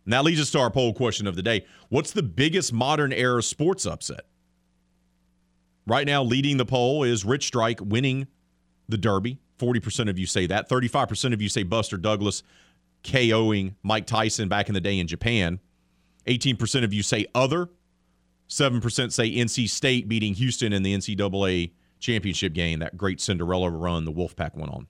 And 0.05 0.12
that 0.12 0.24
leads 0.24 0.40
us 0.40 0.51
to 0.51 0.59
our 0.59 0.70
poll 0.70 0.93
question 0.93 1.27
of 1.27 1.36
the 1.36 1.43
day. 1.43 1.65
What's 1.89 2.11
the 2.11 2.23
biggest 2.23 2.73
modern 2.73 3.12
era 3.12 3.43
sports 3.43 3.86
upset? 3.86 4.23
Right 5.86 6.07
now, 6.07 6.23
leading 6.23 6.59
the 6.59 6.66
poll 6.66 7.05
is 7.05 7.24
Rich 7.24 7.47
Strike 7.47 7.81
winning 7.81 8.27
the 8.93 8.98
Derby. 8.98 9.39
40% 9.59 10.09
of 10.09 10.19
you 10.19 10.27
say 10.27 10.47
that. 10.47 10.69
35% 10.69 11.32
of 11.32 11.43
you 11.43 11.48
say 11.48 11.64
Buster 11.64 11.97
Douglas 11.97 12.43
KOing 13.02 13.74
Mike 13.82 14.06
Tyson 14.06 14.48
back 14.48 14.69
in 14.69 14.74
the 14.74 14.81
day 14.81 14.98
in 14.98 15.06
Japan. 15.06 15.59
18% 16.27 16.85
of 16.85 16.93
you 16.93 17.02
say 17.02 17.27
other. 17.35 17.69
7% 18.48 19.12
say 19.12 19.31
NC 19.31 19.69
State 19.69 20.09
beating 20.09 20.35
Houston 20.35 20.73
in 20.73 20.82
the 20.82 20.94
NCAA 20.94 21.73
championship 21.98 22.52
game, 22.52 22.81
that 22.81 22.97
great 22.97 23.20
Cinderella 23.20 23.70
run 23.70 24.05
the 24.05 24.12
Wolfpack 24.12 24.55
went 24.55 24.73
on. 24.73 24.86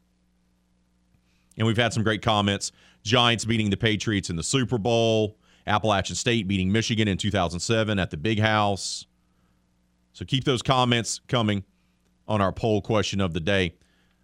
And 1.56 1.66
we've 1.66 1.76
had 1.76 1.92
some 1.92 2.02
great 2.02 2.22
comments. 2.22 2.72
Giants 3.04 3.44
beating 3.44 3.70
the 3.70 3.76
Patriots 3.76 4.30
in 4.30 4.36
the 4.36 4.42
Super 4.42 4.78
Bowl. 4.78 5.36
Appalachian 5.66 6.16
State 6.16 6.48
beating 6.48 6.72
Michigan 6.72 7.06
in 7.06 7.18
2007 7.18 7.98
at 7.98 8.10
the 8.10 8.16
Big 8.16 8.40
House. 8.40 9.06
So 10.12 10.24
keep 10.24 10.44
those 10.44 10.62
comments 10.62 11.20
coming 11.28 11.64
on 12.26 12.40
our 12.40 12.52
poll 12.52 12.80
question 12.80 13.20
of 13.20 13.32
the 13.32 13.40
day. 13.40 13.74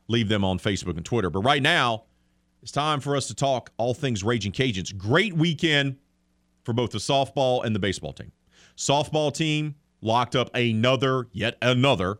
Leave 0.08 0.28
them 0.28 0.44
on 0.44 0.58
Facebook 0.58 0.96
and 0.96 1.04
Twitter. 1.04 1.30
But 1.30 1.40
right 1.40 1.62
now, 1.62 2.04
it's 2.62 2.72
time 2.72 3.00
for 3.00 3.16
us 3.16 3.28
to 3.28 3.34
talk 3.34 3.70
all 3.76 3.94
things 3.94 4.24
Raging 4.24 4.52
Cajuns. 4.52 4.96
Great 4.96 5.34
weekend 5.34 5.96
for 6.64 6.72
both 6.72 6.90
the 6.90 6.98
softball 6.98 7.64
and 7.64 7.74
the 7.74 7.78
baseball 7.78 8.12
team. 8.12 8.32
Softball 8.76 9.32
team 9.32 9.74
locked 10.00 10.34
up 10.34 10.50
another, 10.54 11.28
yet 11.32 11.56
another 11.62 12.18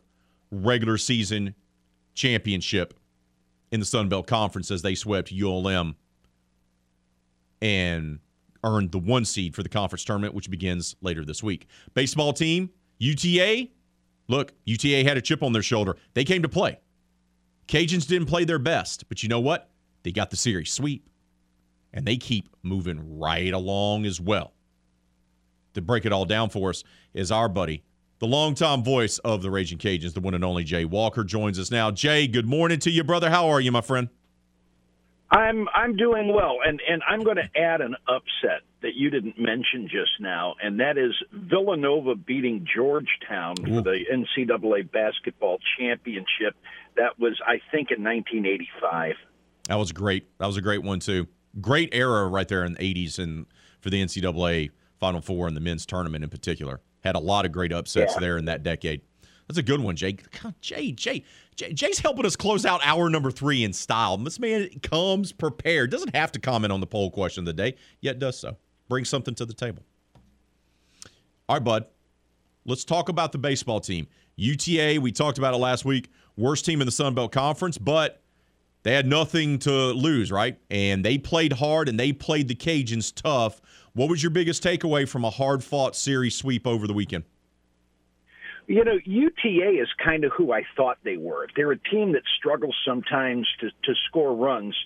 regular 0.51 0.99
season 0.99 1.55
championship 2.15 2.95
in 3.71 3.81
the 3.81 3.87
Sun 3.87 4.09
Belt 4.09 4.27
Conference 4.27 4.71
as 4.71 4.83
they 4.83 4.95
swept 4.95 5.33
ULM 5.33 5.97
and 7.61 8.19
earned 8.65 8.93
the 8.93 8.99
one 8.99 9.25
seed 9.25 9.55
for 9.55 9.63
the 9.63 9.69
conference 9.69 10.05
tournament, 10.05 10.35
which 10.35 10.51
begins 10.51 10.97
later 11.01 11.25
this 11.25 11.43
week. 11.43 11.67
Baseball 11.95 12.33
team, 12.33 12.71
UTA, 12.99 13.69
Look, 14.29 14.53
UTA 14.67 15.05
had 15.05 15.17
a 15.17 15.23
chip 15.23 15.43
on 15.43 15.53
their 15.53 15.63
shoulder. 15.63 15.97
They 16.15 16.25
came 16.25 16.43
to 16.43 16.49
play. 16.49 16.79
Cajuns 17.69 18.09
didn't 18.09 18.29
play 18.29 18.45
their 18.45 18.59
best, 18.59 19.09
but 19.09 19.23
you 19.23 19.29
know 19.29 19.41
what? 19.41 19.71
They 20.03 20.11
got 20.11 20.31
the 20.31 20.37
series 20.37 20.73
sweep, 20.73 21.07
and 21.93 22.07
they 22.07 22.17
keep 22.17 22.49
moving 22.63 23.19
right 23.19 23.53
along 23.53 24.07
as 24.07 24.21
well. 24.21 24.55
To 25.75 25.83
break 25.83 26.07
it 26.07 26.13
all 26.13 26.25
down 26.25 26.49
for 26.49 26.71
us 26.71 26.83
is 27.13 27.31
our 27.31 27.49
buddy, 27.49 27.85
the 28.21 28.27
longtime 28.27 28.83
voice 28.83 29.19
of 29.19 29.43
the 29.43 29.51
Raging 29.51 29.79
Cajuns, 29.79 30.15
the 30.15 30.21
one 30.21 30.35
and 30.35 30.45
only 30.45 30.65
Jay 30.65 30.85
Walker, 30.85 31.23
joins 31.23 31.59
us 31.59 31.71
now. 31.71 31.91
Jay, 31.91 32.27
good 32.27 32.47
morning 32.47 32.79
to 32.81 32.91
you, 32.91 33.05
brother. 33.05 33.31
How 33.31 33.49
are 33.49 33.61
you, 33.61 33.71
my 33.71 33.83
friend? 33.83 34.09
I'm 35.31 35.69
I'm 35.75 35.97
doing 35.97 36.33
well, 36.35 36.59
and 36.67 36.81
and 36.89 37.03
I'm 37.07 37.21
going 37.23 37.37
to 37.37 37.51
add 37.61 37.81
an 37.83 37.97
upset 38.09 38.63
that 38.81 38.95
you 38.95 39.11
didn't 39.11 39.39
mention 39.39 39.87
just 39.89 40.13
now, 40.21 40.55
and 40.63 40.81
that 40.81 40.97
is 40.97 41.13
Villanova 41.33 42.15
beating 42.15 42.67
Georgetown 42.75 43.57
for 43.57 43.83
the 43.83 44.05
NCAA 44.11 44.91
basketball 44.91 45.59
championship. 45.79 46.55
That 46.97 47.19
was, 47.19 47.39
I 47.47 47.61
think, 47.71 47.91
in 47.91 48.03
1985. 48.03 49.17
That 49.69 49.75
was 49.75 49.93
great. 49.93 50.27
That 50.39 50.47
was 50.47 50.57
a 50.57 50.63
great 50.63 50.83
one 50.83 51.01
too. 51.01 51.27
Great 51.61 51.91
era 51.93 52.27
right 52.27 52.49
there 52.49 52.65
in 52.65 52.73
the 52.75 52.79
80s 52.79 53.19
and 53.19 53.45
for 53.81 53.91
the 53.91 54.03
NCAA 54.03 54.71
Final 54.99 55.21
Four 55.21 55.47
and 55.47 55.57
the 55.57 55.61
men's 55.61 55.85
tournament 55.85 56.25
in 56.25 56.31
particular. 56.31 56.81
Had 57.05 57.17
a 57.17 57.21
lot 57.21 57.45
of 57.45 57.53
great 57.53 57.73
upsets 57.73 58.15
Yeah. 58.15 58.21
there 58.21 58.39
in 58.39 58.47
that 58.47 58.63
decade. 58.63 59.03
That's 59.49 59.59
a 59.59 59.63
good 59.63 59.81
one, 59.81 59.97
Jay. 59.97 60.13
God, 60.13 60.55
Jay, 60.61 60.93
Jay, 60.93 61.25
Jay, 61.57 61.73
Jay's 61.73 61.99
helping 61.99 62.27
us 62.27 62.37
close 62.37 62.67
out 62.67 62.81
hour 62.85 63.09
number 63.09 63.31
three 63.31 63.65
in 63.65 63.73
style. 63.73 64.19
This 64.19 64.39
man 64.39 64.69
comes 64.83 65.33
prepared. 65.33 65.91
Doesn't 65.91 66.15
have 66.15 66.31
to 66.33 66.39
comment 66.39 66.73
on 66.73 66.81
the 66.81 66.87
poll 66.87 67.11
question 67.11 67.43
of 67.43 67.47
the 67.47 67.55
day, 67.55 67.75
yet 68.03 68.19
does 68.19 68.39
so. 68.39 68.57
Brings 68.89 69.09
something 69.09 69.35
to 69.37 69.47
the 69.47 69.55
table. 69.55 69.83
All 71.49 71.57
right, 71.57 71.65
bud. 71.65 71.87
Let's 72.67 72.85
talk 72.85 73.09
about 73.09 73.33
the 73.33 73.39
baseball 73.39 73.81
team. 73.81 74.07
UTA, 74.37 74.99
we 75.01 75.11
talked 75.11 75.39
about 75.39 75.55
it 75.55 75.57
last 75.57 75.87
week. 75.87 76.11
Worst 76.37 76.67
team 76.67 76.83
in 76.83 76.87
the 76.87 76.93
Sun 76.93 77.15
Belt 77.15 77.33
Conference, 77.33 77.79
but 77.79 78.21
they 78.83 78.93
had 78.93 79.07
nothing 79.07 79.59
to 79.61 79.71
lose, 79.71 80.31
right? 80.31 80.59
And 80.71 81.03
they 81.03 81.17
played 81.17 81.55
hard 81.55 81.89
and 81.89 81.99
they 81.99 82.13
played 82.13 82.49
the 82.49 82.55
Cajuns 82.55 83.15
tough. 83.15 83.63
What 83.95 84.11
was 84.11 84.23
your 84.23 84.31
biggest 84.31 84.63
takeaway 84.63 85.09
from 85.09 85.25
a 85.25 85.31
hard 85.31 85.65
fought 85.65 85.97
series 85.97 86.37
sweep 86.37 86.67
over 86.67 86.87
the 86.87 86.93
weekend? 86.93 87.25
You 88.69 88.85
know, 88.85 88.99
UTA 89.03 89.81
is 89.81 89.89
kind 90.05 90.25
of 90.25 90.33
who 90.37 90.53
I 90.53 90.63
thought 90.77 90.99
they 91.03 91.17
were. 91.17 91.49
They're 91.57 91.73
a 91.73 91.79
team 91.79 92.13
that 92.13 92.23
struggles 92.39 92.77
sometimes 92.87 93.49
to, 93.61 93.71
to 93.71 93.95
score 94.09 94.35
runs, 94.35 94.77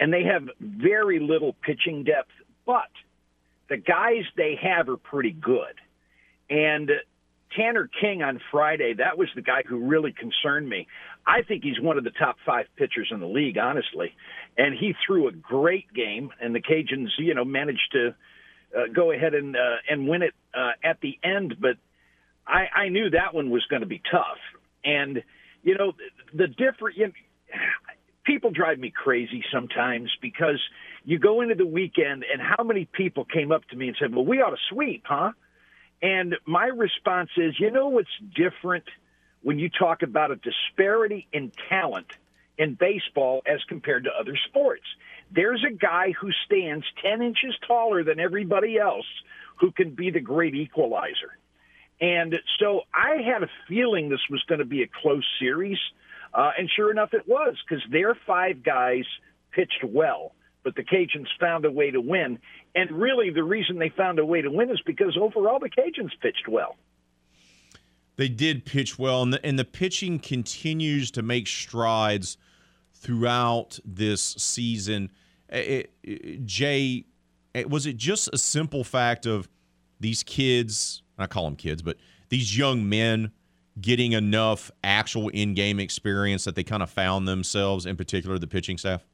and 0.00 0.10
they 0.10 0.24
have 0.24 0.48
very 0.58 1.20
little 1.20 1.54
pitching 1.62 2.02
depth, 2.02 2.30
but 2.64 2.88
the 3.68 3.76
guys 3.76 4.24
they 4.38 4.58
have 4.62 4.88
are 4.88 4.96
pretty 4.96 5.32
good. 5.32 5.74
And 6.48 6.90
Tanner 7.54 7.90
King 8.00 8.22
on 8.22 8.40
Friday, 8.50 8.94
that 8.94 9.18
was 9.18 9.28
the 9.34 9.42
guy 9.42 9.64
who 9.68 9.86
really 9.86 10.12
concerned 10.12 10.66
me. 10.66 10.86
I 11.26 11.42
think 11.42 11.62
he's 11.62 11.78
one 11.78 11.98
of 11.98 12.04
the 12.04 12.10
top 12.10 12.36
five 12.46 12.66
pitchers 12.76 13.08
in 13.10 13.20
the 13.20 13.26
league, 13.26 13.58
honestly. 13.58 14.14
And 14.56 14.74
he 14.74 14.94
threw 15.06 15.28
a 15.28 15.32
great 15.32 15.92
game, 15.92 16.30
and 16.40 16.54
the 16.54 16.60
Cajuns, 16.60 17.10
you 17.18 17.34
know, 17.34 17.44
managed 17.44 17.92
to 17.92 18.14
uh, 18.74 18.86
go 18.94 19.12
ahead 19.12 19.34
and 19.34 19.56
uh, 19.56 19.76
and 19.90 20.08
win 20.08 20.22
it 20.22 20.34
uh, 20.54 20.72
at 20.82 21.00
the 21.02 21.18
end. 21.22 21.56
But 21.60 21.76
I, 22.46 22.66
I 22.74 22.88
knew 22.88 23.10
that 23.10 23.34
one 23.34 23.50
was 23.50 23.64
going 23.66 23.80
to 23.80 23.86
be 23.86 24.02
tough. 24.10 24.38
And 24.84 25.22
you 25.62 25.76
know, 25.76 25.92
the 26.32 26.46
different 26.46 26.96
you 26.96 27.06
know, 27.06 27.12
people 28.24 28.50
drive 28.50 28.78
me 28.78 28.90
crazy 28.90 29.44
sometimes 29.52 30.10
because 30.20 30.60
you 31.04 31.18
go 31.18 31.40
into 31.40 31.54
the 31.54 31.66
weekend 31.66 32.24
and 32.30 32.40
how 32.40 32.64
many 32.64 32.84
people 32.84 33.24
came 33.24 33.52
up 33.52 33.66
to 33.68 33.76
me 33.76 33.88
and 33.88 33.96
said, 33.98 34.14
"Well, 34.14 34.24
we 34.24 34.40
ought 34.40 34.50
to 34.50 34.62
sweep, 34.70 35.04
huh?" 35.06 35.32
And 36.02 36.36
my 36.46 36.66
response 36.66 37.30
is, 37.36 37.58
you 37.58 37.70
know 37.70 37.88
what's 37.88 38.08
different 38.34 38.84
when 39.42 39.58
you 39.58 39.68
talk 39.68 40.02
about 40.02 40.30
a 40.30 40.36
disparity 40.36 41.26
in 41.32 41.52
talent 41.68 42.06
in 42.58 42.74
baseball 42.74 43.42
as 43.46 43.62
compared 43.68 44.04
to 44.04 44.10
other 44.18 44.36
sports. 44.48 44.84
There's 45.30 45.64
a 45.64 45.72
guy 45.72 46.12
who 46.12 46.30
stands 46.44 46.84
10 47.02 47.22
inches 47.22 47.54
taller 47.66 48.04
than 48.04 48.20
everybody 48.20 48.78
else 48.78 49.06
who 49.56 49.72
can 49.72 49.94
be 49.94 50.10
the 50.10 50.20
great 50.20 50.54
equalizer. 50.54 51.36
And 52.00 52.34
so 52.58 52.82
I 52.94 53.16
had 53.22 53.42
a 53.42 53.50
feeling 53.68 54.08
this 54.08 54.20
was 54.30 54.42
going 54.48 54.60
to 54.60 54.64
be 54.64 54.82
a 54.82 54.88
close 55.02 55.26
series. 55.38 55.78
Uh, 56.32 56.50
and 56.58 56.70
sure 56.74 56.90
enough, 56.90 57.12
it 57.12 57.28
was 57.28 57.56
because 57.68 57.82
their 57.90 58.16
five 58.26 58.62
guys 58.62 59.04
pitched 59.50 59.84
well, 59.84 60.32
but 60.62 60.76
the 60.76 60.82
Cajuns 60.82 61.26
found 61.38 61.64
a 61.64 61.70
way 61.70 61.90
to 61.90 62.00
win. 62.00 62.38
And 62.74 62.90
really, 62.92 63.30
the 63.30 63.42
reason 63.42 63.78
they 63.78 63.90
found 63.90 64.18
a 64.18 64.24
way 64.24 64.40
to 64.40 64.50
win 64.50 64.70
is 64.70 64.80
because 64.86 65.16
overall 65.20 65.58
the 65.58 65.68
Cajuns 65.68 66.12
pitched 66.22 66.48
well. 66.48 66.76
They 68.16 68.28
did 68.28 68.64
pitch 68.64 68.98
well, 68.98 69.22
and 69.22 69.32
the, 69.34 69.44
and 69.44 69.58
the 69.58 69.64
pitching 69.64 70.18
continues 70.18 71.10
to 71.12 71.22
make 71.22 71.46
strides 71.46 72.36
throughout 72.92 73.78
this 73.84 74.22
season. 74.22 75.10
It- 75.48 75.90
it- 76.02 76.46
Jay, 76.46 77.06
was 77.66 77.86
it 77.86 77.96
just 77.96 78.28
a 78.32 78.38
simple 78.38 78.84
fact 78.84 79.26
of 79.26 79.48
these 79.98 80.22
kids? 80.22 81.02
I 81.22 81.26
call 81.26 81.44
them 81.44 81.56
kids, 81.56 81.82
but 81.82 81.96
these 82.28 82.56
young 82.56 82.88
men 82.88 83.32
getting 83.80 84.12
enough 84.12 84.70
actual 84.82 85.28
in-game 85.28 85.80
experience 85.80 86.44
that 86.44 86.54
they 86.54 86.64
kind 86.64 86.82
of 86.82 86.90
found 86.90 87.26
themselves, 87.26 87.86
in 87.86 87.96
particular 87.96 88.38
the 88.38 88.46
pitching 88.46 88.78
staff. 88.78 89.04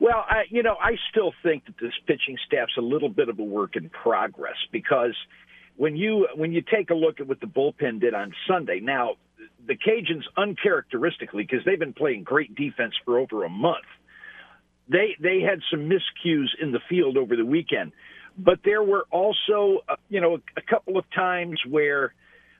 Well, 0.00 0.24
I, 0.28 0.44
you 0.50 0.62
know, 0.62 0.76
I 0.80 0.96
still 1.10 1.32
think 1.42 1.66
that 1.66 1.76
this 1.80 1.92
pitching 2.06 2.36
staff's 2.46 2.76
a 2.76 2.82
little 2.82 3.08
bit 3.08 3.28
of 3.28 3.38
a 3.38 3.44
work 3.44 3.76
in 3.76 3.88
progress 3.90 4.56
because 4.72 5.14
when 5.76 5.96
you 5.96 6.28
when 6.34 6.52
you 6.52 6.62
take 6.62 6.90
a 6.90 6.94
look 6.94 7.20
at 7.20 7.26
what 7.26 7.40
the 7.40 7.46
bullpen 7.46 8.00
did 8.00 8.14
on 8.14 8.32
Sunday, 8.46 8.80
now 8.80 9.14
the 9.66 9.74
Cajuns 9.74 10.24
uncharacteristically 10.36 11.44
because 11.44 11.64
they've 11.64 11.78
been 11.78 11.92
playing 11.94 12.24
great 12.24 12.54
defense 12.54 12.94
for 13.04 13.18
over 13.18 13.44
a 13.44 13.48
month. 13.48 13.86
They 14.88 15.16
they 15.20 15.40
had 15.40 15.60
some 15.70 15.88
miscues 15.88 16.48
in 16.60 16.72
the 16.72 16.80
field 16.88 17.16
over 17.16 17.36
the 17.36 17.46
weekend, 17.46 17.92
but 18.36 18.60
there 18.64 18.82
were 18.82 19.06
also 19.10 19.80
uh, 19.88 19.96
you 20.08 20.20
know 20.20 20.38
a 20.56 20.62
couple 20.62 20.98
of 20.98 21.04
times 21.14 21.60
where 21.68 22.14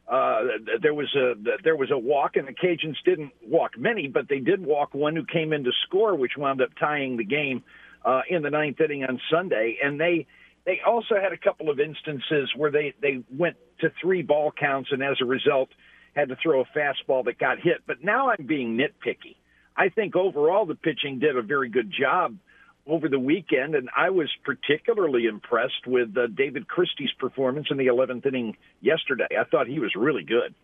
uh, 0.09 0.41
there 0.83 0.95
was 0.95 1.15
a 1.15 1.35
there 1.63 1.77
was 1.77 1.91
a 1.91 1.99
walk, 1.99 2.37
and 2.37 2.47
the 2.47 2.53
Cajuns 2.53 2.97
didn't 3.05 3.33
walk 3.47 3.79
many, 3.79 4.07
but 4.09 4.29
they 4.29 4.41
did 4.41 4.65
walk 4.65 4.95
one 4.95 5.17
who 5.17 5.25
came 5.25 5.53
in 5.53 5.65
to 5.65 5.73
score, 5.87 6.15
which 6.15 6.33
wound 6.37 6.61
up 6.61 6.71
tying 6.79 7.17
the 7.17 7.25
game 7.25 7.63
uh, 8.05 8.21
in 8.29 8.43
the 8.43 8.51
ninth 8.51 8.81
inning 8.81 9.05
on 9.05 9.21
Sunday. 9.31 9.79
And 9.83 9.99
they 9.99 10.27
they 10.67 10.81
also 10.87 11.15
had 11.15 11.33
a 11.33 11.39
couple 11.39 11.71
of 11.71 11.81
instances 11.81 12.51
where 12.57 12.71
they 12.71 12.95
they 13.01 13.25
went 13.35 13.57
to 13.81 13.91
three 14.01 14.23
ball 14.23 14.53
counts, 14.53 14.91
and 14.93 15.03
as 15.03 15.17
a 15.23 15.25
result, 15.25 15.71
had 16.15 16.29
to 16.29 16.37
throw 16.43 16.61
a 16.61 16.79
fastball 16.79 17.25
that 17.25 17.39
got 17.39 17.59
hit. 17.59 17.79
But 17.87 18.05
now 18.05 18.31
I'm 18.31 18.47
being 18.47 18.77
nitpicky. 18.77 19.37
I 19.77 19.89
think 19.89 20.15
overall 20.15 20.67
the 20.67 20.75
pitching 20.75 21.19
did 21.19 21.37
a 21.37 21.43
very 21.43 21.69
good 21.69 21.91
job 21.91 22.37
over 22.87 23.09
the 23.09 23.19
weekend, 23.19 23.75
and 23.75 23.89
I 23.97 24.11
was 24.11 24.29
particularly 24.45 25.27
impressed 25.27 25.87
with 25.87 26.17
uh, 26.17 26.27
David 26.27 26.69
Christie's 26.69 27.13
performance 27.19 27.69
in 27.71 27.79
the 27.79 27.87
11th 27.87 28.27
inning 28.27 28.57
yesterday. 28.81 29.27
I 29.39 29.45
thought 29.45 29.67
he 29.67 29.79
was 29.79 29.95
really 29.95 30.23
good. 30.23 30.55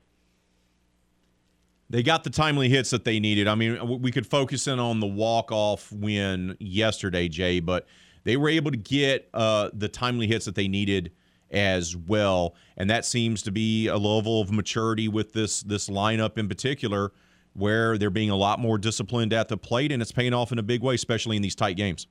They 1.89 2.03
got 2.03 2.23
the 2.23 2.31
timely 2.31 2.69
hits 2.69 2.91
that 2.91 3.05
they 3.05 3.19
needed. 3.19 3.49
I 3.49 3.57
mean, 3.57 4.01
we 4.01 4.13
could 4.13 4.27
focus 4.27 4.69
in 4.69 4.79
on 4.79 5.01
the 5.01 5.07
walk-off 5.07 5.91
win 5.91 6.57
yesterday, 6.61 7.27
Jay, 7.27 7.59
but 7.59 7.87
they 8.23 8.37
were 8.37 8.49
able 8.49 8.71
to 8.71 8.77
get 8.77 9.29
uh, 9.35 9.71
the 9.73 9.89
timely 9.89 10.29
hits 10.29 10.45
that 10.45 10.55
they 10.55 10.69
needed 10.69 11.11
as 11.51 11.97
well, 11.97 12.55
and 12.77 12.89
that 12.91 13.05
seems 13.05 13.43
to 13.43 13.51
be 13.51 13.89
a 13.89 13.97
level 13.97 14.41
of 14.41 14.53
maturity 14.53 15.09
with 15.09 15.33
this 15.33 15.63
this 15.63 15.89
lineup 15.89 16.39
in 16.39 16.49
particular, 16.49 17.13
where 17.55 17.99
they're 17.99 18.11
being 18.11 18.31
a 18.31 18.37
lot 18.37 18.59
more 18.59 18.79
disciplined 18.79 19.33
at 19.33 19.49
the 19.49 19.57
plate, 19.57 19.93
and 19.93 20.01
it's 20.01 20.13
paying 20.13 20.35
off 20.35 20.53
in 20.53 20.59
a 20.59 20.63
big 20.63 20.83
way, 20.83 20.95
especially 20.95 21.37
in 21.37 21.43
these 21.43 21.55
tight 21.55 21.77
games. 21.77 22.07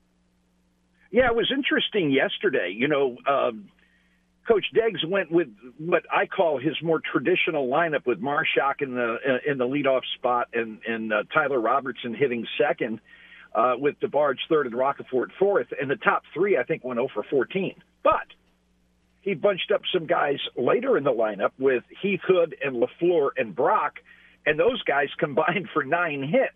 Yeah, 1.11 1.27
it 1.27 1.35
was 1.35 1.51
interesting 1.55 2.11
yesterday. 2.11 2.73
You 2.75 2.87
know, 2.87 3.17
um, 3.27 3.69
Coach 4.47 4.65
Deggs 4.75 5.07
went 5.07 5.31
with 5.31 5.47
what 5.77 6.03
I 6.11 6.25
call 6.25 6.59
his 6.59 6.75
more 6.83 6.99
traditional 6.99 7.67
lineup 7.67 8.05
with 8.05 8.21
Marusak 8.21 8.81
in 8.81 8.95
the 8.95 9.17
in 9.45 9.57
the 9.57 9.65
leadoff 9.65 10.01
spot 10.15 10.49
and 10.53 10.79
and 10.87 11.13
uh, 11.13 11.23
Tyler 11.33 11.59
Robertson 11.59 12.13
hitting 12.13 12.45
second, 12.59 12.99
uh, 13.53 13.73
with 13.77 13.99
DeBarge 13.99 14.37
third 14.49 14.67
and 14.67 14.75
Roccaforte 14.75 15.31
fourth, 15.37 15.67
and 15.79 15.89
the 15.89 15.95
top 15.95 16.23
three 16.33 16.57
I 16.57 16.63
think 16.63 16.83
went 16.83 16.97
0 16.97 17.09
for 17.13 17.23
14. 17.23 17.75
But 18.03 18.27
he 19.21 19.33
bunched 19.33 19.71
up 19.71 19.81
some 19.93 20.07
guys 20.07 20.39
later 20.55 20.97
in 20.97 21.03
the 21.03 21.11
lineup 21.11 21.51
with 21.59 21.83
Heath 22.01 22.21
Hood 22.25 22.55
and 22.63 22.81
Lafleur 22.81 23.29
and 23.37 23.55
Brock, 23.55 23.99
and 24.49 24.59
those 24.59 24.81
guys 24.83 25.07
combined 25.17 25.69
for 25.73 25.83
nine 25.83 26.27
hits. 26.27 26.51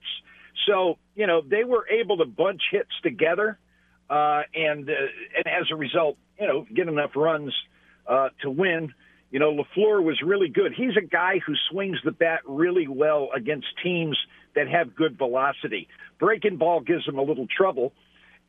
So 0.67 0.97
you 1.15 1.27
know 1.27 1.41
they 1.41 1.63
were 1.63 1.87
able 1.87 2.17
to 2.17 2.25
bunch 2.25 2.61
hits 2.71 2.91
together, 3.03 3.59
uh, 4.09 4.41
and 4.53 4.89
uh, 4.89 4.93
and 5.37 5.47
as 5.47 5.67
a 5.71 5.75
result, 5.75 6.17
you 6.39 6.47
know, 6.47 6.65
get 6.73 6.87
enough 6.87 7.11
runs 7.15 7.53
uh, 8.07 8.29
to 8.41 8.49
win. 8.49 8.93
You 9.31 9.39
know, 9.39 9.51
Lafleur 9.51 10.03
was 10.03 10.21
really 10.23 10.49
good. 10.49 10.73
He's 10.75 10.95
a 10.95 11.05
guy 11.05 11.39
who 11.45 11.53
swings 11.71 11.97
the 12.05 12.11
bat 12.11 12.41
really 12.45 12.87
well 12.87 13.29
against 13.35 13.65
teams 13.81 14.17
that 14.55 14.67
have 14.67 14.95
good 14.95 15.17
velocity. 15.17 15.87
Breaking 16.19 16.57
ball 16.57 16.81
gives 16.81 17.07
him 17.07 17.17
a 17.17 17.23
little 17.23 17.47
trouble, 17.47 17.93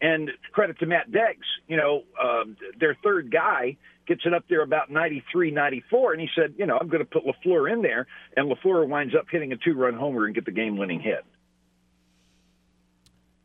And 0.00 0.30
credit 0.52 0.78
to 0.80 0.86
Matt 0.86 1.10
Deggs, 1.10 1.46
you 1.66 1.76
know, 1.76 2.02
um, 2.22 2.56
their 2.78 2.96
third 3.02 3.30
guy 3.30 3.76
gets 4.06 4.22
it 4.26 4.34
up 4.34 4.44
there 4.48 4.62
about 4.62 4.90
93, 4.90 5.50
94, 5.50 6.12
and 6.12 6.20
he 6.20 6.28
said, 6.34 6.54
you 6.58 6.66
know, 6.66 6.76
I'm 6.78 6.88
going 6.88 7.02
to 7.02 7.08
put 7.08 7.24
LaFleur 7.24 7.72
in 7.72 7.80
there, 7.80 8.06
and 8.36 8.50
LaFleur 8.50 8.86
winds 8.86 9.14
up 9.14 9.26
hitting 9.30 9.52
a 9.52 9.56
two-run 9.56 9.94
homer 9.94 10.26
and 10.26 10.34
get 10.34 10.44
the 10.44 10.52
game-winning 10.52 11.00
hit. 11.00 11.24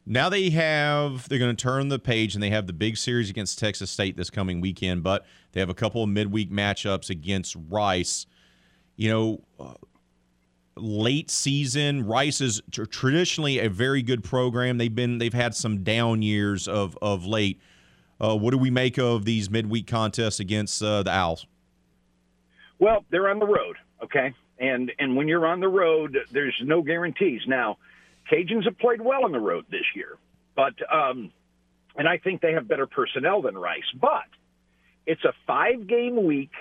Now 0.06 0.28
they 0.28 0.50
have 0.50 1.30
they're 1.30 1.38
going 1.38 1.56
to 1.56 1.64
turn 1.64 1.90
the 1.90 2.00
page 2.00 2.34
and 2.34 2.42
they 2.42 2.50
have 2.50 2.66
the 2.66 2.74
big 2.74 2.98
series 2.98 3.30
against 3.30 3.60
Texas 3.60 3.92
State 3.92 4.18
this 4.18 4.32
coming 4.32 4.60
weekend, 4.60 5.04
but 5.04 5.24
they 5.52 5.60
have 5.60 5.70
a 5.70 5.76
couple 5.76 6.02
of 6.02 6.10
midweek 6.10 6.52
matchups 6.52 7.12
against 7.12 7.56
Rice. 7.70 8.26
You 8.96 9.10
know, 9.12 9.42
uh, 9.60 9.74
late 10.82 11.30
season 11.30 12.06
Rice 12.06 12.42
is 12.42 12.62
tr- 12.72 12.86
traditionally 12.86 13.60
a 13.60 13.70
very 13.70 14.02
good 14.02 14.24
program. 14.24 14.78
They've 14.78 14.94
been 14.94 15.18
they've 15.18 15.34
had 15.34 15.56
some 15.56 15.84
down 15.84 16.22
years 16.22 16.68
of 16.68 16.98
of 17.02 17.26
late. 17.26 17.60
Uh, 18.22 18.36
what 18.36 18.52
do 18.52 18.58
we 18.58 18.70
make 18.70 18.98
of 18.98 19.26
these 19.26 19.50
midweek 19.50 19.88
contests 19.88 20.40
against 20.40 20.84
uh, 20.84 21.04
the 21.04 21.12
Owls? 21.12 21.46
Well, 22.78 23.06
they're 23.10 23.30
on 23.30 23.40
the 23.40 23.46
road, 23.46 23.78
okay, 24.04 24.34
and 24.58 24.92
and 25.00 25.16
when 25.16 25.28
you're 25.28 25.46
on 25.46 25.60
the 25.60 25.68
road, 25.68 26.18
there's 26.32 26.56
no 26.64 26.82
guarantees. 26.82 27.42
Now, 27.48 27.78
Cajuns 28.32 28.66
have 28.66 28.78
played 28.78 29.02
well 29.02 29.26
on 29.26 29.32
the 29.32 29.40
road 29.40 29.66
this 29.70 29.86
year, 29.96 30.18
but 30.56 30.74
um, 30.94 31.32
and 31.96 32.08
I 32.08 32.18
think 32.18 32.42
they 32.42 32.54
have 32.54 32.68
better 32.68 32.88
personnel 32.88 33.42
than 33.42 33.58
Rice. 33.58 33.84
But 34.00 34.28
it's 35.06 35.24
a 35.24 35.34
five-game 35.48 36.24
week. 36.24 36.52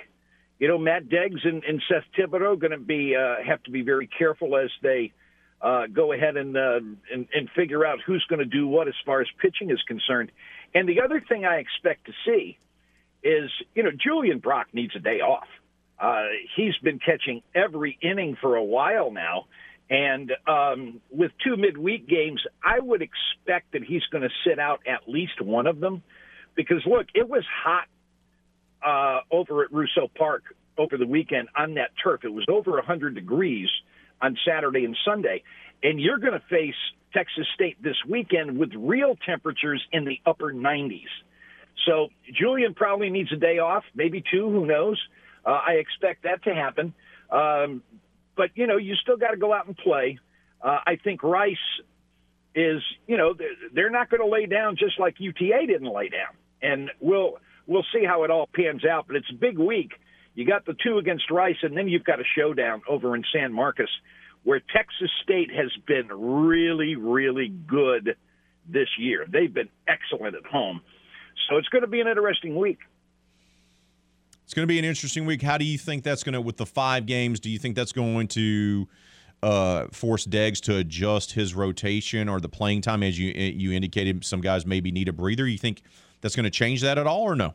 You 0.59 0.69
know, 0.69 0.79
Matt 0.79 1.09
Deggs 1.09 1.47
and, 1.47 1.63
and 1.65 1.83
Seth 1.89 2.05
Thibodeau 2.19 2.59
going 2.59 2.73
to 2.73 2.79
be 2.79 3.15
uh, 3.15 3.37
have 3.47 3.63
to 3.65 3.71
be 3.71 3.83
very 3.83 4.09
careful 4.19 4.57
as 4.57 4.71
they 4.83 5.13
uh, 5.61 5.87
go 5.87 6.13
ahead 6.13 6.37
and, 6.37 6.57
uh, 6.57 6.81
and 7.13 7.29
and 7.33 7.49
figure 7.55 7.85
out 7.87 7.99
who's 8.05 8.25
going 8.29 8.41
to 8.41 8.45
do 8.45 8.67
what 8.67 8.89
as 8.89 8.95
far 9.07 9.21
as 9.21 9.29
pitching 9.41 9.71
is 9.71 9.81
concerned. 9.87 10.31
And 10.75 10.89
the 10.89 11.01
other 11.01 11.23
thing 11.27 11.45
I 11.45 11.57
expect 11.57 12.07
to 12.07 12.13
see 12.27 12.59
is, 13.23 13.51
you 13.75 13.83
know, 13.83 13.91
Julian 13.91 14.39
Brock 14.39 14.69
needs 14.73 14.95
a 14.97 15.01
day 15.01 15.21
off. 15.21 15.49
Uh, 15.99 16.27
he's 16.57 16.77
been 16.83 16.99
catching 16.99 17.43
every 17.55 17.99
inning 18.01 18.37
for 18.41 18.57
a 18.57 18.65
while 18.65 19.11
now. 19.11 19.47
And 19.91 20.33
um, 20.47 21.01
with 21.11 21.33
two 21.45 21.57
midweek 21.57 22.07
games, 22.09 22.43
I 22.63 22.79
would 22.79 23.03
expect 23.03 23.73
that 23.73 23.83
he's 23.83 24.05
going 24.13 24.23
to 24.23 24.31
sit 24.47 24.59
out 24.59 24.81
at 24.87 25.09
least 25.09 25.41
one 25.41 25.67
of 25.67 25.81
them. 25.81 26.03
Because, 26.55 26.83
look, 26.87 27.07
it 27.15 27.29
was 27.29 27.45
hot 27.65 27.87
uh, 28.85 29.21
over 29.31 29.65
at 29.65 29.73
Russo 29.73 30.11
Park 30.17 30.45
over 30.77 30.97
the 30.97 31.07
weekend 31.07 31.49
on 31.57 31.75
that 31.75 31.91
turf. 32.03 32.25
It 32.25 32.33
was 32.33 32.45
over 32.49 32.73
100 32.73 33.15
degrees 33.15 33.69
on 34.23 34.37
Saturday 34.47 34.85
and 34.85 34.97
Sunday. 35.05 35.43
And 35.83 36.01
you're 36.01 36.19
going 36.19 36.33
to 36.33 36.43
face 36.49 36.75
Texas 37.13 37.47
State 37.55 37.83
this 37.83 37.97
weekend 38.09 38.59
with 38.59 38.71
real 38.77 39.17
temperatures 39.27 39.85
in 39.93 40.05
the 40.05 40.21
upper 40.27 40.53
90s. 40.53 41.03
So 41.87 42.09
Julian 42.33 42.75
probably 42.75 43.11
needs 43.11 43.33
a 43.33 43.37
day 43.37 43.59
off, 43.59 43.85
maybe 43.95 44.23
two, 44.31 44.51
who 44.51 44.67
knows. 44.67 45.01
Uh, 45.45 45.51
I 45.51 45.73
expect 45.75 46.25
that 46.25 46.43
to 46.45 46.55
happen. 46.55 46.93
Um, 47.31 47.83
but, 48.37 48.51
you 48.55 48.67
know, 48.67 48.77
you 48.77 48.95
still 48.97 49.17
got 49.17 49.31
to 49.31 49.37
go 49.37 49.53
out 49.53 49.67
and 49.67 49.77
play. 49.77 50.19
Uh, 50.61 50.79
I 50.87 50.97
think 51.03 51.23
Rice 51.23 51.57
is, 52.55 52.83
you 53.07 53.17
know, 53.17 53.35
they're, 53.35 53.55
they're 53.73 53.91
not 53.91 54.11
going 54.11 54.21
to 54.21 54.29
lay 54.29 54.47
down 54.47 54.77
just 54.77 54.99
like 54.99 55.17
UTA 55.19 55.67
didn't 55.67 55.93
lay 55.93 56.09
down. 56.09 56.35
And 56.61 56.91
we'll 57.01 57.39
we'll 57.69 57.87
see 57.93 58.05
how 58.05 58.25
it 58.25 58.31
all 58.33 58.49
pans 58.53 58.85
out. 58.85 59.07
But 59.07 59.15
it's 59.15 59.31
a 59.31 59.37
big 59.37 59.57
week. 59.59 59.93
You 60.35 60.45
got 60.45 60.67
the 60.67 60.75
two 60.75 60.99
against 60.99 61.31
Rice, 61.31 61.57
and 61.63 61.77
then 61.77 61.87
you've 61.89 62.05
got 62.05 62.19
a 62.19 62.25
showdown 62.37 62.83
over 62.89 63.15
in 63.15 63.23
San 63.33 63.53
Marcos, 63.53 63.89
where 64.43 64.61
Texas 64.75 65.11
State 65.23 65.51
has 65.51 65.71
been 65.87 66.09
really, 66.09 66.97
really 66.97 67.49
good 67.49 68.17
this 68.69 68.89
year. 68.99 69.27
They've 69.31 69.53
been 69.53 69.69
excellent 69.87 70.35
at 70.35 70.45
home. 70.47 70.81
So 71.49 71.57
it's 71.57 71.69
going 71.69 71.83
to 71.83 71.89
be 71.89 72.01
an 72.01 72.09
interesting 72.09 72.57
week. 72.57 72.79
It's 74.45 74.55
going 74.55 74.67
to 74.67 74.73
be 74.73 74.79
an 74.79 74.85
interesting 74.85 75.27
week. 75.27 75.43
How 75.43 75.59
do 75.59 75.65
you 75.65 75.77
think 75.77 76.05
that's 76.05 76.23
going 76.23 76.33
to, 76.33 76.41
with 76.41 76.57
the 76.57 76.67
five 76.67 77.05
games, 77.05 77.41
do 77.41 77.51
you 77.51 77.59
think 77.59 77.77
that's 77.77 77.93
going 77.93 78.29
to 78.29 78.89
uh, 79.43 79.87
force 79.93 80.27
Deggs 80.27 80.61
to 80.63 80.77
adjust 80.77 81.33
his 81.33 81.55
rotation 81.55 82.29
or 82.29 82.41
the 82.41 82.49
playing 82.49 82.81
time? 82.81 83.03
As 83.03 83.19
you 83.19 83.33
you 83.33 83.73
indicated, 83.73 84.25
some 84.25 84.41
guys 84.41 84.65
maybe 84.65 84.91
need 84.91 85.09
a 85.09 85.13
breather. 85.13 85.47
You 85.47 85.59
think 85.59 85.83
that's 86.21 86.37
going 86.37 86.45
to 86.45 86.51
change 86.51 86.83
that 86.83 86.99
at 86.99 87.07
all, 87.07 87.23
or 87.23 87.35
no? 87.35 87.55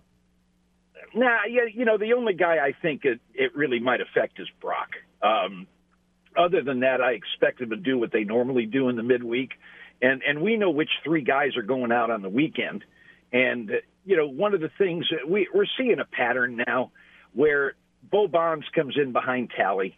Nah, 1.15 1.45
yeah, 1.47 1.63
you 1.71 1.85
know, 1.85 1.97
the 1.97 2.13
only 2.13 2.33
guy 2.33 2.57
I 2.57 2.73
think 2.81 3.05
it, 3.05 3.19
it 3.33 3.55
really 3.55 3.79
might 3.79 4.01
affect 4.01 4.39
is 4.39 4.47
Brock. 4.59 4.89
Um, 5.21 5.67
other 6.35 6.63
than 6.63 6.79
that, 6.79 7.01
I 7.01 7.11
expect 7.11 7.59
them 7.59 7.69
to 7.69 7.75
do 7.75 7.97
what 7.97 8.11
they 8.11 8.23
normally 8.23 8.65
do 8.65 8.89
in 8.89 8.95
the 8.95 9.03
midweek, 9.03 9.51
and 10.01 10.23
and 10.27 10.41
we 10.41 10.57
know 10.57 10.71
which 10.71 10.89
three 11.03 11.21
guys 11.21 11.55
are 11.55 11.61
going 11.61 11.91
out 11.91 12.09
on 12.09 12.21
the 12.21 12.29
weekend. 12.29 12.83
And 13.31 13.71
you 14.05 14.17
know, 14.17 14.27
one 14.27 14.53
of 14.53 14.61
the 14.61 14.71
things 14.77 15.05
we 15.27 15.47
we're 15.53 15.67
seeing 15.77 15.99
a 15.99 16.05
pattern 16.05 16.63
now 16.67 16.91
where 17.33 17.75
Bo 18.11 18.27
Bonds 18.27 18.65
comes 18.75 18.95
in 18.97 19.11
behind 19.11 19.51
Tally. 19.55 19.97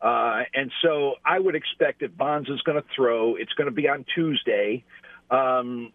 Uh, 0.00 0.44
and 0.54 0.72
so 0.82 1.14
I 1.24 1.38
would 1.38 1.54
expect 1.54 2.00
that 2.00 2.16
Bonds 2.16 2.48
is 2.48 2.60
going 2.62 2.80
to 2.80 2.88
throw. 2.94 3.36
It's 3.36 3.52
going 3.52 3.66
to 3.66 3.74
be 3.74 3.86
on 3.86 4.06
Tuesday. 4.14 4.84
Um, 5.30 5.92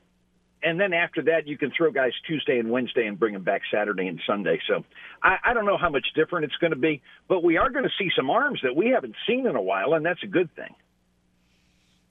and 0.65 0.79
then 0.79 0.93
after 0.93 1.21
that, 1.21 1.47
you 1.47 1.57
can 1.57 1.71
throw 1.71 1.91
guys 1.91 2.11
Tuesday 2.27 2.57
and 2.57 2.71
Wednesday 2.71 3.05
and 3.05 3.19
bring 3.19 3.33
them 3.33 3.43
back 3.43 3.61
Saturday 3.71 4.07
and 4.07 4.19
Sunday. 4.25 4.59
So 4.67 4.83
I, 5.21 5.37
I 5.43 5.53
don't 5.53 5.65
know 5.65 5.77
how 5.77 5.89
much 5.89 6.07
different 6.15 6.45
it's 6.45 6.55
going 6.55 6.71
to 6.71 6.77
be, 6.77 7.03
but 7.27 7.43
we 7.43 7.57
are 7.57 7.69
going 7.69 7.83
to 7.83 7.91
see 7.99 8.09
some 8.15 8.31
arms 8.31 8.59
that 8.63 8.75
we 8.75 8.89
haven't 8.89 9.15
seen 9.27 9.45
in 9.45 9.55
a 9.55 9.61
while, 9.61 9.93
and 9.93 10.03
that's 10.03 10.23
a 10.23 10.27
good 10.27 10.53
thing. 10.55 10.73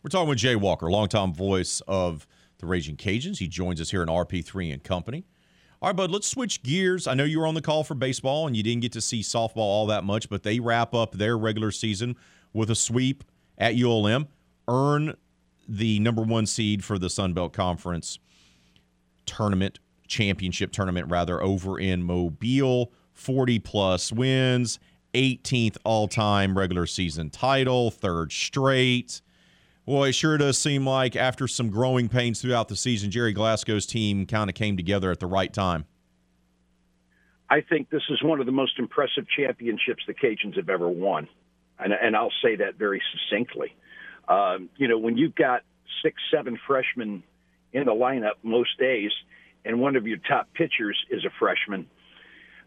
We're 0.03 0.11
talking 0.11 0.29
with 0.29 0.39
Jay 0.39 0.55
Walker, 0.55 0.89
longtime 0.89 1.35
voice 1.35 1.83
of 1.89 2.29
the 2.59 2.67
Raging 2.67 2.97
Cajuns. 2.97 3.39
He 3.39 3.49
joins 3.49 3.81
us 3.81 3.91
here 3.91 4.03
in 4.03 4.09
RP3 4.09 4.73
and 4.73 4.85
Company. 4.85 5.25
All 5.83 5.89
right, 5.89 5.97
bud, 5.97 6.13
let's 6.13 6.29
switch 6.29 6.63
gears. 6.63 7.09
I 7.09 7.15
know 7.15 7.25
you 7.25 7.41
were 7.41 7.47
on 7.47 7.55
the 7.55 7.63
call 7.63 7.83
for 7.83 7.95
baseball 7.95 8.47
and 8.47 8.57
you 8.57 8.63
didn't 8.63 8.83
get 8.83 8.93
to 8.93 9.01
see 9.01 9.21
softball 9.21 9.57
all 9.57 9.87
that 9.87 10.05
much, 10.05 10.29
but 10.29 10.45
they 10.45 10.61
wrap 10.61 10.95
up 10.95 11.13
their 11.13 11.37
regular 11.37 11.73
season 11.73 12.17
with 12.53 12.71
a 12.71 12.75
sweep 12.75 13.25
at 13.59 13.75
ULM, 13.75 14.29
earn 14.69 15.17
the 15.69 15.99
number 15.99 16.23
one 16.23 16.47
seed 16.47 16.85
for 16.85 16.99
the 16.99 17.11
Sun 17.11 17.33
Belt 17.33 17.53
Conference 17.53 18.19
tournament, 19.27 19.79
championship 20.07 20.73
tournament, 20.73 21.11
rather, 21.11 21.43
over 21.43 21.79
in 21.79 22.03
Mobile. 22.03 22.93
40 23.15 23.61
plus 23.61 24.13
wins, 24.13 24.79
18th 25.15 25.77
all 25.85 26.09
time 26.09 26.59
regular 26.59 26.87
season 26.87 27.31
title, 27.31 27.91
third 27.91 28.33
straight. 28.33 29.23
Well, 29.87 30.05
it 30.05 30.13
sure 30.13 30.37
does 30.39 30.59
seem 30.59 30.87
like 30.87 31.15
after 31.15 31.47
some 31.47 31.71
growing 31.71 32.09
pains 32.09 32.41
throughout 32.41 32.69
the 32.69 32.77
season, 32.77 33.11
Gerry 33.11 33.33
Glasco's 33.33 33.87
team 33.87 34.27
kind 34.27 34.51
of 34.51 34.55
came 34.57 34.77
together 34.77 35.11
at 35.11 35.21
the 35.21 35.27
right 35.27 35.53
time. 35.53 35.85
I 37.51 37.61
think 37.61 37.91
this 37.91 38.03
is 38.09 38.23
one 38.23 38.41
of 38.41 38.47
the 38.47 38.53
most 38.53 38.79
impressive 38.79 39.27
championships 39.29 40.03
the 40.07 40.15
Cajuns 40.15 40.57
have 40.57 40.71
ever 40.71 40.89
won. 40.89 41.29
And, 41.79 41.93
and 41.93 42.17
I'll 42.17 42.33
say 42.43 42.57
that 42.57 42.77
very 42.77 43.03
succinctly. 43.13 43.77
Um, 44.27 44.71
you 44.77 44.89
know, 44.89 44.97
when 44.97 45.19
you've 45.19 45.35
got 45.35 45.63
six, 46.03 46.17
seven 46.33 46.59
freshmen 46.67 47.23
in 47.75 47.85
the 47.85 47.93
lineup 47.93 48.37
most 48.43 48.79
days, 48.79 49.11
and 49.65 49.81
one 49.81 49.97
of 49.97 50.07
your 50.07 50.19
top 50.19 50.49
pitchers 50.55 50.99
is 51.11 51.25
a 51.25 51.31
freshman, 51.39 51.87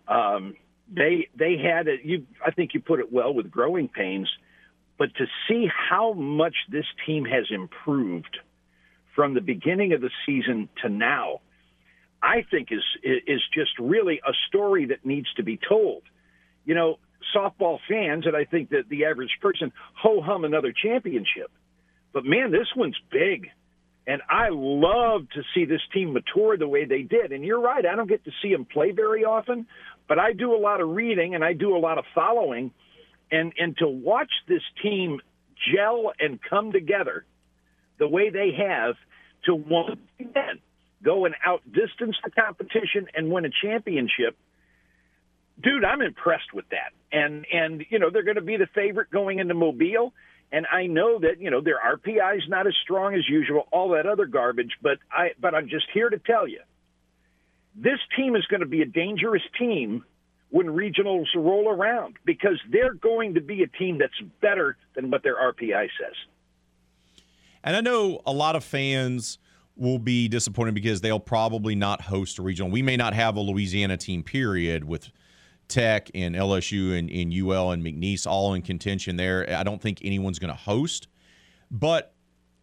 um, 0.08 0.56
they 0.94 1.30
they 1.36 1.58
had 1.58 1.88
it. 1.88 2.02
You, 2.04 2.28
I 2.46 2.52
think 2.52 2.74
you 2.74 2.80
put 2.80 3.00
it 3.00 3.12
well 3.12 3.34
with 3.34 3.50
growing 3.50 3.88
pains, 3.88 4.30
but 4.98 5.14
to 5.16 5.26
see 5.48 5.68
how 5.68 6.14
much 6.14 6.56
this 6.70 6.86
team 7.06 7.26
has 7.26 7.46
improved 7.50 8.38
from 9.16 9.34
the 9.34 9.42
beginning 9.42 9.94
of 9.94 10.02
the 10.02 10.12
season 10.26 10.70
to 10.84 10.90
now, 10.90 11.42
I 12.22 12.46
think 12.50 12.70
is 12.72 12.84
is 13.04 13.42
just 13.54 13.72
really 13.80 14.22
a 14.26 14.34
story 14.48 14.86
that 14.86 15.06
needs 15.06 15.28
to 15.36 15.44
be 15.44 15.58
told. 15.58 16.04
You 16.66 16.76
know, 16.76 17.00
softball 17.36 17.80
fans, 17.90 18.26
and 18.26 18.36
I 18.36 18.46
think 18.46 18.70
that 18.70 18.90
the 18.90 19.06
average 19.06 19.38
person 19.42 19.72
ho 19.94 20.22
hum 20.22 20.46
another 20.46 20.74
championship, 20.74 21.52
but 22.14 22.26
man, 22.26 22.52
this 22.52 22.68
one's 22.76 23.00
big. 23.12 23.50
And 24.08 24.22
I 24.30 24.48
love 24.50 25.30
to 25.36 25.42
see 25.54 25.66
this 25.66 25.82
team 25.94 26.14
mature 26.14 26.58
the 26.58 26.68
way 26.68 26.86
they 26.86 27.02
did. 27.02 27.34
And 27.34 27.44
you're 27.44 27.60
right, 27.60 27.86
I 27.86 27.96
don't 27.96 28.08
get 28.08 28.24
to 28.24 28.32
see 28.42 28.54
them 28.54 28.66
play 28.66 28.92
very 28.92 29.26
often, 29.26 29.68
but 30.08 30.18
I 30.18 30.32
do 30.32 30.56
a 30.56 30.58
lot 30.58 30.80
of 30.80 30.90
reading 30.90 31.36
and 31.36 31.44
I 31.44 31.52
do 31.52 31.76
a 31.76 31.80
lot 31.80 31.98
of 31.98 32.06
following. 32.16 32.72
And 33.30 33.52
and 33.60 33.78
to 33.80 33.88
watch 33.88 34.32
this 34.48 34.62
team 34.82 35.20
gel 35.74 36.14
and 36.18 36.40
come 36.42 36.72
together 36.72 37.26
the 38.00 38.08
way 38.08 38.30
they 38.30 38.52
have 38.58 38.96
to 39.46 39.56
once 39.56 40.00
again 40.18 40.62
go 41.04 41.26
and 41.26 41.36
outdistance 41.46 42.16
the 42.24 42.32
competition 42.32 43.08
and 43.14 43.30
win 43.30 43.46
a 43.46 43.50
championship. 43.62 44.38
Dude, 45.62 45.84
I'm 45.84 46.02
impressed 46.02 46.54
with 46.54 46.66
that. 46.70 46.94
And 47.12 47.46
and 47.52 47.86
you 47.90 48.00
know, 48.00 48.10
they're 48.10 48.24
going 48.24 48.36
to 48.36 48.42
be 48.42 48.56
the 48.56 48.68
favorite 48.74 49.12
going 49.12 49.40
into 49.40 49.54
Mobile. 49.54 50.14
And 50.52 50.66
I 50.72 50.88
know 50.88 51.20
that 51.20 51.40
you 51.40 51.52
know 51.52 51.62
their 51.62 51.78
RPI 51.78 52.38
is 52.38 52.44
not 52.48 52.68
as 52.68 52.74
strong 52.82 53.14
as 53.16 53.28
usual, 53.28 53.68
all 53.72 53.90
that 53.90 54.06
other 54.06 54.26
garbage. 54.26 54.72
But 54.82 55.00
I, 55.12 55.32
but 55.40 55.54
I'm 55.54 55.68
just 55.68 55.88
here 55.94 56.10
to 56.10 56.18
tell 56.18 56.48
you, 56.48 56.62
this 57.76 58.00
team 58.16 58.36
is 58.36 58.46
going 58.46 58.62
to 58.62 58.68
be 58.68 58.82
a 58.82 58.86
dangerous 58.86 59.44
team 59.60 60.06
when 60.50 60.68
regionals 60.68 61.26
roll 61.36 61.70
around 61.70 62.16
because 62.26 62.60
they're 62.72 62.94
going 62.94 63.34
to 63.34 63.42
be 63.42 63.64
a 63.64 63.68
team 63.68 63.98
that's 63.98 64.20
better 64.42 64.78
than 64.96 65.12
what 65.12 65.24
their 65.24 65.36
RPI 65.36 65.90
says. 66.00 66.16
And 67.64 67.76
I 67.76 67.82
know 67.82 68.22
a 68.26 68.32
lot 68.32 68.56
of 68.56 68.64
fans 68.64 69.40
will 69.76 70.00
be 70.00 70.28
disappointed 70.28 70.74
because 70.74 71.02
they'll 71.02 71.20
probably 71.20 71.76
not 71.76 72.02
host 72.02 72.40
a 72.40 72.42
regional. 72.42 72.72
We 72.72 72.82
may 72.82 72.98
not 72.98 73.14
have 73.14 73.36
a 73.36 73.42
Louisiana 73.42 73.98
team, 73.98 74.24
period, 74.24 74.86
with 74.86 75.12
Tech 75.68 76.10
and 76.14 76.36
LSU 76.36 76.98
and, 76.98 77.10
and 77.10 77.34
UL 77.34 77.72
and 77.72 77.84
McNeese 77.84 78.26
all 78.26 78.54
in 78.54 78.62
contention 78.62 79.18
there. 79.18 79.46
I 79.50 79.64
don't 79.64 79.82
think 79.82 80.00
anyone's 80.04 80.40
going 80.40 80.54
to 80.54 80.60
host. 80.60 81.08
But 81.70 82.14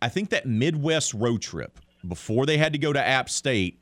I 0.01 0.09
think 0.09 0.31
that 0.31 0.47
Midwest 0.47 1.15
road 1.15 1.43
trip 1.43 1.79
before 2.07 2.47
they 2.47 2.57
had 2.57 2.73
to 2.73 2.79
go 2.79 2.93
to 2.93 3.05
App 3.05 3.29
State, 3.29 3.81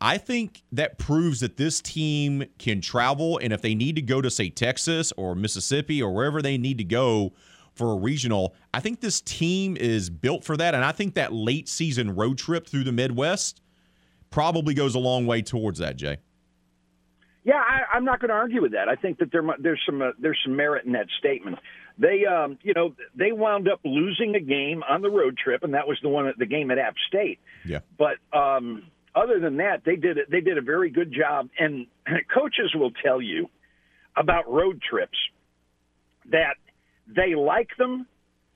I 0.00 0.18
think 0.18 0.62
that 0.72 0.98
proves 0.98 1.40
that 1.40 1.56
this 1.56 1.80
team 1.80 2.44
can 2.58 2.80
travel. 2.80 3.38
And 3.38 3.52
if 3.52 3.62
they 3.62 3.74
need 3.74 3.96
to 3.96 4.02
go 4.02 4.20
to, 4.20 4.30
say, 4.30 4.50
Texas 4.50 5.12
or 5.16 5.34
Mississippi 5.34 6.02
or 6.02 6.12
wherever 6.12 6.42
they 6.42 6.58
need 6.58 6.78
to 6.78 6.84
go 6.84 7.32
for 7.74 7.92
a 7.92 7.96
regional, 7.96 8.54
I 8.74 8.80
think 8.80 9.00
this 9.00 9.20
team 9.20 9.76
is 9.76 10.10
built 10.10 10.44
for 10.44 10.56
that. 10.56 10.74
And 10.74 10.84
I 10.84 10.92
think 10.92 11.14
that 11.14 11.32
late 11.32 11.68
season 11.68 12.14
road 12.14 12.38
trip 12.38 12.66
through 12.66 12.84
the 12.84 12.92
Midwest 12.92 13.60
probably 14.30 14.74
goes 14.74 14.94
a 14.94 14.98
long 14.98 15.26
way 15.26 15.42
towards 15.42 15.78
that, 15.78 15.96
Jay. 15.96 16.18
Yeah, 17.46 17.62
I, 17.62 17.96
I'm 17.96 18.04
not 18.04 18.18
going 18.18 18.30
to 18.30 18.34
argue 18.34 18.60
with 18.60 18.72
that. 18.72 18.88
I 18.88 18.96
think 18.96 19.20
that 19.20 19.30
there 19.30 19.42
there's 19.60 19.80
some 19.86 20.02
uh, 20.02 20.10
there's 20.18 20.38
some 20.44 20.56
merit 20.56 20.84
in 20.84 20.92
that 20.92 21.06
statement. 21.16 21.58
They, 21.96 22.26
um, 22.26 22.58
you 22.62 22.74
know, 22.74 22.94
they 23.14 23.30
wound 23.30 23.68
up 23.68 23.80
losing 23.84 24.34
a 24.34 24.40
game 24.40 24.82
on 24.82 25.00
the 25.00 25.08
road 25.08 25.38
trip, 25.38 25.62
and 25.62 25.72
that 25.74 25.86
was 25.86 25.96
the 26.02 26.08
one 26.08 26.30
the 26.36 26.44
game 26.44 26.72
at 26.72 26.78
App 26.78 26.96
State. 27.06 27.38
Yeah. 27.64 27.78
But 27.96 28.16
um, 28.36 28.82
other 29.14 29.38
than 29.38 29.58
that, 29.58 29.82
they 29.86 29.94
did 29.94 30.18
it. 30.18 30.28
They 30.28 30.40
did 30.40 30.58
a 30.58 30.60
very 30.60 30.90
good 30.90 31.14
job. 31.16 31.48
And 31.56 31.86
coaches 32.34 32.74
will 32.74 32.90
tell 32.90 33.22
you 33.22 33.48
about 34.16 34.52
road 34.52 34.82
trips 34.82 35.16
that 36.32 36.56
they 37.06 37.36
like 37.36 37.70
them 37.78 38.08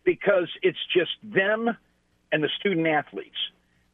because 0.04 0.48
it's 0.62 0.78
just 0.92 1.12
them 1.22 1.76
and 2.32 2.42
the 2.42 2.50
student 2.58 2.88
athletes. 2.88 3.36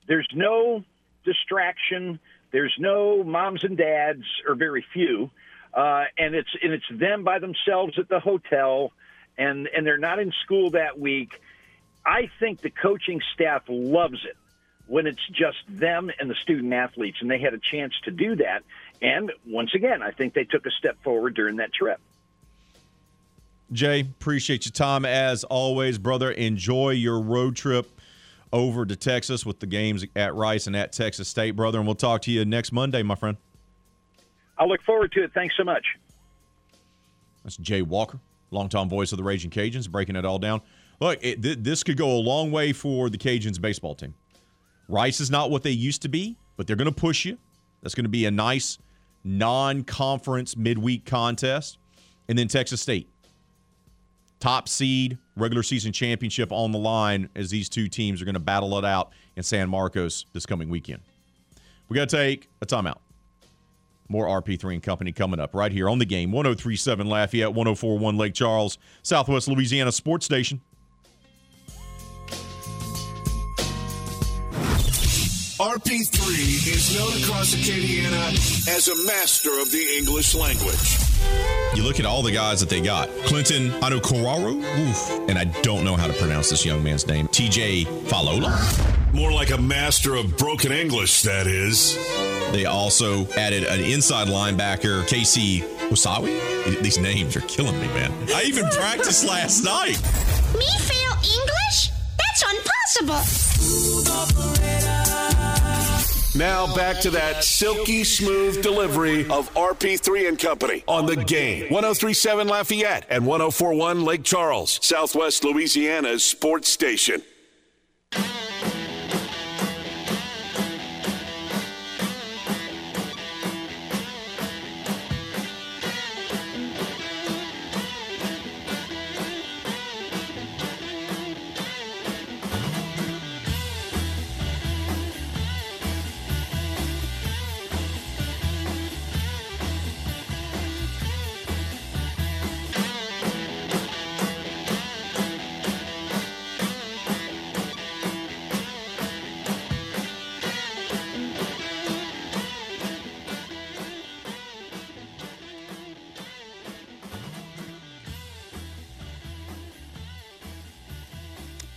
There's 0.09 0.29
no 0.35 0.85
distraction. 1.27 2.19
There's 2.51 2.75
no 2.79 3.23
moms 3.23 3.65
and 3.65 3.77
dads, 3.77 4.25
or 4.47 4.55
very 4.55 4.85
few, 4.93 5.31
uh, 5.75 6.05
and 6.17 6.35
it's 6.35 6.49
and 6.63 6.73
it's 6.73 6.89
them 6.91 7.25
by 7.25 7.39
themselves 7.39 7.99
at 7.99 8.09
the 8.09 8.21
hotel, 8.21 8.93
and 9.37 9.69
and 9.69 9.87
they're 9.87 9.99
not 9.99 10.19
in 10.19 10.33
school 10.45 10.71
that 10.71 10.99
week. 10.99 11.41
I 12.05 12.31
think 12.39 12.61
the 12.61 12.71
coaching 12.71 13.21
staff 13.35 13.65
loves 13.69 14.25
it 14.25 14.37
when 14.87 15.07
it's 15.07 15.27
just 15.29 15.59
them 15.69 16.11
and 16.21 16.31
the 16.31 16.37
student 16.37 16.73
athletes, 16.73 17.19
and 17.21 17.31
they 17.31 17.41
had 17.41 17.55
a 17.55 17.59
chance 17.59 17.93
to 18.05 18.11
do 18.11 18.37
that. 18.37 18.63
And 19.03 19.33
once 19.45 19.75
again, 19.75 20.03
I 20.03 20.13
think 20.13 20.33
they 20.33 20.45
took 20.45 20.65
a 20.67 20.71
step 20.71 21.03
forward 21.03 21.35
during 21.35 21.57
that 21.57 21.73
trip. 21.75 22.01
Jay, 23.73 24.01
appreciate 24.01 24.65
your 24.65 24.73
time 24.73 25.05
as 25.05 25.43
always, 25.43 25.99
brother. 25.99 26.31
Enjoy 26.31 26.91
your 26.91 27.21
road 27.21 27.57
trip 27.57 27.96
over 28.53 28.87
to 28.87 28.97
Texas 28.97 29.45
with 29.45 29.61
the 29.61 29.67
games 29.67 30.05
at 30.15 30.35
Rice 30.35 30.67
and 30.67 30.77
at 30.77 30.93
Texas 30.93 31.29
State, 31.29 31.53
brother. 31.53 31.79
And 31.79 31.87
we'll 31.87 31.95
talk 31.95 32.23
to 32.23 32.31
you 32.31 32.45
next 32.45 32.73
Monday, 32.73 33.03
my 33.03 33.15
friend. 33.15 33.37
I 34.59 34.65
look 34.65 34.83
forward 34.83 35.13
to 35.13 35.25
it. 35.25 35.33
Thanks 35.35 35.55
so 35.57 35.65
much. 35.65 35.85
That's 37.45 37.57
Jay 37.59 37.83
Walker, 37.83 38.19
longtime 38.51 38.89
voice 38.89 39.13
of 39.13 39.19
the 39.19 39.25
Raging 39.25 39.51
Cajuns, 39.51 39.89
breaking 39.91 40.17
it 40.17 40.25
all 40.25 40.39
down. 40.39 40.63
Look, 41.01 41.19
it, 41.23 41.43
th- 41.43 41.59
this 41.61 41.83
could 41.83 41.97
go 41.97 42.11
a 42.11 42.19
long 42.19 42.51
way 42.51 42.73
for 42.73 43.11
the 43.11 43.19
Cajuns 43.19 43.61
baseball 43.61 43.95
team. 43.95 44.15
Rice 44.89 45.21
is 45.21 45.31
not 45.31 45.51
what 45.51 45.63
they 45.63 45.71
used 45.71 46.03
to 46.03 46.09
be, 46.09 46.37
but 46.57 46.67
they're 46.67 46.77
going 46.77 46.87
to 46.87 46.95
push 46.95 47.25
you. 47.25 47.39
That's 47.83 47.95
going 47.95 48.05
to 48.05 48.11
be 48.11 48.27
a 48.27 48.31
nice 48.31 48.79
non 49.25 49.83
conference 49.85 50.57
midweek 50.57 51.05
contest. 51.05 51.79
And 52.29 52.39
then 52.39 52.49
Texas 52.49 52.81
State. 52.81 53.09
Top 54.41 54.69
seed, 54.69 55.19
regular 55.37 55.63
season 55.63 55.93
championship 55.93 56.51
on 56.51 56.73
the 56.73 56.79
line 56.79 57.29
as 57.37 57.51
these 57.51 57.69
two 57.69 57.89
teams 57.89 58.21
are 58.21 58.25
going 58.25 58.35
to 58.35 58.41
battle 58.41 58.77
it 58.79 58.85
out 58.85 59.13
in 59.37 59.43
San 59.43 59.69
Marcos 59.69 60.27
this 60.33 60.47
coming 60.47 60.69
weekend. 60.69 61.03
We 61.89 61.95
got 61.95 62.09
to 62.09 62.17
take 62.17 62.49
a 62.61 62.67
timeout. 62.67 62.99
More 64.09 64.27
RP3 64.27 64.75
and 64.75 64.83
Company 64.83 65.13
coming 65.13 65.41
up 65.41 65.55
right 65.55 65.73
here 65.73 65.89
on 65.89 65.99
the 65.99 66.05
game 66.05 66.33
1037 66.33 67.07
Lafayette, 67.09 67.49
1041 67.49 68.17
Lake 68.17 68.35
Charles, 68.35 68.79
Southwest 69.03 69.49
Louisiana 69.49 69.93
Sports 69.93 70.25
Station. 70.25 70.61
RP3 75.59 76.69
is 76.69 76.95
known 76.95 77.23
across 77.23 77.55
Acadiana 77.55 78.29
as 78.69 78.89
a 78.89 79.07
master 79.07 79.59
of 79.59 79.71
the 79.71 79.97
English 79.99 80.35
language. 80.35 81.06
You 81.75 81.83
look 81.83 82.01
at 82.01 82.07
all 82.07 82.23
the 82.23 82.33
guys 82.33 82.61
that 82.61 82.71
they 82.71 82.81
got. 82.81 83.09
Clinton 83.25 83.69
Anukoraru, 83.83 84.63
oof, 84.79 85.11
and 85.29 85.39
I 85.39 85.45
don't 85.63 85.85
know 85.85 85.95
how 85.95 86.07
to 86.07 86.13
pronounce 86.15 86.49
this 86.49 86.65
young 86.65 86.83
man's 86.83 87.07
name. 87.07 87.29
TJ 87.29 87.85
Falola. 88.09 88.57
More 89.13 89.31
like 89.33 89.51
a 89.51 89.59
master 89.59 90.15
of 90.15 90.37
broken 90.39 90.73
English, 90.73 91.23
that 91.23 91.47
is. 91.47 91.97
They 92.53 92.65
also 92.65 93.27
added 93.33 93.65
an 93.65 93.81
inside 93.81 94.29
linebacker, 94.29 95.07
Casey 95.07 95.61
Usawi. 95.91 96.81
These 96.83 96.99
names 96.99 97.37
are 97.37 97.43
killing 97.43 97.79
me, 97.81 97.89
man. 97.89 98.13
I 98.35 98.45
even 98.45 98.67
practiced 98.69 99.27
last 99.27 99.63
night. 99.63 100.01
Me 100.57 100.67
fail 100.79 101.13
English? 101.23 101.91
That's 102.17 102.43
impossible. 102.43 103.23
Now 106.37 106.75
back 106.75 107.01
to 107.01 107.11
that 107.13 107.45
silky 107.45 108.05
smooth 108.05 108.63
delivery 108.63 109.23
of 109.31 109.53
RP3 109.55 110.29
and 110.29 110.39
Company 110.39 110.85
on 110.87 111.07
the 111.07 111.17
game. 111.17 111.63
1037 111.73 112.47
Lafayette 112.47 113.07
and 113.09 113.25
1041 113.25 114.05
Lake 114.05 114.23
Charles, 114.23 114.79
Southwest 114.83 115.45
Louisiana's 115.45 116.23
sports 116.23 116.69
station. 116.69 117.23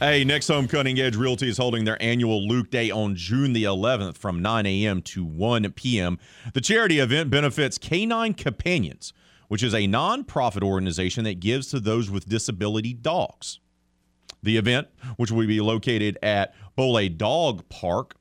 Hey, 0.10 0.24
next 0.24 0.48
home 0.48 0.68
Cutting 0.68 1.00
Edge 1.00 1.16
Realty 1.16 1.48
is 1.50 1.60
holding 1.60 1.86
their 1.86 2.02
annual 2.02 2.48
Luke 2.48 2.72
Day 2.72 2.90
on 2.90 3.16
June 3.16 3.54
the 3.54 3.66
11th 3.66 4.18
from 4.18 4.42
9 4.42 4.66
a.m. 4.66 5.04
to 5.04 5.24
1 5.24 5.72
p.m. 5.74 6.18
The 6.56 6.62
charity 6.62 6.98
event 6.98 7.30
benefits 7.30 7.78
Canine 7.78 8.34
Companions, 8.34 9.14
which 9.50 9.62
is 9.62 9.76
a 9.76 9.82
nonprofit 9.82 10.64
organization 10.64 11.26
that 11.26 11.40
gives 11.40 11.68
to 11.68 11.80
those 11.80 12.10
with 12.10 12.28
disability 12.28 12.92
dogs. 12.92 13.60
The 14.42 14.58
event, 14.58 14.88
which 15.18 15.30
will 15.30 15.46
be 15.46 15.62
located 15.62 16.18
at 16.24 16.56
Bole 16.76 17.08
Dog 17.10 17.70
Park 17.70 18.16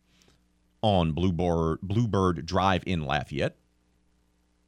on 0.83 1.13
Bluebird, 1.13 1.81
Bluebird 1.81 2.45
Drive 2.45 2.83
in 2.85 3.07
Lafayette, 3.07 3.57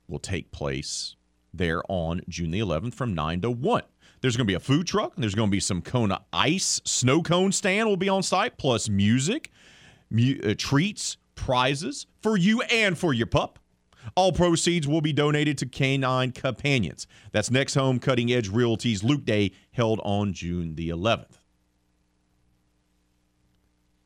will 0.08 0.20
take 0.20 0.52
place 0.52 1.16
there 1.52 1.82
on 1.86 2.22
June 2.30 2.50
the 2.50 2.60
11th 2.60 2.94
from 2.94 3.12
9 3.12 3.42
to 3.42 3.50
1. 3.50 3.82
There's 4.20 4.36
going 4.36 4.46
to 4.46 4.50
be 4.50 4.54
a 4.54 4.60
food 4.60 4.86
truck. 4.86 5.14
There's 5.16 5.34
going 5.34 5.48
to 5.48 5.52
be 5.52 5.60
some 5.60 5.80
Kona 5.80 6.20
ice 6.32 6.80
snow 6.84 7.22
cone 7.22 7.52
stand 7.52 7.88
will 7.88 7.96
be 7.96 8.08
on 8.08 8.22
site, 8.22 8.58
plus 8.58 8.88
music, 8.88 9.50
mu- 10.10 10.38
uh, 10.44 10.54
treats, 10.56 11.16
prizes 11.34 12.06
for 12.22 12.36
you 12.36 12.60
and 12.62 12.98
for 12.98 13.14
your 13.14 13.26
pup. 13.26 13.58
All 14.14 14.32
proceeds 14.32 14.86
will 14.86 15.00
be 15.00 15.12
donated 15.12 15.58
to 15.58 15.66
Canine 15.66 16.32
Companions. 16.32 17.06
That's 17.32 17.50
Next 17.50 17.74
Home 17.74 17.98
Cutting 17.98 18.32
Edge 18.32 18.48
Realty's 18.48 19.02
Luke 19.02 19.24
Day 19.24 19.52
held 19.72 20.00
on 20.04 20.32
June 20.32 20.74
the 20.74 20.88
11th. 20.88 21.38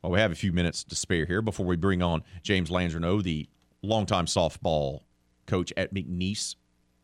Well, 0.01 0.11
we 0.11 0.19
have 0.19 0.31
a 0.31 0.35
few 0.35 0.51
minutes 0.51 0.83
to 0.85 0.95
spare 0.95 1.25
here 1.25 1.41
before 1.41 1.65
we 1.65 1.75
bring 1.75 2.01
on 2.01 2.23
James 2.43 2.69
Landreneau, 2.69 3.23
the 3.23 3.49
longtime 3.81 4.27
softball 4.27 5.01
coach 5.47 5.73
at 5.75 5.93
McNeese 5.93 6.55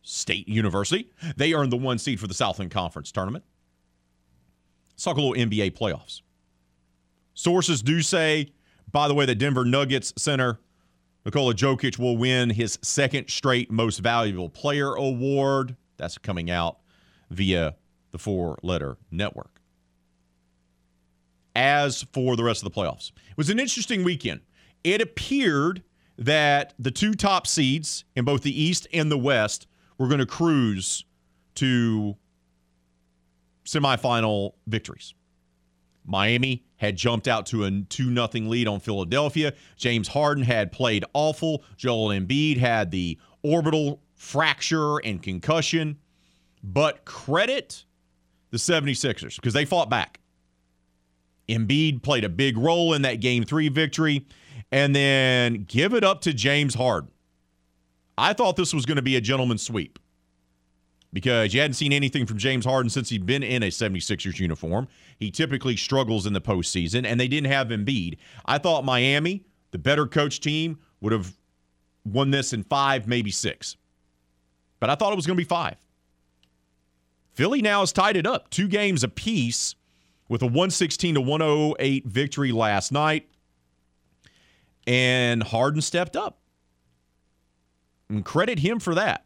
State 0.02 0.48
University. 0.48 1.10
They 1.36 1.54
earned 1.54 1.72
the 1.72 1.78
one 1.78 1.98
seed 1.98 2.20
for 2.20 2.28
the 2.28 2.34
Southland 2.34 2.72
Conference 2.72 3.12
tournament. 3.12 3.44
Let's 4.94 5.04
talk 5.04 5.18
a 5.18 5.22
little 5.22 5.36
NBA 5.36 5.72
playoffs. 5.78 6.22
Sources 7.34 7.82
do 7.82 8.02
say, 8.02 8.52
by 8.92 9.08
the 9.08 9.14
way, 9.14 9.26
that 9.26 9.36
Denver 9.36 9.66
Nuggets 9.66 10.14
center 10.18 10.60
Nikola 11.26 11.54
Jokic 11.54 12.00
will 12.00 12.18
win 12.18 12.50
his 12.50 12.80
second 12.82 13.30
straight 13.30 13.70
Most 13.72 14.00
Valuable 14.00 14.50
Player 14.50 14.94
award. 14.94 15.76
That's 15.98 16.18
coming 16.18 16.50
out 16.50 16.80
via 17.30 17.76
the 18.12 18.18
four 18.18 18.58
letter 18.64 18.98
network. 19.12 19.62
as 21.56 22.04
for 22.14 22.36
the 22.36 22.44
rest 22.44 22.64
of 22.64 22.74
the 22.74 22.80
playoffs. 22.80 23.12
It 23.30 23.38
was 23.38 23.50
an 23.50 23.60
interesting 23.60 24.04
weekend. 24.04 24.42
It 24.84 25.02
appeared 25.02 25.84
that 26.18 26.74
the 26.80 26.92
two 26.92 27.14
top 27.14 27.46
seeds 27.46 28.06
in 28.16 28.26
both 28.26 28.42
the 28.42 28.62
East 28.62 28.88
and 28.94 29.12
the 29.12 29.18
West 29.18 29.68
were 30.02 30.08
going 30.08 30.20
to 30.20 30.26
cruise 30.26 31.06
to 31.54 32.18
semifinal 33.64 34.54
victories. 34.66 35.14
Miami 36.04 36.64
had 36.78 36.96
jumped 36.96 37.28
out 37.28 37.46
to 37.46 37.66
a 37.66 37.72
2 37.72 38.14
0 38.16 38.28
lead 38.50 38.68
on 38.68 38.80
Philadelphia. 38.80 39.54
James 39.78 40.08
Harden 40.08 40.44
had 40.44 40.72
played 40.72 41.06
awful. 41.14 41.64
Joel 41.78 42.10
Embiid 42.10 42.58
had 42.58 42.90
the 42.90 43.20
orbital 43.44 44.02
fracture 44.16 44.98
and 44.98 45.22
concussion. 45.22 46.00
But 46.64 47.06
credit 47.06 47.86
the 48.50 48.58
76ers 48.58 49.36
because 49.36 49.54
they 49.54 49.66
fought 49.66 49.92
back. 49.92 50.20
Embiid 51.48 52.02
played 52.02 52.24
a 52.24 52.30
big 52.30 52.58
role 52.58 52.96
in 52.96 53.04
that 53.04 53.20
game 53.20 53.44
three 53.44 53.70
victory. 53.70 54.26
And 54.72 54.96
then 54.96 55.66
give 55.68 55.94
it 55.94 56.04
up 56.04 56.22
to 56.22 56.34
James 56.34 56.74
Harden. 56.74 57.12
I 58.22 58.34
thought 58.34 58.56
this 58.56 58.72
was 58.72 58.86
going 58.86 58.98
to 58.98 59.02
be 59.02 59.16
a 59.16 59.22
gentleman's 59.22 59.64
sweep 59.64 59.98
because 61.12 61.56
you 61.56 61.60
hadn't 61.60 61.74
seen 61.74 61.92
anything 61.92 62.28
from 62.28 62.38
James 62.38 62.66
Harden 62.66 62.92
since 62.92 63.10
he'd 63.10 63.26
been 63.26 63.42
in 63.42 63.64
a 63.64 63.70
76ers 63.70 64.38
uniform. 64.40 64.88
He 65.18 65.32
typically 65.32 65.76
struggles 65.76 66.28
in 66.28 66.34
the 66.34 66.40
postseason, 66.40 67.04
and 67.04 67.20
they 67.20 67.28
didn't 67.28 67.52
have 67.52 67.70
Embiid. 67.70 68.18
I 68.46 68.60
thought 68.60 68.86
Miami, 68.86 69.44
the 69.72 69.80
better 69.80 70.06
coach 70.06 70.40
team, 70.40 70.78
would 71.02 71.12
have 71.12 71.36
won 72.06 72.30
this 72.30 72.54
in 72.54 72.62
five, 72.64 73.08
maybe 73.08 73.32
six. 73.32 73.76
But 74.80 74.92
I 74.92 74.96
thought 74.96 75.14
it 75.14 75.16
was 75.16 75.26
going 75.26 75.36
to 75.36 75.44
be 75.44 75.48
five. 75.48 75.78
Philly 77.34 77.64
now 77.64 77.80
has 77.80 77.92
tied 77.92 78.18
it 78.18 78.28
up, 78.28 78.52
two 78.52 78.68
games 78.68 79.04
apiece, 79.04 79.74
with 80.30 80.44
a 80.44 80.46
116 80.46 81.16
to 81.16 81.22
108 81.22 82.06
victory 82.06 82.52
last 82.52 82.92
night. 82.92 83.28
And 84.86 85.42
Harden 85.42 85.82
stepped 85.82 86.16
up. 86.16 86.41
And 88.12 88.26
credit 88.26 88.60
him 88.60 88.80
for 88.80 88.94
that 88.96 89.26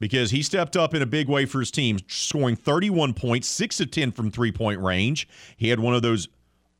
because 0.00 0.32
he 0.32 0.42
stepped 0.42 0.76
up 0.76 0.94
in 0.94 1.02
a 1.02 1.06
big 1.06 1.28
way 1.28 1.46
for 1.46 1.60
his 1.60 1.70
team, 1.70 1.98
scoring 2.08 2.56
31 2.56 3.14
points, 3.14 3.46
6 3.46 3.80
of 3.80 3.90
10 3.92 4.10
from 4.10 4.30
three 4.30 4.50
point 4.50 4.80
range. 4.80 5.28
He 5.56 5.68
had 5.68 5.78
one 5.78 5.94
of 5.94 6.02
those 6.02 6.28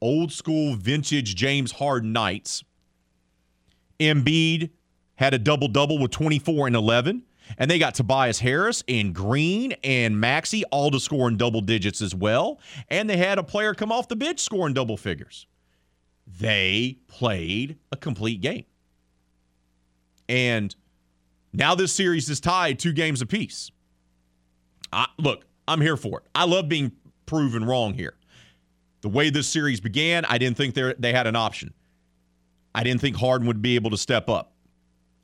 old 0.01 0.33
school 0.33 0.75
vintage 0.75 1.37
James 1.37 1.73
Harden 1.73 2.13
nights. 2.13 2.65
Embiid 4.01 4.71
had 5.17 5.35
a 5.35 5.39
double 5.39 5.69
double 5.69 5.99
with 5.99 6.11
24 6.11 6.67
and 6.67 6.75
11. 6.75 7.23
And 7.59 7.71
they 7.71 7.79
got 7.81 7.95
Tobias 7.97 8.39
Harris 8.39 8.85
and 8.87 9.13
Green 9.13 9.73
and 9.83 10.21
Maxey 10.21 10.65
all 10.67 10.91
to 10.93 11.01
score 11.01 11.29
in 11.29 11.37
double 11.37 11.61
digits 11.61 12.01
as 12.01 12.15
well. 12.15 12.61
And 12.89 13.11
they 13.11 13.17
had 13.17 13.39
a 13.39 13.43
player 13.43 13.75
come 13.75 13.91
off 13.91 14.07
the 14.07 14.15
bench 14.15 14.39
scoring 14.39 14.73
double 14.73 14.97
figures. 14.97 15.47
They 16.27 16.99
played 17.09 17.77
a 17.91 17.97
complete 17.97 18.41
game. 18.41 18.67
And 20.31 20.73
now 21.53 21.75
this 21.75 21.93
series 21.93 22.31
is 22.31 22.39
tied 22.39 22.79
two 22.79 22.93
games 22.93 23.21
apiece. 23.21 23.73
I, 24.93 25.07
look, 25.19 25.45
I'm 25.67 25.81
here 25.81 25.97
for 25.97 26.21
it. 26.21 26.27
I 26.37 26.45
love 26.45 26.69
being 26.69 26.93
proven 27.27 27.65
wrong 27.65 27.95
here. 27.95 28.15
The 29.01 29.09
way 29.09 29.31
this 29.31 29.49
series 29.49 29.81
began, 29.81 30.25
I 30.25 30.39
didn't 30.39 30.57
think 30.57 30.77
they 30.77 31.13
had 31.13 31.27
an 31.27 31.35
option. 31.35 31.75
I 32.73 32.85
didn't 32.85 33.01
think 33.01 33.17
Harden 33.17 33.49
would 33.49 33.61
be 33.61 33.75
able 33.75 33.91
to 33.91 33.97
step 33.97 34.29
up. 34.29 34.53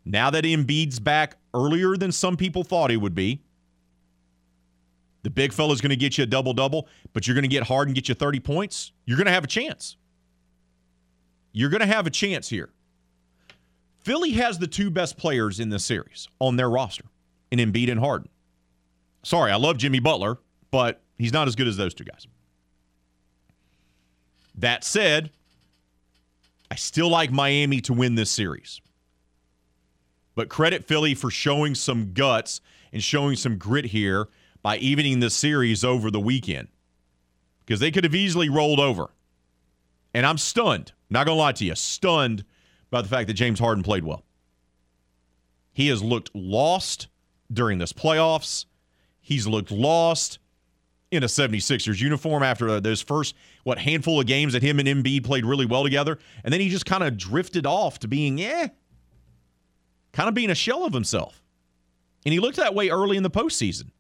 Now 0.04 0.30
that 0.30 0.42
Embiid's 0.42 0.98
back 0.98 1.36
earlier 1.54 1.96
than 1.96 2.10
some 2.10 2.36
people 2.36 2.64
thought 2.64 2.90
he 2.90 2.96
would 2.96 3.14
be, 3.14 3.42
the 5.22 5.30
big 5.30 5.52
fella's 5.52 5.80
going 5.80 5.90
to 5.90 5.96
get 5.96 6.18
you 6.18 6.24
a 6.24 6.26
double 6.26 6.52
double, 6.52 6.88
but 7.12 7.28
you're 7.28 7.34
going 7.34 7.42
to 7.42 7.48
get 7.48 7.62
Harden 7.62 7.94
get 7.94 8.08
you 8.08 8.14
30 8.16 8.40
points. 8.40 8.90
You're 9.04 9.18
going 9.18 9.26
to 9.26 9.32
have 9.32 9.44
a 9.44 9.48
chance. 9.48 9.96
You're 11.52 11.70
going 11.70 11.80
to 11.80 11.86
have 11.86 12.08
a 12.08 12.10
chance 12.10 12.48
here. 12.48 12.70
Philly 14.06 14.30
has 14.34 14.56
the 14.56 14.68
two 14.68 14.88
best 14.88 15.16
players 15.16 15.58
in 15.58 15.68
this 15.68 15.84
series 15.84 16.28
on 16.38 16.54
their 16.54 16.70
roster 16.70 17.06
in 17.50 17.58
Embiid 17.58 17.90
and 17.90 17.98
Harden. 17.98 18.28
Sorry, 19.24 19.50
I 19.50 19.56
love 19.56 19.78
Jimmy 19.78 19.98
Butler, 19.98 20.38
but 20.70 21.02
he's 21.18 21.32
not 21.32 21.48
as 21.48 21.56
good 21.56 21.66
as 21.66 21.76
those 21.76 21.92
two 21.92 22.04
guys. 22.04 22.28
That 24.58 24.84
said, 24.84 25.32
I 26.70 26.76
still 26.76 27.08
like 27.08 27.32
Miami 27.32 27.80
to 27.80 27.92
win 27.92 28.14
this 28.14 28.30
series. 28.30 28.80
But 30.36 30.48
credit 30.48 30.84
Philly 30.84 31.16
for 31.16 31.28
showing 31.28 31.74
some 31.74 32.12
guts 32.12 32.60
and 32.92 33.02
showing 33.02 33.34
some 33.34 33.58
grit 33.58 33.86
here 33.86 34.28
by 34.62 34.76
evening 34.76 35.18
the 35.18 35.30
series 35.30 35.82
over 35.82 36.12
the 36.12 36.20
weekend. 36.20 36.68
Because 37.64 37.80
they 37.80 37.90
could 37.90 38.04
have 38.04 38.14
easily 38.14 38.50
rolled 38.50 38.78
over. 38.78 39.10
And 40.14 40.24
I'm 40.24 40.38
stunned, 40.38 40.92
not 41.10 41.26
going 41.26 41.34
to 41.34 41.40
lie 41.40 41.50
to 41.50 41.64
you, 41.64 41.74
stunned 41.74 42.44
by 42.97 43.02
the 43.02 43.09
fact 43.09 43.27
that 43.27 43.35
James 43.35 43.59
Harden 43.59 43.82
played 43.82 44.05
well. 44.05 44.24
He 45.74 45.89
has 45.89 46.02
looked 46.02 46.35
lost 46.35 47.09
during 47.52 47.77
this 47.77 47.93
playoffs. 47.93 48.64
He's 49.20 49.47
looked 49.47 49.70
lost 49.70 50.39
in 51.10 51.23
a 51.23 51.27
76ers 51.27 52.01
uniform 52.01 52.43
after 52.43 52.81
those 52.81 53.02
first, 53.02 53.35
what, 53.64 53.77
handful 53.77 54.18
of 54.18 54.27
games 54.27 54.55
that 54.55 54.62
him 54.62 54.78
and 54.78 54.89
Embiid 54.89 55.24
played 55.24 55.44
really 55.44 55.66
well 55.66 55.85
together. 55.85 56.18
And 56.43 56.51
then 56.55 56.62
he 56.62 56.70
just 56.70 56.86
kind 56.86 57.05
of 57.05 57.18
drifted 57.18 57.66
off 57.66 57.98
to 57.98 58.09
being, 58.09 58.40
eh, 58.40 58.68
kind 60.14 60.31
of 60.31 60.35
being 60.35 60.48
a 60.48 60.55
shell 60.55 60.86
of 60.86 60.94
himself. 60.94 61.43
And 62.24 62.32
he 62.32 62.40
looked 62.40 62.56
that 62.56 62.74
way 62.74 62.89
early 62.89 63.18
in 63.18 63.23
the 63.23 63.31
postseason. 63.31 63.90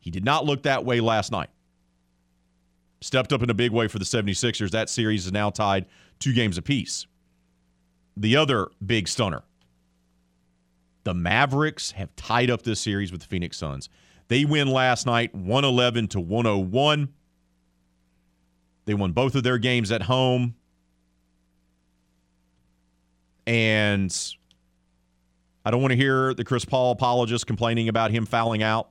He 0.00 0.10
did 0.10 0.24
not 0.24 0.44
look 0.44 0.64
that 0.64 0.84
way 0.84 0.98
last 0.98 1.30
night. 1.30 1.50
Stepped 3.00 3.32
up 3.32 3.44
in 3.44 3.50
a 3.50 3.54
big 3.54 3.70
way 3.70 3.86
for 3.86 4.00
the 4.00 4.04
76ers. 4.04 4.72
That 4.72 4.90
series 4.90 5.26
is 5.26 5.30
now 5.30 5.50
tied 5.50 5.86
two 6.18 6.32
games 6.32 6.58
apiece 6.58 7.06
the 8.16 8.36
other 8.36 8.68
big 8.84 9.08
stunner. 9.08 9.42
The 11.04 11.14
Mavericks 11.14 11.92
have 11.92 12.14
tied 12.16 12.50
up 12.50 12.62
this 12.62 12.80
series 12.80 13.12
with 13.12 13.20
the 13.20 13.26
Phoenix 13.26 13.56
Suns. 13.58 13.88
They 14.28 14.44
win 14.44 14.68
last 14.68 15.06
night 15.06 15.34
111 15.34 16.08
to 16.08 16.20
101. 16.20 17.08
They 18.86 18.94
won 18.94 19.12
both 19.12 19.34
of 19.34 19.42
their 19.42 19.58
games 19.58 19.92
at 19.92 20.02
home. 20.02 20.56
And 23.46 24.12
I 25.64 25.70
don't 25.70 25.80
want 25.80 25.92
to 25.92 25.96
hear 25.96 26.34
the 26.34 26.44
Chris 26.44 26.64
Paul 26.64 26.92
apologists 26.92 27.44
complaining 27.44 27.88
about 27.88 28.10
him 28.10 28.26
fouling 28.26 28.62
out 28.62 28.90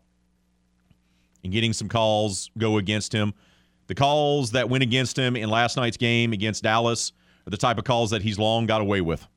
and 1.43 1.51
getting 1.51 1.73
some 1.73 1.89
calls 1.89 2.49
go 2.57 2.77
against 2.77 3.11
him. 3.11 3.33
The 3.87 3.95
calls 3.95 4.51
that 4.51 4.69
went 4.69 4.83
against 4.83 5.17
him 5.17 5.35
in 5.35 5.49
last 5.49 5.75
night's 5.75 5.97
game 5.97 6.31
against 6.31 6.63
Dallas– 6.63 7.11
are 7.45 7.51
the 7.51 7.57
type 7.57 7.77
of 7.77 7.83
calls 7.83 8.11
that 8.11 8.21
he's 8.21 8.39
long 8.39 8.65
got 8.65 8.81
away 8.81 9.01
with. 9.01 9.27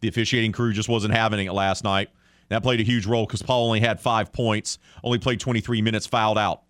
The 0.00 0.08
officiating 0.08 0.52
crew 0.52 0.72
just 0.72 0.88
wasn't 0.88 1.14
having 1.14 1.44
it 1.46 1.52
last 1.52 1.84
night. 1.84 2.10
That 2.48 2.62
played 2.62 2.80
a 2.80 2.82
huge 2.82 3.06
role 3.06 3.24
because 3.24 3.42
Paul 3.42 3.66
only 3.66 3.80
had 3.80 4.00
five 4.00 4.32
points, 4.32 4.78
only 5.02 5.18
played 5.18 5.40
23 5.40 5.80
minutes, 5.80 6.06
fouled 6.06 6.36
out. 6.36 6.62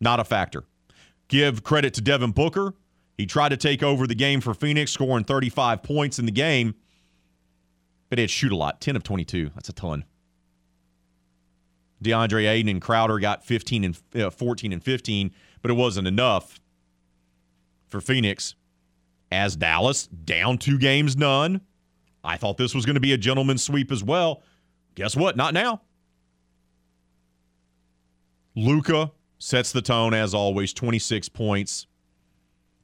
Not 0.00 0.20
a 0.20 0.24
factor. 0.24 0.64
Give 1.28 1.62
credit 1.62 1.94
to 1.94 2.00
Devin 2.00 2.32
Booker. 2.32 2.74
He 3.18 3.26
tried 3.26 3.50
to 3.50 3.56
take 3.56 3.82
over 3.82 4.06
the 4.06 4.14
game 4.14 4.40
for 4.40 4.54
Phoenix, 4.54 4.90
scoring 4.90 5.24
35 5.24 5.82
points 5.82 6.18
in 6.18 6.26
the 6.26 6.32
game, 6.32 6.74
but 8.08 8.18
he 8.18 8.22
had 8.22 8.30
shoot 8.30 8.50
a 8.50 8.56
lot 8.56 8.80
10 8.80 8.96
of 8.96 9.02
22. 9.02 9.50
That's 9.54 9.68
a 9.68 9.72
ton. 9.72 10.04
DeAndre 12.02 12.48
Ayton 12.48 12.68
and 12.68 12.82
Crowder 12.82 13.18
got 13.18 13.44
15 13.44 13.84
and 13.84 14.02
uh, 14.16 14.30
14 14.30 14.72
and 14.72 14.82
15, 14.82 15.30
but 15.62 15.70
it 15.70 15.74
wasn't 15.74 16.08
enough 16.08 16.60
for 17.94 18.00
Phoenix 18.00 18.56
as 19.30 19.54
Dallas 19.54 20.08
down 20.08 20.58
two 20.58 20.78
games, 20.78 21.16
none. 21.16 21.60
I 22.24 22.36
thought 22.36 22.56
this 22.56 22.74
was 22.74 22.84
going 22.84 22.94
to 22.94 23.00
be 23.00 23.12
a 23.12 23.16
gentleman's 23.16 23.62
sweep 23.62 23.92
as 23.92 24.02
well. 24.02 24.42
Guess 24.96 25.16
what? 25.16 25.36
Not 25.36 25.54
now. 25.54 25.80
Luka 28.56 29.12
sets 29.38 29.70
the 29.70 29.80
tone 29.80 30.12
as 30.12 30.34
always, 30.34 30.72
26 30.72 31.28
points. 31.28 31.86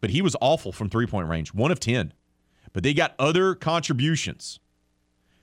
But 0.01 0.11
he 0.11 0.23
was 0.23 0.37
awful 0.41 0.71
from 0.71 0.89
three 0.89 1.07
point 1.07 1.29
range, 1.29 1.53
one 1.53 1.73
of 1.73 1.81
10. 1.81 2.15
But 2.73 2.85
they 2.85 2.95
got 2.95 3.15
other 3.19 3.57
contributions. 3.57 4.61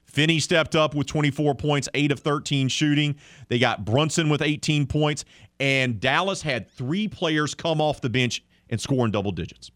Finney 0.06 0.39
stepped 0.39 0.76
up 0.76 0.95
with 0.95 1.07
24 1.07 1.56
points, 1.56 1.89
8 1.94 2.14
of 2.14 2.22
13 2.22 2.69
shooting. 2.69 3.18
They 3.49 3.60
got 3.60 3.84
Brunson 3.84 4.30
with 4.30 4.41
18 4.41 4.88
points. 4.88 5.26
And 5.60 5.99
Dallas 5.99 6.41
had 6.41 6.72
three 6.72 7.10
players 7.10 7.53
come 7.53 7.81
off 7.81 7.99
the 7.99 8.10
bench 8.10 8.44
and 8.69 8.80
score 8.80 9.06
in 9.06 9.11
double 9.11 9.31
digits. 9.31 9.72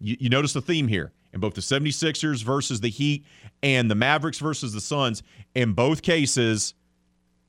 You, 0.00 0.16
you 0.18 0.28
notice 0.28 0.52
the 0.52 0.62
theme 0.62 0.88
here 0.88 1.12
in 1.32 1.40
both 1.40 1.54
the 1.54 1.60
76ers 1.60 2.42
versus 2.42 2.80
the 2.80 2.88
Heat 2.88 3.24
and 3.62 3.90
the 3.90 3.94
Mavericks 3.94 4.38
versus 4.38 4.72
the 4.72 4.80
Suns. 4.80 5.22
In 5.54 5.72
both 5.72 6.02
cases, 6.02 6.74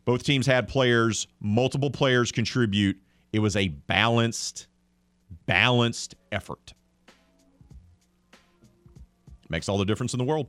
both 0.05 0.23
teams 0.23 0.45
had 0.45 0.67
players, 0.67 1.27
multiple 1.39 1.89
players 1.89 2.31
contribute. 2.31 2.97
It 3.31 3.39
was 3.39 3.55
a 3.55 3.69
balanced, 3.69 4.67
balanced 5.45 6.15
effort. 6.31 6.73
Makes 9.49 9.69
all 9.69 9.77
the 9.77 9.85
difference 9.85 10.13
in 10.13 10.17
the 10.17 10.23
world. 10.23 10.47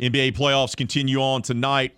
NBA 0.00 0.36
playoffs 0.36 0.76
continue 0.76 1.20
on 1.20 1.42
tonight. 1.42 1.94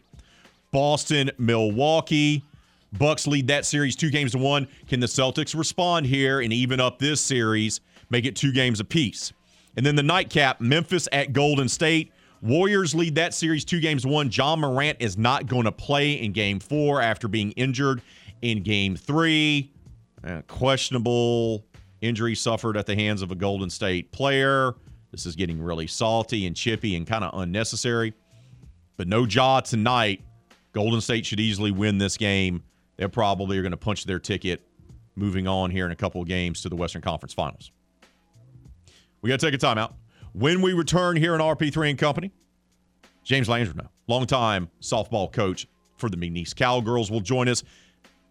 Boston, 0.70 1.31
Milwaukee. 1.39 2.44
Bucks 2.93 3.27
lead 3.27 3.49
that 3.49 3.67
series 3.67 3.97
two 3.97 4.11
games 4.11 4.33
to 4.33 4.39
one. 4.39 4.69
Can 4.89 5.01
the 5.01 5.07
Celtics 5.07 5.57
respond 5.57 6.07
here 6.07 6.41
and 6.41 6.53
even 6.53 6.81
up 6.81 6.99
this 6.99 7.21
series, 7.21 7.81
make 8.11 8.25
it 8.25 8.37
two 8.37 8.53
games 8.53 8.81
apiece? 8.81 9.33
And 9.77 9.85
then 9.85 9.97
the 9.97 10.03
nightcap, 10.03 10.61
Memphis 10.61 11.09
at 11.13 11.33
Golden 11.33 11.69
State. 11.69 12.13
Warriors 12.43 12.95
lead 12.95 13.15
that 13.17 13.35
series 13.35 13.65
two 13.65 13.81
games 13.81 14.07
one. 14.07 14.31
Ja 14.33 14.57
Morant 14.57 14.99
is 15.01 15.19
not 15.19 15.47
going 15.47 15.65
to 15.65 15.73
play 15.73 16.13
in 16.13 16.33
game 16.33 16.61
four 16.61 17.01
after 17.03 17.29
being 17.29 17.53
injured 17.53 18.03
in 18.43 18.63
game 18.63 18.97
three. 18.97 19.73
Uh, 20.25 20.43
questionable 20.47 21.65
injury 22.01 22.35
suffered 22.35 22.77
at 22.77 22.87
the 22.87 22.95
hands 22.95 23.23
of 23.23 23.31
a 23.31 23.35
Golden 23.35 23.71
State 23.71 24.13
player. 24.13 24.75
This 25.11 25.27
is 25.27 25.35
getting 25.37 25.61
really 25.61 25.87
salty 25.87 26.47
and 26.47 26.55
chippy 26.55 26.95
and 26.97 27.07
kind 27.07 27.25
of 27.25 27.39
unnecessary. 27.41 28.15
But 28.97 29.09
no 29.09 29.25
Ja 29.25 29.61
tonight. 29.61 30.23
Golden 30.73 31.01
State 31.01 31.25
should 31.25 31.41
easily 31.41 31.71
win 31.71 31.99
this 31.99 32.17
game. 32.17 32.63
They 32.97 33.06
probably 33.09 33.59
are 33.59 33.62
going 33.62 33.73
to 33.73 33.77
punch 33.77 34.05
their 34.05 34.18
ticket 34.18 34.62
moving 35.14 35.48
on 35.48 35.70
here 35.70 35.86
in 35.86 35.93
a 35.93 35.97
couple 35.97 36.20
of 36.20 36.28
games 36.28 36.62
to 36.62 36.68
the 36.68 36.77
Western 36.77 37.02
Conference 37.02 37.32
Finals. 37.32 37.70
We 39.23 39.31
got 39.31 39.40
to 39.40 39.51
take 39.51 39.60
a 39.60 39.64
timeout. 39.64 39.94
When 40.32 40.60
we 40.60 40.73
return 40.73 41.16
here 41.16 41.35
in 41.35 41.40
RP3 41.40 41.90
and 41.90 41.98
Company, 41.98 42.31
James 43.24 43.48
Landreneau, 43.48 43.89
longtime 44.06 44.70
softball 44.81 45.32
coach 45.32 45.66
for 45.97 46.10
the 46.10 46.16
McNeese 46.16 46.55
Cowgirls, 46.55 47.10
will 47.10 47.20
join 47.20 47.48
us. 47.48 47.64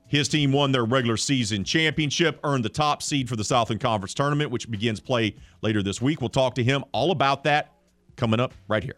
His 0.07 0.27
team 0.27 0.51
won 0.51 0.71
their 0.71 0.85
regular 0.85 1.17
season 1.17 1.63
championship, 1.63 2.39
earned 2.43 2.63
the 2.63 2.69
top 2.69 3.01
seed 3.01 3.27
for 3.27 3.35
the 3.35 3.43
Southland 3.43 3.81
Conference 3.81 4.13
tournament, 4.13 4.51
which 4.51 4.69
begins 4.69 4.99
play 4.99 5.35
later 5.63 5.81
this 5.81 5.99
week. 5.99 6.21
We'll 6.21 6.29
talk 6.29 6.53
to 6.55 6.63
him 6.63 6.85
all 6.91 7.09
about 7.09 7.43
that 7.45 7.73
coming 8.15 8.39
up 8.39 8.53
right 8.67 8.83
here 8.83 8.97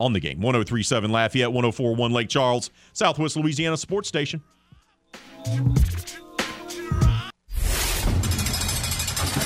on 0.00 0.12
the 0.12 0.20
game. 0.20 0.40
1037 0.40 1.12
Lafayette, 1.12 1.52
1041 1.52 2.10
Lake 2.12 2.28
Charles, 2.28 2.70
Southwest 2.92 3.36
Louisiana 3.36 3.76
Sports 3.76 4.08
Station. 4.08 4.42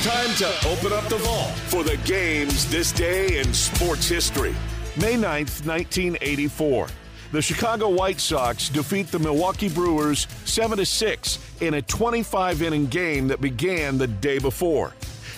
Time 0.02 0.34
to 0.36 0.68
open 0.68 0.92
up 0.92 1.08
the 1.08 1.18
vault 1.22 1.52
for 1.68 1.82
the 1.82 1.96
games 2.04 2.70
this 2.70 2.92
day 2.92 3.38
in 3.38 3.54
sports 3.54 4.06
history. 4.06 4.54
May 5.00 5.14
9th, 5.14 5.64
1984. 5.66 6.88
The 7.32 7.40
Chicago 7.40 7.88
White 7.88 8.20
Sox 8.20 8.68
defeat 8.68 9.06
the 9.06 9.18
Milwaukee 9.18 9.70
Brewers 9.70 10.26
7 10.44 10.84
6 10.84 11.38
in 11.62 11.74
a 11.74 11.82
25 11.82 12.60
inning 12.60 12.86
game 12.86 13.26
that 13.28 13.40
began 13.40 13.96
the 13.96 14.06
day 14.06 14.38
before. 14.38 14.92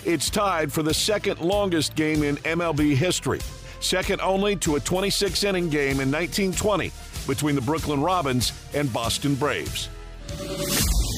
It's 0.04 0.28
tied 0.28 0.72
for 0.72 0.82
the 0.82 0.94
second 0.94 1.40
longest 1.40 1.94
game 1.94 2.24
in 2.24 2.36
MLB 2.38 2.96
history, 2.96 3.40
second 3.78 4.20
only 4.20 4.56
to 4.56 4.74
a 4.74 4.80
26 4.80 5.44
inning 5.44 5.68
game 5.68 6.00
in 6.00 6.10
1920 6.10 6.90
between 7.28 7.54
the 7.54 7.60
Brooklyn 7.60 8.02
Robins 8.02 8.52
and 8.74 8.92
Boston 8.92 9.36
Braves. 9.36 9.88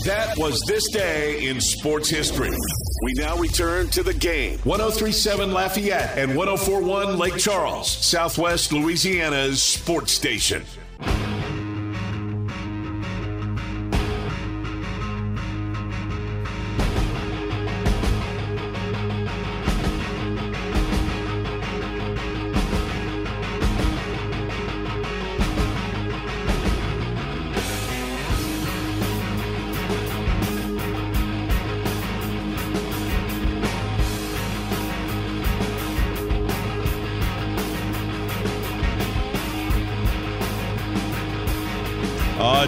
That 0.06 0.34
was 0.38 0.60
this 0.66 0.88
day 0.90 1.46
in 1.46 1.60
sports 1.60 2.08
history. 2.08 2.50
We 2.50 3.12
now 3.14 3.36
return 3.36 3.88
to 3.90 4.02
the 4.02 4.14
game. 4.14 4.58
1037 4.64 5.52
Lafayette 5.52 6.18
and 6.18 6.34
1041 6.34 7.18
Lake 7.18 7.36
Charles, 7.36 7.90
Southwest 7.90 8.72
Louisiana's 8.72 9.62
sports 9.62 10.12
station. 10.12 10.64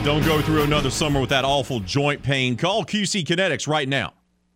Don't 0.05 0.25
go 0.25 0.43
through 0.43 0.65
another 0.65 0.91
summer 0.91 1.21
with 1.21 1.31
that 1.31 1.45
awful 1.45 1.79
joint 1.79 2.25
pain. 2.25 2.57
Call 2.57 2.85
QC 2.85 3.25
Kinetix 3.25 3.69
right 3.69 3.89
now. 3.89 4.15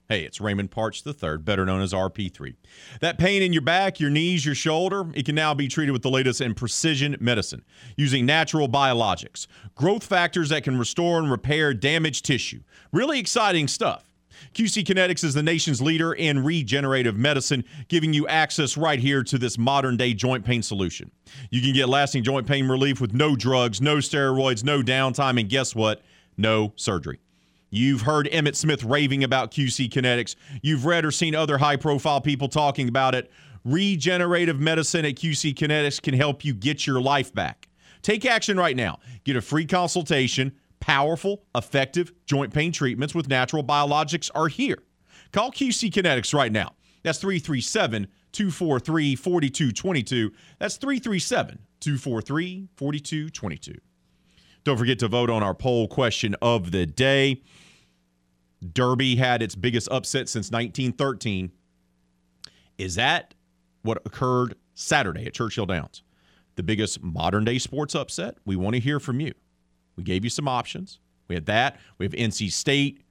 Hey, 0.09 0.23
it's 0.23 0.41
Raymond 0.41 0.73
Parks 0.73 1.05
III, 1.07 1.39
better 1.39 1.65
known 1.65 1.83
as 1.83 1.93
RP3. 1.93 2.57
That 3.01 3.17
pain 3.17 3.43
in 3.43 3.53
your 3.53 3.63
back, 3.63 4.01
your 4.01 4.11
knees, 4.11 4.45
your 4.45 4.57
shoulder, 4.57 5.07
it 5.15 5.25
can 5.25 5.37
now 5.37 5.55
be 5.55 5.69
treated 5.69 5.93
with 5.93 6.03
the 6.03 6.11
latest 6.11 6.41
in 6.41 6.55
precision 6.55 7.17
medicine 7.21 7.65
using 7.97 8.27
natural 8.27 8.69
biologics, 8.69 9.47
growth 9.77 10.05
factors 10.05 10.49
that 10.49 10.65
can 10.65 10.81
restore 10.81 11.21
and 11.21 11.31
repair 11.31 11.73
damaged 11.73 12.25
tissue. 12.25 12.63
Really 12.91 13.21
exciting 13.21 13.69
stuff. 13.69 14.16
QC 14.55 14.85
Kinetix 14.85 15.25
is 15.25 15.35
the 15.35 15.43
nation's 15.43 15.81
leader 15.81 16.13
in 16.13 16.45
regenerative 16.45 17.17
medicine, 17.17 17.65
giving 17.89 18.13
you 18.13 18.27
access 18.29 18.77
right 18.77 18.99
here 18.99 19.23
to 19.23 19.39
this 19.39 19.59
modern 19.59 19.97
day 19.97 20.15
joint 20.15 20.45
pain 20.45 20.63
solution. 20.63 21.11
You 21.51 21.61
can 21.61 21.73
get 21.73 21.89
lasting 21.89 22.25
joint 22.25 22.47
pain 22.47 22.69
relief 22.69 23.01
with 23.01 23.13
no 23.13 23.37
drugs, 23.37 23.81
no 23.81 23.97
steroids, 23.97 24.65
no 24.65 24.83
downtime, 24.83 25.41
and 25.41 25.49
guess 25.49 25.75
what? 25.75 26.03
No 26.37 26.73
surgery. 26.77 27.21
You've 27.71 28.03
heard 28.03 28.29
Emmitt 28.31 28.57
Smith 28.57 28.85
raving 28.85 29.25
about 29.25 29.51
QC 29.51 29.91
Kinetix. 29.91 30.37
You've 30.63 30.87
read 30.87 31.05
or 31.05 31.11
seen 31.11 31.35
other 31.35 31.59
high 31.59 31.77
profile 31.77 32.21
people 32.21 32.49
talking 32.49 32.89
about 32.89 33.15
it. 33.15 33.31
Regenerative 33.65 34.61
medicine 34.61 35.05
at 35.05 35.17
QC 35.17 35.55
Kinetix 35.55 36.01
can 36.01 36.15
help 36.15 36.45
you 36.45 36.55
get 36.55 36.87
your 36.87 37.01
life 37.01 37.35
back. 37.35 37.69
Take 38.03 38.25
action 38.25 38.57
right 38.57 38.77
now. 38.77 39.01
Get 39.25 39.35
a 39.35 39.41
free 39.41 39.67
consultation. 39.67 40.53
Powerful, 40.81 41.45
effective 41.55 42.13
joint 42.27 42.53
pain 42.53 42.73
treatments 42.73 43.15
with 43.15 43.29
natural 43.29 43.65
biologics 43.65 44.31
are 44.35 44.49
here. 44.49 44.79
Call 45.33 45.51
QC 45.51 45.91
Kinetix 45.91 46.33
right 46.35 46.53
now. 46.53 46.75
That's 47.03 47.19
337 47.19 48.09
243 48.33 49.17
4222. 49.17 50.33
That's 50.59 50.77
337 50.77 51.59
243 51.81 52.69
4222. 52.77 53.75
Don't 54.65 54.77
forget 54.77 54.99
to 54.99 55.09
vote 55.09 55.31
on 55.31 55.43
our 55.43 55.55
poll 55.55 55.87
question 55.87 56.35
of 56.43 56.73
the 56.73 56.87
day. 56.87 57.43
Derby 58.73 59.17
had 59.17 59.43
its 59.43 59.55
biggest 59.55 59.89
upset 59.91 60.29
since 60.29 60.51
1913. 60.51 61.53
Is 62.79 62.97
that 62.97 63.35
what 63.83 63.99
occurred 64.05 64.57
Saturday 64.75 65.27
at 65.27 65.35
Churchill 65.35 65.67
Downs? 65.67 66.03
The 66.57 66.63
biggest 66.63 67.03
modern 67.03 67.45
day 67.45 67.59
sports 67.59 67.95
upset? 67.95 68.39
We 68.45 68.57
want 68.57 68.75
to 68.75 68.81
hear 68.81 68.99
from 68.99 69.21
you. 69.21 69.33
We 69.97 70.03
gave 70.03 70.25
you 70.25 70.31
some 70.31 70.49
options. 70.49 71.01
We 71.29 71.35
had 71.35 71.47
that. 71.47 71.79
We 71.99 72.07
have 72.07 72.13
NC 72.13 72.53
State 72.53 73.03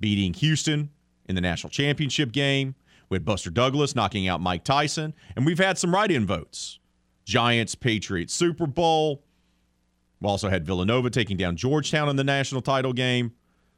beating 0.00 0.34
Houston 0.34 0.90
in 1.26 1.34
the 1.34 1.40
national 1.40 1.70
championship 1.70 2.32
game. 2.32 2.74
We 3.08 3.16
had 3.16 3.24
Buster 3.24 3.50
Douglas 3.50 3.94
knocking 3.94 4.28
out 4.28 4.40
Mike 4.40 4.64
Tyson. 4.64 5.14
And 5.36 5.46
we've 5.46 5.58
had 5.58 5.78
some 5.78 5.94
write 5.94 6.10
in 6.10 6.26
votes 6.26 6.78
Giants, 7.24 7.74
Patriots, 7.74 8.34
Super 8.34 8.66
Bowl. 8.66 9.22
We 10.20 10.28
also 10.28 10.48
had 10.48 10.66
Villanova 10.66 11.10
taking 11.10 11.36
down 11.36 11.56
Georgetown 11.56 12.08
in 12.08 12.16
the 12.16 12.24
national 12.24 12.62
title 12.62 12.92
game. 12.92 13.32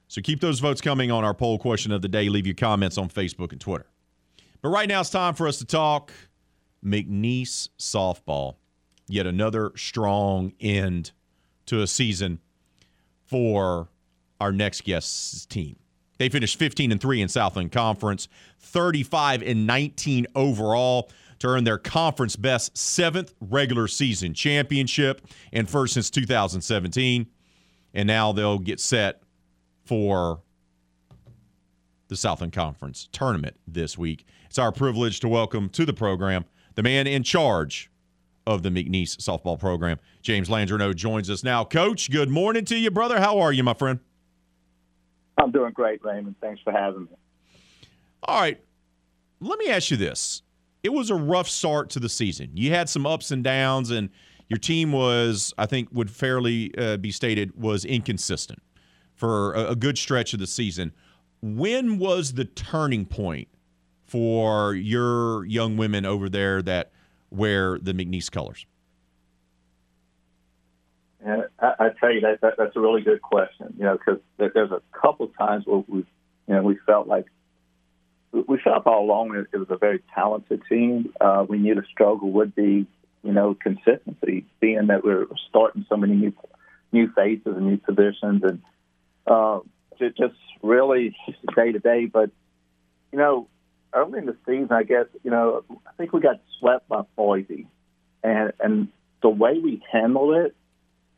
So 0.09 0.21
keep 0.21 0.41
those 0.41 0.59
votes 0.59 0.81
coming 0.81 1.11
on 1.11 1.25
our 1.25 1.35
poll 1.35 1.59
question 1.59 1.93
of 1.93 2.03
the 2.03 2.09
day. 2.09 2.29
Leave 2.29 2.47
your 2.47 2.55
comments 2.55 2.99
on 2.99 3.09
Facebook 3.09 3.53
and 3.53 3.61
Twitter. 3.61 3.87
But 4.63 4.71
right 4.71 4.89
now 4.89 5.01
it's 5.01 5.11
time 5.11 5.35
for 5.35 5.47
us 5.47 5.59
to 5.59 5.65
talk 5.65 6.13
McNeese 6.85 7.69
softball. 7.79 8.57
Yet 9.09 9.27
another 9.27 9.73
strong 9.77 10.53
end 10.61 11.13
to 11.71 11.83
a 11.83 11.87
season 11.87 12.41
for 13.27 13.89
our 14.41 14.53
next 14.53 14.85
guest's 14.85 15.47
team. 15.47 15.77
They 16.19 16.29
finished 16.29 16.59
15 16.59 16.93
and 16.93 17.01
3 17.01 17.23
in 17.23 17.29
Southland 17.29 17.73
Conference, 17.73 18.29
35 18.59 19.43
and 19.43 19.67
19 19.67 20.27
overall 20.35 21.11
to 21.39 21.47
earn 21.47 21.65
their 21.65 21.79
conference 21.79 22.37
best 22.37 22.77
seventh 22.77 23.33
regular 23.41 23.89
season 23.89 24.35
championship 24.35 25.27
and 25.53 25.71
first 25.71 25.95
since 25.95 26.11
2017. 26.11 27.27
And 27.95 28.07
now 28.07 28.33
they'll 28.33 28.59
get 28.59 28.81
set 28.81 29.23
for 29.85 30.43
the 32.09 32.17
Southland 32.17 32.53
Conference 32.53 33.09
tournament 33.13 33.57
this 33.67 33.97
week. 33.97 34.27
It's 34.47 34.59
our 34.59 34.73
privilege 34.73 35.21
to 35.21 35.29
welcome 35.29 35.69
to 35.71 35.87
the 35.87 35.95
program 35.95 36.45
the 36.75 36.83
man 36.83 37.07
in 37.07 37.23
charge 37.23 37.90
of 38.51 38.65
the 38.65 38.69
McNeese 38.69 39.17
softball 39.17 39.59
program. 39.59 39.99
James 40.23 40.49
Landreneau 40.49 40.93
joins 40.93 41.31
us 41.31 41.45
now. 41.45 41.65
Coach, 41.65 42.11
good 42.11 42.29
morning 42.29 42.65
to 42.65 42.77
you, 42.77 42.91
brother. 42.91 43.21
How 43.21 43.39
are 43.39 43.53
you, 43.53 43.63
my 43.63 43.75
friend? 43.75 44.01
I'm 45.39 45.53
doing 45.53 45.73
great, 45.73 46.05
Raymond. 46.05 46.35
Thanks 46.41 46.61
for 46.63 46.73
having 46.73 47.03
me. 47.03 47.17
All 48.25 48.41
right. 48.41 48.61
Let 49.39 49.59
me 49.61 49.69
ask 49.69 49.93
you 49.93 49.97
this. 49.97 50.43
It 50.83 50.93
was 50.93 51.11
a 51.11 51.15
rough 51.15 51.49
start 51.49 51.91
to 51.91 52.01
the 52.01 52.09
season. 52.09 52.51
You 52.55 52.71
had 52.71 52.89
some 52.89 53.07
ups 53.07 53.31
and 53.31 53.45
downs, 53.45 53.91
and 53.91 54.11
your 54.49 54.59
team 54.59 54.91
was, 54.91 55.55
I 55.57 55.67
think, 55.67 55.89
would 55.93 56.11
fairly 56.11 56.77
uh, 56.77 56.97
be 56.97 57.13
stated, 57.13 57.57
was 57.57 57.85
inconsistent 57.85 58.61
for 59.15 59.55
a, 59.55 59.71
a 59.71 59.77
good 59.77 59.97
stretch 59.97 60.35
of 60.35 60.41
the 60.41 60.47
season. 60.49 60.93
When 61.41 61.99
was 61.99 62.33
the 62.33 62.45
turning 62.45 63.07
point 63.07 63.49
for 64.05 64.75
your 64.75 65.45
young 65.47 65.77
women 65.77 66.05
over 66.05 66.29
there 66.29 66.61
that 66.63 66.91
wear 67.31 67.79
the 67.79 67.93
McNeese 67.93 68.31
colors? 68.31 68.67
And 71.25 71.45
I, 71.59 71.73
I 71.79 71.89
tell 72.01 72.13
you 72.13 72.21
that, 72.23 72.41
that 72.41 72.55
that's 72.57 72.77
a 72.77 72.81
really 72.81 73.03
good 73.03 73.21
question. 73.23 73.75
You 73.79 73.85
know, 73.85 73.99
because 73.99 74.21
there, 74.39 74.51
there's 74.55 74.71
a 74.71 74.83
couple 74.99 75.29
times 75.29 75.67
where 75.67 75.85
we, 75.87 75.99
you 75.99 76.07
know, 76.55 76.63
we 76.63 76.79
felt 76.87 77.07
like 77.07 77.27
we 78.33 78.59
felt 78.63 78.87
all 78.87 79.05
along 79.05 79.35
it, 79.37 79.47
it 79.53 79.59
was 79.59 79.71
a 79.71 79.77
very 79.77 80.01
talented 80.15 80.63
team. 80.69 81.13
Uh, 81.21 81.45
we 81.49 81.59
knew 81.59 81.75
the 81.75 81.83
struggle 81.91 82.31
would 82.31 82.55
be, 82.55 82.87
you 83.23 83.33
know, 83.33 83.55
consistency, 83.55 84.47
being 84.61 84.87
that 84.87 85.05
we 85.05 85.13
are 85.13 85.27
starting 85.49 85.85
so 85.89 85.97
many 85.97 86.15
new 86.15 86.33
new 86.93 87.11
faces 87.13 87.57
and 87.57 87.67
new 87.67 87.77
positions, 87.77 88.43
and 88.43 88.63
uh, 89.27 89.61
just 89.99 90.35
really 90.63 91.15
day 91.55 91.73
to 91.73 91.79
day. 91.79 92.07
But 92.07 92.31
you 93.13 93.19
know, 93.19 93.49
early 93.93 94.19
in 94.19 94.27
the 94.27 94.37
season, 94.47 94.73
I 94.73 94.83
guess 94.83 95.07
you 95.23 95.31
know, 95.31 95.65
I 95.87 95.93
think 95.97 96.13
we 96.13 96.21
got 96.21 96.41
swept 96.59 96.89
by 96.89 97.03
Boise, 97.17 97.67
and 98.23 98.53
and 98.61 98.89
the 99.23 99.29
way 99.29 99.59
we 99.59 99.83
handled 99.91 100.37
it. 100.37 100.57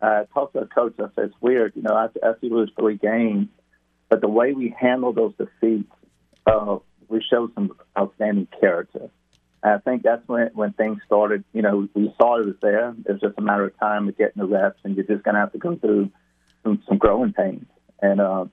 Uh, 0.01 0.07
I 0.07 0.24
talked 0.35 0.55
to 0.55 0.61
a 0.61 0.66
coach. 0.66 0.94
I 0.99 1.05
said 1.15 1.27
it's 1.27 1.35
weird, 1.40 1.74
you 1.77 1.82
know. 1.82 1.94
I, 1.94 2.07
I 2.27 2.32
see 2.40 2.49
we 2.49 2.57
lose 2.57 2.73
three 2.77 2.97
games, 2.97 3.47
but 4.09 4.20
the 4.20 4.28
way 4.28 4.53
we 4.53 4.74
handled 4.77 5.15
those 5.15 5.32
defeats, 5.39 5.93
uh, 6.44 6.78
we 7.09 7.24
showed 7.31 7.55
some 7.55 7.73
outstanding 7.97 8.49
character. 8.61 9.11
And 9.62 9.74
I 9.74 9.78
think 9.78 10.03
that's 10.03 10.27
when 10.27 10.51
when 10.55 10.73
things 10.73 10.99
started. 11.07 11.44
You 11.53 11.62
know, 11.62 11.89
we 11.94 12.12
saw 12.20 12.40
it 12.40 12.47
was 12.47 12.57
there. 12.61 12.90
It 12.90 13.12
was 13.12 13.20
just 13.20 13.39
a 13.39 13.43
matter 13.43 13.65
of 13.65 13.78
time 13.78 14.09
of 14.09 14.19
getting 14.19 14.43
the 14.43 14.47
reps, 14.49 14.81
and 14.82 14.97
you're 14.97 15.07
just 15.07 15.23
going 15.23 15.35
to 15.35 15.40
have 15.40 15.53
to 15.53 15.59
go 15.59 15.77
through 15.77 16.11
some, 16.65 16.82
some 16.89 16.99
growing 16.99 17.32
pains. 17.32 17.66
And 18.01 18.20
uh, 18.20 18.47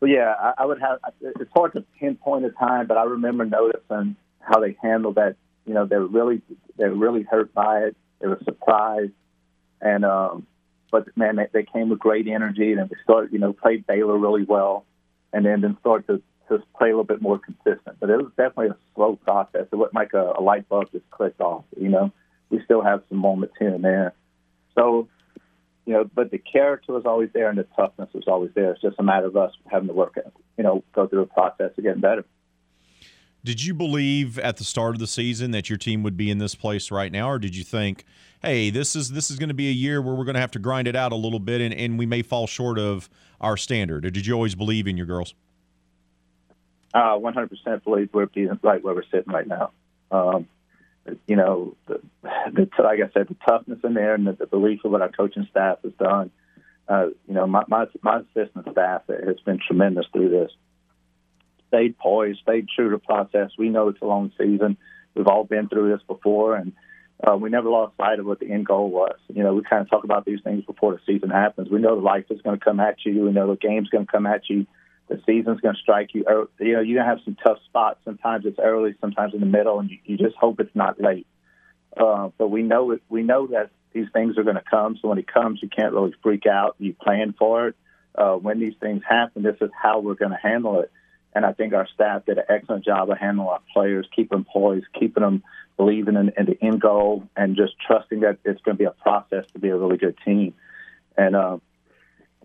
so, 0.00 0.06
yeah, 0.06 0.34
I, 0.38 0.54
I 0.62 0.66
would 0.66 0.80
have. 0.80 0.98
It's 1.20 1.52
hard 1.54 1.74
to 1.74 1.84
pinpoint 1.98 2.46
a 2.46 2.50
time, 2.50 2.86
but 2.86 2.96
I 2.96 3.04
remember 3.04 3.44
noticing 3.44 4.16
how 4.40 4.60
they 4.60 4.76
handled 4.82 5.16
that. 5.16 5.36
You 5.66 5.74
know, 5.74 5.86
they 5.86 5.96
were 5.96 6.06
really 6.06 6.40
they 6.78 6.88
were 6.88 6.96
really 6.96 7.22
hurt 7.22 7.52
by 7.52 7.80
it. 7.84 7.96
They 8.20 8.26
were 8.26 8.40
surprised, 8.44 9.12
and 9.80 10.04
um, 10.04 10.46
but 10.90 11.14
man, 11.16 11.36
they, 11.36 11.46
they 11.52 11.62
came 11.64 11.90
with 11.90 11.98
great 11.98 12.26
energy, 12.26 12.72
and 12.72 12.88
they 12.88 12.96
started. 13.04 13.32
You 13.32 13.38
know, 13.38 13.52
played 13.52 13.86
Baylor 13.86 14.16
really 14.16 14.44
well, 14.44 14.86
and 15.32 15.44
then 15.44 15.60
then 15.60 15.76
started 15.80 16.06
to 16.06 16.22
to 16.48 16.64
play 16.76 16.88
a 16.88 16.92
little 16.92 17.04
bit 17.04 17.22
more 17.22 17.38
consistent. 17.38 17.96
But 18.00 18.10
it 18.10 18.16
was 18.16 18.32
definitely 18.36 18.68
a 18.68 18.76
slow 18.94 19.16
process. 19.16 19.66
It 19.70 19.76
wasn't 19.76 19.94
like 19.94 20.14
a, 20.14 20.34
a 20.38 20.40
light 20.40 20.68
bulb 20.68 20.90
just 20.92 21.08
clicked 21.10 21.40
off. 21.40 21.64
You 21.78 21.88
know, 21.88 22.12
we 22.48 22.62
still 22.64 22.82
have 22.82 23.02
some 23.08 23.18
moments 23.18 23.54
here 23.58 23.74
and 23.74 23.84
there. 23.84 24.14
So, 24.74 25.08
you 25.90 25.96
know, 25.96 26.08
but 26.14 26.30
the 26.30 26.38
character 26.38 26.92
was 26.92 27.04
always 27.04 27.30
there 27.34 27.48
and 27.48 27.58
the 27.58 27.66
toughness 27.74 28.08
was 28.14 28.28
always 28.28 28.52
there. 28.54 28.70
It's 28.70 28.80
just 28.80 28.94
a 29.00 29.02
matter 29.02 29.26
of 29.26 29.36
us 29.36 29.50
having 29.66 29.88
to 29.88 29.92
work, 29.92 30.16
you 30.56 30.62
know, 30.62 30.84
go 30.92 31.08
through 31.08 31.22
a 31.22 31.26
process 31.26 31.72
of 31.76 31.82
getting 31.82 32.00
better. 32.00 32.24
Did 33.42 33.64
you 33.64 33.74
believe 33.74 34.38
at 34.38 34.58
the 34.58 34.62
start 34.62 34.94
of 34.94 35.00
the 35.00 35.08
season 35.08 35.50
that 35.50 35.68
your 35.68 35.78
team 35.78 36.04
would 36.04 36.16
be 36.16 36.30
in 36.30 36.38
this 36.38 36.54
place 36.54 36.92
right 36.92 37.10
now, 37.10 37.28
or 37.28 37.40
did 37.40 37.56
you 37.56 37.64
think, 37.64 38.04
hey, 38.40 38.70
this 38.70 38.94
is 38.94 39.10
this 39.10 39.32
is 39.32 39.38
going 39.40 39.48
to 39.48 39.54
be 39.54 39.68
a 39.68 39.72
year 39.72 40.00
where 40.00 40.14
we're 40.14 40.24
going 40.24 40.36
to 40.36 40.40
have 40.40 40.52
to 40.52 40.60
grind 40.60 40.86
it 40.86 40.94
out 40.94 41.10
a 41.10 41.16
little 41.16 41.40
bit 41.40 41.60
and, 41.60 41.74
and 41.74 41.98
we 41.98 42.06
may 42.06 42.22
fall 42.22 42.46
short 42.46 42.78
of 42.78 43.10
our 43.40 43.56
standard? 43.56 44.06
Or 44.06 44.10
did 44.10 44.26
you 44.26 44.34
always 44.34 44.54
believe 44.54 44.86
in 44.86 44.96
your 44.96 45.06
girls? 45.06 45.34
Uh, 46.94 47.18
100% 47.18 47.82
believe 47.82 48.10
we're 48.12 48.28
right 48.62 48.84
where 48.84 48.94
we're 48.94 49.02
sitting 49.10 49.32
right 49.32 49.48
now. 49.48 49.72
Um, 50.12 50.46
you 51.26 51.36
know, 51.36 51.76
the, 51.86 52.00
the, 52.22 52.68
like 52.82 53.00
I 53.00 53.10
said, 53.12 53.28
the 53.28 53.36
toughness 53.46 53.78
in 53.84 53.94
there 53.94 54.14
and 54.14 54.26
the, 54.26 54.32
the 54.32 54.46
belief 54.46 54.80
of 54.84 54.92
what 54.92 55.02
our 55.02 55.10
coaching 55.10 55.46
staff 55.50 55.78
has 55.82 55.92
done. 55.94 56.30
Uh, 56.88 57.06
you 57.28 57.34
know, 57.34 57.46
my, 57.46 57.62
my, 57.68 57.86
my 58.02 58.20
assistant 58.20 58.66
staff 58.72 59.02
has 59.08 59.38
been 59.44 59.60
tremendous 59.64 60.06
through 60.12 60.30
this. 60.30 60.50
Stayed 61.68 61.96
poised, 61.98 62.40
stayed 62.40 62.66
true 62.74 62.90
to 62.90 62.98
process. 62.98 63.50
We 63.56 63.68
know 63.68 63.88
it's 63.88 64.02
a 64.02 64.06
long 64.06 64.32
season. 64.36 64.76
We've 65.14 65.28
all 65.28 65.44
been 65.44 65.68
through 65.68 65.92
this 65.92 66.02
before, 66.06 66.56
and 66.56 66.72
uh, 67.22 67.36
we 67.36 67.48
never 67.48 67.68
lost 67.68 67.96
sight 67.96 68.18
of 68.18 68.26
what 68.26 68.40
the 68.40 68.50
end 68.50 68.66
goal 68.66 68.90
was. 68.90 69.16
You 69.28 69.44
know, 69.44 69.54
we 69.54 69.62
kind 69.62 69.82
of 69.82 69.90
talk 69.90 70.04
about 70.04 70.24
these 70.24 70.40
things 70.42 70.64
before 70.64 70.92
the 70.92 71.00
season 71.06 71.30
happens. 71.30 71.68
We 71.70 71.78
know 71.78 71.94
life 71.94 72.24
is 72.30 72.42
going 72.42 72.58
to 72.58 72.64
come 72.64 72.80
at 72.80 72.96
you. 73.04 73.24
We 73.24 73.30
know 73.30 73.48
the 73.48 73.56
game's 73.56 73.88
going 73.88 74.06
to 74.06 74.10
come 74.10 74.26
at 74.26 74.48
you 74.48 74.66
the 75.10 75.20
season's 75.26 75.60
going 75.60 75.74
to 75.74 75.80
strike 75.80 76.14
you. 76.14 76.24
You 76.60 76.72
know, 76.72 76.80
you're 76.80 76.96
going 76.96 76.96
to 76.96 77.04
have 77.04 77.18
some 77.24 77.36
tough 77.44 77.58
spots. 77.66 77.98
Sometimes 78.04 78.46
it's 78.46 78.60
early, 78.60 78.94
sometimes 79.00 79.34
in 79.34 79.40
the 79.40 79.46
middle, 79.46 79.80
and 79.80 79.90
you, 79.90 79.98
you 80.04 80.16
just 80.16 80.36
hope 80.36 80.60
it's 80.60 80.74
not 80.74 81.00
late. 81.00 81.26
Uh, 81.96 82.30
but 82.38 82.48
we 82.48 82.62
know 82.62 82.92
it. 82.92 83.02
We 83.08 83.24
know 83.24 83.48
that 83.48 83.70
these 83.92 84.06
things 84.12 84.38
are 84.38 84.44
going 84.44 84.56
to 84.56 84.62
come. 84.62 84.96
So 85.02 85.08
when 85.08 85.18
it 85.18 85.26
comes, 85.26 85.58
you 85.62 85.68
can't 85.68 85.92
really 85.92 86.14
freak 86.22 86.46
out. 86.46 86.76
You 86.78 86.94
plan 86.94 87.34
for 87.36 87.68
it. 87.68 87.76
Uh, 88.14 88.34
when 88.34 88.60
these 88.60 88.74
things 88.80 89.02
happen, 89.08 89.42
this 89.42 89.56
is 89.60 89.70
how 89.74 89.98
we're 89.98 90.14
going 90.14 90.30
to 90.30 90.38
handle 90.40 90.80
it. 90.80 90.92
And 91.34 91.44
I 91.44 91.52
think 91.54 91.74
our 91.74 91.88
staff 91.92 92.24
did 92.26 92.38
an 92.38 92.44
excellent 92.48 92.84
job 92.84 93.10
of 93.10 93.18
handling 93.18 93.48
our 93.48 93.60
players, 93.74 94.08
keeping 94.14 94.38
them 94.38 94.46
poised, 94.52 94.86
keeping 94.98 95.22
them 95.22 95.42
believing 95.76 96.14
in, 96.14 96.32
in 96.36 96.46
the 96.46 96.58
end 96.62 96.80
goal, 96.80 97.24
and 97.36 97.56
just 97.56 97.72
trusting 97.84 98.20
that 98.20 98.38
it's 98.44 98.60
going 98.62 98.76
to 98.76 98.78
be 98.78 98.84
a 98.84 98.90
process 98.92 99.44
to 99.54 99.58
be 99.58 99.70
a 99.70 99.76
really 99.76 99.96
good 99.96 100.16
team. 100.24 100.54
And 101.16 101.34
uh, 101.34 101.58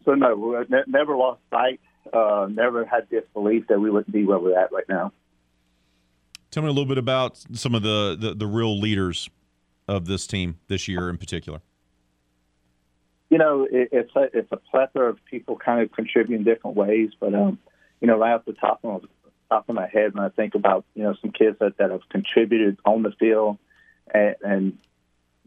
so, 0.04 0.16
no, 0.16 0.36
we 0.36 0.76
never 0.88 1.16
lost 1.16 1.42
sight 1.52 1.80
uh, 2.14 2.48
never 2.50 2.86
had 2.86 3.10
this 3.10 3.24
belief 3.34 3.68
that 3.68 3.80
we 3.80 3.90
wouldn't 3.90 4.14
be 4.14 4.26
where 4.26 4.40
we're 4.40 4.58
at 4.58 4.72
right 4.72 4.88
now. 4.88 5.12
Tell 6.52 6.64
me 6.64 6.70
a 6.70 6.72
little 6.72 6.86
bit 6.86 6.98
about 6.98 7.44
some 7.54 7.76
of 7.76 7.84
the, 7.84 8.16
the, 8.20 8.34
the 8.34 8.48
real 8.48 8.80
leaders 8.80 9.30
of 9.88 10.06
this 10.06 10.26
team 10.26 10.58
this 10.68 10.88
year 10.88 11.10
in 11.10 11.18
particular. 11.18 11.62
You 13.30 13.38
know, 13.38 13.68
it, 13.70 13.90
it's 13.92 14.16
a, 14.16 14.30
it's 14.34 14.52
a 14.52 14.58
plethora 14.58 15.10
of 15.10 15.24
people 15.26 15.58
kind 15.58 15.82
of 15.82 15.92
contributing 15.92 16.46
different 16.46 16.78
ways, 16.78 17.12
but 17.20 17.34
um, 17.34 17.60
you 18.00 18.08
know, 18.08 18.18
right 18.18 18.34
off 18.34 18.46
the 18.46 18.54
top 18.54 18.80
of 18.84 19.06
top 19.50 19.68
of 19.70 19.76
my 19.76 19.88
head, 19.88 20.14
when 20.14 20.24
I 20.24 20.30
think 20.30 20.56
about 20.56 20.86
you 20.94 21.04
know 21.04 21.16
some 21.22 21.32
kids 21.32 21.58
that, 21.60 21.78
that 21.78 21.92
have 21.92 22.08
contributed 22.10 22.78
on 22.86 23.04
the 23.04 23.12
field 23.12 23.58
and, 24.14 24.36
and 24.42 24.78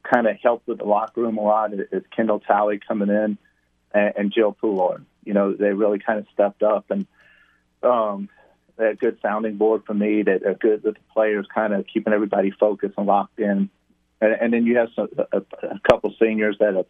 kind 0.03 0.27
of 0.27 0.37
helped 0.43 0.67
with 0.67 0.79
the 0.79 0.85
locker 0.85 1.23
room 1.23 1.39
a 1.39 1.43
lot, 1.43 1.73
is 1.73 2.03
Kendall 2.15 2.41
Talley 2.41 2.81
coming 2.87 3.09
in 3.09 3.39
and, 3.93 4.13
and 4.17 4.33
Jill 4.33 4.53
Poulard 4.53 5.05
you 5.29 5.35
know, 5.35 5.53
they 5.53 5.75
really 5.75 5.99
kind 5.99 6.19
of 6.19 6.27
stepped 6.33 6.63
up 6.63 6.91
and 6.91 7.07
um, 7.83 8.31
a 8.79 8.95
good 8.95 9.19
sounding 9.21 9.57
board 9.57 9.83
for 9.87 9.93
me. 9.93 10.23
That 10.23 10.43
are 10.43 10.55
good 10.55 10.83
with 10.83 10.95
the 10.95 11.01
players, 11.13 11.47
kind 11.55 11.75
of 11.75 11.87
keeping 11.87 12.15
everybody 12.15 12.51
focused 12.51 12.95
and 12.97 13.07
locked 13.07 13.39
in. 13.39 13.69
And, 14.23 14.33
and 14.33 14.53
then 14.53 14.65
you 14.65 14.79
have 14.79 14.89
some, 14.97 15.09
a, 15.31 15.43
a 15.63 15.81
couple 15.89 16.15
seniors 16.19 16.57
that 16.61 16.75
have 16.75 16.87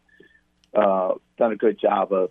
uh, 0.73 1.15
done 1.37 1.51
a 1.51 1.57
good 1.57 1.81
job 1.81 2.13
of 2.13 2.31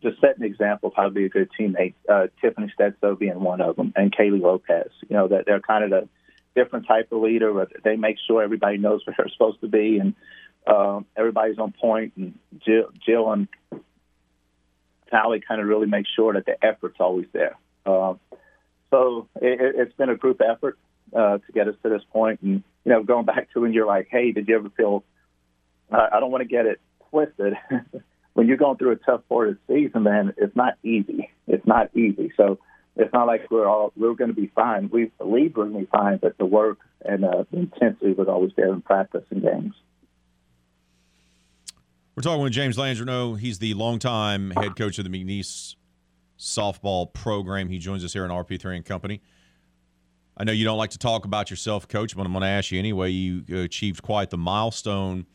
just 0.00 0.20
setting 0.20 0.44
an 0.44 0.50
example 0.50 0.90
of 0.90 0.94
how 0.94 1.04
to 1.04 1.10
be 1.10 1.24
a 1.24 1.28
good 1.28 1.50
teammate. 1.58 1.94
Uh, 2.08 2.28
Tiffany 2.40 2.72
Stetso 2.78 3.18
being 3.18 3.40
one 3.40 3.60
of 3.60 3.74
them, 3.74 3.92
and 3.96 4.14
Kaylee 4.14 4.40
Lopez. 4.40 4.92
You 5.08 5.16
know 5.16 5.26
that 5.26 5.44
they're 5.44 5.58
kind 5.60 5.82
of 5.82 5.90
the 5.90 6.08
different 6.54 6.86
type 6.86 7.10
of 7.10 7.20
leader. 7.20 7.52
But 7.52 7.72
they 7.82 7.96
make 7.96 8.18
sure 8.28 8.44
everybody 8.44 8.78
knows 8.78 9.00
where 9.06 9.16
they're 9.18 9.28
supposed 9.28 9.60
to 9.62 9.68
be, 9.68 9.98
and 9.98 10.14
uh, 10.68 11.00
everybody's 11.16 11.58
on 11.58 11.72
point. 11.72 12.12
And 12.16 12.38
Jill, 12.64 12.90
Jill 13.04 13.32
and 13.32 13.48
Talley 15.10 15.42
kind 15.46 15.60
of 15.60 15.66
really 15.66 15.86
makes 15.86 16.08
sure 16.14 16.32
that 16.34 16.46
the 16.46 16.62
effort's 16.64 16.98
always 17.00 17.26
there. 17.32 17.56
Uh, 17.84 18.14
so 18.90 19.28
it, 19.36 19.74
it's 19.76 19.94
been 19.94 20.08
a 20.08 20.16
group 20.16 20.40
effort 20.40 20.78
uh, 21.14 21.38
to 21.38 21.52
get 21.52 21.68
us 21.68 21.74
to 21.82 21.88
this 21.88 22.02
point. 22.12 22.40
And, 22.42 22.62
you 22.84 22.92
know, 22.92 23.02
going 23.02 23.24
back 23.24 23.52
to 23.52 23.60
when 23.60 23.72
you're 23.72 23.86
like, 23.86 24.08
hey, 24.10 24.32
did 24.32 24.48
you 24.48 24.56
ever 24.56 24.70
feel, 24.70 25.04
uh, 25.92 26.08
I 26.12 26.20
don't 26.20 26.30
want 26.30 26.42
to 26.42 26.48
get 26.48 26.66
it 26.66 26.80
twisted. 27.10 27.54
when 28.34 28.46
you're 28.46 28.56
going 28.56 28.76
through 28.76 28.92
a 28.92 28.96
tough 28.96 29.22
part 29.28 29.48
of 29.48 29.58
the 29.66 29.74
season, 29.74 30.02
man, 30.04 30.34
it's 30.36 30.56
not 30.56 30.74
easy. 30.82 31.30
It's 31.46 31.66
not 31.66 31.94
easy. 31.96 32.32
So 32.36 32.58
it's 32.96 33.12
not 33.12 33.26
like 33.26 33.50
we're 33.50 33.68
all, 33.68 33.92
we're 33.96 34.14
going 34.14 34.34
to 34.34 34.40
be 34.40 34.50
fine. 34.54 34.90
We 34.92 35.10
believe 35.18 35.56
we're 35.56 35.64
going 35.64 35.74
to 35.74 35.80
be 35.80 35.90
fine, 35.90 36.18
but 36.18 36.36
the 36.38 36.46
work 36.46 36.78
and 37.04 37.24
uh, 37.24 37.44
the 37.50 37.58
intensity 37.58 38.12
was 38.12 38.28
always 38.28 38.52
there 38.56 38.72
in 38.72 38.82
practice 38.82 39.24
and 39.30 39.42
games. 39.42 39.74
We're 42.18 42.22
talking 42.22 42.42
with 42.42 42.52
James 42.52 42.76
Landreneau. 42.76 43.38
He's 43.38 43.60
the 43.60 43.74
longtime 43.74 44.50
head 44.50 44.74
coach 44.74 44.98
of 44.98 45.08
the 45.08 45.08
McNeese 45.08 45.76
softball 46.36 47.14
program. 47.14 47.68
He 47.68 47.78
joins 47.78 48.04
us 48.04 48.12
here 48.12 48.24
in 48.24 48.32
RP3 48.32 48.74
and 48.74 48.84
Company. 48.84 49.22
I 50.36 50.42
know 50.42 50.50
you 50.50 50.64
don't 50.64 50.78
like 50.78 50.90
to 50.90 50.98
talk 50.98 51.26
about 51.26 51.48
yourself, 51.48 51.86
coach, 51.86 52.16
but 52.16 52.26
I'm 52.26 52.32
going 52.32 52.42
to 52.42 52.48
ask 52.48 52.72
you 52.72 52.78
anyway. 52.80 53.10
You 53.10 53.44
achieved 53.56 54.02
quite 54.02 54.30
the 54.30 54.36
milestone 54.36 55.26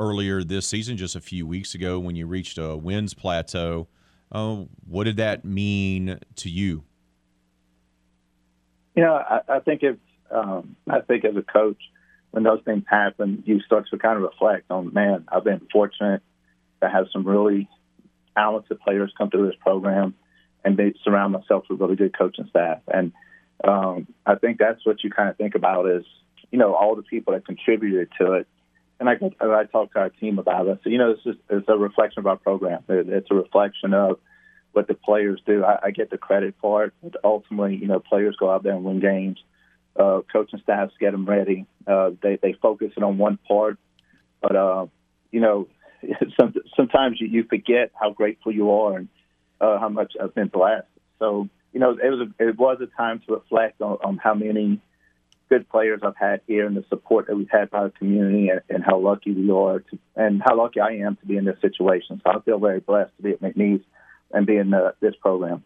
earlier 0.00 0.42
this 0.42 0.66
season, 0.66 0.96
just 0.96 1.14
a 1.14 1.20
few 1.20 1.46
weeks 1.46 1.76
ago, 1.76 2.00
when 2.00 2.16
you 2.16 2.26
reached 2.26 2.58
a 2.58 2.76
wins 2.76 3.14
plateau. 3.14 3.86
Uh, 4.32 4.64
what 4.84 5.04
did 5.04 5.18
that 5.18 5.44
mean 5.44 6.18
to 6.34 6.50
you? 6.50 6.82
Know, 8.96 9.14
I, 9.14 9.42
I 9.48 9.60
think 9.60 9.84
it's. 9.84 10.00
Um, 10.32 10.74
I 10.90 11.02
think 11.02 11.24
as 11.24 11.36
a 11.36 11.42
coach, 11.42 11.80
when 12.30 12.44
those 12.44 12.60
things 12.64 12.84
happen, 12.88 13.42
you 13.46 13.60
start 13.60 13.86
to 13.90 13.98
kind 13.98 14.16
of 14.16 14.22
reflect 14.22 14.70
on, 14.70 14.92
man, 14.92 15.24
I've 15.28 15.44
been 15.44 15.66
fortunate 15.72 16.22
to 16.82 16.88
have 16.88 17.06
some 17.12 17.26
really 17.26 17.68
talented 18.36 18.80
players 18.80 19.12
come 19.16 19.30
through 19.30 19.46
this 19.46 19.56
program 19.60 20.14
and 20.64 20.76
they 20.76 20.94
surround 21.02 21.32
myself 21.32 21.64
with 21.68 21.80
really 21.80 21.96
good 21.96 22.16
coaching 22.16 22.46
staff. 22.50 22.80
And 22.88 23.12
um, 23.64 24.06
I 24.26 24.34
think 24.36 24.58
that's 24.58 24.84
what 24.84 25.02
you 25.02 25.10
kind 25.10 25.28
of 25.28 25.36
think 25.36 25.54
about 25.54 25.88
is, 25.88 26.04
you 26.50 26.58
know, 26.58 26.74
all 26.74 26.94
the 26.96 27.02
people 27.02 27.32
that 27.32 27.46
contributed 27.46 28.08
to 28.20 28.34
it. 28.34 28.46
And 29.00 29.08
I, 29.08 29.14
I 29.40 29.64
talk 29.64 29.92
to 29.92 30.00
our 30.00 30.10
team 30.10 30.38
about 30.38 30.66
it. 30.66 30.80
So, 30.82 30.90
you 30.90 30.98
know, 30.98 31.12
it's 31.12 31.22
just 31.22 31.38
it's 31.48 31.68
a 31.68 31.76
reflection 31.76 32.20
of 32.20 32.26
our 32.26 32.36
program. 32.36 32.82
It's 32.88 33.30
a 33.30 33.34
reflection 33.34 33.94
of 33.94 34.18
what 34.72 34.88
the 34.88 34.94
players 34.94 35.40
do. 35.46 35.64
I, 35.64 35.78
I 35.84 35.90
get 35.92 36.10
the 36.10 36.18
credit 36.18 36.56
for 36.60 36.84
it. 36.84 36.92
But 37.02 37.16
ultimately, 37.22 37.76
you 37.76 37.86
know, 37.86 38.00
players 38.00 38.36
go 38.38 38.50
out 38.50 38.64
there 38.64 38.74
and 38.74 38.84
win 38.84 39.00
games 39.00 39.38
uh, 39.96 40.20
coaching 40.32 40.60
staffs 40.62 40.94
get 40.98 41.12
them 41.12 41.26
ready. 41.26 41.66
Uh, 41.86 42.10
they 42.22 42.38
they 42.40 42.54
focus 42.54 42.92
it 42.96 43.02
on 43.02 43.18
one 43.18 43.38
part, 43.48 43.78
but 44.40 44.56
uh, 44.56 44.86
you 45.30 45.40
know 45.40 45.68
some, 46.40 46.54
sometimes 46.76 47.20
you, 47.20 47.28
you 47.28 47.44
forget 47.44 47.90
how 48.00 48.10
grateful 48.10 48.52
you 48.52 48.70
are 48.70 48.98
and 48.98 49.08
uh, 49.60 49.78
how 49.78 49.88
much 49.88 50.14
I've 50.20 50.34
been 50.34 50.48
blessed. 50.48 50.86
So 51.18 51.48
you 51.72 51.80
know, 51.80 51.90
it 51.92 52.08
was 52.08 52.28
a, 52.28 52.44
it 52.48 52.58
was 52.58 52.78
a 52.80 52.86
time 52.96 53.20
to 53.26 53.34
reflect 53.34 53.80
on, 53.80 53.98
on 54.04 54.16
how 54.16 54.34
many 54.34 54.80
good 55.48 55.68
players 55.68 56.00
I've 56.02 56.16
had 56.16 56.40
here 56.46 56.66
and 56.66 56.76
the 56.76 56.84
support 56.88 57.26
that 57.26 57.36
we've 57.36 57.50
had 57.50 57.70
by 57.70 57.84
the 57.84 57.90
community 57.90 58.48
and, 58.48 58.60
and 58.68 58.84
how 58.84 58.98
lucky 58.98 59.32
we 59.32 59.50
are 59.50 59.80
to, 59.80 59.98
and 60.16 60.42
how 60.44 60.56
lucky 60.56 60.80
I 60.80 60.96
am 61.06 61.16
to 61.16 61.26
be 61.26 61.36
in 61.36 61.44
this 61.44 61.60
situation. 61.60 62.20
So 62.22 62.30
I 62.30 62.40
feel 62.40 62.58
very 62.58 62.80
blessed 62.80 63.16
to 63.16 63.22
be 63.22 63.30
at 63.30 63.40
McNeese 63.40 63.84
and 64.30 64.46
be 64.46 64.56
in 64.56 64.74
uh, 64.74 64.92
this 65.00 65.14
program. 65.20 65.64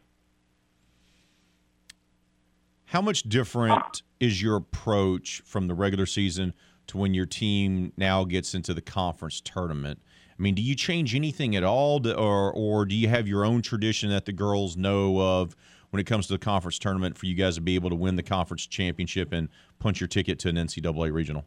How 2.93 3.01
much 3.01 3.23
different 3.23 4.03
is 4.21 4.43
your 4.43 4.55
approach 4.55 5.41
from 5.47 5.67
the 5.67 5.73
regular 5.73 6.05
season 6.05 6.53
to 6.89 6.99
when 6.99 7.15
your 7.15 7.25
team 7.25 7.95
now 7.97 8.25
gets 8.25 8.55
into 8.55 8.75
the 8.75 8.83
conference 8.83 9.41
tournament? 9.41 9.99
I 10.39 10.43
mean, 10.43 10.55
do 10.55 10.61
you 10.61 10.75
change 10.75 11.15
anything 11.15 11.57
at 11.57 11.65
all, 11.65 12.01
to, 12.01 12.15
or 12.15 12.53
or 12.53 12.85
do 12.85 12.95
you 12.95 13.09
have 13.09 13.27
your 13.27 13.47
own 13.47 13.63
tradition 13.63 14.11
that 14.11 14.27
the 14.27 14.33
girls 14.33 14.77
know 14.77 15.19
of 15.19 15.57
when 15.89 16.01
it 16.01 16.05
comes 16.05 16.27
to 16.27 16.35
the 16.35 16.39
conference 16.39 16.79
tournament 16.79 17.17
for 17.17 17.25
you 17.25 17.35
guys 17.35 17.55
to 17.55 17.63
be 17.63 17.77
able 17.77 17.89
to 17.89 17.97
win 17.97 18.17
the 18.17 18.23
conference 18.23 18.67
championship 18.67 19.33
and 19.33 19.49
punch 19.79 19.99
your 19.99 20.09
ticket 20.09 20.39
to 20.41 20.51
an 20.51 20.57
NCAA 20.57 21.15
regional? 21.15 21.47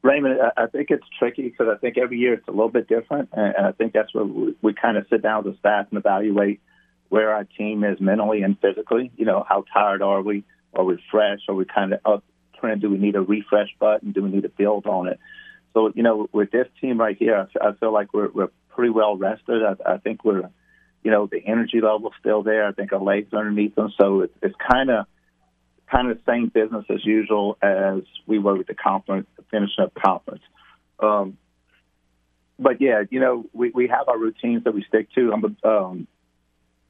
Raymond, 0.00 0.40
I 0.56 0.66
think 0.66 0.88
it's 0.88 1.04
tricky 1.18 1.50
because 1.50 1.66
I 1.70 1.76
think 1.76 1.98
every 1.98 2.16
year 2.16 2.32
it's 2.32 2.48
a 2.48 2.52
little 2.52 2.70
bit 2.70 2.88
different, 2.88 3.28
and 3.34 3.66
I 3.66 3.72
think 3.72 3.92
that's 3.92 4.14
where 4.14 4.24
we, 4.24 4.54
we 4.62 4.72
kind 4.72 4.96
of 4.96 5.04
sit 5.10 5.20
down 5.20 5.44
with 5.44 5.52
the 5.52 5.58
staff 5.58 5.88
and 5.90 5.98
evaluate 5.98 6.62
where 7.08 7.32
our 7.34 7.44
team 7.44 7.84
is 7.84 8.00
mentally 8.00 8.42
and 8.42 8.58
physically. 8.60 9.10
You 9.16 9.26
know, 9.26 9.44
how 9.48 9.64
tired 9.72 10.02
are 10.02 10.22
we? 10.22 10.44
Are 10.74 10.84
we 10.84 11.02
fresh? 11.10 11.40
Are 11.48 11.54
we 11.54 11.64
kind 11.64 11.92
of 11.92 12.00
up 12.04 12.24
trend? 12.58 12.80
Do 12.80 12.90
we 12.90 12.98
need 12.98 13.16
a 13.16 13.20
refresh 13.20 13.68
button? 13.78 14.12
Do 14.12 14.22
we 14.22 14.30
need 14.30 14.42
to 14.42 14.48
build 14.48 14.86
on 14.86 15.08
it? 15.08 15.20
So, 15.72 15.92
you 15.94 16.02
know, 16.02 16.28
with 16.32 16.50
this 16.50 16.68
team 16.80 16.98
right 16.98 17.16
here, 17.16 17.48
I 17.60 17.72
feel 17.72 17.92
like 17.92 18.14
we're, 18.14 18.30
we're 18.30 18.50
pretty 18.70 18.90
well 18.90 19.16
rested. 19.16 19.62
I, 19.62 19.94
I 19.94 19.98
think 19.98 20.24
we're, 20.24 20.48
you 21.02 21.10
know, 21.10 21.26
the 21.26 21.42
energy 21.44 21.80
level's 21.80 22.14
still 22.20 22.42
there. 22.42 22.66
I 22.66 22.72
think 22.72 22.92
our 22.92 23.02
legs 23.02 23.32
underneath 23.32 23.74
them. 23.74 23.92
So 24.00 24.20
it's, 24.22 24.34
it's 24.42 24.54
kind 24.70 24.90
of 24.90 25.06
kind 25.90 26.10
of 26.10 26.16
the 26.16 26.32
same 26.32 26.48
business 26.48 26.84
as 26.88 27.04
usual 27.04 27.58
as 27.60 28.00
we 28.26 28.38
were 28.38 28.56
with 28.56 28.66
the 28.66 28.74
conference, 28.74 29.26
the 29.36 29.44
finishing 29.50 29.84
up 29.84 29.92
conference. 29.94 30.42
Um, 30.98 31.36
but 32.58 32.80
yeah, 32.80 33.02
you 33.10 33.20
know, 33.20 33.46
we, 33.52 33.70
we 33.70 33.88
have 33.88 34.08
our 34.08 34.18
routines 34.18 34.64
that 34.64 34.74
we 34.74 34.84
stick 34.88 35.08
to. 35.14 35.32
I'm, 35.32 35.56
um, 35.64 36.06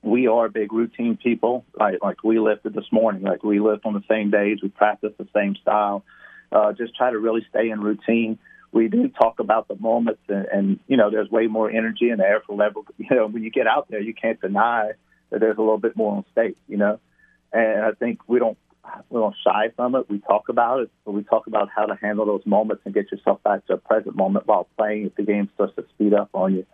we 0.05 0.27
are 0.27 0.49
big 0.49 0.73
routine 0.73 1.17
people. 1.17 1.65
Like 1.79 1.99
like 2.03 2.23
we 2.23 2.39
lifted 2.39 2.75
this 2.75 2.91
morning. 2.93 3.23
Like 3.23 3.43
we 3.43 3.59
lift 3.59 3.87
on 3.87 3.95
the 3.95 4.03
same 4.09 4.31
days. 4.31 4.59
We 4.63 4.69
practice 4.69 5.13
the 5.19 5.27
same 5.35 5.57
style. 5.57 6.05
Uh, 6.53 6.73
just 6.73 6.95
try 6.95 7.11
to 7.11 7.19
really 7.19 7.45
stay 7.49 7.71
in 7.71 7.81
routine. 7.81 8.39
We 8.71 8.89
do 8.89 9.09
talk 9.09 9.39
about 9.39 9.69
the 9.69 9.77
moments, 9.77 10.21
and, 10.29 10.47
and 10.47 10.81
you 10.89 10.97
know, 10.97 11.11
there's 11.11 11.31
way 11.31 11.47
more 11.47 11.71
energy 11.71 12.11
in 12.11 12.19
the 12.19 12.27
effort 12.29 12.55
level. 12.55 12.85
You 12.99 13.17
know, 13.17 13.27
when 13.27 13.43
you 13.43 13.51
get 13.51 13.67
out 13.67 13.89
there, 13.89 14.01
you 14.01 14.15
can't 14.15 14.41
deny 14.41 14.93
that 15.31 15.41
there's 15.41 15.57
a 15.57 15.61
little 15.61 15.79
bit 15.79 15.97
more 15.97 16.17
on 16.17 16.25
stake. 16.33 16.57
You 16.69 16.77
know, 16.77 17.01
and 17.53 17.85
I 17.85 17.93
think 17.93 18.21
we 18.29 18.39
don't 18.39 18.59
we 19.09 19.19
don't 19.19 19.35
shy 19.43 19.71
from 19.75 19.95
it. 19.95 20.11
We 20.11 20.19
talk 20.19 20.51
about 20.51 20.81
it, 20.81 20.91
but 21.05 21.13
we 21.13 21.23
talk 21.23 21.47
about 21.47 21.71
how 21.75 21.87
to 21.87 21.95
handle 21.95 22.27
those 22.27 22.45
moments 22.45 22.83
and 22.85 22.93
get 22.93 23.11
yourself 23.11 23.43
back 23.43 23.67
to 23.67 23.75
a 23.75 23.77
present 23.79 24.17
moment 24.17 24.47
while 24.47 24.69
playing 24.77 25.07
if 25.07 25.15
the 25.15 25.23
game 25.23 25.49
starts 25.55 25.75
to 25.77 25.87
speed 25.95 26.13
up 26.13 26.29
on 26.35 26.55
you. 26.55 26.67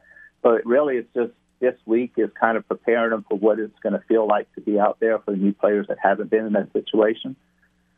But 0.43 0.66
really, 0.66 0.97
it's 0.97 1.15
just 1.15 1.32
this 1.61 1.74
week 1.85 2.12
is 2.16 2.31
kind 2.39 2.57
of 2.57 2.66
preparing 2.66 3.11
them 3.11 3.24
for 3.28 3.39
what 3.39 3.59
it's 3.59 3.78
going 3.82 3.93
to 3.93 4.03
feel 4.09 4.27
like 4.27 4.53
to 4.55 4.61
be 4.61 4.78
out 4.78 4.99
there 4.99 5.19
for 5.19 5.32
the 5.32 5.37
new 5.37 5.53
players 5.53 5.87
that 5.89 5.99
haven't 6.03 6.31
been 6.31 6.47
in 6.47 6.53
that 6.55 6.73
situation. 6.73 7.37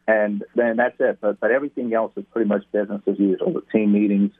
And 0.07 0.45
then 0.55 0.77
that's 0.77 0.97
it. 0.99 1.19
But, 1.21 1.41
but 1.41 1.53
everything 1.53 1.95
else 1.95 2.13
is 2.17 2.25
pretty 2.33 2.49
much 2.49 2.65
business 2.73 3.03
as 3.07 3.19
usual. 3.19 3.53
The 3.53 3.63
team 3.73 3.93
meetings 3.93 4.33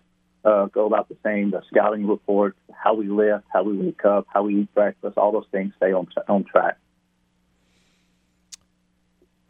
uh, 0.45 0.67
go 0.67 0.87
about 0.87 1.09
the 1.09 1.17
same. 1.25 1.53
The 1.53 1.63
scouting 1.69 2.07
reports, 2.07 2.59
how 2.73 2.95
we 2.95 3.09
lift, 3.09 3.45
how 3.53 3.63
we 3.63 3.77
wake 3.77 4.05
up, 4.05 4.27
how 4.29 4.43
we 4.43 4.63
eat 4.63 4.75
breakfast, 4.75 5.17
all 5.17 5.33
those 5.33 5.47
things 5.53 5.73
stay 5.77 5.93
on, 5.93 6.09
on 6.29 6.45
track. 6.45 6.79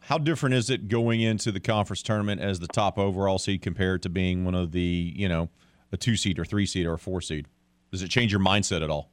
How 0.01 0.17
different 0.17 0.55
is 0.55 0.69
it 0.69 0.89
going 0.89 1.21
into 1.21 1.51
the 1.51 1.61
conference 1.61 2.03
tournament 2.03 2.41
as 2.41 2.59
the 2.59 2.67
top 2.67 2.99
overall 2.99 3.39
seed 3.39 3.61
compared 3.61 4.03
to 4.03 4.09
being 4.09 4.43
one 4.43 4.53
of 4.53 4.71
the, 4.71 5.13
you 5.15 5.29
know, 5.29 5.49
a 5.93 5.97
two 5.97 6.17
seed 6.17 6.37
or 6.37 6.45
three 6.45 6.65
seed 6.65 6.85
or 6.85 6.93
a 6.93 6.99
four 6.99 7.21
seed? 7.21 7.47
Does 7.89 8.01
it 8.01 8.09
change 8.09 8.31
your 8.31 8.41
mindset 8.41 8.83
at 8.83 8.89
all? 8.89 9.12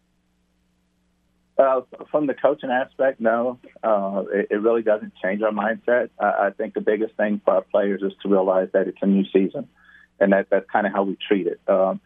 Uh, 1.60 1.82
from 2.10 2.26
the 2.26 2.32
coaching 2.32 2.70
aspect, 2.70 3.20
no. 3.20 3.58
Uh, 3.82 4.22
it, 4.32 4.46
it, 4.50 4.62
really 4.62 4.80
doesn't 4.80 5.12
change 5.22 5.42
our 5.42 5.50
mindset. 5.50 6.08
Uh, 6.18 6.32
I 6.38 6.50
think 6.56 6.72
the 6.72 6.80
biggest 6.80 7.14
thing 7.16 7.42
for 7.44 7.56
our 7.56 7.60
players 7.60 8.00
is 8.02 8.14
to 8.22 8.30
realize 8.30 8.68
that 8.72 8.88
it's 8.88 8.96
a 9.02 9.06
new 9.06 9.24
season, 9.30 9.68
and 10.18 10.32
that 10.32 10.46
that's 10.48 10.64
kind 10.70 10.86
of 10.86 10.94
how 10.94 11.02
we 11.02 11.18
treat 11.28 11.46
it. 11.46 11.60
Um, 11.68 12.00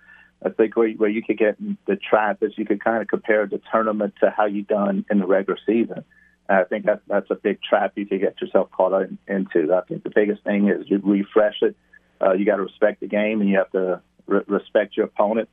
I 0.45 0.49
think 0.49 0.75
where, 0.75 0.91
where 0.95 1.09
you 1.09 1.23
could 1.23 1.39
get 1.39 1.57
the 1.87 1.95
trap 1.95 2.39
is 2.43 2.55
you 2.57 2.67
could 2.67 2.83
kind 2.83 3.01
of 3.01 3.07
compare 3.07 3.47
the 3.47 3.61
tournament 3.71 4.15
to 4.25 4.31
how 4.37 4.47
you 4.47 4.63
done 4.63 5.07
in 5.09 5.21
the 5.21 5.27
regular 5.27 5.59
season. 5.65 6.05
And 6.49 6.59
I 6.59 6.65
think 6.65 6.85
that's 6.85 7.03
that's 7.07 7.31
a 7.31 7.37
big 7.37 7.63
trap 7.63 7.93
you 7.95 8.07
could 8.07 8.23
get 8.23 8.41
yourself 8.41 8.73
caught 8.73 9.03
in, 9.03 9.19
into. 9.29 9.73
I 9.73 9.83
think 9.83 10.03
the 10.03 10.11
biggest 10.13 10.43
thing 10.43 10.69
is 10.69 10.91
you 10.91 10.99
refresh 10.99 11.63
it. 11.63 11.77
Uh, 12.21 12.33
you 12.33 12.45
got 12.45 12.57
to 12.57 12.63
respect 12.63 12.99
the 12.99 13.07
game, 13.07 13.41
and 13.41 13.49
you 13.49 13.59
have 13.59 13.71
to 13.71 14.03
re- 14.27 14.43
respect 14.49 14.97
your 14.97 15.07
opponent 15.07 15.49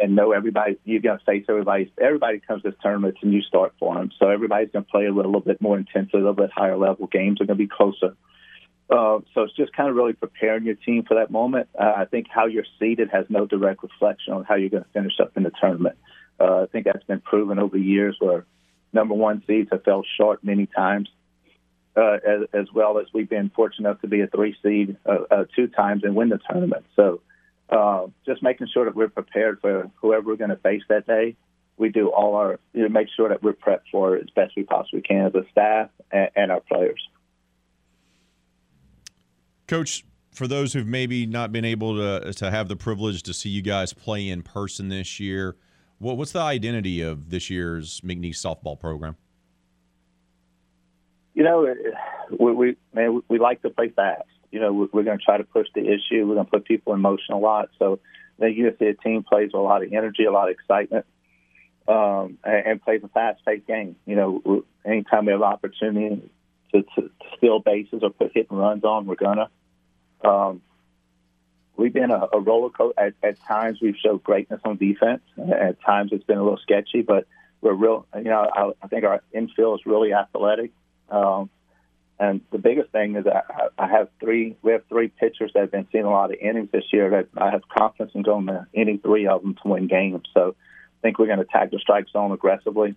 and 0.00 0.16
know 0.16 0.32
everybody. 0.32 0.78
You're 0.84 1.00
going 1.00 1.18
to 1.18 1.24
face 1.24 1.44
everybody. 1.48 1.92
Everybody 2.00 2.40
comes 2.40 2.62
to 2.62 2.70
this 2.70 2.78
tournament. 2.82 3.16
It's 3.16 3.24
a 3.24 3.26
new 3.26 3.42
start 3.42 3.74
for 3.78 3.94
them, 3.94 4.10
so 4.18 4.28
everybody's 4.28 4.70
going 4.70 4.84
to 4.84 4.90
play 4.90 5.06
a 5.06 5.12
little 5.12 5.32
little 5.34 5.46
bit 5.46 5.60
more 5.60 5.76
intensely, 5.76 6.20
a 6.20 6.22
little 6.22 6.34
bit 6.34 6.50
higher 6.54 6.76
level. 6.76 7.06
Games 7.06 7.40
are 7.40 7.46
going 7.46 7.58
to 7.58 7.64
be 7.64 7.68
closer. 7.68 8.16
Uh, 8.90 9.20
so 9.32 9.42
it's 9.42 9.56
just 9.56 9.72
kind 9.72 9.88
of 9.88 9.96
really 9.96 10.12
preparing 10.12 10.64
your 10.64 10.74
team 10.74 11.04
for 11.04 11.14
that 11.14 11.30
moment. 11.30 11.68
Uh, 11.78 11.92
I 11.96 12.04
think 12.04 12.26
how 12.30 12.46
you're 12.46 12.66
seated 12.78 13.08
has 13.10 13.26
no 13.28 13.46
direct 13.46 13.82
reflection 13.82 14.34
on 14.34 14.44
how 14.44 14.56
you're 14.56 14.70
going 14.70 14.84
to 14.84 14.90
finish 14.90 15.14
up 15.20 15.36
in 15.36 15.42
the 15.42 15.52
tournament. 15.58 15.96
Uh, 16.38 16.62
I 16.62 16.66
think 16.66 16.84
that's 16.84 17.04
been 17.04 17.20
proven 17.20 17.58
over 17.58 17.76
the 17.76 17.82
years 17.82 18.16
where 18.20 18.44
number 18.92 19.14
one 19.14 19.42
seeds 19.46 19.70
have 19.72 19.84
fell 19.84 20.04
short 20.18 20.44
many 20.44 20.66
times, 20.66 21.08
uh, 21.96 22.18
as, 22.26 22.40
as, 22.52 22.66
well 22.74 22.98
as 22.98 23.06
we've 23.14 23.28
been 23.28 23.50
fortunate 23.54 23.88
enough 23.88 24.00
to 24.02 24.08
be 24.08 24.20
a 24.20 24.26
three 24.26 24.54
seed 24.62 24.96
uh, 25.06 25.18
uh, 25.30 25.44
two 25.56 25.68
times 25.68 26.04
and 26.04 26.14
win 26.14 26.28
the 26.28 26.40
tournament. 26.50 26.84
So 26.94 27.22
uh, 27.70 28.06
just 28.26 28.42
making 28.42 28.68
sure 28.72 28.84
that 28.84 28.94
we're 28.94 29.08
prepared 29.08 29.60
for 29.60 29.90
whoever 29.96 30.26
we're 30.26 30.36
going 30.36 30.50
to 30.50 30.56
face 30.56 30.82
that 30.88 31.06
day. 31.06 31.36
We 31.76 31.88
do 31.88 32.08
all 32.08 32.36
our, 32.36 32.60
you 32.72 32.82
know, 32.82 32.88
make 32.88 33.08
sure 33.16 33.28
that 33.28 33.42
we're 33.42 33.54
prepped 33.54 33.90
for 33.90 34.16
it 34.16 34.22
as 34.22 34.30
best 34.30 34.52
we 34.56 34.62
possibly 34.62 35.02
can 35.02 35.26
as 35.26 35.34
a 35.34 35.44
staff 35.50 35.90
and, 36.12 36.30
and 36.36 36.52
our 36.52 36.60
players. 36.60 37.08
Coach, 39.66 40.04
for 40.30 40.46
those 40.46 40.72
who've 40.72 40.86
maybe 40.86 41.26
not 41.26 41.52
been 41.52 41.64
able 41.64 41.96
to 41.96 42.32
to 42.34 42.50
have 42.50 42.68
the 42.68 42.76
privilege 42.76 43.22
to 43.24 43.34
see 43.34 43.48
you 43.48 43.62
guys 43.62 43.92
play 43.92 44.28
in 44.28 44.42
person 44.42 44.88
this 44.88 45.18
year, 45.18 45.56
what, 45.98 46.16
what's 46.16 46.32
the 46.32 46.40
identity 46.40 47.00
of 47.00 47.30
this 47.30 47.50
year's 47.50 48.00
McNeese 48.02 48.36
softball 48.36 48.78
program? 48.78 49.16
You 51.32 51.42
know, 51.42 51.74
we 52.38 52.52
we, 52.52 52.76
man, 52.92 53.22
we 53.28 53.38
like 53.38 53.62
to 53.62 53.70
play 53.70 53.88
fast 53.88 54.28
you 54.54 54.60
know, 54.60 54.72
we're 54.72 55.02
going 55.02 55.18
to 55.18 55.24
try 55.24 55.36
to 55.36 55.42
push 55.42 55.66
the 55.74 55.80
issue. 55.80 56.24
We're 56.24 56.36
going 56.36 56.46
to 56.46 56.50
put 56.50 56.64
people 56.64 56.94
in 56.94 57.00
motion 57.00 57.34
a 57.34 57.38
lot. 57.38 57.70
So 57.80 57.98
see 58.78 58.86
a 58.86 58.94
team 58.94 59.24
plays 59.24 59.46
with 59.46 59.54
a 59.54 59.58
lot 59.58 59.82
of 59.82 59.92
energy, 59.92 60.24
a 60.26 60.30
lot 60.30 60.48
of 60.48 60.54
excitement, 60.54 61.06
um, 61.88 62.38
and, 62.44 62.66
and 62.66 62.82
plays 62.82 63.02
a 63.02 63.08
fast-paced 63.08 63.66
game. 63.66 63.96
You 64.06 64.14
know, 64.14 64.64
anytime 64.84 65.26
we 65.26 65.32
have 65.32 65.42
opportunity 65.42 66.30
to, 66.72 66.82
to, 66.82 67.02
to 67.02 67.10
steal 67.36 67.58
bases 67.58 68.04
or 68.04 68.10
put 68.10 68.30
hit 68.32 68.48
and 68.48 68.58
runs 68.60 68.84
on, 68.84 69.06
we're 69.06 69.16
gonna. 69.16 69.50
Um, 70.22 70.62
we've 71.76 71.92
been 71.92 72.12
a, 72.12 72.28
a 72.32 72.38
roller 72.38 72.70
coaster. 72.70 73.00
At, 73.00 73.14
at 73.24 73.40
times, 73.48 73.80
we've 73.82 73.96
showed 73.96 74.22
greatness 74.22 74.60
on 74.64 74.76
defense. 74.76 75.22
At 75.36 75.80
times, 75.82 76.12
it's 76.12 76.24
been 76.24 76.38
a 76.38 76.44
little 76.44 76.58
sketchy, 76.58 77.02
but 77.02 77.26
we're 77.60 77.72
real. 77.72 78.06
You 78.14 78.22
know, 78.22 78.48
I, 78.54 78.70
I 78.84 78.86
think 78.86 79.04
our 79.04 79.20
infield 79.32 79.80
is 79.80 79.86
really 79.86 80.14
athletic. 80.14 80.70
Um, 81.10 81.50
and 82.24 82.40
the 82.50 82.58
biggest 82.58 82.90
thing 82.90 83.16
is 83.16 83.24
that 83.24 83.44
I 83.78 83.86
have 83.88 84.08
three. 84.20 84.56
We 84.62 84.72
have 84.72 84.86
three 84.88 85.08
pitchers 85.08 85.50
that 85.54 85.60
have 85.60 85.72
been 85.72 85.88
seeing 85.90 86.04
a 86.04 86.10
lot 86.10 86.30
of 86.30 86.38
innings 86.40 86.70
this 86.72 86.84
year. 86.92 87.10
That 87.10 87.28
I 87.40 87.50
have 87.50 87.62
confidence 87.68 88.12
in 88.14 88.22
going 88.22 88.46
to 88.46 88.66
any 88.74 88.96
three 88.98 89.26
of 89.26 89.42
them 89.42 89.56
to 89.62 89.68
win 89.68 89.86
games. 89.86 90.22
So 90.32 90.54
I 90.58 91.00
think 91.02 91.18
we're 91.18 91.26
going 91.26 91.38
to 91.38 91.44
attack 91.44 91.70
the 91.70 91.78
strike 91.78 92.08
zone 92.12 92.32
aggressively. 92.32 92.94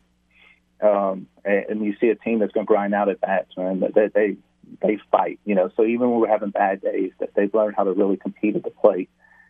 Um, 0.82 1.28
and, 1.44 1.66
and 1.70 1.86
you 1.86 1.95
see 1.99 2.10
a 2.10 2.16
team 2.16 2.40
that's 2.40 2.54
going 2.54 2.66
to 2.66 2.72
grind 2.72 2.94
out 2.94 3.10
at 3.10 3.22
bats, 3.22 3.56
man. 3.58 3.84
They, 3.94 4.08
they 4.14 4.38
they 4.82 4.98
fight, 5.12 5.40
you 5.45 5.56
know. 5.56 5.72
So 5.76 5.84
even 5.84 6.10
when 6.10 6.20
we're 6.20 6.28
having 6.28 6.52
bad 6.52 6.82
days, 6.82 7.12
that 7.20 7.30
they've 7.36 7.54
learned 7.54 7.76
how 7.76 7.84
to 7.84 7.94
really 7.94 8.18
compete 8.18 8.56
at 8.56 8.64
the 8.64 8.70
plate, 8.70 9.10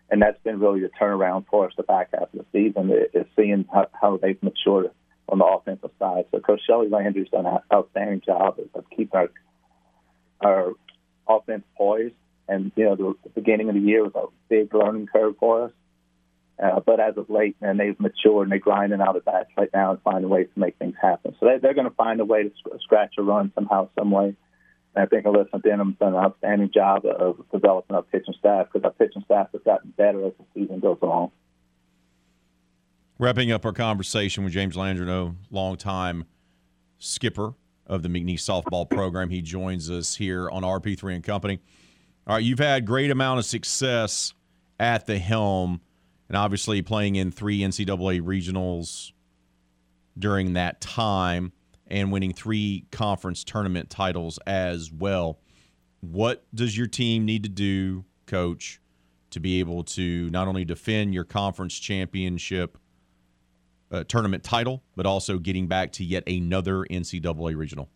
and 0.10 0.22
that's 0.22 0.41
been 0.44 0.60
really 0.60 0.82
the 0.82 0.91
turnaround 0.99 1.45
for 1.49 1.68
us 1.68 1.74
the 1.76 1.84
back 1.84 2.10
half 2.14 2.34
of 2.34 2.40
the 2.40 2.45
season. 2.52 2.91
Is 3.14 3.26
seeing 3.36 3.66
how, 3.74 3.88
how 3.99 4.18
they've 4.18 4.41
matured 4.41 4.91
on 5.30 5.40
the 5.40 5.45
offensive 5.45 5.91
side. 5.99 6.26
So 6.32 6.40
Coach 6.40 6.62
Shelley 6.66 6.90
Landry's 6.90 7.30
done 7.30 7.45
an 7.45 7.60
outstanding 7.74 8.22
job 8.26 8.60
of, 8.60 8.70
of 8.74 8.90
keeping 8.90 9.20
our 9.20 9.30
our 10.41 10.73
offense 11.27 11.64
poised. 11.77 12.15
And, 12.47 12.72
you 12.76 12.85
know, 12.85 12.95
the, 12.95 13.14
the 13.23 13.30
beginning 13.30 13.69
of 13.69 13.76
the 13.76 13.81
year 13.81 14.03
was 14.03 14.14
a 14.15 14.27
big 14.49 14.73
learning 14.73 15.07
curve 15.07 15.35
for 15.39 15.65
us. 15.65 15.72
Uh, 16.61 16.80
but 16.80 16.99
as 16.99 17.15
of 17.18 17.30
late, 17.30 17.55
man, 17.61 17.77
they've 17.77 17.99
matured 17.99 18.45
and 18.45 18.51
they're 18.51 18.59
grinding 18.59 19.01
out 19.01 19.15
at 19.15 19.26
bats 19.26 19.49
right 19.57 19.69
now 19.73 19.91
and 19.91 20.01
finding 20.01 20.30
ways 20.30 20.47
to 20.53 20.59
make 20.59 20.76
things 20.77 20.95
happen. 20.99 21.35
So 21.39 21.45
they, 21.45 21.59
they're 21.59 21.76
going 21.76 21.89
to 21.89 21.95
find 21.95 22.19
a 22.19 22.26
way 22.26 22.43
to 22.43 22.49
sc- 22.49 22.81
scratch 22.81 23.14
a 23.19 23.22
run 23.22 23.51
somehow, 23.53 23.89
some 23.97 24.09
way. 24.09 24.35
And 24.95 25.03
I 25.03 25.05
think 25.05 25.26
Alyssa 25.26 25.61
Denham's 25.61 25.97
done 25.99 26.15
an 26.15 26.19
outstanding 26.23 26.72
job 26.73 27.05
of 27.05 27.38
developing 27.51 27.95
our 27.95 28.01
pitching 28.01 28.34
staff 28.39 28.68
because 28.72 28.85
our 28.85 28.91
pitching 28.91 29.22
staff 29.26 29.49
has 29.51 29.61
gotten 29.64 29.91
better 29.91 30.26
as 30.26 30.34
the 30.39 30.45
season 30.55 30.80
goes 30.80 30.97
along. 31.01 31.31
Wrapping 33.19 33.51
up 33.51 33.65
our 33.65 33.73
conversation 33.73 34.43
with 34.43 34.53
James 34.53 34.76
Landreneau, 34.76 35.35
longtime 35.51 36.26
skipper 36.97 37.53
of 37.88 38.03
the 38.03 38.09
McNeese 38.09 38.41
softball 38.41 38.89
program. 38.89 39.30
He 39.30 39.41
joins 39.41 39.89
us 39.89 40.15
here 40.15 40.49
on 40.49 40.64
RP3 40.64 41.15
and 41.15 41.23
Company. 41.23 41.59
All 42.27 42.35
right, 42.35 42.43
you've 42.43 42.59
had 42.59 42.85
great 42.85 43.09
amount 43.09 43.39
of 43.39 43.45
success 43.45 44.34
at 44.80 45.05
the 45.05 45.18
helm, 45.18 45.81
and 46.27 46.38
obviously 46.38 46.81
playing 46.81 47.15
in 47.15 47.31
three 47.31 47.59
NCAA 47.61 48.22
regionals 48.22 49.14
during 50.19 50.53
that 50.53 50.81
time, 50.81 51.53
and 51.88 52.11
winning 52.11 52.34
three 52.34 52.85
conference 52.91 53.43
tournament 53.43 53.89
titles 53.89 54.39
as 54.45 54.91
well. 54.91 55.39
What 56.01 56.45
does 56.53 56.77
your 56.77 56.88
team 56.88 57.26
need 57.26 57.43
to 57.43 57.49
do, 57.49 58.03
Coach, 58.26 58.81
to 59.31 59.39
be 59.39 59.59
able 59.59 59.84
to 59.84 60.30
not 60.30 60.47
only 60.47 60.65
defend 60.65 61.14
your 61.14 61.23
conference 61.23 61.80
championship 61.80 62.77
uh, 63.91 64.03
tournament 64.07 64.43
title, 64.43 64.84
but 64.95 65.05
also 65.05 65.38
getting 65.38 65.68
back 65.68 65.91
to 65.93 66.03
yet 66.03 66.23
another 66.27 66.85
NCAA 66.89 67.55
regional? 67.55 67.89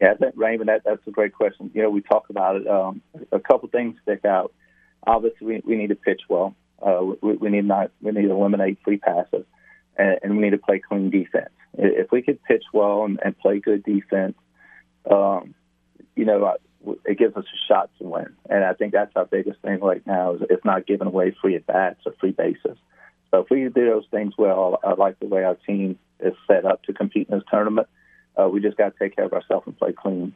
Yeah, 0.00 0.12
I 0.12 0.14
think, 0.16 0.34
Raymond, 0.36 0.68
that, 0.68 0.82
that's 0.84 1.06
a 1.06 1.10
great 1.10 1.32
question. 1.32 1.70
You 1.74 1.82
know, 1.82 1.90
we 1.90 2.02
talk 2.02 2.28
about 2.28 2.56
it. 2.56 2.66
Um, 2.66 3.00
a 3.32 3.40
couple 3.40 3.68
things 3.68 3.96
stick 4.02 4.24
out. 4.24 4.52
Obviously, 5.06 5.46
we, 5.46 5.62
we 5.64 5.76
need 5.76 5.88
to 5.88 5.94
pitch 5.94 6.22
well. 6.28 6.54
Uh, 6.82 7.00
we, 7.22 7.34
we 7.34 7.50
need 7.50 7.64
not 7.64 7.90
we 8.02 8.10
need 8.10 8.22
to 8.22 8.32
eliminate 8.32 8.78
free 8.84 8.98
passes, 8.98 9.46
and, 9.96 10.18
and 10.22 10.36
we 10.36 10.42
need 10.42 10.50
to 10.50 10.58
play 10.58 10.80
clean 10.80 11.10
defense. 11.10 11.50
If 11.74 12.10
we 12.10 12.22
could 12.22 12.42
pitch 12.42 12.64
well 12.72 13.04
and, 13.04 13.18
and 13.24 13.38
play 13.38 13.60
good 13.60 13.84
defense, 13.84 14.34
um, 15.10 15.54
you 16.16 16.24
know, 16.24 16.56
it 17.04 17.18
gives 17.18 17.36
us 17.36 17.44
a 17.44 17.72
shot 17.72 17.90
to 17.98 18.04
win. 18.04 18.34
And 18.48 18.64
I 18.64 18.74
think 18.74 18.92
that's 18.92 19.12
our 19.16 19.24
biggest 19.24 19.60
thing 19.60 19.80
right 19.80 20.06
now 20.06 20.34
is 20.34 20.42
it's 20.50 20.64
not 20.64 20.86
giving 20.86 21.06
away 21.06 21.34
free 21.40 21.56
at 21.56 21.66
bats 21.66 22.00
or 22.06 22.12
free 22.20 22.32
bases. 22.32 22.76
So 23.34 23.40
if 23.40 23.50
we 23.50 23.64
do 23.64 23.90
those 23.90 24.04
things 24.12 24.34
well, 24.38 24.78
I 24.84 24.94
like 24.94 25.18
the 25.18 25.26
way 25.26 25.42
our 25.42 25.56
team 25.56 25.98
is 26.20 26.34
set 26.46 26.64
up 26.64 26.84
to 26.84 26.92
compete 26.92 27.28
in 27.28 27.36
this 27.36 27.44
tournament. 27.50 27.88
Uh, 28.40 28.48
we 28.48 28.60
just 28.60 28.76
got 28.76 28.92
to 28.92 28.98
take 28.98 29.16
care 29.16 29.24
of 29.24 29.32
ourselves 29.32 29.66
and 29.66 29.76
play 29.76 29.92
clean. 29.92 30.32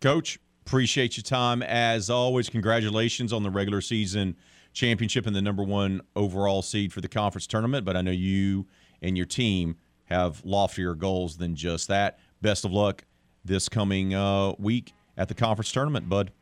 Coach, 0.00 0.40
appreciate 0.66 1.16
your 1.16 1.22
time 1.22 1.62
as 1.62 2.10
always. 2.10 2.48
Congratulations 2.48 3.32
on 3.32 3.44
the 3.44 3.50
regular 3.50 3.80
season 3.80 4.34
championship 4.72 5.28
and 5.28 5.36
the 5.36 5.40
number 5.40 5.62
one 5.62 6.00
overall 6.16 6.60
seed 6.60 6.92
for 6.92 7.00
the 7.00 7.08
conference 7.08 7.46
tournament. 7.46 7.84
But 7.84 7.96
I 7.96 8.02
know 8.02 8.10
you 8.10 8.66
and 9.00 9.16
your 9.16 9.26
team 9.26 9.76
have 10.06 10.44
loftier 10.44 10.96
goals 10.96 11.36
than 11.36 11.54
just 11.54 11.86
that. 11.86 12.18
Best 12.42 12.64
of 12.64 12.72
luck 12.72 13.04
this 13.44 13.68
coming 13.68 14.12
uh, 14.12 14.54
week 14.58 14.92
at 15.16 15.28
the 15.28 15.34
conference 15.34 15.70
tournament, 15.70 16.08
bud. 16.08 16.32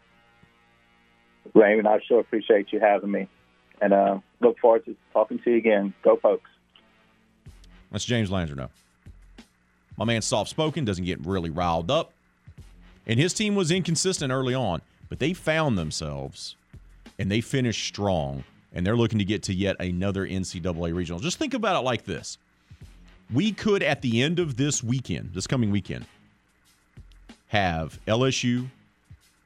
Raymond, 1.52 1.86
I 1.86 2.00
sure 2.08 2.20
appreciate 2.20 2.72
you 2.72 2.80
having 2.80 3.10
me. 3.10 3.28
And 3.84 3.92
uh, 3.92 4.18
look 4.40 4.58
forward 4.60 4.86
to 4.86 4.96
talking 5.12 5.38
to 5.40 5.50
you 5.50 5.58
again. 5.58 5.92
Go, 6.02 6.16
folks. 6.16 6.48
That's 7.92 8.06
James 8.06 8.30
Landreneau. 8.30 8.70
My 9.98 10.06
man, 10.06 10.22
soft 10.22 10.48
spoken, 10.48 10.86
doesn't 10.86 11.04
get 11.04 11.20
really 11.26 11.50
riled 11.50 11.90
up. 11.90 12.10
And 13.06 13.20
his 13.20 13.34
team 13.34 13.54
was 13.54 13.70
inconsistent 13.70 14.32
early 14.32 14.54
on, 14.54 14.80
but 15.10 15.18
they 15.18 15.34
found 15.34 15.76
themselves 15.76 16.56
and 17.18 17.30
they 17.30 17.42
finished 17.42 17.86
strong. 17.86 18.44
And 18.72 18.86
they're 18.86 18.96
looking 18.96 19.18
to 19.18 19.24
get 19.24 19.42
to 19.44 19.54
yet 19.54 19.76
another 19.78 20.26
NCAA 20.26 20.94
regional. 20.94 21.20
Just 21.20 21.38
think 21.38 21.52
about 21.52 21.76
it 21.76 21.84
like 21.84 22.06
this 22.06 22.38
we 23.34 23.52
could, 23.52 23.82
at 23.82 24.00
the 24.00 24.22
end 24.22 24.38
of 24.38 24.56
this 24.56 24.82
weekend, 24.82 25.34
this 25.34 25.46
coming 25.46 25.70
weekend, 25.70 26.06
have 27.48 28.00
LSU, 28.06 28.66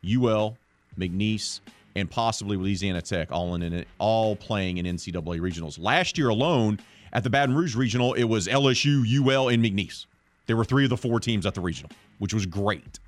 UL, 0.04 0.56
McNeese, 0.96 1.58
and 1.96 2.10
possibly 2.10 2.56
Louisiana 2.56 3.02
Tech 3.02 3.32
all 3.32 3.54
in 3.54 3.62
it, 3.62 3.88
all 3.98 4.36
playing 4.36 4.78
in 4.78 4.86
NCAA 4.86 5.40
regionals. 5.40 5.78
Last 5.78 6.18
year 6.18 6.28
alone, 6.28 6.78
at 7.12 7.24
the 7.24 7.30
Baton 7.30 7.54
Rouge 7.54 7.74
regional, 7.74 8.14
it 8.14 8.24
was 8.24 8.46
LSU, 8.46 9.04
UL, 9.06 9.48
and 9.48 9.62
McNeese. 9.64 10.06
There 10.46 10.56
were 10.56 10.64
three 10.64 10.84
of 10.84 10.90
the 10.90 10.96
four 10.96 11.20
teams 11.20 11.46
at 11.46 11.54
the 11.54 11.60
regional, 11.60 11.90
which 12.18 12.34
was 12.34 12.46
great. 12.46 12.98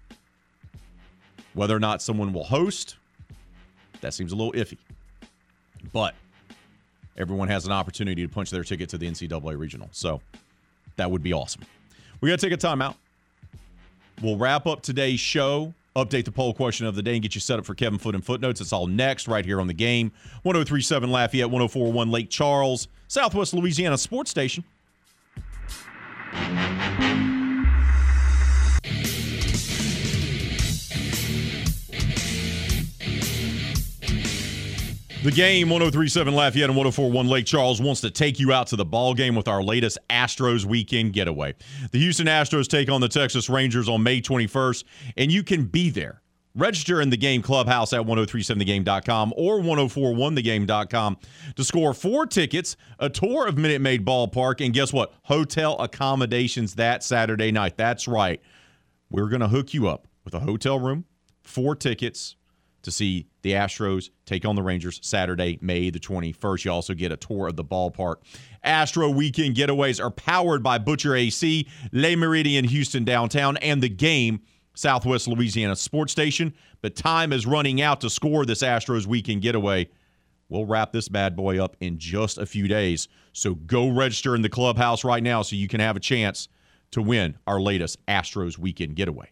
Whether 1.55 1.75
or 1.75 1.81
not 1.81 2.01
someone 2.03 2.33
will 2.33 2.45
host, 2.45 2.97
that 4.01 4.15
seems 4.15 4.33
a 4.33 4.37
little 4.37 4.53
iffy. 4.53 4.79
But 5.93 6.15
everyone 7.17 7.49
has 7.49 7.67
an 7.67 7.73
opportunity 7.73 8.23
to 8.23 8.29
punch 8.29 8.51
their 8.51 8.65
ticket 8.65 8.89
to 8.91 8.99
the 8.99 9.11
NCAA 9.11 9.59
regional. 9.59 9.89
So 9.93 10.21
that 10.97 11.11
would 11.11 11.23
be 11.23 11.33
awesome. 11.33 11.63
We 12.21 12.29
got 12.29 12.39
to 12.39 12.49
take 12.49 12.57
a 12.57 12.67
timeout. 12.67 12.95
We'll 14.23 14.37
wrap 14.37 14.67
up 14.67 14.83
today's 14.83 15.21
show, 15.21 15.73
update 15.97 16.25
the 16.25 16.33
poll 16.33 16.55
question 16.55 16.87
of 16.87 16.95
the 16.95 17.03
day, 17.03 17.15
and 17.15 17.23
get 17.23 17.35
you 17.35 17.41
set 17.41 17.59
up 17.59 17.65
for 17.65 17.75
Kevin 17.75 17.99
Foote 17.99 18.15
and 18.15 18.25
Footnotes. 18.25 18.61
It's 18.61 18.73
all 18.73 18.87
next 18.87 19.29
right 19.29 19.45
here 19.45 19.61
on 19.61 19.67
the 19.67 19.75
game. 19.75 20.13
1037 20.43 21.11
Lafayette, 21.11 21.51
1041 21.51 22.11
Lake 22.11 22.31
Charles, 22.31 22.89
Southwest 23.09 23.55
Louisiana 23.55 23.99
Sports 23.99 24.31
Station. 24.31 24.65
The 35.23 35.31
game 35.31 35.69
1037 35.69 36.33
Lafayette 36.33 36.71
and 36.71 36.77
1041 36.79 37.29
Lake 37.29 37.45
Charles 37.45 37.79
wants 37.79 38.01
to 38.01 38.11
take 38.11 38.41
you 38.41 38.55
out 38.55 38.69
to 38.69 38.77
the 38.77 38.87
ball 38.87 39.13
game 39.13 39.35
with 39.35 39.49
our 39.49 39.63
latest 39.63 39.99
Astros 40.09 40.65
weekend 40.65 41.13
getaway. 41.13 41.55
The 41.93 41.99
Houston 41.99 42.27
Astros 42.27 42.67
take 42.67 42.89
on 42.89 43.03
the 43.03 43.09
Texas 43.09 43.51
Rangers 43.51 43.87
on 43.87 44.03
May 44.03 44.23
21st, 44.23 44.85
and 45.19 45.31
you 45.31 45.43
can 45.43 45.67
be 45.67 45.91
there. 45.91 46.23
Register 46.55 47.03
in 47.03 47.11
the 47.11 47.19
game 47.19 47.43
clubhouse 47.43 47.93
at 47.93 48.01
1037thegame.com 48.01 49.35
or 49.37 49.61
1041thegame.com 49.61 51.19
to 51.55 51.65
score 51.65 51.93
four 51.93 52.25
tickets, 52.25 52.79
a 52.99 53.11
tour 53.11 53.47
of 53.47 53.59
Minute 53.59 53.83
Maid 53.83 54.07
Ballpark, 54.07 54.65
and 54.65 54.73
guess 54.73 54.91
what? 54.91 55.13
Hotel 55.25 55.77
accommodations 55.81 56.77
that 56.77 57.05
Saturday 57.05 57.53
night. 57.53 57.77
That's 57.77 58.09
right. 58.09 58.41
We're 59.11 59.29
going 59.29 59.41
to 59.43 59.49
hook 59.49 59.75
you 59.75 59.87
up 59.87 60.09
with 60.25 60.33
a 60.33 60.41
hotel 60.41 60.81
room, 60.81 61.05
four 61.43 61.77
tickets, 61.77 62.37
to 62.83 62.91
see 62.91 63.27
the 63.43 63.53
Astros 63.53 64.11
take 64.27 64.45
on 64.45 64.57
the 64.57 64.63
Rangers 64.63 65.01
Saturday, 65.03 65.59
May 65.61 65.91
the 65.91 66.01
21st. 66.01 66.65
You 66.65 66.73
also 66.73 66.95
get 66.95 67.13
a 67.13 67.17
tour 67.17 67.49
of 67.49 67.57
the 67.57 67.65
ballpark. 67.65 68.17
Astro 68.63 69.09
weekend 69.11 69.57
getaways 69.57 70.03
are 70.03 70.11
powered 70.11 70.63
by 70.63 70.79
Butcher 70.79 71.15
AC, 71.15 71.67
Le 71.93 72.09
Méridien 72.09 72.67
Houston 72.67 73.05
downtown, 73.05 73.57
and 73.59 73.83
the 73.83 73.89
game, 73.89 74.41
Southwest 74.75 75.29
Louisiana 75.29 75.77
Sports 75.77 76.13
Station. 76.13 76.55
But 76.83 76.97
time 76.97 77.33
is 77.33 77.47
running 77.47 77.81
out 77.81 78.01
to 78.03 78.11
score 78.11 78.45
this 78.45 78.63
Astros 78.63 79.07
weekend 79.07 79.43
getaway. 79.43 79.89
We'll 80.49 80.67
wrap 80.67 80.93
this 80.93 81.09
bad 81.09 81.37
boy 81.37 81.63
up 81.63 81.77
in 81.81 81.99
just 81.99 82.39
a 82.39 82.47
few 82.47 82.67
days. 82.67 83.09
So 83.33 83.55
go 83.55 83.89
register 83.89 84.35
in 84.35 84.43
the 84.43 84.49
clubhouse 84.49 85.05
right 85.05 85.23
now 85.23 85.43
so 85.43 85.57
you 85.57 85.69
can 85.69 85.81
have 85.81 85.97
a 85.97 86.01
chance 86.01 86.49
to 86.91 87.03
win 87.03 87.37
our 87.47 87.61
latest 87.61 88.05
Astros 88.07 88.59
weekend 88.59 88.97
getaway. 88.97 89.31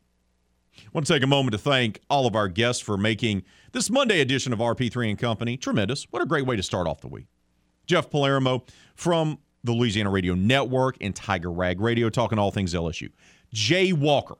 I 0.78 0.90
want 0.92 1.06
to 1.06 1.12
take 1.12 1.24
a 1.24 1.26
moment 1.26 1.52
to 1.52 1.58
thank 1.58 2.00
all 2.08 2.26
of 2.26 2.36
our 2.36 2.48
guests 2.48 2.80
for 2.80 2.96
making 2.96 3.42
this 3.72 3.90
Monday 3.90 4.20
edition 4.20 4.52
of 4.52 4.58
RP3 4.58 5.10
and 5.10 5.18
Company 5.18 5.56
tremendous. 5.56 6.04
What 6.10 6.22
a 6.22 6.26
great 6.26 6.46
way 6.46 6.56
to 6.56 6.62
start 6.62 6.86
off 6.86 7.00
the 7.00 7.08
week. 7.08 7.26
Jeff 7.86 8.10
Palermo 8.10 8.64
from 8.94 9.38
the 9.64 9.72
Louisiana 9.72 10.10
Radio 10.10 10.34
Network 10.34 10.96
and 11.00 11.14
Tiger 11.14 11.50
Rag 11.50 11.80
Radio, 11.80 12.08
talking 12.10 12.38
all 12.38 12.50
things 12.50 12.74
LSU. 12.74 13.10
Jay 13.52 13.92
Walker, 13.92 14.36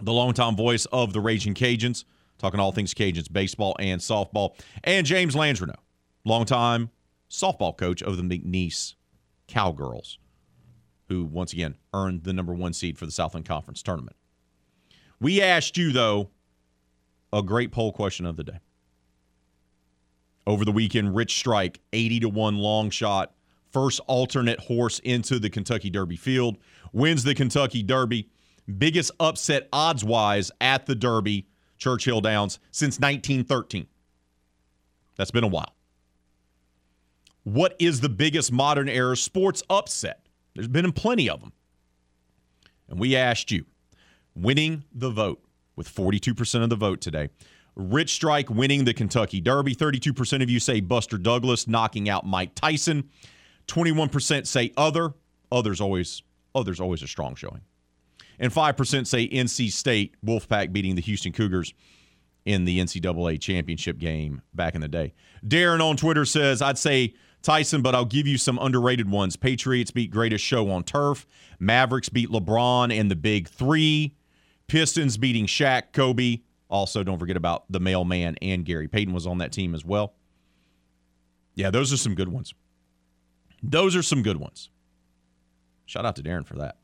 the 0.00 0.12
longtime 0.12 0.56
voice 0.56 0.86
of 0.86 1.12
the 1.12 1.20
Raging 1.20 1.54
Cajuns, 1.54 2.04
talking 2.38 2.60
all 2.60 2.72
things 2.72 2.94
Cajuns, 2.94 3.30
baseball 3.32 3.76
and 3.78 4.00
softball. 4.00 4.54
And 4.84 5.06
James 5.06 5.34
Landreneau, 5.34 5.78
longtime 6.24 6.90
softball 7.30 7.76
coach 7.76 8.02
of 8.02 8.16
the 8.16 8.22
McNeese 8.22 8.94
Cowgirls, 9.48 10.18
who 11.08 11.24
once 11.24 11.52
again 11.52 11.76
earned 11.92 12.24
the 12.24 12.32
number 12.32 12.54
one 12.54 12.72
seed 12.72 12.98
for 12.98 13.06
the 13.06 13.12
Southland 13.12 13.46
Conference 13.46 13.82
tournament. 13.82 14.16
We 15.20 15.42
asked 15.42 15.76
you, 15.76 15.90
though, 15.90 16.30
a 17.32 17.42
great 17.42 17.72
poll 17.72 17.92
question 17.92 18.26
of 18.26 18.36
the 18.36 18.44
day. 18.44 18.60
Over 20.46 20.64
the 20.64 20.72
weekend, 20.72 21.14
Rich 21.14 21.36
Strike, 21.36 21.80
80 21.92 22.20
to 22.20 22.28
1 22.28 22.56
long 22.56 22.90
shot, 22.90 23.34
first 23.70 24.00
alternate 24.06 24.60
horse 24.60 24.98
into 25.00 25.38
the 25.38 25.50
Kentucky 25.50 25.90
Derby 25.90 26.16
field, 26.16 26.56
wins 26.92 27.22
the 27.22 27.34
Kentucky 27.34 27.82
Derby. 27.82 28.28
Biggest 28.78 29.10
upset 29.20 29.68
odds 29.72 30.04
wise 30.04 30.50
at 30.60 30.86
the 30.86 30.94
Derby, 30.94 31.46
Churchill 31.76 32.20
Downs, 32.20 32.58
since 32.70 32.98
1913. 32.98 33.86
That's 35.16 35.30
been 35.30 35.44
a 35.44 35.48
while. 35.48 35.74
What 37.44 37.76
is 37.78 38.00
the 38.00 38.08
biggest 38.08 38.52
modern 38.52 38.88
era 38.88 39.16
sports 39.16 39.62
upset? 39.70 40.26
There's 40.54 40.68
been 40.68 40.92
plenty 40.92 41.30
of 41.30 41.40
them. 41.40 41.52
And 42.88 42.98
we 42.98 43.16
asked 43.16 43.50
you 43.50 43.64
winning 44.34 44.84
the 44.94 45.10
vote 45.10 45.42
with 45.78 45.92
42% 45.92 46.62
of 46.62 46.68
the 46.68 46.76
vote 46.76 47.00
today. 47.00 47.30
Rich 47.74 48.12
Strike 48.12 48.50
winning 48.50 48.84
the 48.84 48.92
Kentucky 48.92 49.40
Derby. 49.40 49.74
32% 49.74 50.42
of 50.42 50.50
you 50.50 50.58
say 50.58 50.80
Buster 50.80 51.16
Douglas 51.16 51.68
knocking 51.68 52.08
out 52.08 52.26
Mike 52.26 52.54
Tyson. 52.54 53.08
21% 53.68 54.46
say 54.46 54.72
other. 54.76 55.14
Others 55.50 55.80
always 55.80 56.22
others 56.54 56.80
always 56.80 57.02
a 57.02 57.06
strong 57.06 57.36
showing. 57.36 57.60
And 58.40 58.52
5% 58.52 59.06
say 59.06 59.28
NC 59.28 59.70
State 59.70 60.14
Wolfpack 60.24 60.72
beating 60.72 60.96
the 60.96 61.02
Houston 61.02 61.32
Cougars 61.32 61.72
in 62.44 62.64
the 62.64 62.80
NCAA 62.80 63.40
championship 63.40 63.98
game 63.98 64.42
back 64.54 64.74
in 64.74 64.80
the 64.80 64.88
day. 64.88 65.12
Darren 65.46 65.80
on 65.80 65.96
Twitter 65.96 66.24
says, 66.24 66.62
I'd 66.62 66.78
say 66.78 67.14
Tyson, 67.42 67.82
but 67.82 67.94
I'll 67.94 68.04
give 68.04 68.26
you 68.26 68.38
some 68.38 68.58
underrated 68.58 69.10
ones. 69.10 69.36
Patriots 69.36 69.90
beat 69.90 70.10
greatest 70.10 70.44
show 70.44 70.70
on 70.70 70.82
turf. 70.82 71.26
Mavericks 71.60 72.08
beat 72.08 72.30
LeBron 72.30 72.92
and 72.92 73.10
the 73.10 73.16
Big 73.16 73.48
Three. 73.48 74.14
Pistons 74.68 75.16
beating 75.16 75.46
Shaq, 75.46 75.92
Kobe. 75.92 76.42
Also, 76.68 77.02
don't 77.02 77.18
forget 77.18 77.36
about 77.36 77.64
the 77.70 77.80
mailman 77.80 78.36
and 78.42 78.64
Gary 78.64 78.88
Payton 78.88 79.14
was 79.14 79.26
on 79.26 79.38
that 79.38 79.52
team 79.52 79.74
as 79.74 79.84
well. 79.84 80.14
Yeah, 81.54 81.70
those 81.70 81.92
are 81.92 81.96
some 81.96 82.14
good 82.14 82.28
ones. 82.28 82.54
Those 83.62 83.96
are 83.96 84.02
some 84.02 84.22
good 84.22 84.36
ones. 84.36 84.70
Shout 85.86 86.04
out 86.04 86.14
to 86.16 86.22
Darren 86.22 86.46
for 86.46 86.56
that. 86.56 86.76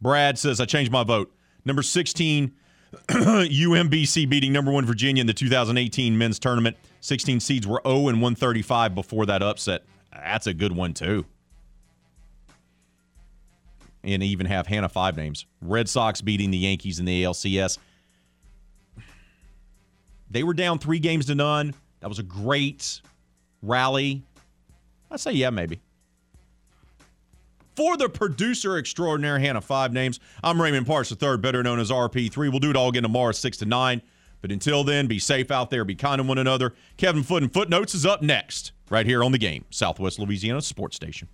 Brad 0.00 0.38
says, 0.38 0.60
I 0.60 0.64
changed 0.64 0.90
my 0.90 1.04
vote. 1.04 1.32
Number 1.64 1.82
16, 1.82 2.52
UMBC 3.08 4.28
beating 4.28 4.52
number 4.52 4.72
one 4.72 4.84
Virginia 4.84 5.20
in 5.20 5.26
the 5.26 5.34
2018 5.34 6.18
men's 6.18 6.38
tournament. 6.38 6.76
16 7.00 7.40
seeds 7.40 7.66
were 7.66 7.80
0 7.86 8.08
and 8.08 8.20
135 8.20 8.94
before 8.94 9.26
that 9.26 9.42
upset. 9.42 9.84
That's 10.12 10.46
a 10.46 10.54
good 10.54 10.72
one, 10.74 10.94
too. 10.94 11.26
And 14.04 14.22
even 14.22 14.46
have 14.46 14.66
Hannah 14.66 14.88
five 14.88 15.16
names. 15.16 15.46
Red 15.60 15.88
Sox 15.88 16.20
beating 16.20 16.50
the 16.50 16.58
Yankees 16.58 16.98
in 16.98 17.04
the 17.04 17.22
ALCS. 17.22 17.78
They 20.30 20.42
were 20.42 20.54
down 20.54 20.78
three 20.78 20.98
games 20.98 21.26
to 21.26 21.34
none. 21.34 21.74
That 22.00 22.08
was 22.08 22.18
a 22.18 22.24
great 22.24 23.00
rally. 23.62 24.22
I 25.10 25.16
say, 25.16 25.32
yeah, 25.32 25.50
maybe. 25.50 25.80
For 27.76 27.96
the 27.96 28.08
producer 28.08 28.76
extraordinaire, 28.76 29.38
Hannah 29.38 29.60
Five 29.60 29.92
Names, 29.92 30.20
I'm 30.42 30.60
Raymond 30.60 30.86
Parks 30.86 31.12
III, 31.12 31.38
better 31.38 31.62
known 31.62 31.78
as 31.78 31.90
RP3. 31.90 32.36
We'll 32.36 32.58
do 32.58 32.70
it 32.70 32.76
all 32.76 32.88
again 32.88 33.02
tomorrow, 33.02 33.32
6 33.32 33.56
to 33.58 33.66
9. 33.66 34.02
But 34.40 34.50
until 34.50 34.84
then, 34.84 35.06
be 35.06 35.18
safe 35.18 35.50
out 35.50 35.70
there, 35.70 35.84
be 35.84 35.94
kind 35.94 36.18
to 36.18 36.24
one 36.24 36.38
another. 36.38 36.74
Kevin 36.96 37.22
Foote 37.22 37.42
and 37.42 37.52
Footnotes 37.52 37.94
is 37.94 38.04
up 38.04 38.20
next, 38.20 38.72
right 38.90 39.06
here 39.06 39.22
on 39.22 39.32
the 39.32 39.38
game, 39.38 39.64
Southwest 39.70 40.18
Louisiana 40.18 40.60
Sports 40.60 40.96
Station. 40.96 41.28